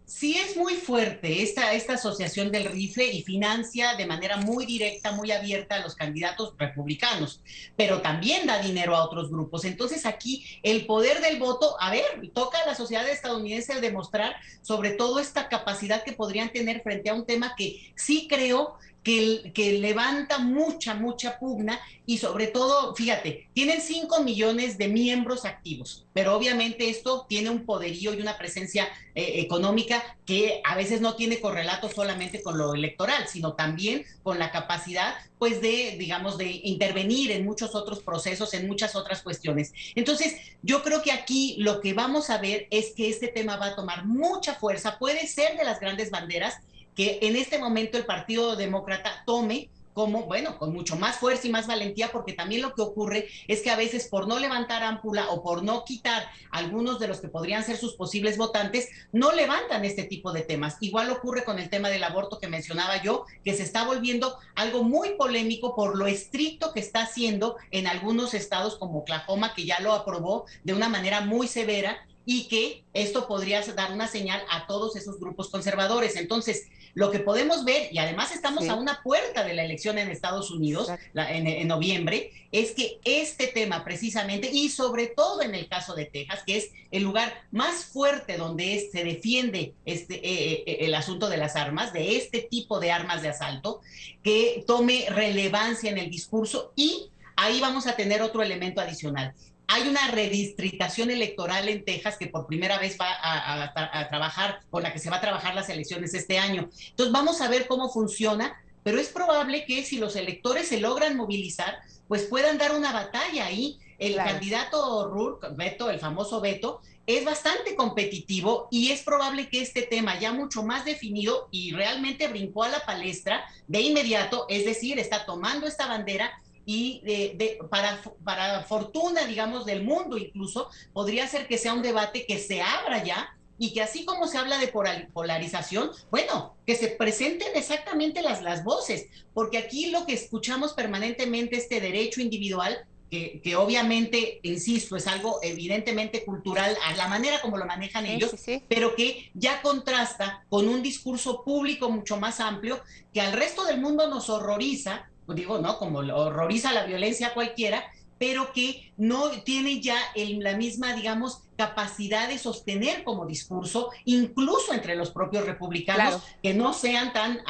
Sí 0.07 0.37
es 0.37 0.57
muy 0.57 0.75
fuerte 0.75 1.43
esta, 1.43 1.73
esta 1.73 1.95
asociación 1.95 2.51
del 2.51 2.67
rifle 2.67 3.07
y 3.07 3.23
financia 3.23 3.95
de 3.95 4.07
manera 4.07 4.37
muy 4.37 4.67
directa, 4.67 5.13
muy 5.13 5.33
abierta 5.33 5.77
a 5.77 5.81
los 5.81 5.95
candidatos 5.95 6.55
republicanos, 6.59 7.41
pero 7.77 8.03
también 8.03 8.47
da 8.47 8.61
dinero 8.61 8.95
a 8.95 9.05
otros 9.05 9.31
grupos. 9.31 9.65
Entonces 9.65 10.05
aquí 10.07 10.45
el 10.63 10.87
poder 10.87 11.21
del 11.21 11.39
voto, 11.39 11.77
a 11.81 11.91
ver, 11.91 12.05
toca 12.33 12.59
a 12.59 12.67
la 12.67 12.75
sociedad 12.75 13.09
estadounidense 13.09 13.81
demostrar 13.81 14.37
sobre 14.63 14.91
todo 14.91 15.21
esta 15.21 15.49
capacidad 15.49 16.05
que 16.05 16.13
podrían 16.13 16.53
tener 16.53 16.83
frente 16.83 17.11
a 17.11 17.15
un 17.15 17.27
tema 17.27 17.55
que 17.57 17.93
sí 17.97 18.27
creo 18.29 18.77
que, 19.05 19.79
levanta 19.81 20.39
mucha, 20.39 20.95
mucha 20.95 21.39
pugna 21.39 21.79
y 22.07 22.19
sobre 22.19 22.47
todo, 22.47 22.95
fíjate, 22.95 23.49
tienen 23.53 23.81
5 23.81 24.23
millones 24.23 24.79
de 24.79 24.89
miembros 24.89 25.45
activos, 25.45 26.07
pero 26.15 26.35
obviamente 26.35 26.89
esto 26.89 27.27
tiene 27.29 27.51
un 27.51 27.67
poderío 27.67 28.15
y 28.15 28.21
una 28.21 28.39
presencia 28.39 28.89
eh, 29.15 29.41
económica 29.41 30.03
que 30.25 30.63
a 30.65 30.75
veces 30.75 31.03
no 31.03 31.17
tiene 31.17 31.41
correlato 31.41 31.91
solamente 31.91 32.43
con 32.43 32.57
lo 32.57 32.75
electoral, 32.75 33.29
sino 33.29 33.53
también 33.53 34.07
con 34.23 34.39
la 34.39 34.51
capacidad, 34.51 35.15
pues, 35.39 35.61
de, 35.61 35.97
digamos, 35.99 36.39
de 36.39 36.61
intervenir 36.65 37.31
en 37.31 37.45
muchos 37.45 37.75
otros 37.75 38.03
procesos, 38.03 38.55
en 38.55 38.67
muchas 38.67 38.97
otras 38.97 39.23
cuestiones. 39.23 39.73
Entonces, 39.95 40.35
yo 40.63 40.83
creo 40.83 41.03
que 41.03 41.13
aquí 41.13 41.57
lo 41.59 41.83
que 41.83 41.93
vamos 41.93 42.31
a 42.31 42.39
ver 42.39 42.67
es 42.71 42.93
que 42.97 43.11
este 43.11 43.29
tema 43.29 43.57
va 43.57 43.67
a 43.67 43.77
tomar 43.77 44.07
mucha 44.07 44.55
fuerza, 44.55 44.99
puede 44.99 45.27
ser 45.27 45.59
de 45.59 45.65
las 45.65 45.79
grandes 45.79 46.11
banderas, 46.11 46.55
que 46.95 47.19
en 47.23 47.37
este 47.37 47.59
momento 47.59 47.99
el 47.99 48.07
Partido 48.07 48.57
Demócrata 48.57 49.23
tome 49.27 49.71
como, 49.95 50.25
bueno, 50.25 50.59
con 50.59 50.75
mucho 50.75 50.97
más 50.97 51.17
fuerza 51.17 51.47
y 51.47 51.51
más 51.51 51.69
valentía, 51.69 52.11
porque 52.11 52.33
también 52.33 52.61
lo 52.61 52.75
que 52.75 52.83
ocurre 52.83 53.29
es 53.47 53.63
que 53.63 53.71
a 53.71 53.77
veces 53.77 54.09
por 54.09 54.27
no 54.27 54.41
levantar 54.41 54.83
ámpula 54.83 55.31
o 55.31 55.43
por 55.43 55.63
no 55.63 55.85
quitar 55.85 56.27
algunos 56.51 56.99
de 56.99 57.07
los 57.07 57.21
que 57.21 57.29
podrían 57.29 57.65
ser 57.65 57.77
sus 57.77 57.95
posibles 57.95 58.37
votantes, 58.37 58.89
no 59.13 59.33
levantan 59.33 59.85
este 59.85 60.03
tipo 60.03 60.33
de 60.33 60.43
temas. 60.43 60.77
Igual 60.81 61.11
ocurre 61.11 61.45
con 61.45 61.61
el 61.61 61.71
tema 61.71 61.89
del 61.89 62.03
aborto 62.03 62.41
que 62.41 62.49
mencionaba 62.49 63.01
yo, 63.03 63.25
que 63.45 63.55
se 63.55 63.63
está 63.63 63.87
volviendo 63.87 64.37
algo 64.57 64.83
muy 64.83 65.11
polémico 65.11 65.77
por 65.77 65.97
lo 65.97 66.09
estricto 66.09 66.73
que 66.73 66.81
está 66.81 67.03
haciendo 67.03 67.57
en 67.71 67.87
algunos 67.87 68.35
estados 68.35 68.77
como 68.77 69.01
Oklahoma, 69.01 69.55
que 69.55 69.65
ya 69.65 69.79
lo 69.79 69.93
aprobó 69.93 70.45
de 70.65 70.75
una 70.75 70.89
manera 70.89 71.21
muy 71.21 71.47
severa 71.47 72.05
y 72.27 72.49
que 72.49 72.85
esto 72.93 73.27
podría 73.27 73.63
dar 73.75 73.93
una 73.93 74.09
señal 74.09 74.43
a 74.51 74.67
todos 74.67 74.97
esos 74.97 75.19
grupos 75.19 75.51
conservadores. 75.51 76.17
Entonces, 76.17 76.69
lo 76.95 77.11
que 77.11 77.19
podemos 77.19 77.65
ver, 77.65 77.93
y 77.93 77.99
además 77.99 78.33
estamos 78.33 78.69
a 78.69 78.77
una 78.77 79.03
puerta 79.03 79.45
de 79.45 79.53
la 79.53 79.65
elección 79.65 79.99
en 79.99 80.11
Estados 80.11 80.51
Unidos 80.53 80.89
en, 81.15 81.67
noviembre, 81.67 82.31
es 82.53 82.71
que 82.71 83.01
este 83.05 83.49
tema 83.49 83.85
precisamente, 83.85 84.49
y 84.53 84.69
sobre 84.69 85.09
todo 85.09 85.43
en 85.43 85.57
el 85.57 85.69
caso 85.69 85.95
de 85.95 86.05
Texas, 86.05 86.43
que 86.47 86.57
es 86.57 86.71
el 86.93 87.03
lugar 87.03 87.35
más 87.51 87.87
fuerte 87.87 88.37
donde 88.37 88.89
se 88.93 89.03
defiende 89.03 89.75
este, 89.85 90.15
eh, 90.15 90.63
eh, 90.67 90.77
el 90.81 90.95
asunto 90.95 91.29
de 91.29 91.37
las 91.37 91.57
armas, 91.57 91.93
de 91.93 92.17
este 92.17 92.43
tipo 92.43 92.79
de 92.79 92.93
armas 92.93 93.23
de 93.23 93.31
asalto, 93.31 93.81
que 94.23 94.63
tome 94.65 95.07
relevancia 95.11 95.91
en 95.91 95.99
el 95.99 96.11
discurso 96.11 96.73
y 96.77 97.09
ahí 97.35 97.61
vamos 97.61 97.89
a 97.89 97.97
tener 97.97 98.23
otro 98.23 98.41
elemento 98.41 98.81
adicional 98.81 99.35
hay 99.67 99.89
una 99.89 100.09
redistritación 100.09 101.11
electoral 101.11 101.69
en 101.69 101.85
Texas 101.85 102.17
que 102.19 102.27
por 102.27 102.47
primera 102.47 102.79
vez 102.79 102.99
va 103.01 103.09
a, 103.23 104.09
trabajar, 104.09 104.61
con 104.71 104.83
la 104.83 104.93
que 104.93 104.99
se 104.99 105.11
va 105.11 105.17
a 105.17 105.21
trabajar 105.21 105.55
las 105.55 105.69
elecciones 105.69 106.15
este 106.15 106.39
año. 106.39 106.69
Entonces 106.91 107.13
vamos 107.13 107.41
a 107.41 107.49
ver 107.49 107.67
cómo 107.67 107.89
funciona, 107.89 108.61
pero 108.83 108.99
es 108.99 109.09
probable 109.09 109.65
que 109.65 109.83
si 109.83 109.99
los 109.99 110.17
electores 110.17 110.69
se 110.69 110.81
logran 110.81 111.17
movilizar, 111.17 111.79
pues 112.09 112.25
puedan 112.25 112.59
dar 112.59 112.73
una 112.73 112.93
batalla 112.93 113.47
ahí. 113.47 113.79
El 113.99 114.17
candidato 114.17 115.09
Rourke, 115.09 115.49
Beto, 115.53 115.89
el 115.89 116.01
famoso 116.01 116.41
Beto, 116.41 116.81
es 117.07 117.25
bastante 117.25 117.75
competitivo 117.75 118.69
y 118.71 118.91
es 118.91 119.03
probable 119.03 119.49
que 119.49 119.61
este 119.61 119.83
tema 119.83 120.19
ya 120.19 120.33
mucho 120.33 120.63
más 120.63 120.85
definido 120.85 121.49
y 121.51 121.73
realmente 121.73 122.29
brincó 122.29 122.65
a 122.65 122.69
la 122.69 122.81
palestra 122.81 123.45
de 123.69 123.81
inmediato, 123.83 124.47
es 124.49 124.65
decir, 124.65 124.99
está 124.99 125.27
tomando 125.27 125.67
esta 125.67 125.87
bandera 125.87 126.33
y 126.67 127.01
de, 127.05 127.59
para, 127.71 128.01
para 128.25 128.63
fortuna, 128.63 129.27
digamos, 129.27 129.67
del 129.67 129.85
mundo 129.85 130.17
incluso, 130.17 130.71
podría 130.93 131.27
ser 131.29 131.47
que 131.47 131.59
sea 131.59 131.75
un 131.75 131.83
debate 131.83 132.27
que 132.27 132.39
se 132.39 132.63
abra 132.63 133.03
ya 133.05 133.37
y 133.59 133.73
que 133.73 133.83
así 133.83 134.05
como 134.05 134.27
se 134.27 134.39
habla 134.39 134.59
de 134.59 134.69
polarización, 134.69 135.91
bueno, 136.11 136.57
que 136.67 136.75
se 136.75 136.89
presenten 136.89 137.49
exactamente 137.55 138.23
las, 138.23 138.43
las 138.43 138.65
voces, 138.65 139.07
porque 139.33 139.59
aquí 139.59 139.91
lo 139.91 140.07
que 140.07 140.15
escuchamos 140.15 140.73
permanentemente, 140.73 141.57
este 141.57 141.81
derecho 141.81 142.21
individual, 142.21 142.87
que, 143.11 143.41
que, 143.45 143.55
obviamente, 143.55 144.41
insisto, 144.43 144.97
es 144.97 145.07
algo 145.07 145.39
evidentemente 145.43 146.25
cultural, 146.25 146.77
a 146.85 146.97
la 146.97 147.07
manera 147.07 147.41
como 147.41 147.59
lo 147.59 147.65
manejan 147.65 148.07
ellos, 148.07 148.35
pero 148.69 148.97
que 148.97 149.31
ya 149.35 149.63
contrasta 149.63 150.45
con 150.49 150.67
un 150.69 150.83
discurso 150.83 151.45
público 151.45 151.91
mucho 151.91 152.17
más 152.17 152.41
amplio 152.41 152.83
que 153.13 153.21
al 153.21 153.33
resto 153.33 153.65
del 153.65 153.81
mundo 153.81 154.09
nos 154.09 154.31
horroriza 154.31 155.09
digo, 155.29 155.59
¿no? 155.59 155.79
Como 155.79 156.01
horroriza 156.01 156.73
la 156.73 156.85
violencia 156.85 157.29
a 157.29 157.35
cualquiera, 157.35 157.85
pero 158.19 158.53
que 158.53 158.93
no 158.97 159.31
tiene 159.43 159.81
ya 159.81 159.97
la 160.15 160.57
misma, 160.57 160.95
digamos, 160.95 161.43
capacidad 161.57 162.29
de 162.29 162.39
sostener 162.39 163.05
como 163.05 163.27
discurso, 163.27 163.91
incluso 164.05 164.73
entre 164.73 164.97
los 164.97 165.11
propios 165.11 165.47
republicanos, 165.47 166.23
que 166.43 166.55
no 166.55 166.73
sean 166.73 167.13
tan 167.13 167.41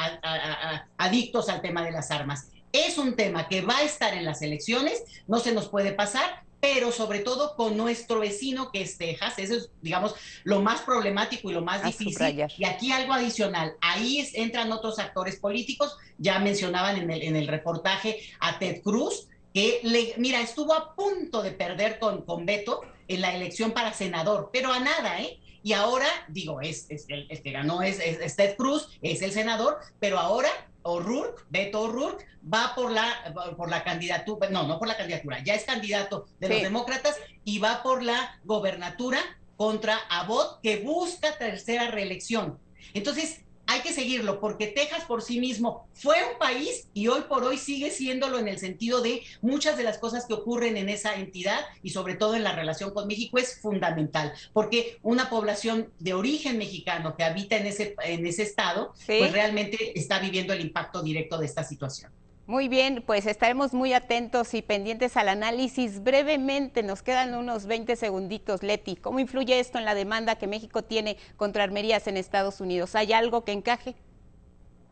adictos 0.97 1.49
al 1.49 1.61
tema 1.61 1.83
de 1.83 1.91
las 1.91 2.11
armas. 2.11 2.47
Es 2.71 2.97
un 2.97 3.15
tema 3.15 3.47
que 3.47 3.61
va 3.61 3.77
a 3.77 3.83
estar 3.83 4.13
en 4.13 4.25
las 4.25 4.41
elecciones, 4.41 5.03
no 5.27 5.39
se 5.39 5.53
nos 5.53 5.69
puede 5.69 5.93
pasar, 5.93 6.43
pero 6.73 6.91
sobre 6.91 7.19
todo 7.19 7.55
con 7.55 7.77
nuestro 7.77 8.21
vecino 8.21 8.71
que 8.71 8.81
es 8.81 8.97
Texas. 8.97 9.37
Eso 9.37 9.55
es, 9.55 9.69
digamos, 9.83 10.15
lo 10.43 10.63
más 10.63 10.81
problemático 10.81 11.51
y 11.51 11.53
lo 11.53 11.61
más 11.61 11.83
difícil. 11.83 12.43
Y 12.57 12.65
aquí 12.65 12.91
algo 12.91 13.13
adicional, 13.13 13.75
ahí 13.81 14.27
entran 14.33 14.71
otros 14.71 14.97
actores 14.97 15.35
políticos, 15.35 15.95
ya 16.17 16.39
mencionaban 16.39 16.97
en 16.97 17.11
el, 17.11 17.21
en 17.21 17.35
el 17.35 17.47
reportaje 17.47 18.17
a 18.39 18.57
Ted 18.57 18.81
Cruz, 18.81 19.27
que 19.53 19.79
le, 19.83 20.15
mira, 20.17 20.41
estuvo 20.41 20.73
a 20.73 20.95
punto 20.95 21.43
de 21.43 21.51
perder 21.51 21.99
con, 21.99 22.23
con 22.23 22.47
Beto 22.47 22.81
en 23.07 23.21
la 23.21 23.35
elección 23.35 23.71
para 23.71 23.93
senador, 23.93 24.49
pero 24.51 24.73
a 24.73 24.79
nada, 24.79 25.21
¿eh? 25.21 25.39
Y 25.61 25.73
ahora, 25.73 26.07
digo, 26.29 26.61
es, 26.61 26.87
el, 27.09 27.27
que 27.27 27.51
ganó 27.51 27.83
es, 27.83 27.99
es 27.99 28.35
Ted 28.35 28.55
Cruz, 28.55 28.89
es 29.03 29.21
el 29.21 29.31
senador, 29.31 29.77
pero 29.99 30.17
ahora 30.17 30.49
O'Rourke, 30.85 31.43
Beto 31.49 31.81
O'Rourke, 31.81 32.25
va 32.41 32.73
por 32.75 32.91
la, 32.91 33.33
por 33.57 33.69
la 33.69 33.83
candidatura, 33.83 34.49
no, 34.49 34.67
no 34.67 34.77
por 34.77 34.87
la 34.87 34.95
candidatura, 34.95 35.43
ya 35.43 35.55
es 35.55 35.63
candidato 35.63 36.27
de 36.39 36.49
los 36.49 36.61
demócratas 36.61 37.17
y 37.43 37.59
va 37.59 37.81
por 37.81 38.03
la 38.03 38.39
gobernatura 38.43 39.19
contra 39.57 39.97
Abbott, 40.09 40.61
que 40.61 40.81
busca 40.81 41.37
tercera 41.37 41.89
reelección. 41.89 42.59
Entonces, 42.93 43.44
hay 43.67 43.81
que 43.81 43.93
seguirlo 43.93 44.39
porque 44.39 44.67
Texas 44.67 45.05
por 45.05 45.21
sí 45.21 45.39
mismo 45.39 45.87
fue 45.93 46.17
un 46.31 46.37
país 46.37 46.87
y 46.93 47.07
hoy 47.07 47.21
por 47.27 47.43
hoy 47.43 47.57
sigue 47.57 47.91
siéndolo 47.91 48.39
en 48.39 48.47
el 48.47 48.59
sentido 48.59 49.01
de 49.01 49.23
muchas 49.41 49.77
de 49.77 49.83
las 49.83 49.97
cosas 49.97 50.25
que 50.25 50.33
ocurren 50.33 50.77
en 50.77 50.89
esa 50.89 51.15
entidad 51.15 51.59
y 51.81 51.89
sobre 51.89 52.15
todo 52.15 52.35
en 52.35 52.43
la 52.43 52.55
relación 52.55 52.91
con 52.91 53.07
México 53.07 53.37
es 53.37 53.59
fundamental 53.59 54.33
porque 54.53 54.97
una 55.01 55.29
población 55.29 55.91
de 55.99 56.13
origen 56.13 56.57
mexicano 56.57 57.15
que 57.15 57.23
habita 57.23 57.57
en 57.57 57.65
ese, 57.65 57.95
en 58.03 58.25
ese 58.25 58.43
estado 58.43 58.93
pues 59.05 59.31
realmente 59.31 59.97
está 59.97 60.19
viviendo 60.19 60.53
el 60.53 60.61
impacto 60.61 61.01
directo 61.01 61.37
de 61.37 61.45
esta 61.45 61.63
situación. 61.63 62.11
Muy 62.47 62.67
bien, 62.67 63.03
pues 63.03 63.25
estaremos 63.25 63.73
muy 63.73 63.93
atentos 63.93 64.53
y 64.53 64.61
pendientes 64.61 65.17
al 65.17 65.29
análisis. 65.29 66.03
Brevemente, 66.03 66.83
nos 66.83 67.01
quedan 67.01 67.33
unos 67.33 67.65
20 67.65 67.95
segunditos, 67.95 68.61
Leti. 68.61 68.95
¿Cómo 68.95 69.19
influye 69.19 69.59
esto 69.59 69.79
en 69.79 69.85
la 69.85 69.95
demanda 69.95 70.35
que 70.35 70.45
México 70.45 70.83
tiene 70.83 71.17
contra 71.37 71.63
armerías 71.63 72.05
en 72.05 72.17
Estados 72.17 72.61
Unidos? 72.61 72.93
¿Hay 72.93 73.13
algo 73.13 73.43
que 73.43 73.51
encaje? 73.51 73.95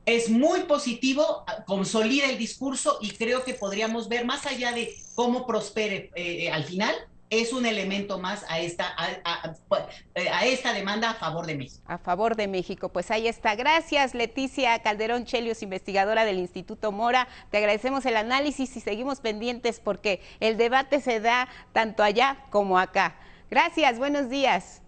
Es 0.07 0.29
muy 0.29 0.61
positivo, 0.61 1.45
consolida 1.67 2.25
el 2.25 2.39
discurso 2.39 2.97
y 3.01 3.11
creo 3.11 3.43
que 3.43 3.53
podríamos 3.53 4.09
ver 4.09 4.25
más 4.25 4.47
allá 4.47 4.71
de 4.71 4.91
cómo 5.13 5.45
prospere 5.45 6.09
eh, 6.15 6.49
al 6.49 6.63
final, 6.63 6.95
es 7.29 7.53
un 7.53 7.65
elemento 7.65 8.19
más 8.19 8.45
a 8.47 8.59
esta, 8.59 8.93
a, 8.95 10.45
esta 10.45 10.73
demanda 10.73 11.11
a 11.11 11.13
favor 11.15 11.45
de 11.45 11.55
México. 11.55 11.83
A 11.87 11.97
favor 11.97 12.35
de 12.35 12.47
México, 12.47 12.89
pues 12.89 13.09
ahí 13.11 13.27
está. 13.27 13.55
Gracias, 13.55 14.13
Leticia 14.13 14.79
Calderón 14.79 15.25
Chelios, 15.25 15.63
investigadora 15.63 16.25
del 16.25 16.37
Instituto 16.37 16.91
Mora. 16.91 17.27
Te 17.49 17.57
agradecemos 17.57 18.05
el 18.05 18.17
análisis 18.17 18.75
y 18.77 18.81
seguimos 18.81 19.19
pendientes 19.19 19.79
porque 19.79 20.21
el 20.39 20.57
debate 20.57 21.01
se 21.01 21.19
da 21.19 21.47
tanto 21.71 22.03
allá 22.03 22.37
como 22.49 22.77
acá. 22.77 23.15
Gracias, 23.49 23.97
buenos 23.97 24.29
días. 24.29 24.81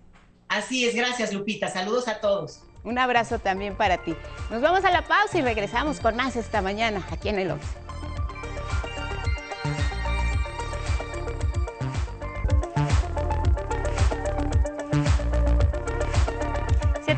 Así 0.47 0.85
es, 0.85 0.95
gracias 0.95 1.33
Lupita. 1.33 1.69
Saludos 1.69 2.07
a 2.07 2.19
todos. 2.19 2.61
Un 2.83 2.99
abrazo 2.99 3.39
también 3.39 3.75
para 3.75 3.97
ti. 3.97 4.15
Nos 4.51 4.61
vamos 4.61 4.85
a 4.85 4.91
la 4.91 5.01
pausa 5.01 5.39
y 5.39 5.41
regresamos 5.41 5.99
con 5.99 6.15
más 6.15 6.35
esta 6.35 6.61
mañana 6.61 7.05
aquí 7.11 7.29
en 7.29 7.39
el 7.39 7.51
11. 7.51 7.84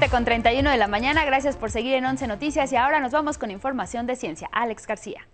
7 0.08 0.16
con 0.16 0.26
31 0.26 0.70
de 0.70 0.78
la 0.78 0.88
mañana, 0.88 1.26
gracias 1.26 1.58
por 1.58 1.72
seguir 1.72 1.96
en 1.96 2.06
11 2.06 2.28
Noticias 2.28 2.72
y 2.72 2.76
ahora 2.76 3.00
nos 3.00 3.12
vamos 3.12 3.38
con 3.38 3.52
información 3.52 4.06
de 4.06 4.16
ciencia. 4.16 4.50
Alex 4.52 4.88
García. 4.88 5.28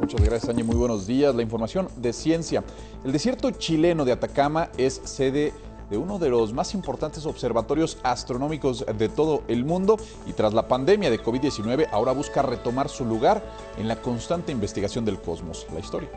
Muchas 0.00 0.20
gracias, 0.22 0.48
Añe. 0.48 0.64
Muy 0.64 0.76
buenos 0.76 1.06
días. 1.06 1.34
La 1.34 1.42
información 1.42 1.88
de 1.96 2.12
ciencia. 2.12 2.64
El 3.04 3.12
desierto 3.12 3.50
chileno 3.52 4.04
de 4.04 4.12
Atacama 4.12 4.70
es 4.76 5.00
sede 5.04 5.52
de 5.90 5.96
uno 5.96 6.18
de 6.18 6.30
los 6.30 6.52
más 6.52 6.74
importantes 6.74 7.26
observatorios 7.26 7.98
astronómicos 8.02 8.84
de 8.96 9.08
todo 9.08 9.42
el 9.48 9.64
mundo 9.64 9.96
y 10.26 10.32
tras 10.32 10.54
la 10.54 10.66
pandemia 10.66 11.10
de 11.10 11.20
COVID-19 11.20 11.88
ahora 11.92 12.12
busca 12.12 12.42
retomar 12.42 12.88
su 12.88 13.04
lugar 13.04 13.42
en 13.76 13.86
la 13.88 13.96
constante 13.96 14.52
investigación 14.52 15.04
del 15.04 15.20
cosmos. 15.20 15.66
La 15.72 15.80
historia. 15.80 16.08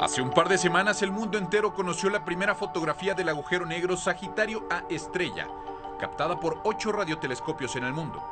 Hace 0.00 0.22
un 0.22 0.30
par 0.30 0.48
de 0.48 0.58
semanas 0.58 1.02
el 1.02 1.10
mundo 1.10 1.38
entero 1.38 1.74
conoció 1.74 2.08
la 2.08 2.24
primera 2.24 2.54
fotografía 2.54 3.14
del 3.14 3.30
agujero 3.30 3.66
negro 3.66 3.96
Sagitario 3.96 4.64
A 4.70 4.84
estrella, 4.88 5.48
captada 5.98 6.38
por 6.38 6.60
ocho 6.62 6.92
radiotelescopios 6.92 7.74
en 7.74 7.82
el 7.82 7.92
mundo. 7.92 8.24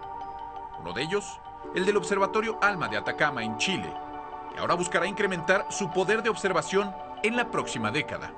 Uno 0.79 0.93
de 0.93 1.03
ellos, 1.03 1.41
el 1.75 1.85
del 1.85 1.97
Observatorio 1.97 2.57
ALMA 2.63 2.87
de 2.87 2.99
Atacama 2.99 3.43
en 3.43 3.59
Chile, 3.59 3.93
que 4.53 4.61
ahora 4.61 4.75
buscará 4.75 5.09
incrementar 5.09 5.67
su 5.69 5.91
poder 5.91 6.23
de 6.23 6.29
observación 6.29 6.95
en 7.23 7.37
la 7.37 7.51
próxima 7.51 7.91
década. 7.91 8.33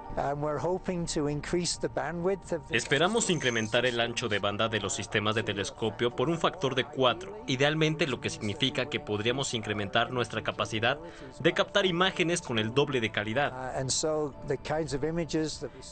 Esperamos 2.71 3.31
incrementar 3.31 3.87
el 3.87 4.01
ancho 4.01 4.29
de 4.29 4.39
banda 4.39 4.69
de 4.69 4.81
los 4.81 4.95
sistemas 4.95 5.35
de 5.35 5.43
telescopio 5.43 6.15
por 6.15 6.29
un 6.29 6.39
factor 6.39 6.75
de 6.75 6.85
4, 6.85 7.45
idealmente 7.47 8.07
lo 8.07 8.21
que 8.21 8.31
significa 8.31 8.87
que 8.87 9.01
podríamos 9.01 9.55
incrementar 9.55 10.11
nuestra 10.11 10.43
capacidad 10.43 10.99
de 11.39 11.53
captar 11.53 11.87
imágenes 11.87 12.43
con 12.43 12.59
el 12.59 12.75
doble 12.75 13.01
de 13.01 13.11
calidad. 13.11 13.53
Uh, 13.53 14.33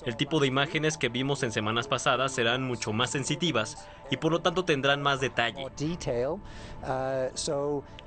el 0.05 0.17
tipo 0.17 0.41
de 0.41 0.47
imágenes 0.47 0.99
que 0.99 1.09
vimos 1.09 1.43
en 1.43 1.53
semanas 1.53 1.87
pasadas 1.89 2.33
serán 2.33 2.63
mucho 2.63 2.93
más 2.93 3.11
sensitivas 3.11 3.87
y 4.11 4.17
por 4.17 4.33
lo 4.33 4.41
tanto 4.41 4.65
tendrán 4.65 5.03
más 5.03 5.21
detalle. 5.21 5.65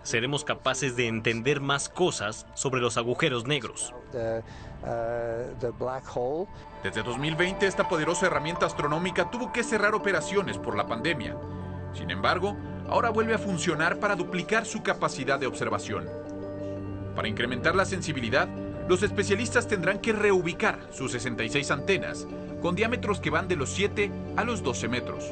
Seremos 0.09 0.43
capaces 0.43 0.95
de 0.95 1.07
entender 1.07 1.61
más 1.61 1.87
cosas 1.87 2.47
sobre 2.55 2.81
los 2.81 2.97
agujeros 2.97 3.45
negros. 3.45 3.93
Uh, 4.11 4.41
Desde 6.81 7.03
2020 7.03 7.67
esta 7.67 7.87
poderosa 7.87 8.25
herramienta 8.25 8.65
astronómica 8.65 9.29
tuvo 9.29 9.53
que 9.53 9.63
cerrar 9.63 9.93
operaciones 9.93 10.57
por 10.57 10.75
la 10.75 10.87
pandemia. 10.87 11.37
Sin 11.93 12.09
embargo, 12.09 12.57
ahora 12.89 13.11
vuelve 13.11 13.35
a 13.35 13.37
funcionar 13.37 13.99
para 13.99 14.15
duplicar 14.15 14.65
su 14.65 14.81
capacidad 14.81 15.37
de 15.37 15.45
observación. 15.45 16.09
Para 17.15 17.27
incrementar 17.27 17.75
la 17.75 17.85
sensibilidad, 17.85 18.49
los 18.87 19.03
especialistas 19.03 19.67
tendrán 19.67 19.99
que 19.99 20.11
reubicar 20.11 20.79
sus 20.89 21.11
66 21.11 21.69
antenas, 21.69 22.25
con 22.63 22.73
diámetros 22.73 23.19
que 23.19 23.29
van 23.29 23.47
de 23.47 23.57
los 23.57 23.69
7 23.69 24.11
a 24.37 24.43
los 24.43 24.63
12 24.63 24.87
metros. 24.87 25.31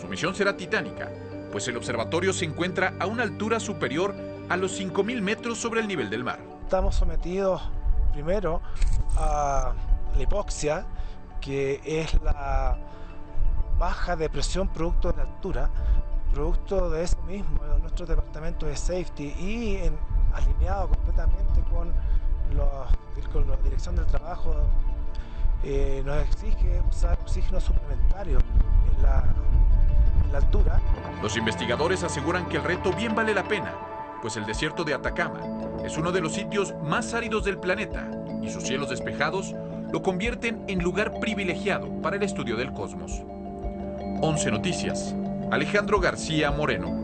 Su 0.00 0.06
misión 0.06 0.32
será 0.36 0.56
titánica, 0.56 1.10
pues 1.54 1.68
el 1.68 1.76
observatorio 1.76 2.32
se 2.32 2.44
encuentra 2.46 2.94
a 2.98 3.06
una 3.06 3.22
altura 3.22 3.60
superior 3.60 4.12
a 4.48 4.56
los 4.56 4.76
5.000 4.80 5.22
metros 5.22 5.56
sobre 5.56 5.82
el 5.82 5.86
nivel 5.86 6.10
del 6.10 6.24
mar. 6.24 6.40
Estamos 6.64 6.96
sometidos 6.96 7.62
primero 8.12 8.60
a 9.16 9.72
la 10.16 10.20
hipoxia, 10.20 10.84
que 11.40 11.80
es 11.84 12.20
la 12.22 12.76
baja 13.78 14.16
de 14.16 14.28
presión 14.28 14.66
producto 14.66 15.12
de 15.12 15.22
altura, 15.22 15.70
producto 16.32 16.90
de 16.90 17.04
eso 17.04 17.22
mismo, 17.22 17.60
nuestro 17.80 18.04
departamento 18.04 18.66
de 18.66 18.76
safety 18.76 19.22
y 19.38 19.78
alineado 20.32 20.88
completamente 20.88 21.60
con, 21.70 21.92
con 23.32 23.48
la 23.48 23.56
dirección 23.58 23.94
del 23.94 24.06
trabajo, 24.06 24.56
eh, 25.64 26.02
nos 26.04 26.22
exige 26.22 26.80
usar 26.88 27.18
oxígeno 27.20 27.60
suplementario 27.60 28.38
en 28.38 29.02
la, 29.02 29.24
en 30.24 30.32
la 30.32 30.38
altura. 30.38 30.80
Los 31.22 31.36
investigadores 31.36 32.02
aseguran 32.02 32.48
que 32.48 32.58
el 32.58 32.64
reto 32.64 32.92
bien 32.92 33.14
vale 33.14 33.34
la 33.34 33.44
pena, 33.44 33.74
pues 34.20 34.36
el 34.36 34.46
desierto 34.46 34.84
de 34.84 34.94
Atacama 34.94 35.40
es 35.84 35.96
uno 35.96 36.12
de 36.12 36.20
los 36.20 36.32
sitios 36.32 36.74
más 36.82 37.14
áridos 37.14 37.44
del 37.44 37.58
planeta 37.58 38.10
y 38.42 38.50
sus 38.50 38.64
cielos 38.64 38.90
despejados 38.90 39.54
lo 39.92 40.02
convierten 40.02 40.64
en 40.66 40.82
lugar 40.82 41.20
privilegiado 41.20 41.88
para 42.02 42.16
el 42.16 42.22
estudio 42.22 42.56
del 42.56 42.72
cosmos. 42.72 43.22
11 44.20 44.50
Noticias. 44.50 45.14
Alejandro 45.50 46.00
García 46.00 46.50
Moreno. 46.50 47.00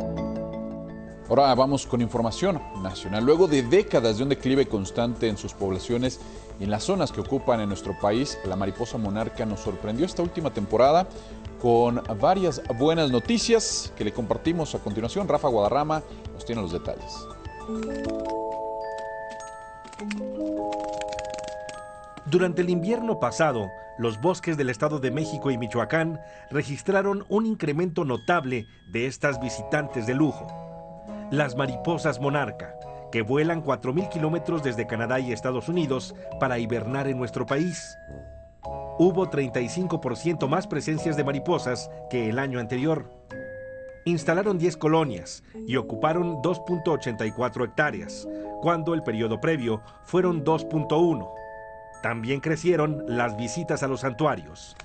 Ahora 1.29 1.55
vamos 1.55 1.87
con 1.87 2.01
información 2.01 2.61
nacional. 2.83 3.25
Luego 3.25 3.47
de 3.47 3.63
décadas 3.63 4.17
de 4.17 4.25
un 4.25 4.29
declive 4.31 4.67
constante 4.67 5.29
en 5.29 5.37
sus 5.37 5.55
poblaciones 5.55 6.19
y 6.61 6.65
en 6.65 6.71
las 6.71 6.85
zonas 6.85 7.11
que 7.11 7.23
ocupan 7.23 7.61
en 7.61 7.69
nuestro 7.69 7.99
país, 7.99 8.39
la 8.45 8.55
mariposa 8.55 8.99
monarca 8.99 9.47
nos 9.47 9.61
sorprendió 9.61 10.05
esta 10.05 10.23
última 10.23 10.51
temporada 10.51 11.09
con 11.61 12.03
varias 12.21 12.63
buenas 12.79 13.11
noticias 13.11 13.93
que 13.97 14.05
le 14.05 14.13
compartimos 14.13 14.75
a 14.75 14.79
continuación. 14.79 15.27
Rafa 15.27 15.49
Guadarrama 15.49 16.03
nos 16.35 16.45
tiene 16.45 16.61
los 16.61 16.73
detalles. 16.73 17.27
Durante 22.27 22.63
el 22.63 22.71
invierno 22.71 23.19
pasado, 23.19 23.71
los 23.99 24.21
bosques 24.21 24.57
del 24.57 24.71
Estado 24.71 24.99
de 24.99 25.11
México 25.11 25.51
y 25.51 25.59
Michoacán 25.59 26.21
registraron 26.51 27.25
un 27.29 27.47
incremento 27.47 28.05
notable 28.05 28.67
de 28.93 29.07
estas 29.07 29.41
visitantes 29.41 30.07
de 30.07 30.15
lujo. 30.15 30.47
Las 31.31 31.57
mariposas 31.57 32.21
monarca, 32.21 32.75
que 33.11 33.23
vuelan 33.23 33.65
4.000 33.65 34.09
kilómetros 34.09 34.63
desde 34.63 34.87
Canadá 34.87 35.19
y 35.21 35.33
Estados 35.33 35.69
Unidos 35.69 36.15
para 36.39 36.59
hibernar 36.59 37.09
en 37.09 37.19
nuestro 37.19 37.47
país. 37.47 37.97
Hubo 38.99 39.31
35% 39.31 40.49
más 40.49 40.67
presencias 40.67 41.17
de 41.17 41.25
mariposas 41.25 41.91
que 42.11 42.29
el 42.29 42.39
año 42.39 42.61
anterior. 42.61 43.11
Instalaron 44.05 44.59
10 44.59 44.77
colonias 44.77 45.43
y 45.67 45.77
ocuparon 45.77 46.43
2.84 46.43 47.65
hectáreas, 47.65 48.29
cuando 48.61 48.93
el 48.95 49.03
periodo 49.03 49.41
previo 49.41 49.83
fueron 50.05 50.45
2.1. 50.45 51.31
También 52.03 52.41
crecieron 52.41 53.05
las 53.09 53.37
visitas 53.37 53.83
a 53.83 53.89
los 53.89 54.01
santuarios. 54.01 54.77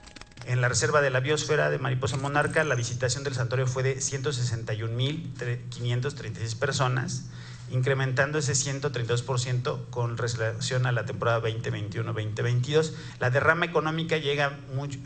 En 0.45 0.59
la 0.61 0.69
reserva 0.69 1.01
de 1.01 1.09
la 1.09 1.21
biosfera 1.21 1.69
de 1.69 1.79
Mariposa 1.79 2.17
Monarca, 2.17 2.63
la 2.63 2.75
visitación 2.75 3.23
del 3.23 3.33
santuario 3.33 3.67
fue 3.67 3.83
de 3.83 3.97
161.536 3.97 6.59
personas, 6.59 7.25
incrementando 7.71 8.37
ese 8.37 8.53
132% 8.53 9.89
con 9.89 10.17
relación 10.17 10.85
a 10.85 10.91
la 10.91 11.05
temporada 11.05 11.41
2021-2022. 11.41 12.93
La 13.19 13.29
derrama 13.29 13.65
económica 13.65 14.17
llega 14.17 14.57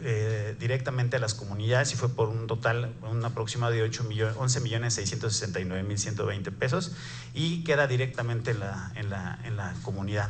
eh, 0.03 0.55
directamente 0.59 1.17
a 1.17 1.19
las 1.19 1.33
comunidades 1.33 1.93
y 1.93 1.95
fue 1.95 2.09
por 2.09 2.29
un 2.29 2.47
total, 2.47 2.93
un 3.09 3.23
aproximado 3.23 3.71
de 3.71 3.83
8 3.83 4.03
millones, 4.03 4.35
11 4.37 4.59
millones 4.61 4.93
669 4.95 5.83
mil 5.83 5.97
120 5.97 6.51
pesos 6.51 6.91
y 7.33 7.63
queda 7.63 7.87
directamente 7.87 8.51
en 8.51 8.59
la, 8.59 8.91
en 8.95 9.09
la, 9.09 9.39
en 9.43 9.55
la 9.55 9.73
comunidad. 9.83 10.29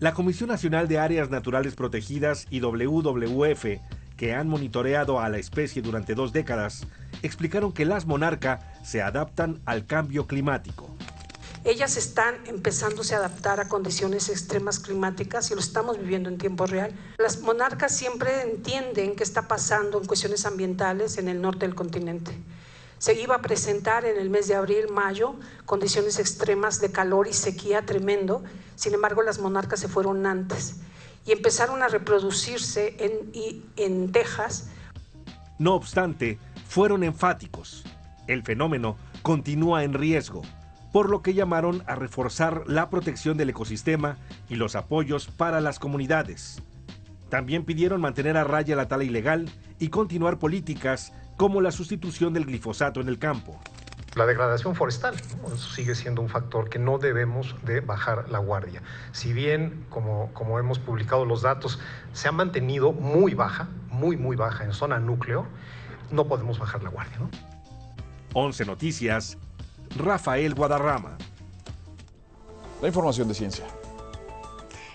La 0.00 0.14
Comisión 0.14 0.48
Nacional 0.48 0.86
de 0.86 1.00
Áreas 1.00 1.28
Naturales 1.28 1.74
Protegidas 1.74 2.46
y 2.50 2.60
WWF, 2.60 3.80
que 4.18 4.34
han 4.34 4.48
monitoreado 4.48 5.20
a 5.20 5.28
la 5.30 5.38
especie 5.38 5.80
durante 5.80 6.14
dos 6.14 6.32
décadas, 6.32 6.86
explicaron 7.22 7.72
que 7.72 7.86
las 7.86 8.04
monarcas 8.04 8.64
se 8.82 9.00
adaptan 9.00 9.60
al 9.64 9.86
cambio 9.86 10.26
climático. 10.26 10.90
Ellas 11.64 11.96
están 11.96 12.34
empezándose 12.46 13.14
a 13.14 13.18
adaptar 13.18 13.60
a 13.60 13.68
condiciones 13.68 14.28
extremas 14.28 14.80
climáticas 14.80 15.50
y 15.50 15.54
lo 15.54 15.60
estamos 15.60 15.98
viviendo 15.98 16.28
en 16.28 16.36
tiempo 16.36 16.66
real. 16.66 16.92
Las 17.18 17.40
monarcas 17.40 17.94
siempre 17.94 18.42
entienden 18.42 19.14
qué 19.14 19.22
está 19.22 19.46
pasando 19.46 20.00
en 20.00 20.06
cuestiones 20.06 20.46
ambientales 20.46 21.18
en 21.18 21.28
el 21.28 21.40
norte 21.40 21.66
del 21.66 21.76
continente. 21.76 22.32
Se 22.98 23.14
iba 23.20 23.36
a 23.36 23.42
presentar 23.42 24.04
en 24.04 24.18
el 24.18 24.30
mes 24.30 24.48
de 24.48 24.56
abril, 24.56 24.88
mayo, 24.92 25.36
condiciones 25.64 26.18
extremas 26.18 26.80
de 26.80 26.90
calor 26.90 27.28
y 27.28 27.32
sequía 27.32 27.86
tremendo. 27.86 28.42
Sin 28.74 28.94
embargo, 28.94 29.22
las 29.22 29.38
monarcas 29.38 29.78
se 29.78 29.86
fueron 29.86 30.26
antes 30.26 30.80
y 31.28 31.32
empezaron 31.32 31.82
a 31.82 31.88
reproducirse 31.88 32.96
en, 32.98 33.62
en 33.76 34.12
Texas. 34.12 34.70
No 35.58 35.74
obstante, 35.74 36.38
fueron 36.66 37.04
enfáticos. 37.04 37.84
El 38.26 38.42
fenómeno 38.42 38.96
continúa 39.20 39.84
en 39.84 39.92
riesgo, 39.92 40.40
por 40.90 41.10
lo 41.10 41.20
que 41.20 41.34
llamaron 41.34 41.82
a 41.86 41.96
reforzar 41.96 42.62
la 42.66 42.88
protección 42.88 43.36
del 43.36 43.50
ecosistema 43.50 44.16
y 44.48 44.54
los 44.54 44.74
apoyos 44.74 45.26
para 45.26 45.60
las 45.60 45.78
comunidades. 45.78 46.62
También 47.28 47.66
pidieron 47.66 48.00
mantener 48.00 48.38
a 48.38 48.44
raya 48.44 48.74
la 48.74 48.88
tala 48.88 49.04
ilegal 49.04 49.50
y 49.78 49.88
continuar 49.88 50.38
políticas 50.38 51.12
como 51.36 51.60
la 51.60 51.72
sustitución 51.72 52.32
del 52.32 52.46
glifosato 52.46 53.02
en 53.02 53.08
el 53.08 53.18
campo. 53.18 53.60
La 54.14 54.26
degradación 54.26 54.74
forestal 54.74 55.14
sigue 55.56 55.94
siendo 55.94 56.22
un 56.22 56.28
factor 56.28 56.68
que 56.68 56.78
no 56.78 56.98
debemos 56.98 57.54
de 57.62 57.80
bajar 57.80 58.28
la 58.30 58.38
guardia. 58.38 58.82
Si 59.12 59.32
bien, 59.32 59.84
como, 59.90 60.32
como 60.32 60.58
hemos 60.58 60.78
publicado 60.78 61.24
los 61.24 61.42
datos, 61.42 61.78
se 62.12 62.28
ha 62.28 62.32
mantenido 62.32 62.92
muy 62.92 63.34
baja, 63.34 63.68
muy, 63.90 64.16
muy 64.16 64.34
baja 64.34 64.64
en 64.64 64.72
zona 64.72 64.98
núcleo, 64.98 65.46
no 66.10 66.26
podemos 66.26 66.58
bajar 66.58 66.82
la 66.82 66.90
guardia. 66.90 67.18
11 68.34 68.64
Noticias, 68.64 69.38
Rafael 69.96 70.54
Guadarrama. 70.54 71.16
La 72.80 72.88
información 72.88 73.28
de 73.28 73.34
ciencia. 73.34 73.64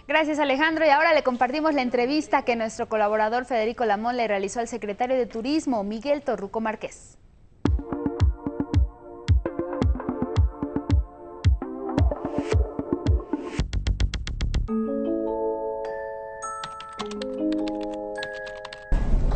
Gracias 0.08 0.38
Alejandro 0.38 0.86
y 0.86 0.90
ahora 0.90 1.14
le 1.14 1.24
compartimos 1.24 1.74
la 1.74 1.82
entrevista 1.82 2.44
que 2.44 2.58
nuestro 2.58 2.90
colaborador 2.90 3.46
Federico 3.46 3.86
Lamón 3.86 4.18
le 4.18 4.28
realizó 4.28 4.60
al 4.60 4.68
secretario 4.68 5.16
de 5.16 5.26
Turismo 5.26 5.84
Miguel 5.84 6.24
Torruco 6.24 6.60
Márquez. 6.60 7.18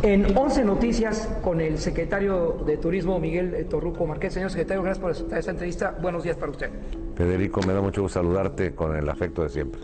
En 0.08 0.38
11 0.38 0.64
Noticias 0.64 1.28
con 1.42 1.60
el 1.60 1.76
secretario 1.76 2.62
de 2.64 2.78
Turismo 2.78 3.20
Miguel 3.20 3.66
Torruco 3.68 4.06
Márquez. 4.06 4.32
Señor 4.32 4.48
secretario, 4.48 4.82
gracias 4.82 5.02
por 5.02 5.36
esta 5.36 5.50
entrevista. 5.50 5.98
Buenos 6.00 6.24
días 6.24 6.38
para 6.38 6.50
usted. 6.50 6.70
Federico, 7.14 7.60
me 7.66 7.74
da 7.74 7.82
mucho 7.82 8.00
gusto 8.00 8.18
saludarte 8.18 8.74
con 8.74 8.96
el 8.96 9.06
afecto 9.10 9.42
de 9.42 9.50
siempre. 9.50 9.82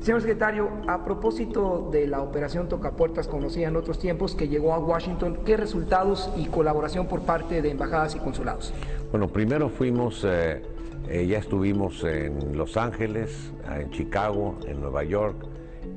Señor 0.00 0.22
secretario, 0.22 0.70
a 0.88 1.04
propósito 1.04 1.90
de 1.92 2.06
la 2.06 2.22
operación 2.22 2.70
Tocapuertas 2.70 3.28
conocida 3.28 3.68
en 3.68 3.76
otros 3.76 3.98
tiempos 3.98 4.34
que 4.34 4.48
llegó 4.48 4.72
a 4.72 4.78
Washington, 4.78 5.40
¿qué 5.44 5.58
resultados 5.58 6.32
y 6.38 6.46
colaboración 6.46 7.06
por 7.06 7.20
parte 7.20 7.60
de 7.60 7.70
embajadas 7.70 8.16
y 8.16 8.18
consulados? 8.18 8.72
Bueno, 9.10 9.28
primero 9.28 9.68
fuimos, 9.68 10.24
eh, 10.26 10.62
eh, 11.06 11.26
ya 11.26 11.36
estuvimos 11.36 12.02
en 12.04 12.56
Los 12.56 12.78
Ángeles, 12.78 13.52
en 13.78 13.90
Chicago, 13.90 14.58
en 14.66 14.80
Nueva 14.80 15.04
York, 15.04 15.36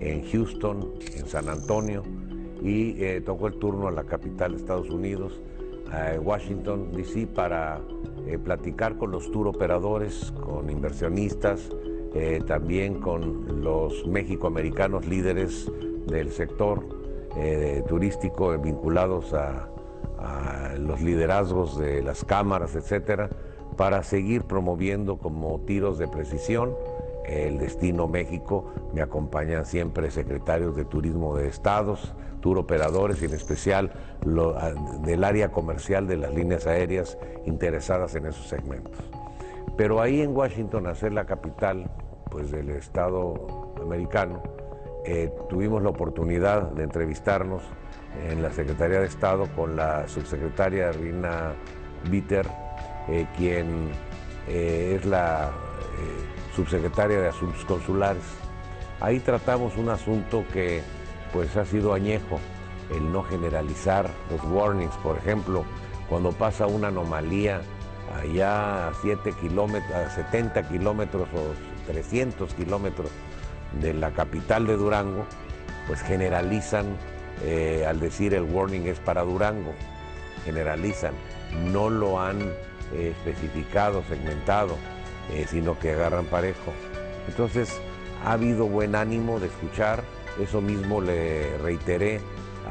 en 0.02 0.30
Houston, 0.30 0.95
en 1.15 1.27
San 1.27 1.48
Antonio 1.48 2.03
y 2.64 3.03
eh, 3.03 3.22
tocó 3.22 3.48
el 3.48 3.56
turno 3.56 3.88
a 3.88 3.91
la 3.91 4.06
capital 4.06 4.53
de 4.53 4.57
Estados 4.57 4.90
Unidos, 4.90 5.41
a 5.91 6.19
Washington, 6.19 6.91
D.C., 6.91 7.27
para 7.27 7.81
platicar 8.44 8.98
con 8.98 9.11
los 9.11 9.30
tour 9.31 9.48
operadores, 9.48 10.31
con 10.41 10.69
inversionistas, 10.69 11.69
eh, 12.15 12.41
también 12.45 12.99
con 12.99 13.64
los 13.64 14.06
mexicoamericanos 14.06 15.07
líderes 15.07 15.72
del 16.06 16.31
sector 16.31 16.85
eh, 17.35 17.84
turístico 17.88 18.56
vinculados 18.60 19.34
a, 19.34 19.69
los 20.77 21.02
liderazgos 21.02 21.77
de 21.77 22.02
las 22.02 22.23
cámaras, 22.23 22.76
etcétera, 22.76 23.30
para 23.76 24.03
seguir 24.03 24.44
promoviendo 24.44 25.18
como 25.18 25.60
tiros 25.61 25.98
de 25.98 26.07
precisión 26.07 26.73
el 27.26 27.57
destino 27.57 28.07
México. 28.07 28.65
Me 28.94 29.02
acompañan 29.02 29.65
siempre 29.65 30.10
secretarios 30.11 30.76
de 30.76 30.85
turismo 30.85 31.35
de 31.35 31.48
estados, 31.48 32.14
tour 32.44 32.57
operadores 32.57 33.22
y 33.22 33.26
en 33.26 33.34
especial 33.34 33.91
del 35.06 35.24
área 35.24 35.49
comercial 35.49 36.06
de 36.07 36.18
las 36.18 36.36
líneas 36.36 36.68
aéreas 36.68 37.18
interesadas 37.45 38.14
en 38.15 38.26
esos 38.26 38.48
segmentos. 38.48 39.02
Pero 39.78 40.02
ahí 40.02 40.22
en 40.22 40.36
Washington, 40.36 40.86
a 40.88 40.94
ser 40.94 41.14
la 41.14 41.26
capital 41.26 41.90
pues, 42.30 42.52
del 42.52 42.70
estado 42.72 43.74
americano, 43.82 44.44
eh, 45.06 45.32
tuvimos 45.49 45.82
la 45.82 45.90
oportunidad 45.90 46.64
de 46.74 46.84
entrevistarnos 46.84 47.64
en 48.30 48.41
la 48.41 48.52
Secretaría 48.52 48.99
de 48.99 49.07
Estado 49.07 49.48
con 49.56 49.78
la 49.78 50.07
subsecretaria 50.10 50.91
Rina 50.91 51.53
Bitter, 52.11 52.45
eh, 53.07 53.26
quien 53.38 53.90
eh, 54.49 54.98
es 54.99 55.06
la 55.06 55.52
subsecretaria 56.56 57.22
de 57.22 57.30
Asuntos 57.30 57.64
Consulares. 57.64 58.24
Ahí 58.99 59.20
tratamos 59.20 59.78
un 59.78 59.90
asunto 59.90 60.44
que 60.53 60.82
pues 61.34 61.57
ha 61.57 61.65
sido 61.65 61.93
añejo, 61.93 62.39
el 62.95 63.11
no 63.11 63.23
generalizar 63.23 64.10
los 64.30 64.43
warnings, 64.51 64.95
por 64.97 65.18
ejemplo, 65.18 65.65
cuando 66.07 66.31
pasa 66.31 66.68
una 66.68 66.89
anomalía 66.89 67.61
allá 68.22 68.89
a 68.89 68.93
7 69.01 69.34
kilómetros, 69.41 69.91
a 69.91 70.10
70 70.11 70.69
kilómetros 70.69 71.27
o 71.34 71.91
300 71.91 72.53
kilómetros 72.53 73.10
de 73.81 73.93
la 73.93 74.11
capital 74.11 74.68
de 74.68 74.77
Durango, 74.77 75.26
pues 75.88 76.01
generalizan 76.01 76.97
eh, 77.43 77.85
al 77.88 77.99
decir 77.99 78.34
el 78.34 78.43
warning 78.43 78.88
es 78.88 78.99
para 78.99 79.23
Durango, 79.23 79.73
generalizan, 80.45 81.14
no 81.72 81.89
lo 81.89 82.22
han 82.22 82.41
eh, 82.93 83.14
especificado, 83.18 84.03
segmentado, 84.07 84.77
eh, 85.31 85.45
sino 85.49 85.80
que 85.80 85.91
agarran 85.91 86.26
parejo. 86.26 86.72
Entonces, 87.27 87.80
ha 88.23 88.34
habido 88.34 88.68
buen 88.68 88.95
ánimo 88.95 89.39
de 89.39 89.47
escuchar, 89.47 90.03
eso 90.41 90.61
mismo 90.61 91.01
le 91.01 91.57
reiteré 91.60 92.19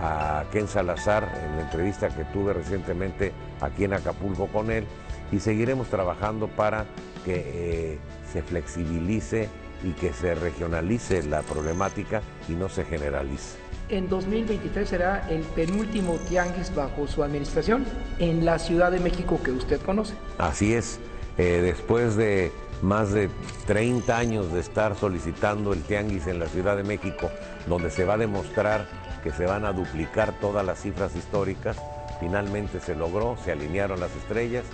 a 0.01 0.45
Ken 0.51 0.69
Salazar 0.69 1.29
en 1.45 1.57
la 1.57 1.63
entrevista 1.63 2.09
que 2.09 2.25
tuve 2.25 2.53
recientemente 2.53 3.33
aquí 3.61 3.85
en 3.85 3.93
Acapulco 3.93 4.47
con 4.47 4.71
él 4.71 4.85
y 5.31 5.41
seguiremos 5.41 5.89
trabajando 5.89 6.49
para 6.49 6.87
que 7.25 7.99
se 8.33 8.43
flexibilice 8.43 9.49
y 9.85 9.93
que 9.93 10.13
se 10.13 10.35
regionalice 10.35 11.23
la 11.25 11.43
problemática 11.43 12.23
y 12.49 12.53
no 12.53 12.69
se 12.69 12.85
generalice. 12.85 13.57
En 13.89 14.09
2023 14.09 14.89
será 14.89 15.29
el 15.29 15.43
penúltimo 15.43 16.15
tianguis 16.29 16.75
bajo 16.75 17.07
su 17.07 17.23
administración 17.23 17.85
en 18.19 18.45
la 18.45 18.59
Ciudad 18.59 18.91
de 18.91 19.01
México 19.01 19.41
que 19.43 19.51
usted 19.51 19.81
conoce. 19.81 20.15
Así 20.39 20.73
es, 20.73 20.99
eh, 21.37 21.61
después 21.63 22.17
de 22.17 22.53
más 22.83 23.13
de 23.13 23.31
30 23.67 24.17
años 24.17 24.53
de 24.53 24.61
estar 24.61 24.97
solicitando 24.97 25.73
el 25.73 25.83
tianguis 25.83 26.27
en 26.27 26.39
la 26.39 26.47
Ciudad 26.47 26.77
de 26.77 26.83
México, 26.83 27.31
donde 27.67 27.91
se 27.91 28.05
va 28.05 28.15
a 28.15 28.19
demostrar 28.19 28.87
que 29.23 29.31
se 29.31 29.47
van 29.47 29.65
a 29.65 29.73
duplicar 29.73 30.39
todas 30.41 30.67
las 30.67 30.83
cifras 30.83 31.15
históricas, 31.15 31.77
finalmente 32.21 32.81
se 32.81 32.97
logró, 32.97 33.37
se 33.43 33.53
alinearon 33.53 34.01
las 34.01 34.15
estrellas, 34.17 34.65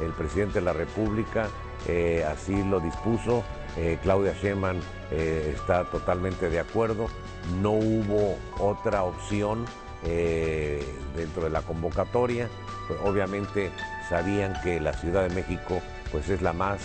el 0.00 0.12
presidente 0.12 0.60
de 0.60 0.64
la 0.64 0.72
República 0.72 1.48
eh, 1.88 2.24
así 2.24 2.64
lo 2.64 2.80
dispuso, 2.80 3.44
eh, 3.76 3.98
Claudia 4.02 4.32
Sheinbaum 4.32 4.78
eh, 5.10 5.52
está 5.54 5.84
totalmente 5.84 6.48
de 6.48 6.60
acuerdo, 6.60 7.08
no 7.60 7.72
hubo 7.72 8.36
otra 8.58 9.04
opción 9.04 9.66
dentro 11.16 11.42
de 11.42 11.50
la 11.50 11.62
convocatoria, 11.62 12.48
pues, 12.86 13.00
obviamente 13.02 13.72
sabían 14.08 14.54
que 14.62 14.78
la 14.78 14.92
Ciudad 14.92 15.26
de 15.28 15.34
México 15.34 15.80
pues 16.12 16.28
es 16.28 16.42
la 16.42 16.52
más 16.52 16.80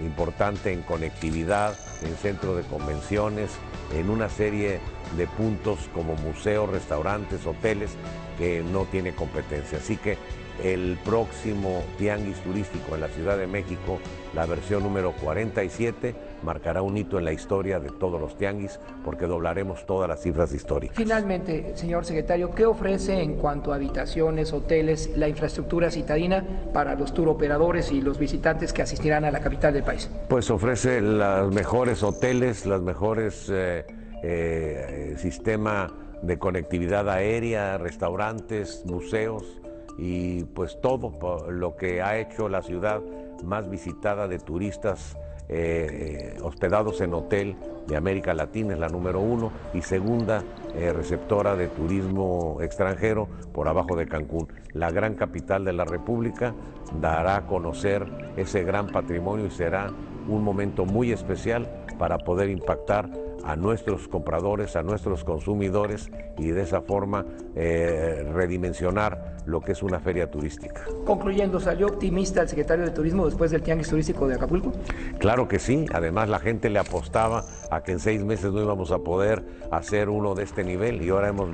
importante 0.00 0.72
en 0.72 0.82
conectividad, 0.82 1.74
en 2.02 2.16
centro 2.16 2.54
de 2.54 2.62
convenciones, 2.62 3.50
en 3.94 4.10
una 4.10 4.28
serie 4.28 4.80
de 5.16 5.26
puntos 5.26 5.88
como 5.94 6.14
museos, 6.14 6.68
restaurantes, 6.70 7.46
hoteles, 7.46 7.90
que 8.38 8.62
no 8.62 8.84
tiene 8.86 9.14
competencia. 9.14 9.78
Así 9.78 9.96
que 9.96 10.16
el 10.62 10.98
próximo 11.04 11.82
tianguis 11.98 12.38
turístico 12.42 12.94
en 12.94 13.00
la 13.00 13.08
Ciudad 13.08 13.38
de 13.38 13.46
México, 13.46 13.98
la 14.34 14.46
versión 14.46 14.82
número 14.82 15.12
47, 15.12 16.14
marcará 16.42 16.82
un 16.82 16.96
hito 16.96 17.18
en 17.18 17.24
la 17.24 17.32
historia 17.32 17.80
de 17.80 17.90
todos 17.90 18.20
los 18.20 18.36
tianguis 18.36 18.78
porque 19.04 19.26
doblaremos 19.26 19.86
todas 19.86 20.08
las 20.08 20.20
cifras 20.22 20.52
históricas. 20.52 20.96
Finalmente, 20.96 21.72
señor 21.76 22.04
secretario, 22.04 22.50
¿qué 22.54 22.66
ofrece 22.66 23.22
en 23.22 23.36
cuanto 23.36 23.72
a 23.72 23.76
habitaciones, 23.76 24.52
hoteles, 24.52 25.10
la 25.16 25.28
infraestructura 25.28 25.90
citadina 25.90 26.44
para 26.72 26.94
los 26.94 27.14
tour 27.14 27.28
operadores 27.28 27.92
y 27.92 28.00
los 28.00 28.18
visitantes 28.18 28.72
que 28.72 28.82
asistirán 28.82 29.24
a 29.24 29.30
la 29.30 29.40
capital 29.40 29.74
del 29.74 29.82
país? 29.82 30.10
Pues 30.28 30.50
ofrece 30.50 31.00
los 31.00 31.52
mejores 31.52 32.02
hoteles, 32.02 32.66
los 32.66 32.82
mejores 32.82 33.48
eh, 33.50 33.86
eh, 34.22 35.14
sistema 35.18 35.92
de 36.22 36.38
conectividad 36.38 37.08
aérea, 37.08 37.78
restaurantes, 37.78 38.84
museos, 38.86 39.60
y 39.98 40.44
pues 40.44 40.80
todo 40.80 41.50
lo 41.50 41.76
que 41.76 42.02
ha 42.02 42.18
hecho 42.18 42.48
la 42.48 42.62
ciudad 42.62 43.00
más 43.44 43.68
visitada 43.68 44.28
de 44.28 44.38
turistas 44.38 45.16
eh, 45.52 46.36
hospedados 46.42 47.00
en 47.00 47.12
hotel 47.12 47.56
de 47.88 47.96
América 47.96 48.34
Latina, 48.34 48.74
es 48.74 48.78
la 48.78 48.88
número 48.88 49.20
uno, 49.20 49.50
y 49.74 49.82
segunda 49.82 50.44
eh, 50.76 50.92
receptora 50.92 51.56
de 51.56 51.66
turismo 51.66 52.58
extranjero 52.60 53.28
por 53.52 53.66
abajo 53.66 53.96
de 53.96 54.06
Cancún. 54.06 54.46
La 54.72 54.92
gran 54.92 55.14
capital 55.14 55.64
de 55.64 55.72
la 55.72 55.84
República 55.84 56.54
dará 57.00 57.36
a 57.36 57.46
conocer 57.46 58.06
ese 58.36 58.62
gran 58.62 58.86
patrimonio 58.86 59.46
y 59.46 59.50
será 59.50 59.90
un 60.28 60.44
momento 60.44 60.84
muy 60.84 61.10
especial 61.10 61.68
para 61.98 62.18
poder 62.18 62.48
impactar 62.48 63.10
a 63.44 63.56
nuestros 63.56 64.08
compradores, 64.08 64.76
a 64.76 64.82
nuestros 64.82 65.24
consumidores 65.24 66.10
y 66.38 66.48
de 66.48 66.62
esa 66.62 66.82
forma 66.82 67.26
eh, 67.54 68.28
redimensionar 68.32 69.36
lo 69.46 69.60
que 69.60 69.72
es 69.72 69.82
una 69.82 70.00
feria 70.00 70.30
turística. 70.30 70.84
Concluyendo, 71.04 71.60
¿salió 71.60 71.86
optimista 71.86 72.42
el 72.42 72.48
secretario 72.48 72.84
de 72.84 72.90
Turismo 72.90 73.26
después 73.26 73.50
del 73.50 73.62
tianguis 73.62 73.88
turístico 73.88 74.28
de 74.28 74.34
Acapulco? 74.34 74.72
Claro 75.18 75.48
que 75.48 75.58
sí, 75.58 75.86
además 75.92 76.28
la 76.28 76.38
gente 76.38 76.70
le 76.70 76.78
apostaba 76.78 77.44
a 77.70 77.82
que 77.82 77.92
en 77.92 77.98
seis 77.98 78.22
meses 78.24 78.52
no 78.52 78.62
íbamos 78.62 78.90
a 78.90 78.98
poder 78.98 79.44
hacer 79.70 80.08
uno 80.08 80.34
de 80.34 80.44
este 80.44 80.64
nivel 80.64 81.02
y 81.02 81.10
ahora 81.10 81.28
hemos 81.28 81.48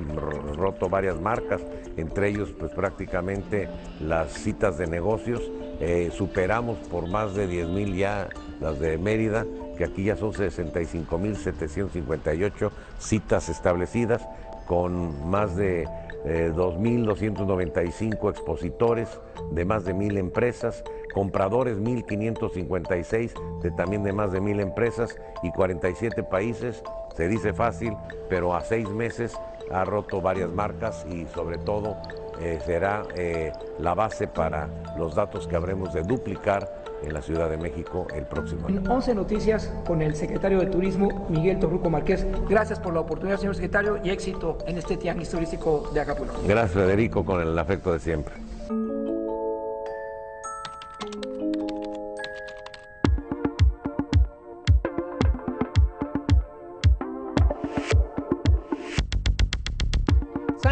roto 0.55 0.89
varias 0.89 1.19
marcas, 1.19 1.61
entre 1.95 2.29
ellos 2.29 2.53
pues 2.57 2.71
prácticamente 2.71 3.69
las 3.99 4.33
citas 4.33 4.77
de 4.77 4.87
negocios, 4.87 5.41
eh, 5.79 6.11
superamos 6.11 6.77
por 6.89 7.07
más 7.07 7.35
de 7.35 7.47
10 7.47 7.67
mil 7.69 7.95
ya 7.95 8.29
las 8.59 8.79
de 8.79 8.97
Mérida 8.97 9.45
que 9.77 9.85
aquí 9.85 10.05
ya 10.05 10.15
son 10.15 10.33
65.758 10.33 12.71
citas 12.99 13.49
establecidas 13.49 14.27
con 14.65 15.29
más 15.29 15.55
de 15.55 15.85
2.295 16.25 18.13
eh, 18.13 18.17
expositores 18.29 19.19
de 19.51 19.65
más 19.65 19.85
de 19.85 19.93
mil 19.93 20.17
empresas, 20.17 20.83
compradores 21.13 21.77
1.556 21.77 23.61
de 23.61 23.69
también 23.71 24.01
de 24.03 24.13
más 24.13 24.31
de 24.31 24.41
mil 24.41 24.59
empresas 24.59 25.15
y 25.43 25.51
47 25.51 26.23
países. 26.23 26.81
Se 27.15 27.29
dice 27.29 27.53
fácil, 27.53 27.95
pero 28.29 28.55
a 28.55 28.61
seis 28.61 28.89
meses 28.89 29.37
ha 29.71 29.85
roto 29.85 30.21
varias 30.21 30.51
marcas 30.51 31.05
y 31.09 31.25
sobre 31.27 31.57
todo 31.57 31.95
eh, 32.41 32.59
será 32.65 33.03
eh, 33.15 33.53
la 33.79 33.95
base 33.95 34.27
para 34.27 34.67
los 34.97 35.15
datos 35.15 35.47
que 35.47 35.55
habremos 35.55 35.93
de 35.93 36.03
duplicar 36.03 36.83
en 37.03 37.13
la 37.13 37.21
Ciudad 37.21 37.49
de 37.49 37.57
México 37.57 38.07
el 38.15 38.25
próximo 38.25 38.67
año. 38.67 38.81
11 38.89 39.15
Noticias 39.15 39.73
con 39.85 40.01
el 40.01 40.15
secretario 40.15 40.59
de 40.59 40.67
Turismo, 40.67 41.27
Miguel 41.29 41.59
Torruco 41.59 41.89
Márquez. 41.89 42.25
Gracias 42.49 42.79
por 42.79 42.93
la 42.93 43.01
oportunidad, 43.01 43.37
señor 43.37 43.55
secretario, 43.55 43.99
y 44.03 44.09
éxito 44.09 44.57
en 44.65 44.77
este 44.77 44.97
tianguis 44.97 45.29
turístico 45.29 45.89
de 45.93 46.01
Acapulco. 46.01 46.35
Gracias, 46.45 46.71
Federico, 46.71 47.25
con 47.25 47.41
el 47.41 47.57
afecto 47.57 47.93
de 47.93 47.99
siempre. 47.99 48.46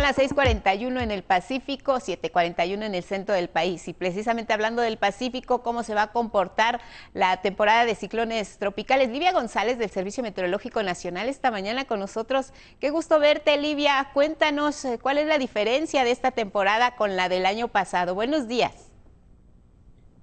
Las 0.05 0.17
6:41 0.17 1.01
en 1.01 1.09
el 1.09 1.23
Pacífico, 1.23 1.99
7:41 1.99 2.85
en 2.85 2.93
el 2.93 3.03
centro 3.03 3.33
del 3.33 3.49
país. 3.49 3.87
Y 3.87 3.93
precisamente 3.93 4.53
hablando 4.53 4.83
del 4.83 4.99
Pacífico, 4.99 5.63
cómo 5.63 5.81
se 5.81 5.95
va 5.95 6.03
a 6.03 6.11
comportar 6.11 6.79
la 7.13 7.41
temporada 7.41 7.85
de 7.85 7.95
ciclones 7.95 8.59
tropicales. 8.59 9.09
Livia 9.09 9.31
González 9.31 9.79
del 9.79 9.89
Servicio 9.89 10.21
Meteorológico 10.21 10.83
Nacional 10.83 11.27
esta 11.27 11.49
mañana 11.49 11.85
con 11.85 11.99
nosotros. 11.99 12.53
Qué 12.79 12.91
gusto 12.91 13.17
verte, 13.17 13.57
Livia. 13.57 14.11
Cuéntanos 14.13 14.85
eh, 14.85 14.99
cuál 15.01 15.17
es 15.17 15.25
la 15.25 15.39
diferencia 15.39 16.03
de 16.03 16.11
esta 16.11 16.29
temporada 16.29 16.95
con 16.95 17.15
la 17.15 17.27
del 17.27 17.47
año 17.47 17.67
pasado. 17.69 18.13
Buenos 18.13 18.47
días. 18.47 18.94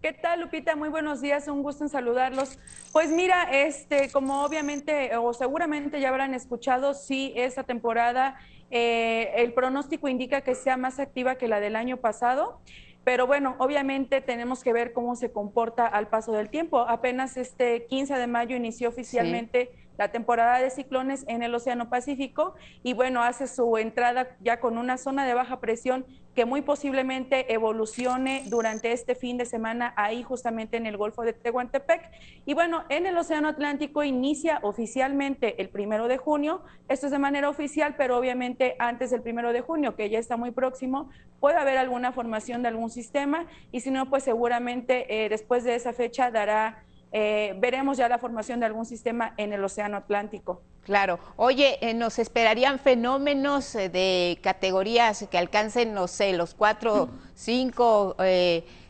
¿Qué 0.03 0.13
tal, 0.13 0.41
Lupita? 0.41 0.75
Muy 0.75 0.89
buenos 0.89 1.21
días, 1.21 1.47
un 1.47 1.63
gusto 1.63 1.85
en 1.85 1.89
saludarlos. 1.89 2.59
Pues 2.91 3.11
mira, 3.11 3.45
este, 3.45 4.11
como 4.11 4.43
obviamente 4.43 5.17
o 5.17 5.33
seguramente 5.33 6.01
ya 6.01 6.09
habrán 6.09 6.35
escuchado, 6.35 6.93
sí, 6.93 7.33
esta 7.37 7.63
temporada 7.63 8.37
eh, 8.73 9.31
el 9.37 9.53
pronóstico 9.53 10.09
indica 10.09 10.41
que 10.41 10.57
sea 10.57 10.77
más 10.77 10.99
activa 10.99 11.37
que 11.37 11.47
la 11.47 11.61
del 11.61 11.77
año 11.77 11.99
pasado. 11.99 12.59
Pero 13.05 13.29
bueno, 13.29 13.55
obviamente 13.59 14.21
tenemos 14.21 14.65
que 14.65 14.73
ver 14.73 14.93
cómo 14.93 15.15
se 15.15 15.31
comporta 15.31 15.87
al 15.87 16.09
paso 16.09 16.33
del 16.33 16.51
tiempo. 16.51 16.81
Apenas 16.81 17.37
este 17.37 17.87
15 17.87 18.15
de 18.15 18.27
mayo 18.27 18.57
inició 18.57 18.89
oficialmente 18.89 19.71
la 19.99 20.09
temporada 20.09 20.59
de 20.59 20.71
ciclones 20.71 21.25
en 21.29 21.43
el 21.43 21.55
Océano 21.55 21.89
Pacífico 21.89 22.55
y 22.83 22.95
bueno, 22.95 23.23
hace 23.23 23.47
su 23.47 23.77
entrada 23.77 24.37
ya 24.41 24.61
con 24.61 24.79
una 24.79 24.99
zona 24.99 25.27
de 25.27 25.35
baja 25.35 25.61
presión 25.61 26.05
que 26.35 26.47
muy 26.47 26.63
posiblemente 26.63 27.53
evolucione 27.53 28.45
durante 28.47 28.93
este 28.93 29.15
fin 29.15 29.37
de 29.37 29.45
semana 29.45 29.93
ahí 29.97 30.23
justamente 30.23 30.79
en 30.79 30.87
el 30.87 30.97
Golfo 30.97 31.23
de 31.23 31.35
Tehuantepec. 31.35 32.11
Y 32.47 32.55
bueno, 32.55 32.85
en 32.89 33.07
el 33.07 33.17
Océano 33.19 33.49
Atlántico 33.49 34.03
inicia 34.03 34.59
oficialmente 34.63 35.61
el 35.61 35.69
primero 35.69 36.09
de 36.09 36.17
junio. 36.17 36.63
Esto 36.89 37.07
es 37.07 37.13
de 37.13 37.19
manera 37.19 37.51
oficial, 37.51 37.97
pero 37.99 38.17
obviamente 38.17 38.77
antes 38.79 39.11
del 39.11 39.21
primero 39.21 39.53
de 39.53 39.61
junio, 39.61 39.95
que 39.95 40.09
ya 40.09 40.19
está 40.19 40.39
muy 40.39 40.53
próximo, 40.53 41.11
puede 41.39 41.59
haber 41.59 41.77
alguna 41.77 42.13
formación 42.13 42.63
de 42.63 42.69
algún 42.69 42.89
sistema 42.89 43.47
y 43.71 43.81
si 43.81 43.91
no, 43.91 44.09
pues 44.09 44.23
seguramente 44.23 45.25
eh, 45.25 45.29
después 45.29 45.65
de 45.65 45.75
esa 45.75 45.93
fecha 45.93 46.31
dará 46.31 46.83
eh, 47.15 47.55
veremos 47.59 47.99
ya 47.99 48.09
la 48.09 48.17
formación 48.17 48.61
de 48.61 48.67
algún 48.67 48.87
sistema 48.87 49.35
en 49.37 49.53
el 49.53 49.63
Océano 49.63 49.99
Atlántico. 49.99 50.63
Claro. 50.83 51.19
Oye, 51.37 51.77
eh, 51.83 51.93
¿nos 51.93 52.19
esperarían 52.19 52.79
fenómenos 52.79 53.75
eh, 53.75 53.91
de 53.91 54.39
categorías 54.43 55.27
que 55.31 55.37
alcancen, 55.37 55.93
no 55.93 56.09
sé, 56.09 56.33
los 56.33 56.55
cuatro, 56.55 57.11
cinco 57.35 58.17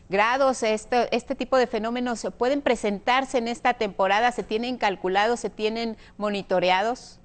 grados? 0.07 0.63
Este, 0.63 1.13
¿Este 1.13 1.35
tipo 1.35 1.57
de 1.57 1.67
fenómenos 1.67 2.25
pueden 2.37 2.61
presentarse 2.61 3.39
en 3.39 3.49
esta 3.49 3.73
temporada? 3.73 4.31
¿Se 4.31 4.43
tienen 4.43 4.77
calculados, 4.77 5.41
se 5.41 5.49
tienen 5.49 5.97
monitoreados? 6.17 7.19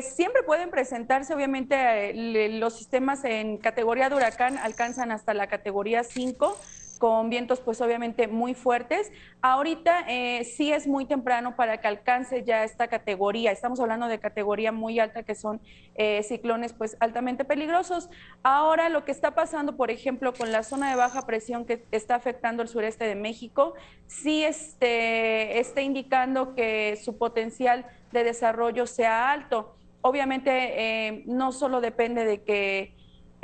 siempre 0.00 0.44
pueden 0.44 0.70
presentarse, 0.70 1.34
obviamente 1.34 2.12
los 2.60 2.76
sistemas 2.78 3.24
en 3.24 3.56
categoría 3.56 4.08
de 4.08 4.14
huracán 4.14 4.58
alcanzan 4.58 5.10
hasta 5.10 5.34
la 5.34 5.48
categoría 5.48 6.04
5, 6.04 6.56
con 6.98 7.30
vientos 7.30 7.60
pues 7.60 7.80
obviamente 7.80 8.28
muy 8.28 8.54
fuertes. 8.54 9.12
Ahorita 9.42 10.04
eh, 10.08 10.44
sí 10.44 10.72
es 10.72 10.86
muy 10.86 11.04
temprano 11.04 11.56
para 11.56 11.78
que 11.78 11.88
alcance 11.88 12.42
ya 12.44 12.64
esta 12.64 12.88
categoría. 12.88 13.52
Estamos 13.52 13.80
hablando 13.80 14.08
de 14.08 14.18
categoría 14.18 14.72
muy 14.72 14.98
alta 14.98 15.22
que 15.22 15.34
son 15.34 15.60
eh, 15.94 16.22
ciclones 16.22 16.72
pues 16.72 16.96
altamente 17.00 17.44
peligrosos. 17.44 18.08
Ahora 18.42 18.88
lo 18.88 19.04
que 19.04 19.12
está 19.12 19.34
pasando, 19.34 19.76
por 19.76 19.90
ejemplo, 19.90 20.32
con 20.32 20.52
la 20.52 20.62
zona 20.62 20.90
de 20.90 20.96
baja 20.96 21.22
presión 21.26 21.64
que 21.64 21.84
está 21.90 22.14
afectando 22.14 22.62
el 22.62 22.68
sureste 22.68 23.04
de 23.04 23.14
México, 23.14 23.74
sí 24.06 24.42
este, 24.42 25.58
está 25.58 25.82
indicando 25.82 26.54
que 26.54 26.98
su 27.02 27.18
potencial 27.18 27.86
de 28.12 28.24
desarrollo 28.24 28.86
sea 28.86 29.30
alto. 29.30 29.76
Obviamente 30.00 30.50
eh, 30.50 31.24
no 31.26 31.52
solo 31.52 31.80
depende 31.80 32.24
de 32.24 32.42
que 32.42 32.95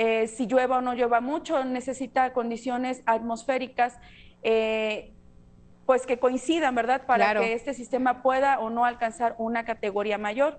eh, 0.05 0.27
si 0.27 0.49
llueva 0.49 0.79
o 0.79 0.81
no 0.81 0.95
llueva 0.95 1.21
mucho, 1.21 1.65
necesita 1.65 2.33
condiciones 2.33 3.03
atmosféricas 3.07 4.01
eh, 4.43 5.13
pues 5.87 6.07
que 6.07 6.19
coincidan, 6.19 6.75
¿verdad? 6.75 7.07
Para 7.07 7.39
que 7.39 7.53
este 7.53 7.73
sistema 7.73 8.21
pueda 8.21 8.59
o 8.59 8.69
no 8.69 8.85
alcanzar 8.85 9.37
una 9.39 9.65
categoría 9.65 10.19
mayor. 10.19 10.59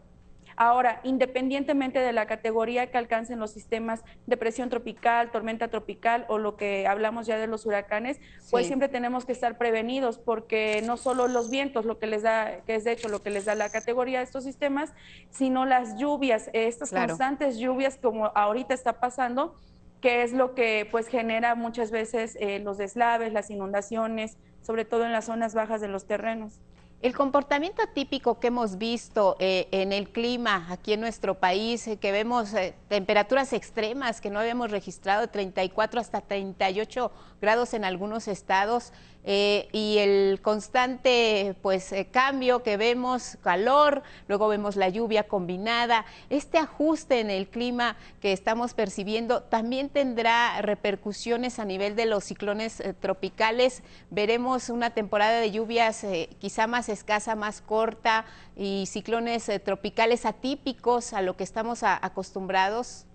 Ahora, 0.55 0.99
independientemente 1.03 1.99
de 1.99 2.13
la 2.13 2.25
categoría 2.25 2.89
que 2.91 2.97
alcancen 2.97 3.39
los 3.39 3.51
sistemas 3.51 4.03
de 4.27 4.37
presión 4.37 4.69
tropical, 4.69 5.31
tormenta 5.31 5.67
tropical 5.69 6.25
o 6.29 6.37
lo 6.37 6.55
que 6.55 6.87
hablamos 6.87 7.27
ya 7.27 7.37
de 7.37 7.47
los 7.47 7.65
huracanes, 7.65 8.19
pues 8.51 8.67
siempre 8.67 8.89
tenemos 8.89 9.25
que 9.25 9.31
estar 9.31 9.57
prevenidos 9.57 10.17
porque 10.17 10.81
no 10.85 10.97
solo 10.97 11.27
los 11.27 11.49
vientos, 11.49 11.85
lo 11.85 11.99
que 11.99 12.07
les 12.07 12.23
da, 12.23 12.61
que 12.65 12.75
es 12.75 12.83
de 12.83 12.91
hecho 12.91 13.09
lo 13.09 13.21
que 13.21 13.29
les 13.29 13.45
da 13.45 13.55
la 13.55 13.69
categoría 13.69 14.19
de 14.19 14.25
estos 14.25 14.43
sistemas, 14.43 14.93
sino 15.29 15.65
las 15.65 15.97
lluvias, 15.97 16.49
estas 16.53 16.91
constantes 16.91 17.57
lluvias 17.57 17.97
como 17.97 18.27
ahorita 18.35 18.73
está 18.73 18.99
pasando, 18.99 19.55
que 20.01 20.23
es 20.23 20.33
lo 20.33 20.53
que 20.53 20.87
pues 20.91 21.07
genera 21.07 21.55
muchas 21.55 21.89
veces 21.89 22.37
eh, 22.39 22.59
los 22.59 22.77
deslaves, 22.77 23.31
las 23.31 23.49
inundaciones, 23.49 24.37
sobre 24.61 24.85
todo 24.85 25.05
en 25.05 25.11
las 25.11 25.25
zonas 25.25 25.55
bajas 25.55 25.81
de 25.81 25.87
los 25.87 26.05
terrenos. 26.05 26.59
El 27.03 27.13
comportamiento 27.13 27.83
típico 27.93 28.39
que 28.39 28.47
hemos 28.47 28.77
visto 28.77 29.35
eh, 29.37 29.67
en 29.71 29.91
el 29.91 30.07
clima 30.07 30.67
aquí 30.69 30.93
en 30.93 31.01
nuestro 31.01 31.37
país, 31.37 31.85
eh, 31.85 31.97
que 31.97 32.13
vemos 32.13 32.53
eh, 32.53 32.75
temperaturas 32.87 33.51
extremas 33.51 34.21
que 34.21 34.29
no 34.29 34.39
habíamos 34.39 34.71
registrado, 34.71 35.27
34 35.27 35.99
hasta 35.99 36.21
38 36.21 37.11
grados 37.41 37.73
en 37.73 37.83
algunos 37.83 38.29
estados, 38.29 38.93
eh, 39.25 39.69
y 39.71 39.99
el 39.99 40.41
constante 40.41 41.55
pues 41.61 41.91
eh, 41.93 42.07
cambio 42.11 42.61
que 42.61 42.75
vemos, 42.75 43.37
calor, 43.41 44.03
luego 44.27 44.49
vemos 44.49 44.75
la 44.75 44.89
lluvia 44.89 45.23
combinada, 45.23 46.05
este 46.29 46.57
ajuste 46.57 47.21
en 47.21 47.29
el 47.29 47.47
clima 47.47 47.95
que 48.21 48.33
estamos 48.33 48.73
percibiendo 48.73 49.43
también 49.43 49.89
tendrá 49.89 50.61
repercusiones 50.61 51.59
a 51.59 51.65
nivel 51.65 51.95
de 51.95 52.05
los 52.05 52.25
ciclones 52.25 52.81
eh, 52.81 52.93
tropicales. 52.93 53.81
Veremos 54.09 54.69
una 54.69 54.89
temporada 54.89 55.39
de 55.39 55.51
lluvias 55.51 56.05
quizá 56.39 56.67
más 56.67 56.89
escasa, 56.89 57.35
más 57.35 57.61
corta 57.61 58.25
y 58.55 58.85
ciclones 58.87 59.49
tropicales 59.63 60.25
atípicos 60.25 61.13
a 61.13 61.21
lo 61.21 61.37
que 61.37 61.43
estamos 61.43 61.83
acostumbrados. 61.83 63.05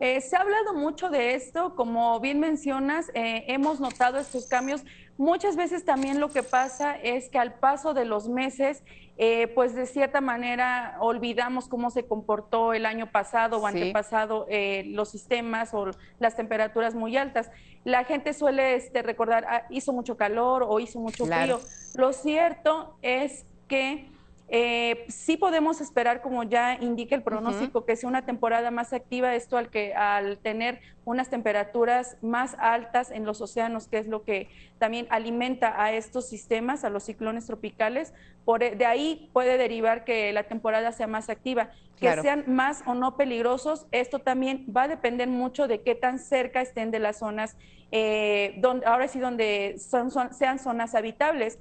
Eh, 0.00 0.20
se 0.20 0.36
ha 0.36 0.40
hablado 0.40 0.74
mucho 0.74 1.10
de 1.10 1.34
esto, 1.34 1.74
como 1.74 2.20
bien 2.20 2.38
mencionas, 2.38 3.10
eh, 3.14 3.44
hemos 3.48 3.80
notado 3.80 4.18
estos 4.18 4.46
cambios. 4.46 4.84
Muchas 5.16 5.56
veces 5.56 5.84
también 5.84 6.20
lo 6.20 6.30
que 6.30 6.44
pasa 6.44 6.94
es 6.94 7.28
que 7.28 7.38
al 7.38 7.54
paso 7.54 7.94
de 7.94 8.04
los 8.04 8.28
meses, 8.28 8.84
eh, 9.16 9.48
pues 9.48 9.74
de 9.74 9.86
cierta 9.86 10.20
manera 10.20 10.96
olvidamos 11.00 11.66
cómo 11.66 11.90
se 11.90 12.06
comportó 12.06 12.72
el 12.74 12.86
año 12.86 13.10
pasado 13.10 13.58
o 13.58 13.66
antepasado 13.66 14.46
los 14.84 15.10
sistemas 15.10 15.74
o 15.74 15.90
las 16.20 16.36
temperaturas 16.36 16.94
muy 16.94 17.16
altas. 17.16 17.50
La 17.82 18.04
gente 18.04 18.32
suele 18.34 18.76
este, 18.76 19.02
recordar, 19.02 19.44
ah, 19.48 19.62
hizo 19.70 19.92
mucho 19.92 20.16
calor 20.16 20.64
o 20.68 20.78
hizo 20.78 21.00
mucho 21.00 21.26
frío. 21.26 21.58
Lo 21.96 22.12
cierto 22.12 22.96
es 23.02 23.44
que 23.66 24.08
eh, 24.50 25.04
sí 25.08 25.36
podemos 25.36 25.82
esperar, 25.82 26.22
como 26.22 26.42
ya 26.42 26.78
indica 26.80 27.14
el 27.14 27.22
pronóstico, 27.22 27.84
que 27.84 27.96
sea 27.96 28.08
una 28.08 28.24
temporada 28.24 28.70
más 28.70 28.94
activa, 28.94 29.34
esto 29.34 29.58
al, 29.58 29.68
que, 29.68 29.94
al 29.94 30.38
tener 30.38 30.80
unas 31.04 31.28
temperaturas 31.28 32.16
más 32.22 32.56
altas 32.58 33.10
en 33.10 33.26
los 33.26 33.42
océanos, 33.42 33.88
que 33.88 33.98
es 33.98 34.06
lo 34.06 34.22
que 34.24 34.48
también 34.78 35.06
alimenta 35.10 35.82
a 35.82 35.92
estos 35.92 36.28
sistemas, 36.28 36.84
a 36.84 36.90
los 36.90 37.04
ciclones 37.04 37.46
tropicales. 37.46 38.14
Por, 38.46 38.62
e, 38.62 38.74
de 38.74 38.86
ahí 38.86 39.28
puede 39.34 39.58
derivar 39.58 40.04
que 40.04 40.32
la 40.32 40.44
temporada 40.44 40.92
sea 40.92 41.06
más 41.06 41.28
activa. 41.28 41.70
Que 42.00 42.16
sean 42.22 42.44
más 42.46 42.84
o 42.86 42.94
no 42.94 43.16
peligrosos, 43.16 43.86
esto 43.90 44.20
también 44.20 44.64
va 44.74 44.84
a 44.84 44.88
depender 44.88 45.26
mucho 45.26 45.66
de 45.66 45.82
qué 45.82 45.96
tan 45.96 46.20
cerca 46.20 46.60
estén 46.60 46.92
de 46.92 47.00
las 47.00 47.18
zonas, 47.18 47.56
eh, 47.90 48.54
donde, 48.58 48.86
ahora 48.86 49.08
sí, 49.08 49.18
donde 49.18 49.80
son, 49.80 50.12
sean 50.32 50.60
zonas 50.60 50.94
habitables 50.94 51.58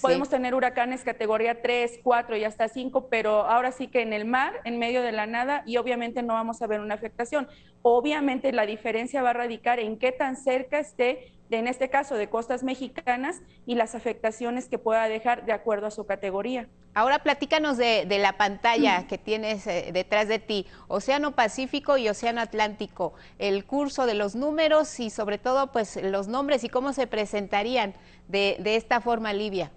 Podemos 0.00 0.28
tener 0.28 0.54
huracanes 0.54 1.02
categoría 1.02 1.60
3, 1.60 2.00
4 2.02 2.36
y 2.36 2.44
hasta 2.44 2.68
5, 2.68 3.08
pero 3.08 3.42
ahora 3.42 3.70
sí 3.70 3.86
que 3.88 4.02
en 4.02 4.12
el 4.12 4.24
mar, 4.24 4.54
en 4.64 4.78
medio 4.78 5.02
de 5.02 5.12
la 5.12 5.26
nada, 5.26 5.62
y 5.66 5.76
obviamente 5.76 6.22
no 6.22 6.34
vamos 6.34 6.62
a 6.62 6.66
ver 6.66 6.80
una 6.80 6.94
afectación. 6.94 7.48
Obviamente 7.82 8.52
la 8.52 8.66
diferencia 8.66 9.22
va 9.22 9.30
a 9.30 9.34
radicar 9.34 9.78
en 9.78 9.98
qué 9.98 10.12
tan 10.12 10.36
cerca 10.36 10.78
esté, 10.78 11.32
en 11.58 11.66
este 11.66 11.90
caso, 11.90 12.14
de 12.14 12.28
costas 12.28 12.62
mexicanas 12.62 13.40
y 13.66 13.74
las 13.74 13.94
afectaciones 13.94 14.68
que 14.68 14.78
pueda 14.78 15.08
dejar 15.08 15.44
de 15.46 15.52
acuerdo 15.52 15.86
a 15.86 15.90
su 15.90 16.06
categoría. 16.06 16.68
Ahora 16.94 17.20
platícanos 17.20 17.76
de, 17.76 18.06
la 18.20 18.36
pantalla 18.36 19.06
que 19.06 19.18
tienes 19.18 19.66
eh, 19.66 19.90
detrás 19.92 20.28
de 20.28 20.38
ti, 20.38 20.66
Océano 20.88 21.36
Pacífico 21.36 21.96
y 21.96 22.08
Océano 22.08 22.40
Atlántico, 22.40 23.14
el 23.38 23.64
curso 23.64 24.06
de 24.06 24.14
los 24.14 24.34
números 24.34 25.00
y 25.00 25.10
sobre 25.10 25.38
todo 25.38 25.72
pues 25.72 25.96
los 26.02 26.28
nombres 26.28 26.64
y 26.64 26.68
cómo 26.68 26.92
se 26.92 27.06
presentarían 27.06 27.94
de, 28.28 28.56
de 28.60 28.76
esta 28.76 29.00
forma, 29.00 29.32
Livia. 29.32 29.70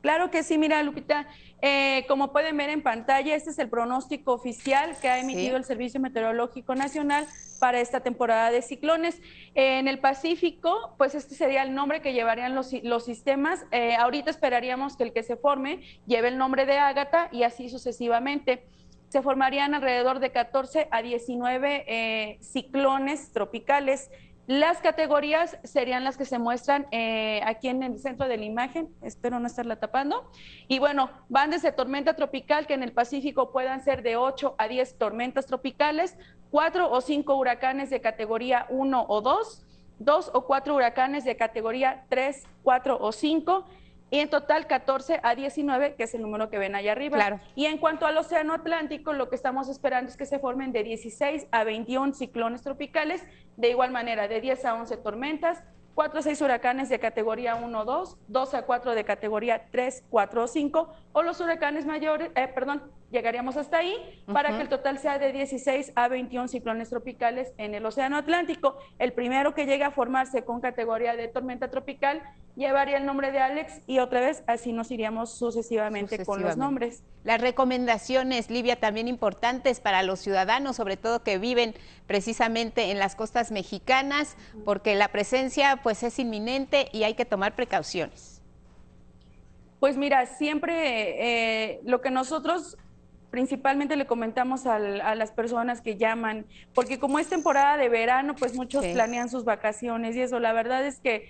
Claro 0.00 0.30
que 0.30 0.42
sí, 0.42 0.58
mira, 0.58 0.82
Lupita, 0.82 1.26
eh, 1.60 2.04
como 2.06 2.32
pueden 2.32 2.56
ver 2.56 2.70
en 2.70 2.82
pantalla, 2.82 3.34
este 3.34 3.50
es 3.50 3.58
el 3.58 3.68
pronóstico 3.68 4.32
oficial 4.32 4.96
que 5.00 5.08
ha 5.08 5.18
emitido 5.18 5.56
el 5.56 5.64
Servicio 5.64 5.98
Meteorológico 5.98 6.74
Nacional 6.74 7.26
para 7.58 7.80
esta 7.80 8.00
temporada 8.00 8.50
de 8.50 8.62
ciclones. 8.62 9.20
en 9.54 9.88
el 9.88 9.98
Pacífico, 9.98 10.94
pues 10.98 11.16
este 11.16 11.34
sería 11.34 11.62
el 11.62 11.74
nombre 11.74 12.00
que 12.00 12.12
llevarían 12.12 12.54
los, 12.54 12.72
los 12.84 13.04
sistemas. 13.04 13.66
Eh, 13.72 13.96
ahorita 13.96 14.30
esperaríamos 14.30 14.96
que 14.96 15.04
el 15.04 15.12
que 15.12 15.24
se 15.24 15.36
forme 15.36 15.80
lleve 16.06 16.28
el 16.28 16.38
nombre 16.38 16.64
de 16.64 16.78
Ágata 16.78 17.28
y 17.32 17.42
así 17.42 17.68
sucesivamente. 17.68 18.64
Se 19.08 19.22
formarían 19.22 19.74
alrededor 19.74 20.20
de 20.20 20.30
14 20.30 20.86
a 20.90 21.02
19 21.02 21.84
eh, 21.88 22.38
ciclones 22.40 23.32
tropicales 23.32 24.10
las 24.48 24.80
categorías 24.80 25.58
serían 25.62 26.04
las 26.04 26.16
que 26.16 26.24
se 26.24 26.38
muestran 26.38 26.86
eh, 26.90 27.42
aquí 27.44 27.68
en 27.68 27.82
el 27.82 27.98
centro 27.98 28.26
de 28.26 28.38
la 28.38 28.46
imagen, 28.46 28.88
espero 29.02 29.38
no 29.38 29.46
estarla 29.46 29.76
tapando. 29.76 30.30
Y 30.68 30.78
bueno, 30.78 31.10
van 31.28 31.50
desde 31.50 31.70
tormenta 31.70 32.16
tropical, 32.16 32.66
que 32.66 32.72
en 32.72 32.82
el 32.82 32.92
Pacífico 32.92 33.52
puedan 33.52 33.84
ser 33.84 34.02
de 34.02 34.16
8 34.16 34.54
a 34.56 34.66
10 34.66 34.96
tormentas 34.96 35.44
tropicales, 35.44 36.16
4 36.50 36.90
o 36.90 37.00
5 37.02 37.36
huracanes 37.36 37.90
de 37.90 38.00
categoría 38.00 38.64
1 38.70 39.04
o 39.06 39.20
2, 39.20 39.66
2 39.98 40.30
o 40.32 40.46
4 40.46 40.74
huracanes 40.74 41.24
de 41.24 41.36
categoría 41.36 42.06
3, 42.08 42.46
4 42.62 42.98
o 42.98 43.12
5, 43.12 43.66
y 44.10 44.20
en 44.20 44.30
total 44.30 44.66
14 44.66 45.20
a 45.22 45.34
19, 45.34 45.94
que 45.94 46.04
es 46.04 46.14
el 46.14 46.22
número 46.22 46.50
que 46.50 46.58
ven 46.58 46.74
allá 46.74 46.92
arriba. 46.92 47.16
Claro. 47.16 47.40
Y 47.54 47.66
en 47.66 47.78
cuanto 47.78 48.06
al 48.06 48.16
Océano 48.16 48.54
Atlántico, 48.54 49.12
lo 49.12 49.28
que 49.28 49.36
estamos 49.36 49.68
esperando 49.68 50.10
es 50.10 50.16
que 50.16 50.26
se 50.26 50.38
formen 50.38 50.72
de 50.72 50.82
16 50.84 51.46
a 51.50 51.64
21 51.64 52.14
ciclones 52.14 52.62
tropicales, 52.62 53.26
de 53.56 53.70
igual 53.70 53.90
manera 53.90 54.28
de 54.28 54.40
10 54.40 54.64
a 54.64 54.74
11 54.74 54.96
tormentas, 54.98 55.62
4 55.94 56.20
a 56.20 56.22
6 56.22 56.40
huracanes 56.42 56.88
de 56.88 57.00
categoría 57.00 57.56
1 57.56 57.80
o 57.80 57.84
2, 57.84 58.18
2 58.28 58.54
a 58.54 58.62
4 58.62 58.94
de 58.94 59.04
categoría 59.04 59.66
3, 59.72 60.04
4 60.08 60.44
o 60.44 60.46
5, 60.46 60.92
o 61.12 61.22
los 61.22 61.40
huracanes 61.40 61.86
mayores, 61.86 62.30
eh, 62.36 62.46
perdón, 62.46 62.84
llegaríamos 63.10 63.56
hasta 63.56 63.78
ahí, 63.78 63.94
para 64.26 64.56
que 64.56 64.62
el 64.62 64.68
total 64.68 64.98
sea 64.98 65.18
de 65.18 65.32
16 65.32 65.92
a 65.94 66.08
21 66.08 66.48
ciclones 66.48 66.90
tropicales 66.90 67.52
en 67.56 67.74
el 67.74 67.84
Océano 67.86 68.16
Atlántico. 68.16 68.76
El 68.98 69.12
primero 69.12 69.54
que 69.54 69.66
llegue 69.66 69.84
a 69.84 69.90
formarse 69.90 70.44
con 70.44 70.60
categoría 70.60 71.16
de 71.16 71.28
tormenta 71.28 71.70
tropical 71.70 72.22
llevaría 72.56 72.96
el 72.96 73.06
nombre 73.06 73.30
de 73.30 73.38
Alex 73.38 73.80
y 73.86 74.00
otra 74.00 74.20
vez 74.20 74.42
así 74.46 74.72
nos 74.72 74.90
iríamos 74.90 75.32
sucesivamente, 75.32 76.24
con 76.24 76.42
los 76.42 76.56
nombres. 76.56 77.02
Las 77.24 77.40
recomendaciones, 77.40 78.50
Livia, 78.50 78.76
también 78.76 79.06
importantes 79.06 79.80
para 79.80 80.02
los 80.02 80.18
ciudadanos, 80.18 80.76
sobre 80.76 80.96
todo 80.96 81.22
que 81.22 81.38
viven 81.38 81.74
precisamente 82.06 82.90
en 82.90 82.98
las 82.98 83.14
costas 83.14 83.52
mexicanas, 83.52 84.36
porque 84.64 84.94
la 84.96 85.08
presencia 85.08 85.80
pues 85.82 86.02
es 86.02 86.18
inminente 86.18 86.88
y 86.92 87.04
hay 87.04 87.14
que 87.14 87.24
tomar 87.24 87.54
precauciones. 87.54 88.42
Pues 89.78 89.96
mira, 89.96 90.26
siempre 90.26 91.70
eh, 91.70 91.80
lo 91.84 92.00
que 92.00 92.10
nosotros 92.10 92.76
principalmente 93.30 93.96
le 93.96 94.06
comentamos 94.06 94.66
a 94.66 94.78
las 94.78 95.32
personas 95.32 95.80
que 95.80 95.96
llaman, 95.96 96.46
porque 96.74 96.98
como 96.98 97.18
es 97.18 97.28
temporada 97.28 97.76
de 97.76 97.88
verano, 97.88 98.34
pues 98.34 98.54
muchos 98.54 98.84
planean 98.86 99.28
sus 99.28 99.44
vacaciones 99.44 100.16
y 100.16 100.22
eso, 100.22 100.40
la 100.40 100.52
verdad 100.52 100.86
es 100.86 101.00
que 101.00 101.28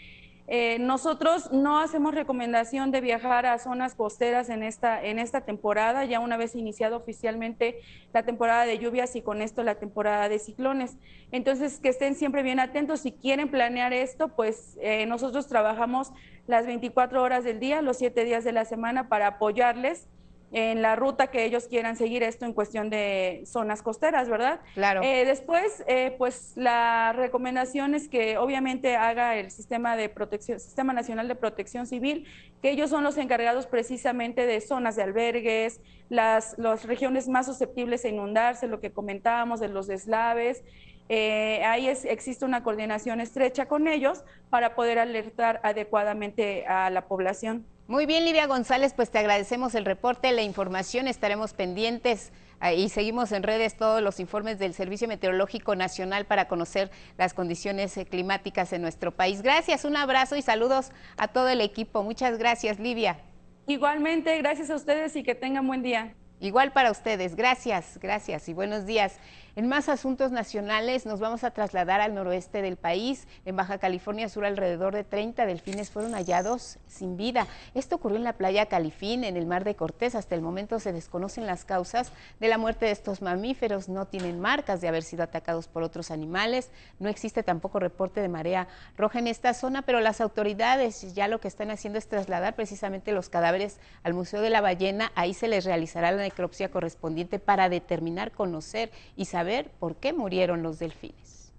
eh, 0.51 0.79
nosotros 0.79 1.53
no 1.53 1.79
hacemos 1.79 2.15
recomendación 2.15 2.91
de 2.91 3.03
viajar 3.03 3.45
a 3.45 3.59
zonas 3.59 3.95
costeras 3.95 4.49
en 4.49 4.62
esta, 4.62 5.05
en 5.05 5.19
esta 5.19 5.43
temporada, 5.43 6.07
ya 6.07 6.20
una 6.20 6.39
vez 6.39 6.55
iniciado 6.55 6.97
oficialmente 6.97 7.81
la 8.15 8.23
temporada 8.23 8.65
de 8.65 8.79
lluvias 8.79 9.15
y 9.15 9.20
con 9.20 9.43
esto 9.43 9.62
la 9.62 9.75
temporada 9.75 10.31
de 10.31 10.39
ciclones. 10.39 10.97
Entonces, 11.33 11.81
que 11.81 11.91
estén 11.91 12.15
siempre 12.15 12.43
bien 12.43 12.61
atentos. 12.61 13.01
Si 13.01 13.12
quieren 13.12 13.51
planear 13.51 13.93
esto, 13.93 14.29
pues 14.29 14.79
eh, 14.81 15.05
nosotros 15.05 15.49
trabajamos 15.49 16.12
las 16.47 16.65
24 16.65 17.23
horas 17.23 17.45
del 17.45 17.61
día, 17.61 17.83
los 17.83 17.99
7 17.99 18.25
días 18.25 18.43
de 18.43 18.53
la 18.53 18.65
semana 18.65 19.11
para 19.11 19.27
apoyarles 19.27 20.09
en 20.53 20.81
la 20.81 20.97
ruta 20.97 21.27
que 21.27 21.45
ellos 21.45 21.66
quieran 21.69 21.97
seguir 21.97 22.23
esto 22.23 22.47
en 22.47 22.55
cuestión 22.55 22.89
de 22.89 23.43
zonas 23.45 23.83
costeras, 23.83 24.29
¿verdad? 24.29 24.61
Claro. 24.75 25.03
Eh, 25.03 25.25
después, 25.27 25.85
eh, 25.87 26.15
pues 26.16 26.53
la 26.57 27.12
recomendación 27.12 27.95
es 27.95 28.09
que 28.09 28.39
obviamente 28.39 28.97
haga 28.97 29.37
el 29.37 29.51
sistema 29.51 29.97
de 29.97 30.09
protección, 30.09 30.59
Sistema 30.59 30.93
Nacional 30.93 31.29
de 31.29 31.35
Protección 31.35 31.87
Civil, 31.87 32.27
que 32.62 32.70
ellos 32.70 32.91
son 32.91 33.05
los 33.05 33.19
encargados 33.19 33.66
precisamente 33.66 34.47
de 34.47 34.61
zonas 34.61 34.97
de 34.97 35.03
albergues, 35.03 35.81
las, 36.09 36.57
las 36.59 36.85
regiones 36.85 37.29
más 37.29 37.47
susceptibles 37.47 38.05
a 38.05 38.09
inundarse, 38.09 38.66
lo 38.66 38.81
que 38.81 38.91
comentábamos 38.91 39.61
de 39.61 39.69
los 39.69 39.87
deslaves. 39.87 40.65
Eh, 41.09 41.62
ahí 41.64 41.89
es, 41.89 42.05
existe 42.05 42.44
una 42.44 42.62
coordinación 42.62 43.20
estrecha 43.20 43.66
con 43.66 43.89
ellos 43.89 44.24
para 44.51 44.74
poder 44.74 44.98
alertar 44.98 45.60
adecuadamente 45.62 46.66
a 46.66 46.90
la 46.90 47.09
población. 47.09 47.64
Muy 47.86 48.05
bien, 48.05 48.26
Livia 48.26 48.47
González, 48.47 48.93
pues 48.94 49.10
te 49.10 49.18
agradecemos 49.18 49.74
el 49.74 49.86
reporte, 49.86 50.30
la 50.32 50.43
información, 50.43 51.09
estaremos 51.09 51.55
pendientes 51.55 52.32
ah, 52.60 52.74
y 52.74 52.90
seguimos 52.90 53.32
en 53.32 53.43
redes 53.43 53.78
todos 53.78 54.02
los 54.02 54.20
informes 54.20 54.59
del 54.59 54.74
Servicio 54.74 55.09
Meteorológico 55.09 55.74
Nacional 55.74 56.26
para 56.26 56.48
conocer 56.48 56.90
las 57.16 57.32
condiciones 57.32 57.97
eh, 57.97 58.05
climáticas 58.05 58.74
en 58.74 58.82
nuestro 58.82 59.12
país. 59.12 59.40
Gracias, 59.40 59.86
un 59.86 59.97
abrazo 59.97 60.36
y 60.36 60.43
saludos 60.43 60.93
a 61.16 61.28
todo 61.28 61.48
el 61.48 61.62
equipo. 61.62 62.02
Muchas 62.02 62.36
gracias, 62.36 62.78
Livia. 62.78 63.20
Igualmente, 63.66 64.36
gracias 64.36 64.68
a 64.68 64.74
ustedes 64.74 65.16
y 65.16 65.22
que 65.22 65.35
tengan 65.35 65.66
buen 65.66 65.82
día. 65.82 66.12
Igual 66.40 66.72
para 66.72 66.90
ustedes, 66.90 67.35
gracias, 67.36 67.98
gracias 68.01 68.48
y 68.51 68.52
buenos 68.52 68.85
días. 68.85 69.18
En 69.59 69.66
más 69.66 69.89
asuntos 69.89 70.30
nacionales 70.30 71.05
nos 71.05 71.18
vamos 71.18 71.43
a 71.43 71.51
trasladar 71.51 72.01
al 72.01 72.14
noroeste 72.14 72.62
del 72.62 72.76
país. 72.76 73.26
En 73.44 73.56
Baja 73.56 73.78
California 73.78 74.28
Sur 74.28 74.44
alrededor 74.44 74.94
de 74.94 75.02
30 75.02 75.47
delfines 75.47 75.90
fueron 75.90 76.12
hallados 76.12 76.78
sin 76.86 77.16
vida. 77.16 77.48
Esto 77.74 77.97
ocurrió 77.97 78.18
en 78.18 78.22
la 78.22 78.35
playa 78.35 78.66
Califín, 78.66 79.24
en 79.24 79.36
el 79.36 79.47
mar 79.47 79.64
de 79.64 79.74
Cortés. 79.74 80.14
Hasta 80.14 80.36
el 80.36 80.43
momento 80.43 80.78
se 80.78 80.93
desconocen 80.93 81.44
las 81.44 81.64
causas 81.64 82.12
de 82.39 82.47
la 82.47 82.56
muerte 82.56 82.86
de 82.86 82.93
estos 82.93 83.20
mamíferos. 83.20 83.89
No 83.89 84.06
tienen 84.06 84.39
marcas 84.39 84.80
de 84.80 84.86
haber 84.86 85.02
sido 85.02 85.24
atacados 85.24 85.66
por 85.66 85.82
otros 85.82 86.12
animales. 86.12 86.70
No 87.01 87.09
existe 87.09 87.43
tampoco 87.43 87.80
reporte 87.80 88.20
de 88.20 88.28
marea 88.28 88.68
roja 88.97 89.18
en 89.18 89.26
esta 89.26 89.55
zona, 89.55 89.82
pero 89.82 89.98
las 89.98 90.20
autoridades 90.20 91.16
ya 91.16 91.26
lo 91.26 91.40
que 91.40 91.48
están 91.48 91.72
haciendo 91.72 91.98
es 91.98 92.06
trasladar 92.06 92.55
precisamente 92.55 93.10
los 93.10 93.28
cadáveres 93.28 93.80
al 94.05 94.14
Museo 94.14 94.40
de 94.40 94.51
la 94.51 94.60
Ballena. 94.60 95.10
Ahí 95.16 95.35
se 95.35 95.48
les 95.48 95.64
realizará 95.64 96.12
la 96.12 96.22
necropsia 96.22 96.70
correspondiente 96.70 97.40
para 97.40 97.68
determinar, 97.68 98.30
conocer 98.30 98.93
y 99.16 99.24
saber 99.24 99.48
por 99.79 99.97
qué 99.97 100.12
murieron 100.12 100.62
los 100.62 100.79
delfines. 100.79 101.53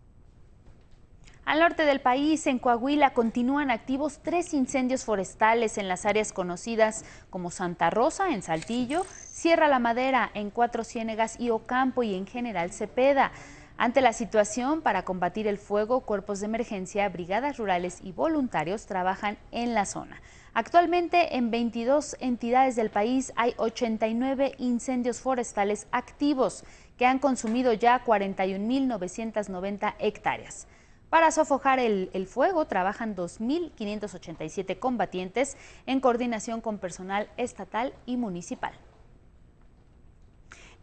Al 1.50 1.62
norte 1.62 1.84
del 1.84 2.00
país, 2.00 2.46
en 2.46 2.60
Coahuila, 2.60 3.16
continúan 3.16 3.72
activos 3.72 4.20
tres 4.22 4.54
incendios 4.54 5.04
forestales 5.04 5.80
en 5.80 5.88
las 5.88 6.06
áreas 6.06 6.32
conocidas 6.32 7.04
como 7.32 7.50
Santa 7.50 7.90
Rosa, 7.90 8.30
en 8.30 8.44
Saltillo, 8.44 9.04
Sierra 9.10 9.68
La 9.68 9.80
Madera, 9.80 10.30
en 10.36 10.52
Cuatro 10.52 10.84
Ciénegas 10.84 11.40
y 11.40 11.50
Ocampo 11.50 12.04
y 12.04 12.14
en 12.14 12.28
General 12.28 12.72
Cepeda. 12.72 13.32
Ante 13.78 14.02
la 14.02 14.14
situación, 14.14 14.84
para 14.84 15.06
combatir 15.06 15.48
el 15.48 15.58
fuego, 15.58 16.02
cuerpos 16.02 16.40
de 16.40 16.46
emergencia, 16.46 17.10
brigadas 17.10 17.58
rurales 17.58 18.00
y 18.04 18.12
voluntarios 18.12 18.86
trabajan 18.86 19.40
en 19.52 19.74
la 19.74 19.88
zona. 19.88 20.22
Actualmente 20.54 21.38
en 21.38 21.52
22 21.52 22.18
entidades 22.20 22.76
del 22.76 22.90
país 22.90 23.32
hay 23.36 23.54
89 23.58 24.54
incendios 24.58 25.22
forestales 25.22 25.88
activos 25.92 26.64
que 27.00 27.08
han 27.08 27.18
consumido 27.18 27.72
ya 27.72 28.04
41.990 28.04 29.96
hectáreas. 30.00 30.68
Para 31.10 31.32
sofocar 31.32 31.80
el, 31.80 32.10
el, 32.14 32.28
fuego 32.28 32.66
trabajan 32.66 33.16
2.587 33.16 34.78
combatientes 34.78 35.56
en 35.88 36.02
coordinación 36.02 36.60
con 36.60 36.78
personal 36.78 37.30
estatal 37.38 37.94
y 38.06 38.18
municipal. 38.18 38.74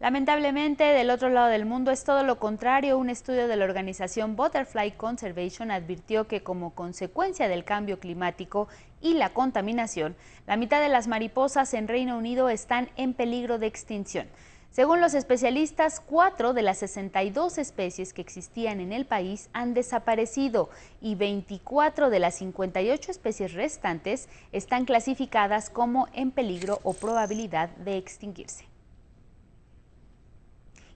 Lamentablemente, 0.00 0.84
del 0.84 1.10
otro 1.10 1.28
lado 1.28 1.48
del 1.48 1.66
mundo 1.66 1.90
es 1.90 2.04
todo 2.04 2.22
lo 2.22 2.38
contrario. 2.38 2.98
Un 2.98 3.10
estudio 3.10 3.46
de 3.46 3.56
la 3.56 3.66
organización 3.66 4.36
Butterfly 4.36 4.92
Conservation 4.92 5.70
advirtió 5.70 6.26
que 6.26 6.42
como 6.42 6.74
consecuencia 6.74 7.46
del 7.48 7.64
cambio 7.64 7.98
climático 7.98 8.68
y 9.02 9.14
la 9.14 9.34
contaminación, 9.34 10.16
la 10.46 10.56
mitad 10.56 10.80
de 10.80 10.88
las 10.88 11.08
mariposas 11.08 11.74
en 11.74 11.88
Reino 11.88 12.16
Unido 12.16 12.48
están 12.48 12.88
en 12.96 13.12
peligro 13.12 13.58
de 13.58 13.66
extinción. 13.66 14.28
Según 14.76 15.00
los 15.00 15.14
especialistas, 15.14 16.00
cuatro 16.00 16.52
de 16.52 16.60
las 16.60 16.76
62 16.76 17.56
especies 17.56 18.12
que 18.12 18.20
existían 18.20 18.78
en 18.80 18.92
el 18.92 19.06
país 19.06 19.48
han 19.54 19.72
desaparecido 19.72 20.68
y 21.00 21.14
24 21.14 22.10
de 22.10 22.18
las 22.18 22.34
58 22.34 23.10
especies 23.10 23.54
restantes 23.54 24.28
están 24.52 24.84
clasificadas 24.84 25.70
como 25.70 26.08
en 26.12 26.30
peligro 26.30 26.80
o 26.82 26.92
probabilidad 26.92 27.70
de 27.70 27.96
extinguirse. 27.96 28.66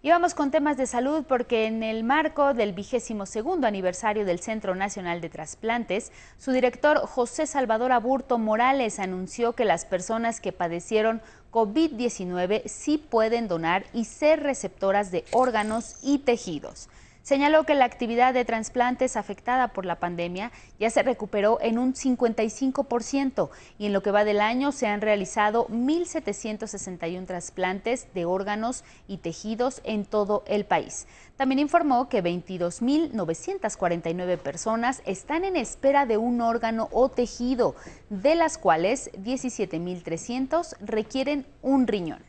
Y 0.03 0.09
vamos 0.09 0.33
con 0.33 0.51
temas 0.51 0.79
de 0.79 0.87
salud 0.87 1.25
porque 1.29 1.67
en 1.67 1.83
el 1.83 2.05
marco 2.05 2.55
del 2.55 2.73
vigésimo 2.73 3.27
segundo 3.27 3.67
aniversario 3.67 4.25
del 4.25 4.41
Centro 4.41 4.75
Nacional 4.75 5.21
de 5.21 5.29
Trasplantes, 5.29 6.11
su 6.39 6.53
director 6.53 7.01
José 7.01 7.47
Salvador 7.47 7.93
Aburto 7.93 8.39
Morales 8.39 8.99
anunció 8.99 9.53
que 9.53 9.67
las 9.67 9.85
personas 9.85 10.41
que 10.41 10.53
padecieron 10.53 11.21
COVID-19 11.53 12.67
sí 12.67 12.97
pueden 12.97 13.47
donar 13.47 13.85
y 13.93 14.07
ser 14.07 14.43
receptoras 14.43 15.11
de 15.11 15.27
órganos 15.33 15.97
y 16.03 16.21
tejidos. 16.21 16.89
Señaló 17.31 17.63
que 17.63 17.77
la 17.77 17.85
actividad 17.85 18.35
de 18.35 18.45
trasplantes 18.45 19.17
afectada 19.17 19.69
por 19.69 19.87
la 19.87 20.01
pandemia 20.01 20.51
ya 20.81 20.91
se 20.91 21.05
recuperó 21.05 21.59
en 21.61 21.79
un 21.79 21.95
55% 21.95 23.51
y 23.79 23.87
en 23.87 23.93
lo 23.93 24.03
que 24.03 24.11
va 24.11 24.25
del 24.25 24.41
año 24.41 24.73
se 24.73 24.89
han 24.89 25.01
realizado 25.01 25.69
1.761 25.69 27.27
trasplantes 27.27 28.13
de 28.15 28.25
órganos 28.25 28.83
y 29.07 29.19
tejidos 29.19 29.81
en 29.85 30.07
todo 30.07 30.43
el 30.49 30.65
país. 30.65 31.07
También 31.37 31.61
informó 31.61 32.09
que 32.09 32.21
22.949 32.21 34.37
personas 34.37 35.01
están 35.07 35.45
en 35.45 35.55
espera 35.55 36.07
de 36.07 36.17
un 36.17 36.41
órgano 36.41 36.89
o 36.91 37.11
tejido, 37.11 37.77
de 38.09 38.35
las 38.35 38.59
cuales 38.59 39.09
17.300 39.13 40.75
requieren 40.81 41.47
un 41.63 41.87
riñón. 41.87 42.29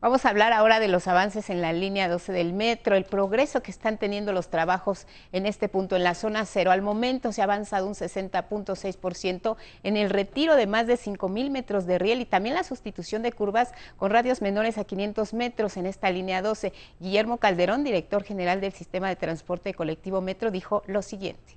Vamos 0.00 0.24
a 0.24 0.28
hablar 0.28 0.52
ahora 0.52 0.78
de 0.78 0.86
los 0.86 1.08
avances 1.08 1.50
en 1.50 1.60
la 1.60 1.72
línea 1.72 2.08
12 2.08 2.30
del 2.32 2.52
metro, 2.52 2.94
el 2.94 3.04
progreso 3.04 3.64
que 3.64 3.72
están 3.72 3.98
teniendo 3.98 4.32
los 4.32 4.48
trabajos 4.48 5.08
en 5.32 5.44
este 5.44 5.68
punto 5.68 5.96
en 5.96 6.04
la 6.04 6.14
zona 6.14 6.44
cero. 6.46 6.70
Al 6.70 6.82
momento 6.82 7.32
se 7.32 7.40
ha 7.40 7.44
avanzado 7.44 7.88
un 7.88 7.94
60.6% 7.94 9.56
en 9.82 9.96
el 9.96 10.10
retiro 10.10 10.54
de 10.54 10.68
más 10.68 10.86
de 10.86 10.96
5 10.96 11.28
mil 11.28 11.50
metros 11.50 11.84
de 11.84 11.98
riel 11.98 12.20
y 12.20 12.26
también 12.26 12.54
la 12.54 12.62
sustitución 12.62 13.22
de 13.22 13.32
curvas 13.32 13.72
con 13.96 14.12
radios 14.12 14.40
menores 14.40 14.78
a 14.78 14.84
500 14.84 15.34
metros 15.34 15.76
en 15.76 15.86
esta 15.86 16.10
línea 16.10 16.42
12. 16.42 16.72
Guillermo 17.00 17.38
Calderón, 17.38 17.82
director 17.82 18.22
general 18.22 18.60
del 18.60 18.72
Sistema 18.72 19.08
de 19.08 19.16
Transporte 19.16 19.74
Colectivo 19.74 20.20
Metro, 20.20 20.52
dijo 20.52 20.84
lo 20.86 21.02
siguiente. 21.02 21.56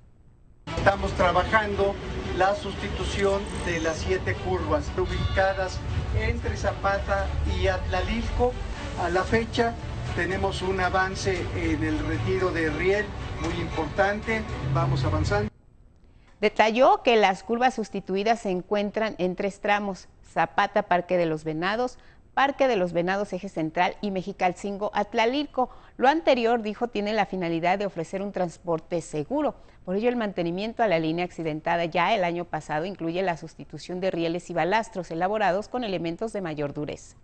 Estamos 0.78 1.12
trabajando 1.12 1.94
la 2.40 2.56
sustitución 2.56 3.44
de 3.68 3.82
las 3.82 3.98
siete 3.98 4.34
curvas 4.34 4.86
ubicadas 4.98 5.80
entre 6.20 6.58
Zapata 6.58 7.28
y 7.60 7.68
Atlalilco. 7.68 8.54
A 9.02 9.10
la 9.10 9.24
fecha 9.24 9.74
tenemos 10.16 10.62
un 10.62 10.80
avance 10.80 11.46
en 11.56 11.84
el 11.84 12.00
retiro 12.00 12.52
de 12.52 12.70
riel 12.70 13.06
muy 13.42 13.62
importante, 13.62 14.42
vamos 14.74 15.04
avanzando. 15.04 15.50
Detalló 16.40 17.04
que 17.04 17.16
las 17.16 17.44
curvas 17.44 17.76
sustituidas 17.76 18.42
se 18.42 18.50
encuentran 18.50 19.16
en 19.20 19.36
tres 19.36 19.60
tramos, 19.60 20.08
Zapata, 20.34 20.84
Parque 20.84 21.18
de 21.18 21.26
los 21.26 21.44
Venados, 21.44 21.98
Parque 22.34 22.68
de 22.68 22.78
los 22.78 22.94
Venados 22.94 23.34
Eje 23.34 23.50
Central 23.50 23.96
y 24.02 24.10
Mexicalcingo 24.12 24.92
Atlalilco. 24.94 25.70
Lo 25.98 26.08
anterior, 26.08 26.62
dijo, 26.62 26.88
tiene 26.88 27.14
la 27.14 27.26
finalidad 27.26 27.78
de 27.78 27.86
ofrecer 27.86 28.22
un 28.22 28.32
transporte 28.32 29.02
seguro. 29.02 29.56
Por 29.86 29.96
ello, 29.96 30.10
el 30.10 30.16
mantenimiento 30.16 30.84
a 30.84 30.88
la 30.88 31.00
línea 31.00 31.26
accidentada 31.26 31.86
ya 31.86 32.14
el 32.14 32.24
año 32.24 32.46
pasado 32.46 32.86
incluye 32.86 33.24
la 33.24 33.38
sustitución 33.38 34.00
de 34.00 34.12
rieles 34.12 34.50
y 34.50 34.54
balastros 34.54 35.10
elaborados 35.10 35.68
con 35.68 35.84
elementos 35.84 36.34
de 36.34 36.42
mayor 36.42 36.74
dureza. 36.74 37.18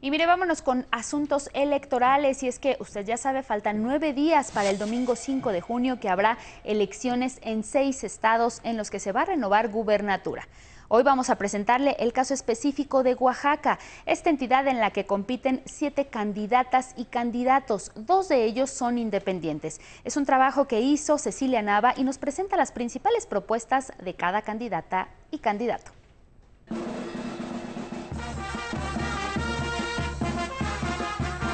Y 0.00 0.10
mire, 0.10 0.26
vámonos 0.26 0.62
con 0.62 0.86
asuntos 0.90 1.50
electorales. 1.54 2.42
Y 2.42 2.48
es 2.48 2.58
que 2.58 2.76
usted 2.80 3.04
ya 3.04 3.16
sabe, 3.16 3.42
faltan 3.42 3.82
nueve 3.82 4.12
días 4.12 4.52
para 4.52 4.70
el 4.70 4.78
domingo 4.78 5.16
5 5.16 5.50
de 5.50 5.60
junio 5.60 5.98
que 5.98 6.08
habrá 6.08 6.38
elecciones 6.64 7.40
en 7.42 7.64
seis 7.64 8.04
estados 8.04 8.60
en 8.62 8.76
los 8.76 8.90
que 8.90 9.00
se 9.00 9.12
va 9.12 9.22
a 9.22 9.26
renovar 9.26 9.68
gubernatura. 9.68 10.46
Hoy 10.90 11.02
vamos 11.02 11.28
a 11.28 11.36
presentarle 11.36 11.96
el 11.98 12.14
caso 12.14 12.32
específico 12.32 13.02
de 13.02 13.12
Oaxaca, 13.12 13.78
esta 14.06 14.30
entidad 14.30 14.66
en 14.68 14.80
la 14.80 14.90
que 14.90 15.04
compiten 15.04 15.60
siete 15.66 16.06
candidatas 16.06 16.94
y 16.96 17.04
candidatos. 17.04 17.92
Dos 17.94 18.30
de 18.30 18.44
ellos 18.44 18.70
son 18.70 18.96
independientes. 18.96 19.82
Es 20.04 20.16
un 20.16 20.24
trabajo 20.24 20.66
que 20.66 20.80
hizo 20.80 21.18
Cecilia 21.18 21.60
Nava 21.60 21.92
y 21.94 22.04
nos 22.04 22.16
presenta 22.16 22.56
las 22.56 22.72
principales 22.72 23.26
propuestas 23.26 23.92
de 24.02 24.14
cada 24.14 24.40
candidata 24.40 25.08
y 25.30 25.40
candidato. 25.40 25.92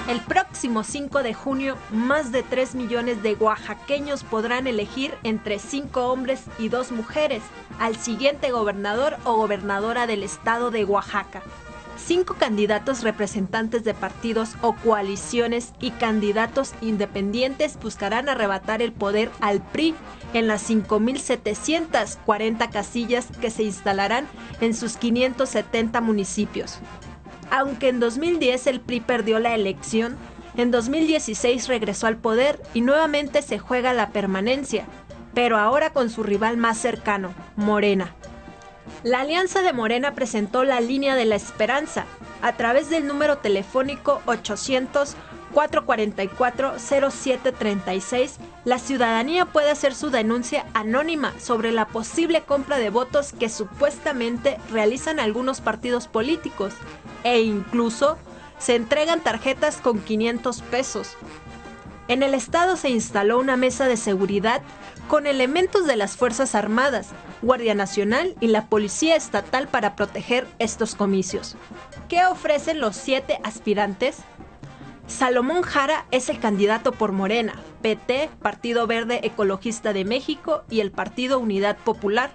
El 0.07 0.21
próximo 0.21 0.85
5 0.85 1.23
de 1.23 1.33
junio, 1.33 1.79
más 1.91 2.31
de 2.31 2.43
3 2.43 2.75
millones 2.75 3.23
de 3.23 3.37
oaxaqueños 3.37 4.23
podrán 4.23 4.67
elegir 4.67 5.15
entre 5.23 5.59
5 5.59 6.13
hombres 6.13 6.43
y 6.59 6.69
2 6.69 6.93
mujeres 6.93 7.43
al 7.79 7.97
siguiente 7.97 8.51
gobernador 8.51 9.17
o 9.25 9.35
gobernadora 9.35 10.07
del 10.07 10.23
estado 10.23 10.71
de 10.71 10.85
Oaxaca. 10.85 11.43
Cinco 11.97 12.35
candidatos 12.35 13.03
representantes 13.03 13.83
de 13.83 13.95
partidos 13.95 14.57
o 14.61 14.75
coaliciones 14.75 15.73
y 15.81 15.91
candidatos 15.93 16.75
independientes 16.83 17.79
buscarán 17.81 18.29
arrebatar 18.29 18.83
el 18.83 18.93
poder 18.93 19.31
al 19.41 19.63
PRI 19.63 19.95
en 20.35 20.49
las 20.49 20.69
5.740 20.69 22.71
casillas 22.71 23.29
que 23.41 23.49
se 23.49 23.63
instalarán 23.63 24.27
en 24.61 24.75
sus 24.75 24.99
570 24.99 26.03
municipios. 26.03 26.81
Aunque 27.57 27.89
en 27.89 28.01
2010 28.01 28.67
el 28.67 28.81
PRI 28.81 28.99
perdió 28.99 29.39
la 29.39 29.55
elección, 29.55 30.17
en 30.57 30.73
2016 30.73 31.69
regresó 31.69 32.09
al 32.09 32.17
poder 32.17 32.61
y 32.75 32.81
nuevamente 32.81 33.43
se 33.43 33.61
juega 33.61 33.93
la 33.93 34.11
permanencia, 34.11 34.87
pero 35.35 35.57
ahora 35.57 35.91
con 35.91 36.11
su 36.11 36.25
rival 36.25 36.57
más 36.57 36.79
cercano, 36.79 37.33
Morena. 37.55 38.13
La 39.05 39.21
Alianza 39.21 39.63
de 39.63 39.73
Morena 39.73 40.17
presentó 40.17 40.65
la 40.65 40.81
línea 40.81 41.15
de 41.15 41.27
la 41.27 41.37
esperanza 41.37 42.07
a 42.43 42.57
través 42.57 42.91
del 42.91 43.07
número 43.07 43.39
telefónico 43.39 44.21
800 44.27 45.15
444-0736, 45.55 48.33
la 48.65 48.81
ciudadanía 48.81 49.47
puede 49.47 49.71
hacer 49.71 49.95
su 49.95 50.11
denuncia 50.11 50.67
anónima 50.75 51.33
sobre 51.39 51.71
la 51.71 51.87
posible 51.87 52.43
compra 52.43 52.79
de 52.79 52.91
votos 52.91 53.33
que 53.33 53.49
supuestamente 53.49 54.59
realizan 54.73 55.21
algunos 55.21 55.61
partidos 55.61 56.09
políticos 56.09 56.75
e 57.25 57.41
incluso 57.41 58.17
se 58.59 58.77
entregan 58.77 59.21
tarjetas 59.21 59.79
con 59.79 59.99
500 59.99 60.63
pesos. 60.63 61.17
En 62.07 62.23
el 62.23 62.35
estado 62.35 62.77
se 62.77 62.91
instaló 62.91 63.39
una 63.39 63.57
mesa 63.57 63.89
de 63.89 63.97
seguridad 63.97 64.63
con 65.09 65.27
elementos 65.27 65.87
de 65.87 65.97
las 65.97 66.17
Fuerzas 66.17 66.55
Armadas, 66.55 67.09
Guardia 67.43 67.75
Nacional 67.75 68.35
y 68.41 68.49
la 68.49 68.67
Policía 68.69 69.17
Estatal 69.17 69.69
para 69.69 69.97
proteger 69.97 70.47
estos 70.59 70.95
comicios. 70.95 71.57
¿Qué 72.09 72.25
ofrecen 72.27 72.81
los 72.81 72.97
siete 72.97 73.39
aspirantes? 73.43 74.19
Salomón 75.07 75.63
Jara 75.63 76.07
es 76.11 76.31
el 76.31 76.39
candidato 76.39 76.93
por 76.93 77.13
Morena, 77.13 77.55
PT, 77.83 78.31
Partido 78.41 78.87
Verde 78.87 79.21
Ecologista 79.23 79.93
de 79.93 80.05
México 80.05 80.65
y 80.71 80.81
el 80.81 80.91
Partido 80.91 81.39
Unidad 81.39 81.77
Popular. 81.77 82.31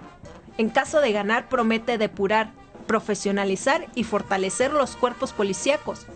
En 0.58 0.68
caso 0.68 1.00
de 1.00 1.10
ganar 1.10 1.48
promete 1.48 1.98
depurar, 1.98 2.52
profesionalizar 2.86 3.86
y 3.94 4.04
fortalecer 4.04 4.72
los 4.72 4.96
cuerpos 4.96 5.32
policíacos. 5.32 6.06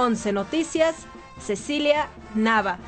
11 0.00 0.32
Noticias, 0.32 0.94
Cecilia 1.40 2.06
Nava. 2.36 2.78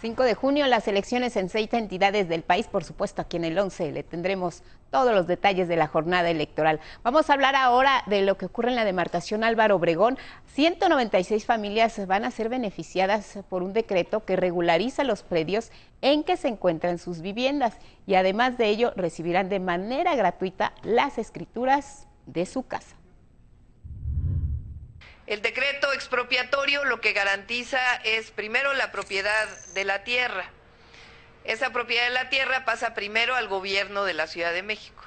5 0.00 0.22
de 0.22 0.34
junio, 0.36 0.68
las 0.68 0.86
elecciones 0.86 1.34
en 1.34 1.48
seis 1.48 1.68
entidades 1.72 2.28
del 2.28 2.42
país, 2.44 2.68
por 2.68 2.84
supuesto 2.84 3.22
aquí 3.22 3.38
en 3.38 3.44
el 3.44 3.58
11 3.58 3.90
le 3.90 4.04
tendremos 4.04 4.62
todos 4.92 5.12
los 5.12 5.26
detalles 5.26 5.66
de 5.66 5.74
la 5.74 5.88
jornada 5.88 6.30
electoral. 6.30 6.78
Vamos 7.02 7.28
a 7.28 7.32
hablar 7.32 7.56
ahora 7.56 8.04
de 8.06 8.22
lo 8.22 8.38
que 8.38 8.46
ocurre 8.46 8.68
en 8.68 8.76
la 8.76 8.84
demarcación 8.84 9.42
Álvaro 9.42 9.74
Obregón. 9.74 10.16
196 10.54 11.44
familias 11.44 12.06
van 12.06 12.24
a 12.24 12.30
ser 12.30 12.48
beneficiadas 12.48 13.40
por 13.48 13.64
un 13.64 13.72
decreto 13.72 14.24
que 14.24 14.36
regulariza 14.36 15.02
los 15.02 15.24
predios 15.24 15.72
en 16.02 16.22
que 16.22 16.36
se 16.36 16.46
encuentran 16.46 16.98
sus 16.98 17.20
viviendas 17.20 17.78
y 18.06 18.14
además 18.14 18.58
de 18.58 18.68
ello 18.68 18.92
recibirán 18.94 19.48
de 19.48 19.58
manera 19.58 20.14
gratuita 20.14 20.72
las 20.84 21.18
escrituras 21.18 22.06
de 22.26 22.46
su 22.46 22.62
casa. 22.64 23.01
El 25.26 25.40
decreto 25.40 25.92
expropiatorio 25.92 26.84
lo 26.84 27.00
que 27.00 27.12
garantiza 27.12 27.78
es 28.04 28.32
primero 28.32 28.74
la 28.74 28.90
propiedad 28.90 29.48
de 29.72 29.84
la 29.84 30.02
tierra. 30.02 30.50
Esa 31.44 31.70
propiedad 31.70 32.04
de 32.04 32.14
la 32.14 32.28
tierra 32.28 32.64
pasa 32.64 32.94
primero 32.94 33.36
al 33.36 33.46
gobierno 33.46 34.04
de 34.04 34.14
la 34.14 34.26
Ciudad 34.26 34.52
de 34.52 34.64
México. 34.64 35.04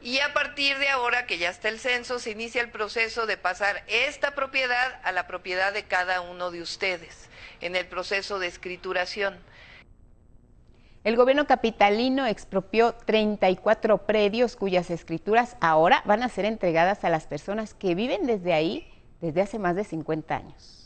Y 0.00 0.20
a 0.20 0.32
partir 0.32 0.78
de 0.78 0.88
ahora 0.88 1.26
que 1.26 1.38
ya 1.38 1.50
está 1.50 1.68
el 1.68 1.80
censo, 1.80 2.18
se 2.18 2.30
inicia 2.30 2.62
el 2.62 2.70
proceso 2.70 3.26
de 3.26 3.36
pasar 3.36 3.82
esta 3.88 4.34
propiedad 4.34 5.00
a 5.02 5.12
la 5.12 5.26
propiedad 5.26 5.72
de 5.72 5.84
cada 5.84 6.22
uno 6.22 6.50
de 6.50 6.62
ustedes 6.62 7.28
en 7.60 7.76
el 7.76 7.86
proceso 7.86 8.38
de 8.38 8.46
escrituración. 8.46 9.38
El 11.04 11.16
gobierno 11.16 11.46
capitalino 11.46 12.26
expropió 12.26 12.92
34 12.92 14.06
predios 14.06 14.56
cuyas 14.56 14.90
escrituras 14.90 15.56
ahora 15.60 16.02
van 16.06 16.22
a 16.22 16.28
ser 16.28 16.44
entregadas 16.44 17.04
a 17.04 17.10
las 17.10 17.26
personas 17.26 17.74
que 17.74 17.94
viven 17.94 18.26
desde 18.26 18.52
ahí 18.52 18.97
desde 19.20 19.42
hace 19.42 19.58
más 19.58 19.74
de 19.76 19.84
50 19.84 20.36
años. 20.36 20.77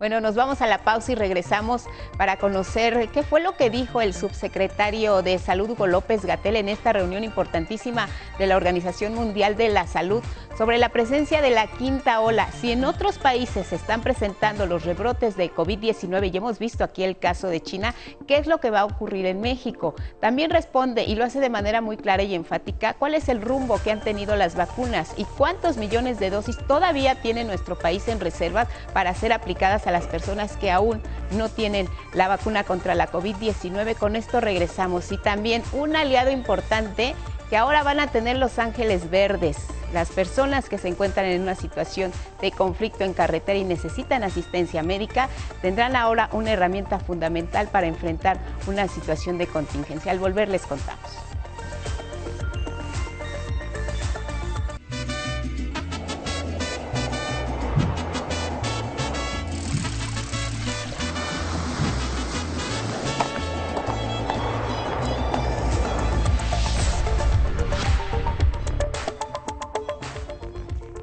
Bueno, 0.00 0.22
nos 0.22 0.34
vamos 0.34 0.62
a 0.62 0.66
la 0.66 0.78
pausa 0.78 1.12
y 1.12 1.14
regresamos 1.14 1.84
para 2.16 2.38
conocer 2.38 3.10
qué 3.10 3.22
fue 3.22 3.42
lo 3.42 3.54
que 3.58 3.68
dijo 3.68 4.00
el 4.00 4.14
subsecretario 4.14 5.20
de 5.20 5.38
Salud 5.38 5.68
Hugo 5.68 5.86
López 5.86 6.24
Gatel 6.24 6.56
en 6.56 6.70
esta 6.70 6.94
reunión 6.94 7.22
importantísima 7.22 8.08
de 8.38 8.46
la 8.46 8.56
Organización 8.56 9.14
Mundial 9.14 9.58
de 9.58 9.68
la 9.68 9.86
Salud 9.86 10.22
sobre 10.56 10.78
la 10.78 10.88
presencia 10.88 11.42
de 11.42 11.50
la 11.50 11.66
quinta 11.66 12.22
ola. 12.22 12.50
Si 12.50 12.72
en 12.72 12.86
otros 12.86 13.18
países 13.18 13.66
se 13.66 13.76
están 13.76 14.00
presentando 14.00 14.64
los 14.64 14.86
rebrotes 14.86 15.36
de 15.36 15.52
COVID-19 15.52 16.32
y 16.32 16.36
hemos 16.38 16.58
visto 16.58 16.82
aquí 16.82 17.04
el 17.04 17.18
caso 17.18 17.48
de 17.48 17.60
China, 17.60 17.94
¿qué 18.26 18.38
es 18.38 18.46
lo 18.46 18.58
que 18.58 18.70
va 18.70 18.80
a 18.80 18.84
ocurrir 18.86 19.26
en 19.26 19.42
México? 19.42 19.94
También 20.18 20.50
responde 20.50 21.04
y 21.04 21.14
lo 21.14 21.26
hace 21.26 21.40
de 21.40 21.50
manera 21.50 21.82
muy 21.82 21.98
clara 21.98 22.22
y 22.22 22.34
enfática 22.34 22.94
cuál 22.94 23.12
es 23.12 23.28
el 23.28 23.42
rumbo 23.42 23.78
que 23.82 23.90
han 23.90 24.00
tenido 24.00 24.34
las 24.34 24.56
vacunas 24.56 25.12
y 25.18 25.24
cuántos 25.24 25.76
millones 25.76 26.18
de 26.18 26.30
dosis 26.30 26.56
todavía 26.66 27.20
tiene 27.20 27.44
nuestro 27.44 27.78
país 27.78 28.08
en 28.08 28.18
reservas 28.18 28.66
para 28.94 29.12
ser 29.12 29.34
aplicadas 29.34 29.86
a 29.86 29.89
las 29.90 30.06
personas 30.06 30.56
que 30.56 30.70
aún 30.70 31.00
no 31.32 31.48
tienen 31.48 31.88
la 32.14 32.28
vacuna 32.28 32.64
contra 32.64 32.94
la 32.94 33.10
COVID-19. 33.10 33.96
Con 33.96 34.16
esto 34.16 34.40
regresamos. 34.40 35.10
Y 35.12 35.18
también 35.18 35.62
un 35.72 35.96
aliado 35.96 36.30
importante 36.30 37.14
que 37.48 37.56
ahora 37.56 37.82
van 37.82 38.00
a 38.00 38.06
tener 38.06 38.36
Los 38.36 38.58
Ángeles 38.58 39.10
Verdes. 39.10 39.56
Las 39.92 40.10
personas 40.10 40.68
que 40.68 40.78
se 40.78 40.86
encuentran 40.86 41.26
en 41.26 41.42
una 41.42 41.56
situación 41.56 42.12
de 42.40 42.52
conflicto 42.52 43.02
en 43.02 43.12
carretera 43.12 43.58
y 43.58 43.64
necesitan 43.64 44.22
asistencia 44.22 44.84
médica 44.84 45.28
tendrán 45.60 45.96
ahora 45.96 46.28
una 46.32 46.52
herramienta 46.52 47.00
fundamental 47.00 47.68
para 47.68 47.88
enfrentar 47.88 48.38
una 48.68 48.86
situación 48.86 49.36
de 49.36 49.48
contingencia. 49.48 50.12
Al 50.12 50.20
volver 50.20 50.48
les 50.48 50.62
contamos. 50.62 51.29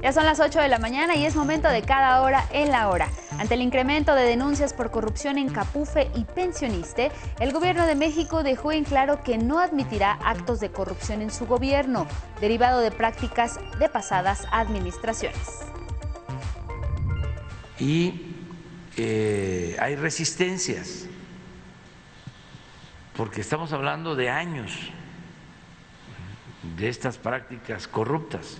Ya 0.08 0.14
son 0.14 0.24
las 0.24 0.40
8 0.40 0.60
de 0.60 0.68
la 0.68 0.78
mañana 0.78 1.16
y 1.16 1.26
es 1.26 1.36
momento 1.36 1.68
de 1.68 1.82
cada 1.82 2.22
hora 2.22 2.48
en 2.50 2.70
la 2.70 2.88
hora. 2.88 3.10
Ante 3.38 3.52
el 3.52 3.60
incremento 3.60 4.14
de 4.14 4.22
denuncias 4.22 4.72
por 4.72 4.90
corrupción 4.90 5.36
en 5.36 5.50
Capufe 5.50 6.10
y 6.14 6.24
Pensioniste, 6.24 7.12
el 7.40 7.52
gobierno 7.52 7.84
de 7.84 7.94
México 7.94 8.42
dejó 8.42 8.72
en 8.72 8.84
claro 8.84 9.22
que 9.22 9.36
no 9.36 9.58
admitirá 9.58 10.12
actos 10.24 10.60
de 10.60 10.70
corrupción 10.70 11.20
en 11.20 11.30
su 11.30 11.44
gobierno, 11.44 12.06
derivado 12.40 12.80
de 12.80 12.90
prácticas 12.90 13.60
de 13.78 13.90
pasadas 13.90 14.46
administraciones. 14.50 15.58
Y 17.78 18.32
eh, 18.96 19.76
hay 19.78 19.94
resistencias, 19.94 21.04
porque 23.14 23.42
estamos 23.42 23.74
hablando 23.74 24.16
de 24.16 24.30
años 24.30 24.72
de 26.78 26.88
estas 26.88 27.18
prácticas 27.18 27.86
corruptas. 27.86 28.56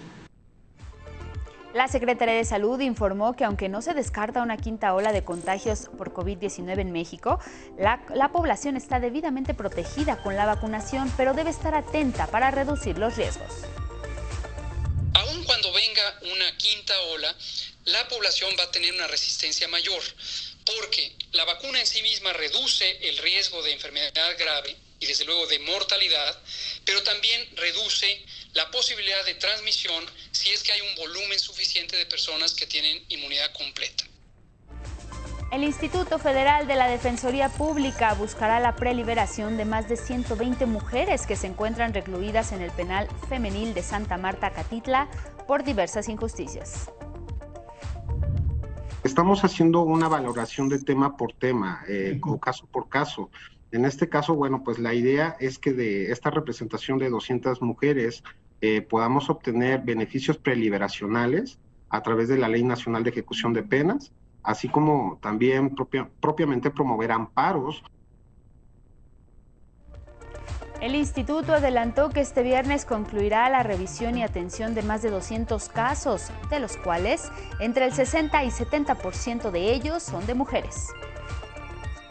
La 1.75 1.87
Secretaría 1.87 2.35
de 2.35 2.47
Salud 2.47 2.81
informó 2.81 3.37
que 3.37 3.45
aunque 3.45 3.69
no 3.69 3.83
se 3.83 3.93
descarta 3.93 4.43
una 4.43 4.57
quinta 4.57 4.95
ola 4.95 5.13
de 5.13 5.23
contagios 5.23 5.91
por 5.99 6.15
COVID-19 6.15 6.81
en 6.81 6.93
México, 6.93 7.39
la, 7.79 8.01
la, 8.15 8.33
población 8.33 8.79
está 8.79 9.01
debidamente 9.01 9.53
protegida 9.53 10.23
con 10.23 10.35
la 10.35 10.47
vacunación, 10.47 11.13
pero 11.19 11.35
debe 11.35 11.51
estar 11.51 11.75
atenta 11.75 12.27
para 12.27 12.51
reducir 12.51 12.97
los 12.97 13.17
riesgos. 13.17 13.53
Aun 15.13 15.45
cuando 15.45 15.71
venga 15.73 16.19
una 16.33 16.57
quinta 16.57 16.95
ola, 17.13 17.37
la 17.85 18.09
población 18.09 18.51
va 18.59 18.65
a 18.65 18.71
tener 18.71 18.95
una 18.95 19.07
resistencia 19.07 19.69
mayor, 19.69 20.03
porque 20.65 21.17
la 21.33 21.45
vacuna 21.45 21.81
en 21.81 21.87
sí 21.87 22.01
misma 22.01 22.33
reduce 22.33 23.09
el 23.09 23.19
riesgo 23.19 23.63
de 23.63 23.73
enfermedad 23.75 24.39
grave 24.39 24.88
y 25.01 25.07
desde 25.07 25.25
luego 25.25 25.47
de 25.47 25.59
mortalidad, 25.61 26.39
pero 26.85 27.03
también 27.03 27.49
reduce 27.57 28.25
la 28.55 28.71
posibilidad 28.71 29.25
de 29.25 29.35
transmisión 29.35 30.05
si 30.33 30.51
es 30.51 30.63
que 30.63 30.73
hay 30.73 30.81
un 30.81 30.95
volumen 30.97 31.39
suficiente 31.39 31.97
de 31.97 32.07
personas 32.07 32.55
que 32.55 32.67
tienen 32.67 33.05
inmunidad 33.09 33.53
completa. 33.53 34.05
El 35.51 35.65
Instituto 35.65 36.19
Federal 36.19 36.67
de 36.67 36.77
la 36.77 36.89
Defensoría 36.89 37.49
Pública 37.49 38.13
buscará 38.13 38.61
la 38.61 38.77
preliberación 38.77 39.57
de 39.57 39.65
más 39.65 39.89
de 39.89 39.97
120 39.97 40.67
mujeres 40.67 41.27
que 41.27 41.37
se 41.37 41.47
encuentran 41.47 41.95
recluidas 41.95 42.53
en 42.53 42.61
el 42.61 42.71
penal 42.71 43.09
femenil 43.31 43.73
de 43.73 43.83
Santa 43.83 44.19
Marta, 44.19 44.53
Catitla, 44.53 45.09
por 45.47 45.65
diversas 45.65 46.11
injusticias. 46.11 46.91
Estamos 49.05 49.43
haciendo 49.43 49.81
una 49.81 50.07
valoración 50.07 50.69
de 50.69 50.81
tema 50.81 51.17
por 51.17 51.33
tema, 51.33 51.83
eh, 51.89 52.21
o 52.23 52.39
caso 52.39 52.67
por 52.67 52.91
caso. 52.91 53.31
En 53.71 53.85
este 53.85 54.09
caso, 54.09 54.35
bueno, 54.35 54.63
pues 54.65 54.79
la 54.79 54.95
idea 54.95 55.37
es 55.41 55.59
que 55.59 55.73
de 55.73 56.11
esta 56.11 56.31
representación 56.31 56.99
de 56.99 57.11
200 57.11 57.61
mujeres 57.61 58.23
eh, 58.61 58.81
podamos 58.81 59.29
obtener 59.29 59.83
beneficios 59.83 60.39
preliberacionales 60.39 61.59
a 61.91 62.03
través 62.03 62.29
de 62.29 62.39
la 62.39 62.49
Ley 62.49 62.63
Nacional 62.63 63.05
de 63.05 63.11
Ejecución 63.11 63.53
de 63.53 63.63
Penas, 63.63 64.11
así 64.43 64.69
como 64.69 65.19
también 65.21 65.75
propia, 65.75 66.09
propiamente 66.21 66.71
promover 66.71 67.13
amparos. 67.13 67.83
El 70.81 70.95
instituto 70.95 71.53
adelantó 71.53 72.09
que 72.09 72.21
este 72.21 72.43
viernes 72.43 72.85
concluirá 72.85 73.51
la 73.51 73.65
revisión 73.65 74.17
y 74.17 74.23
atención 74.23 74.75
de 74.75 74.83
más 74.83 75.03
de 75.03 75.11
200 75.11 75.69
casos, 75.69 76.31
de 76.51 76.61
los 76.61 76.77
cuales 76.77 77.31
entre 77.59 77.85
el 77.85 77.93
60 77.93 78.45
y 78.45 78.49
70% 78.49 79.51
de 79.51 79.73
ellos 79.75 80.03
son 80.03 80.25
de 80.27 80.35
mujeres. 80.35 80.89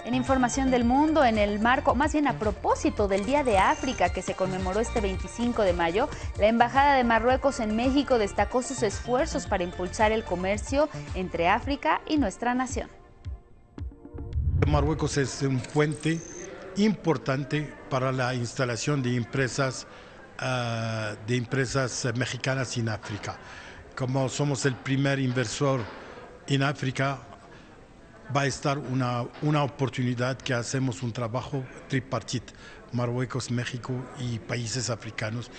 En 0.07 0.15
información 0.15 0.71
del 0.71 0.85
mundo, 0.85 1.25
en 1.25 1.37
el 1.37 1.59
marco, 1.59 1.93
más 1.93 2.13
bien 2.13 2.29
a 2.29 2.39
propósito 2.39 3.09
del 3.09 3.25
Día 3.25 3.43
de 3.43 3.57
África 3.57 4.07
que 4.07 4.21
se 4.21 4.35
conmemoró 4.35 4.79
este 4.79 5.01
25 5.01 5.63
de 5.63 5.73
mayo, 5.73 6.07
la 6.39 6.47
Embajada 6.47 6.95
de 6.95 7.03
Marruecos 7.03 7.59
en 7.59 7.75
México 7.75 8.17
destacó 8.17 8.61
sus 8.61 8.83
esfuerzos 8.83 9.47
para 9.47 9.65
impulsar 9.65 10.13
el 10.13 10.23
comercio 10.23 10.87
entre 11.13 11.49
África 11.49 11.99
y 12.07 12.15
nuestra 12.15 12.53
nación. 12.53 12.89
Marruecos 14.65 15.17
es 15.17 15.41
un 15.41 15.59
puente 15.59 16.21
importante 16.77 17.69
para 17.89 18.13
la 18.13 18.33
instalación 18.33 19.03
de 19.03 19.13
empresas, 19.13 19.87
uh, 20.39 21.17
de 21.27 21.35
empresas 21.35 22.07
mexicanas 22.15 22.77
en 22.77 22.87
África. 22.87 23.37
Como 23.93 24.29
somos 24.29 24.65
el 24.65 24.75
primer 24.75 25.19
inversor 25.19 25.81
en 26.47 26.63
África, 26.63 27.26
va 28.35 28.41
a 28.41 28.45
estar 28.45 28.77
una, 28.77 29.25
una 29.41 29.63
oportunidad 29.63 30.37
que 30.37 30.53
hacemos 30.53 31.03
un 31.03 31.11
trabajo 31.11 31.63
tripartite, 31.87 32.53
Marruecos, 32.91 33.51
México 33.51 33.93
y 34.19 34.39
países 34.39 34.89
africanos. 34.89 35.51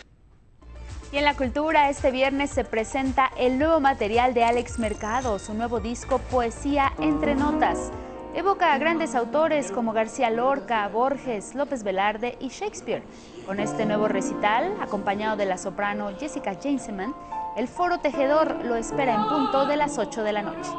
Y 1.11 1.17
en 1.17 1.25
la 1.25 1.35
cultura, 1.35 1.89
este 1.89 2.11
viernes 2.11 2.51
se 2.51 2.65
presenta 2.65 3.31
el 3.39 3.59
nuevo 3.59 3.81
material 3.81 4.35
de 4.35 4.45
Alex 4.45 4.79
Mercado, 4.79 5.39
su 5.39 5.55
nuevo 5.55 5.81
disco 5.81 6.19
Poesía 6.19 6.93
entre 6.99 7.35
Notas. 7.35 7.91
Evoca 8.35 8.75
a 8.75 8.79
grandes 8.79 9.15
autores 9.15 9.73
como 9.73 9.95
García 9.95 10.29
Lorca, 10.29 10.87
Borges, 10.89 11.55
López 11.55 11.83
Velarde 11.83 12.37
y 12.41 12.49
Shakespeare. 12.49 13.03
Con 13.47 13.59
este 13.59 13.87
nuevo 13.87 14.07
recital, 14.07 14.77
acompañado 14.83 15.39
de 15.39 15.47
la 15.47 15.57
soprano 15.57 16.11
Jessica 16.21 16.53
Jameson, 16.53 17.15
el 17.57 17.69
Foro 17.69 17.99
Tejedor 18.01 18.65
lo 18.67 18.77
espera 18.77 19.15
en 19.15 19.29
punto 19.29 19.67
de 19.67 19.79
las 19.79 19.99
8 19.99 20.23
de 20.23 20.33
la 20.33 20.43
noche. 20.43 20.71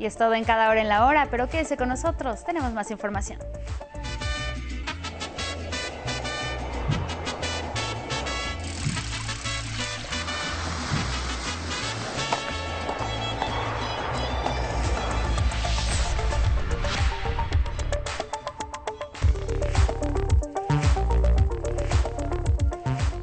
Y 0.00 0.06
es 0.06 0.16
todo 0.16 0.32
en 0.32 0.44
cada 0.44 0.70
hora 0.70 0.80
en 0.80 0.88
la 0.88 1.04
hora, 1.04 1.28
pero 1.30 1.50
quédese 1.50 1.76
con 1.76 1.90
nosotros, 1.90 2.42
tenemos 2.42 2.72
más 2.72 2.90
información. 2.90 3.38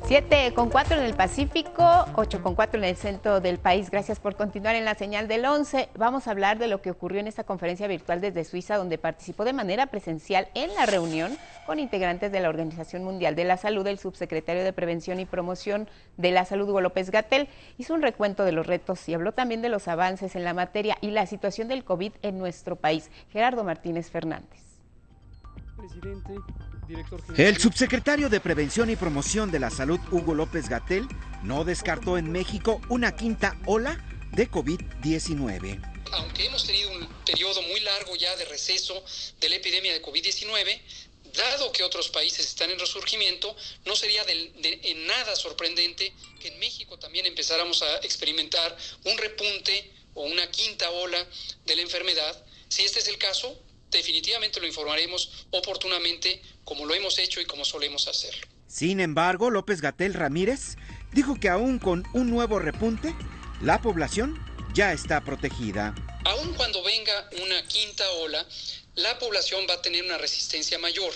Siete 0.08 0.54
con 0.54 0.70
cuatro 0.70 0.98
en 0.98 1.04
el 1.04 1.16
Pacífico, 1.16 1.84
ocho 2.16 2.42
con 2.42 2.56
cuatro 2.56 2.80
en 2.80 2.86
el 2.86 2.96
centro 2.96 3.42
del 3.42 3.58
país. 3.58 3.92
Gracias 3.92 4.22
por 4.22 4.38
continuar 4.38 4.78
en 4.78 4.86
la 4.86 4.96
señal 4.96 5.28
del 5.28 5.44
11. 5.44 5.90
Vamos 5.98 6.28
a 6.28 6.32
hablar 6.32 6.60
de 6.60 6.70
lo 6.70 6.82
que 6.82 6.92
ocurrió 6.92 7.20
en 7.20 7.28
esta 7.28 7.44
conferencia 7.44 7.90
virtual 7.90 8.22
desde 8.22 8.46
Suiza, 8.46 8.78
donde 8.78 8.98
participó 8.98 9.44
de 9.44 9.52
manera 9.52 9.88
presencial 9.88 10.48
en 10.54 10.74
la 10.76 10.86
reunión 10.86 11.38
con 11.66 11.78
integrantes 11.78 12.32
de 12.32 12.40
la 12.40 12.48
Organización 12.48 13.04
Mundial 13.04 13.36
de 13.36 13.44
la 13.44 13.58
Salud, 13.58 13.86
el 13.86 14.00
subsecretario 14.00 14.64
de 14.64 14.72
Prevención 14.72 15.20
y 15.20 15.26
Promoción 15.26 15.90
de 16.16 16.32
la 16.32 16.46
Salud, 16.46 16.70
Hugo 16.70 16.80
López 16.80 17.12
Gatel. 17.12 17.50
Hizo 17.78 17.94
un 17.94 18.02
recuento 18.02 18.46
de 18.46 18.54
los 18.54 18.66
retos 18.66 19.10
y 19.10 19.14
habló 19.14 19.34
también 19.34 19.62
de 19.62 19.68
los 19.68 19.90
avances 19.90 20.38
en 20.38 20.46
la 20.46 20.54
materia 20.54 20.98
y 21.02 21.12
la 21.12 21.26
situación 21.26 21.68
del 21.68 21.84
COVID 21.84 22.14
en 22.22 22.38
nuestro 22.38 22.78
país. 22.78 23.12
Gerardo 23.34 23.66
Martínez 23.66 24.10
Fernández. 24.10 24.62
Presidente. 25.76 26.36
El 27.36 27.58
subsecretario 27.58 28.30
de 28.30 28.40
Prevención 28.40 28.90
y 28.90 28.96
Promoción 28.96 29.52
de 29.52 29.60
la 29.60 29.70
Salud, 29.70 30.00
Hugo 30.12 30.34
López 30.34 30.70
Gatel, 30.70 31.08
no 31.44 31.66
descartó 31.66 32.18
en 32.18 32.32
México 32.32 32.82
una 32.90 33.16
quinta 33.16 33.58
ola 33.66 34.04
de 34.32 34.50
COVID-19. 34.50 35.82
Aunque 36.14 36.46
hemos 36.46 36.66
tenido 36.66 36.90
un 36.92 37.06
periodo 37.26 37.62
muy 37.64 37.82
largo 37.82 38.16
ya 38.16 38.34
de 38.38 38.46
receso 38.46 39.04
de 39.42 39.50
la 39.50 39.56
epidemia 39.56 39.92
de 39.92 40.02
COVID-19, 40.02 40.82
dado 41.34 41.72
que 41.74 41.84
otros 41.84 42.08
países 42.10 42.46
están 42.46 42.72
en 42.72 42.80
resurgimiento, 42.80 43.56
no 43.86 43.96
sería 43.96 44.24
de, 44.24 44.80
en 44.84 45.08
nada 45.08 45.36
sorprendente 45.36 46.14
que 46.40 46.48
en 46.48 46.60
México 46.60 46.98
también 46.98 47.26
empezáramos 47.26 47.82
a 47.82 47.98
experimentar 47.98 48.76
un 49.04 49.18
repunte 49.18 49.92
o 50.14 50.24
una 50.24 50.50
quinta 50.50 50.90
ola 50.90 51.28
de 51.66 51.76
la 51.76 51.82
enfermedad. 51.82 52.46
Si 52.70 52.84
este 52.84 53.00
es 53.00 53.08
el 53.10 53.18
caso, 53.18 53.62
definitivamente 53.92 54.60
lo 54.60 54.68
informaremos 54.68 55.48
oportunamente 55.52 56.42
como 56.64 56.86
lo 56.86 56.94
hemos 56.94 57.18
hecho 57.20 57.42
y 57.42 57.46
como 57.46 57.66
solemos 57.66 58.08
hacerlo. 58.08 58.48
Sin 58.68 59.00
embargo, 59.00 59.50
López 59.50 59.82
Gatel 59.82 60.14
Ramírez 60.14 60.76
dijo 61.14 61.40
que 61.40 61.50
aún 61.50 61.80
con 61.80 62.06
un 62.14 62.30
nuevo 62.30 62.60
repunte, 62.60 63.14
la 63.62 63.82
población 63.82 64.38
ya 64.74 64.92
está 64.94 65.24
protegida. 65.24 65.96
Aún 66.26 66.54
cuando 66.56 66.84
venga 66.84 67.30
una 67.42 67.66
quinta 67.68 68.10
ola, 68.12 68.46
la 68.96 69.18
población 69.20 69.66
va 69.70 69.76
a 69.76 69.82
tener 69.82 70.04
una 70.04 70.18
resistencia 70.18 70.78
mayor, 70.80 71.14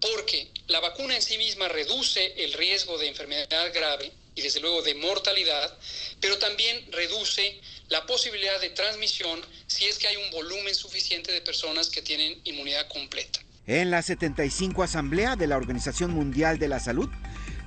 porque 0.00 0.50
la 0.66 0.80
vacuna 0.80 1.16
en 1.16 1.22
sí 1.22 1.38
misma 1.38 1.68
reduce 1.68 2.44
el 2.44 2.52
riesgo 2.52 2.98
de 2.98 3.08
enfermedad 3.08 3.72
grave 3.72 4.12
y 4.34 4.42
desde 4.42 4.60
luego 4.60 4.82
de 4.82 4.94
mortalidad, 4.94 5.78
pero 6.20 6.38
también 6.38 6.90
reduce 6.92 7.60
la 7.88 8.06
posibilidad 8.06 8.60
de 8.60 8.70
transmisión 8.70 9.40
si 9.66 9.86
es 9.86 9.98
que 9.98 10.08
hay 10.08 10.16
un 10.16 10.30
volumen 10.30 10.74
suficiente 10.74 11.32
de 11.32 11.40
personas 11.40 11.90
que 11.90 12.02
tienen 12.02 12.40
inmunidad 12.44 12.88
completa. 12.88 13.40
En 13.66 13.90
la 13.90 14.02
75 14.02 14.82
Asamblea 14.82 15.36
de 15.36 15.46
la 15.46 15.56
Organización 15.56 16.10
Mundial 16.10 16.58
de 16.58 16.68
la 16.68 16.80
Salud, 16.80 17.08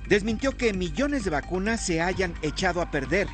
desmintió 0.08 0.56
que 0.56 0.72
millones 0.72 1.24
de 1.24 1.30
vacunas 1.30 1.84
se 1.84 2.00
hayan 2.00 2.38
echado 2.42 2.80
a 2.80 2.90
perder 2.90 3.28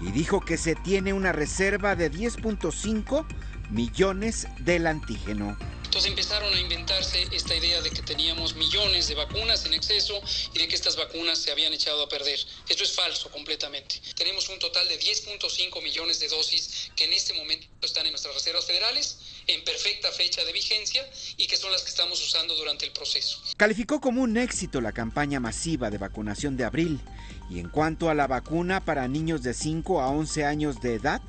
y 0.00 0.12
dijo 0.12 0.40
que 0.40 0.56
se 0.56 0.74
tiene 0.74 1.12
una 1.12 1.32
reserva 1.32 1.96
de 1.96 2.12
10.5 2.12 3.26
millones 3.70 4.46
del 4.60 4.86
antígeno. 4.86 5.56
Entonces 5.86 6.10
empezaron 6.10 6.52
a 6.52 6.60
inventarse 6.60 7.28
esta 7.30 7.54
idea 7.54 7.80
de 7.80 7.90
que 7.90 8.02
teníamos 8.02 8.56
millones 8.56 9.06
de 9.06 9.14
vacunas 9.14 9.64
en 9.66 9.72
exceso 9.72 10.20
y 10.52 10.58
de 10.58 10.66
que 10.66 10.74
estas 10.74 10.96
vacunas 10.96 11.38
se 11.38 11.52
habían 11.52 11.72
echado 11.72 12.02
a 12.02 12.08
perder. 12.08 12.38
Esto 12.68 12.82
es 12.82 12.92
falso 12.92 13.30
completamente. 13.30 14.02
Tenemos 14.16 14.48
un 14.48 14.58
total 14.58 14.86
de 14.88 14.98
10.5 14.98 15.82
millones 15.82 16.18
de 16.18 16.28
dosis 16.28 16.90
que 16.96 17.04
en 17.04 17.12
este 17.12 17.34
momento 17.34 17.66
están 17.82 18.04
en 18.04 18.12
nuestras 18.12 18.34
reservas 18.34 18.66
federales 18.66 19.18
en 19.46 19.62
perfecta 19.64 20.10
fecha 20.10 20.44
de 20.44 20.52
vigencia 20.52 21.08
y 21.36 21.46
que 21.46 21.56
son 21.56 21.70
las 21.70 21.82
que 21.82 21.90
estamos 21.90 22.20
usando 22.20 22.56
durante 22.56 22.84
el 22.84 22.90
proceso. 22.90 23.40
Calificó 23.56 24.00
como 24.00 24.22
un 24.22 24.36
éxito 24.36 24.80
la 24.80 24.92
campaña 24.92 25.38
masiva 25.38 25.88
de 25.88 25.98
vacunación 25.98 26.56
de 26.56 26.64
abril 26.64 27.00
y 27.48 27.60
en 27.60 27.68
cuanto 27.68 28.10
a 28.10 28.14
la 28.14 28.26
vacuna 28.26 28.84
para 28.84 29.06
niños 29.06 29.44
de 29.44 29.54
5 29.54 30.00
a 30.00 30.08
11 30.08 30.44
años 30.44 30.80
de 30.80 30.94
edad, 30.94 31.22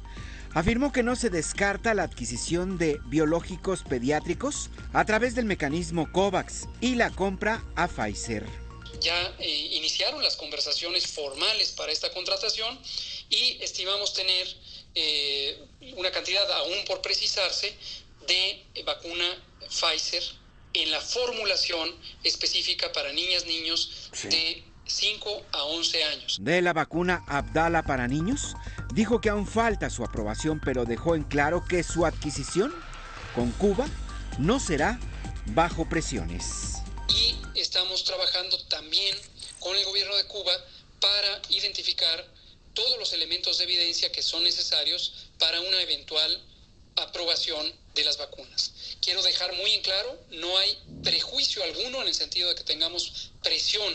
afirmó 0.54 0.92
que 0.92 1.04
no 1.04 1.16
se 1.16 1.30
descarta 1.30 1.94
la 1.94 2.04
adquisición 2.04 2.78
de 2.78 3.00
biológicos 3.06 3.84
pediátricos 3.84 4.70
a 4.94 5.06
través 5.06 5.36
del 5.36 5.46
mecanismo 5.46 6.12
COVAX 6.12 6.68
y 6.82 6.96
la 6.96 7.10
compra 7.12 7.64
a 7.76 7.88
Pfizer. 7.88 8.46
Ya 9.02 9.36
eh, 9.40 9.70
iniciaron 9.74 10.24
las 10.24 10.36
conversaciones 10.36 11.08
formales 11.08 11.72
para 11.72 11.92
esta 11.92 12.12
contratación 12.12 12.80
y 13.30 13.58
estimamos 13.62 14.14
tener 14.14 14.48
eh, 14.96 15.60
una 15.96 16.12
cantidad 16.12 16.50
aún 16.52 16.86
por 16.88 17.02
precisarse 17.02 17.76
de 18.28 18.84
vacuna 18.84 19.26
Pfizer 19.70 20.24
en 20.74 20.92
la 20.92 21.02
formulación 21.02 21.96
específica 22.24 22.92
para 22.92 23.12
niñas, 23.14 23.46
niños 23.46 24.10
de 24.24 24.64
5 24.86 25.46
a 25.52 25.64
11 25.64 26.04
años. 26.04 26.38
De 26.42 26.62
la 26.62 26.74
vacuna 26.74 27.24
Abdala 27.28 27.84
para 27.84 28.08
niños, 28.08 28.56
dijo 28.98 29.22
que 29.22 29.30
aún 29.30 29.46
falta 29.46 29.92
su 29.92 30.04
aprobación, 30.04 30.60
pero 30.60 30.84
dejó 30.84 31.14
en 31.14 31.24
claro 31.24 31.64
que 31.64 31.84
su 31.84 32.04
adquisición 32.04 32.74
con 33.36 33.52
Cuba 33.52 33.86
no 34.40 34.60
será 34.60 35.00
bajo 35.54 35.88
presiones. 35.88 36.78
Y 37.08 37.36
estamos 37.54 38.04
trabajando 38.06 38.58
también 38.66 39.16
con 39.60 39.78
el 39.78 39.86
gobierno 39.86 40.16
de 40.16 40.26
Cuba 40.26 40.52
para 41.00 41.42
identificar 41.50 42.26
todos 42.74 42.98
los 42.98 43.14
elementos 43.14 43.60
de 43.60 43.66
evidencia 43.66 44.12
que 44.12 44.24
son 44.24 44.44
necesarios 44.44 45.28
para 45.38 45.62
una 45.62 45.80
eventual 45.84 46.42
aprobación 46.96 47.72
de 47.94 48.04
las 48.04 48.18
vacunas. 48.18 48.72
Quiero 49.00 49.22
dejar 49.22 49.56
muy 49.58 49.74
en 49.74 49.84
claro, 49.84 50.20
no 50.32 50.58
hay 50.58 50.76
prejuicio 51.04 51.64
alguno 51.64 52.02
en 52.02 52.08
el 52.08 52.16
sentido 52.16 52.50
de 52.50 52.56
que 52.56 52.64
tengamos 52.64 53.30
presión 53.44 53.94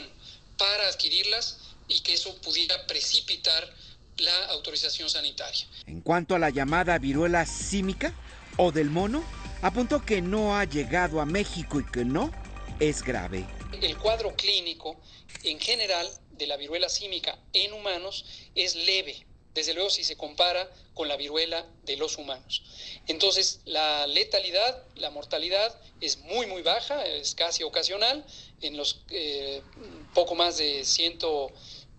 para 0.56 0.86
adquirirlas 0.86 1.58
y 1.88 1.98
que 2.00 2.14
eso 2.14 2.36
pudiera 2.36 2.86
precipitar 2.86 3.81
la 4.18 4.46
autorización 4.46 5.08
sanitaria. 5.08 5.66
En 5.86 6.00
cuanto 6.00 6.34
a 6.34 6.38
la 6.38 6.50
llamada 6.50 6.98
viruela 6.98 7.46
símica 7.46 8.14
o 8.56 8.72
del 8.72 8.90
mono, 8.90 9.24
apuntó 9.62 10.04
que 10.04 10.20
no 10.20 10.56
ha 10.56 10.64
llegado 10.64 11.20
a 11.20 11.26
México 11.26 11.80
y 11.80 11.86
que 11.86 12.04
no 12.04 12.30
es 12.80 13.02
grave. 13.02 13.46
El 13.80 13.96
cuadro 13.98 14.34
clínico 14.36 15.00
en 15.44 15.58
general 15.58 16.08
de 16.32 16.46
la 16.46 16.56
viruela 16.56 16.88
símica 16.88 17.38
en 17.52 17.72
humanos 17.72 18.24
es 18.54 18.74
leve, 18.74 19.26
desde 19.54 19.74
luego 19.74 19.90
si 19.90 20.04
se 20.04 20.16
compara 20.16 20.68
con 20.94 21.08
la 21.08 21.16
viruela 21.16 21.66
de 21.84 21.96
los 21.96 22.18
humanos. 22.18 22.62
Entonces, 23.06 23.60
la 23.64 24.06
letalidad, 24.06 24.82
la 24.96 25.10
mortalidad 25.10 25.74
es 26.00 26.18
muy, 26.18 26.46
muy 26.46 26.62
baja, 26.62 27.04
es 27.06 27.34
casi 27.34 27.62
ocasional. 27.62 28.24
En 28.60 28.76
los 28.76 29.00
eh, 29.10 29.62
poco 30.14 30.34
más 30.34 30.58
de 30.58 30.84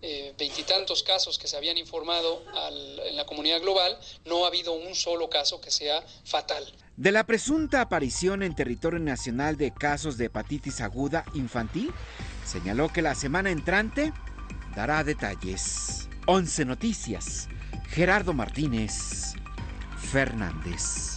eh, 0.06 0.34
veintitantos 0.36 1.02
casos 1.02 1.38
que 1.38 1.48
se 1.48 1.56
habían 1.56 1.78
informado 1.78 2.44
en 3.06 3.16
la 3.16 3.24
comunidad 3.24 3.62
global, 3.62 3.98
no 4.26 4.44
ha 4.44 4.48
habido 4.48 4.74
un 4.74 4.94
solo 4.94 5.30
caso 5.30 5.62
que 5.62 5.70
sea 5.70 6.04
fatal. 6.24 6.62
De 6.98 7.10
la 7.10 7.24
presunta 7.24 7.80
aparición 7.80 8.42
en 8.42 8.54
territorio 8.54 8.98
nacional 8.98 9.56
de 9.56 9.72
casos 9.72 10.18
de 10.18 10.26
hepatitis 10.26 10.82
aguda 10.82 11.24
infantil, 11.32 11.90
señaló 12.44 12.92
que 12.92 13.00
la 13.00 13.14
semana 13.14 13.50
entrante 13.50 14.12
dará 14.76 15.04
detalles. 15.04 16.10
11 16.26 16.66
Noticias. 16.66 17.48
Gerardo 17.88 18.34
Martínez 18.34 19.32
Fernández. 20.12 21.13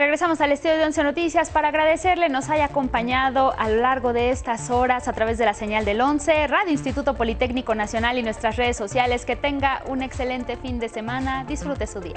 Regresamos 0.00 0.40
al 0.40 0.50
estudio 0.50 0.78
de 0.78 0.84
Once 0.86 1.04
Noticias 1.04 1.50
para 1.50 1.68
agradecerle 1.68 2.30
nos 2.30 2.48
haya 2.48 2.64
acompañado 2.64 3.52
a 3.58 3.68
lo 3.68 3.82
largo 3.82 4.14
de 4.14 4.30
estas 4.30 4.70
horas 4.70 5.08
a 5.08 5.12
través 5.12 5.36
de 5.36 5.44
la 5.44 5.52
señal 5.52 5.84
del 5.84 6.00
11, 6.00 6.46
Radio 6.46 6.72
Instituto 6.72 7.12
Politécnico 7.16 7.74
Nacional 7.74 8.16
y 8.16 8.22
nuestras 8.22 8.56
redes 8.56 8.78
sociales. 8.78 9.26
Que 9.26 9.36
tenga 9.36 9.82
un 9.88 10.00
excelente 10.00 10.56
fin 10.56 10.78
de 10.78 10.88
semana. 10.88 11.44
Disfrute 11.44 11.86
su 11.86 12.00
día. 12.00 12.16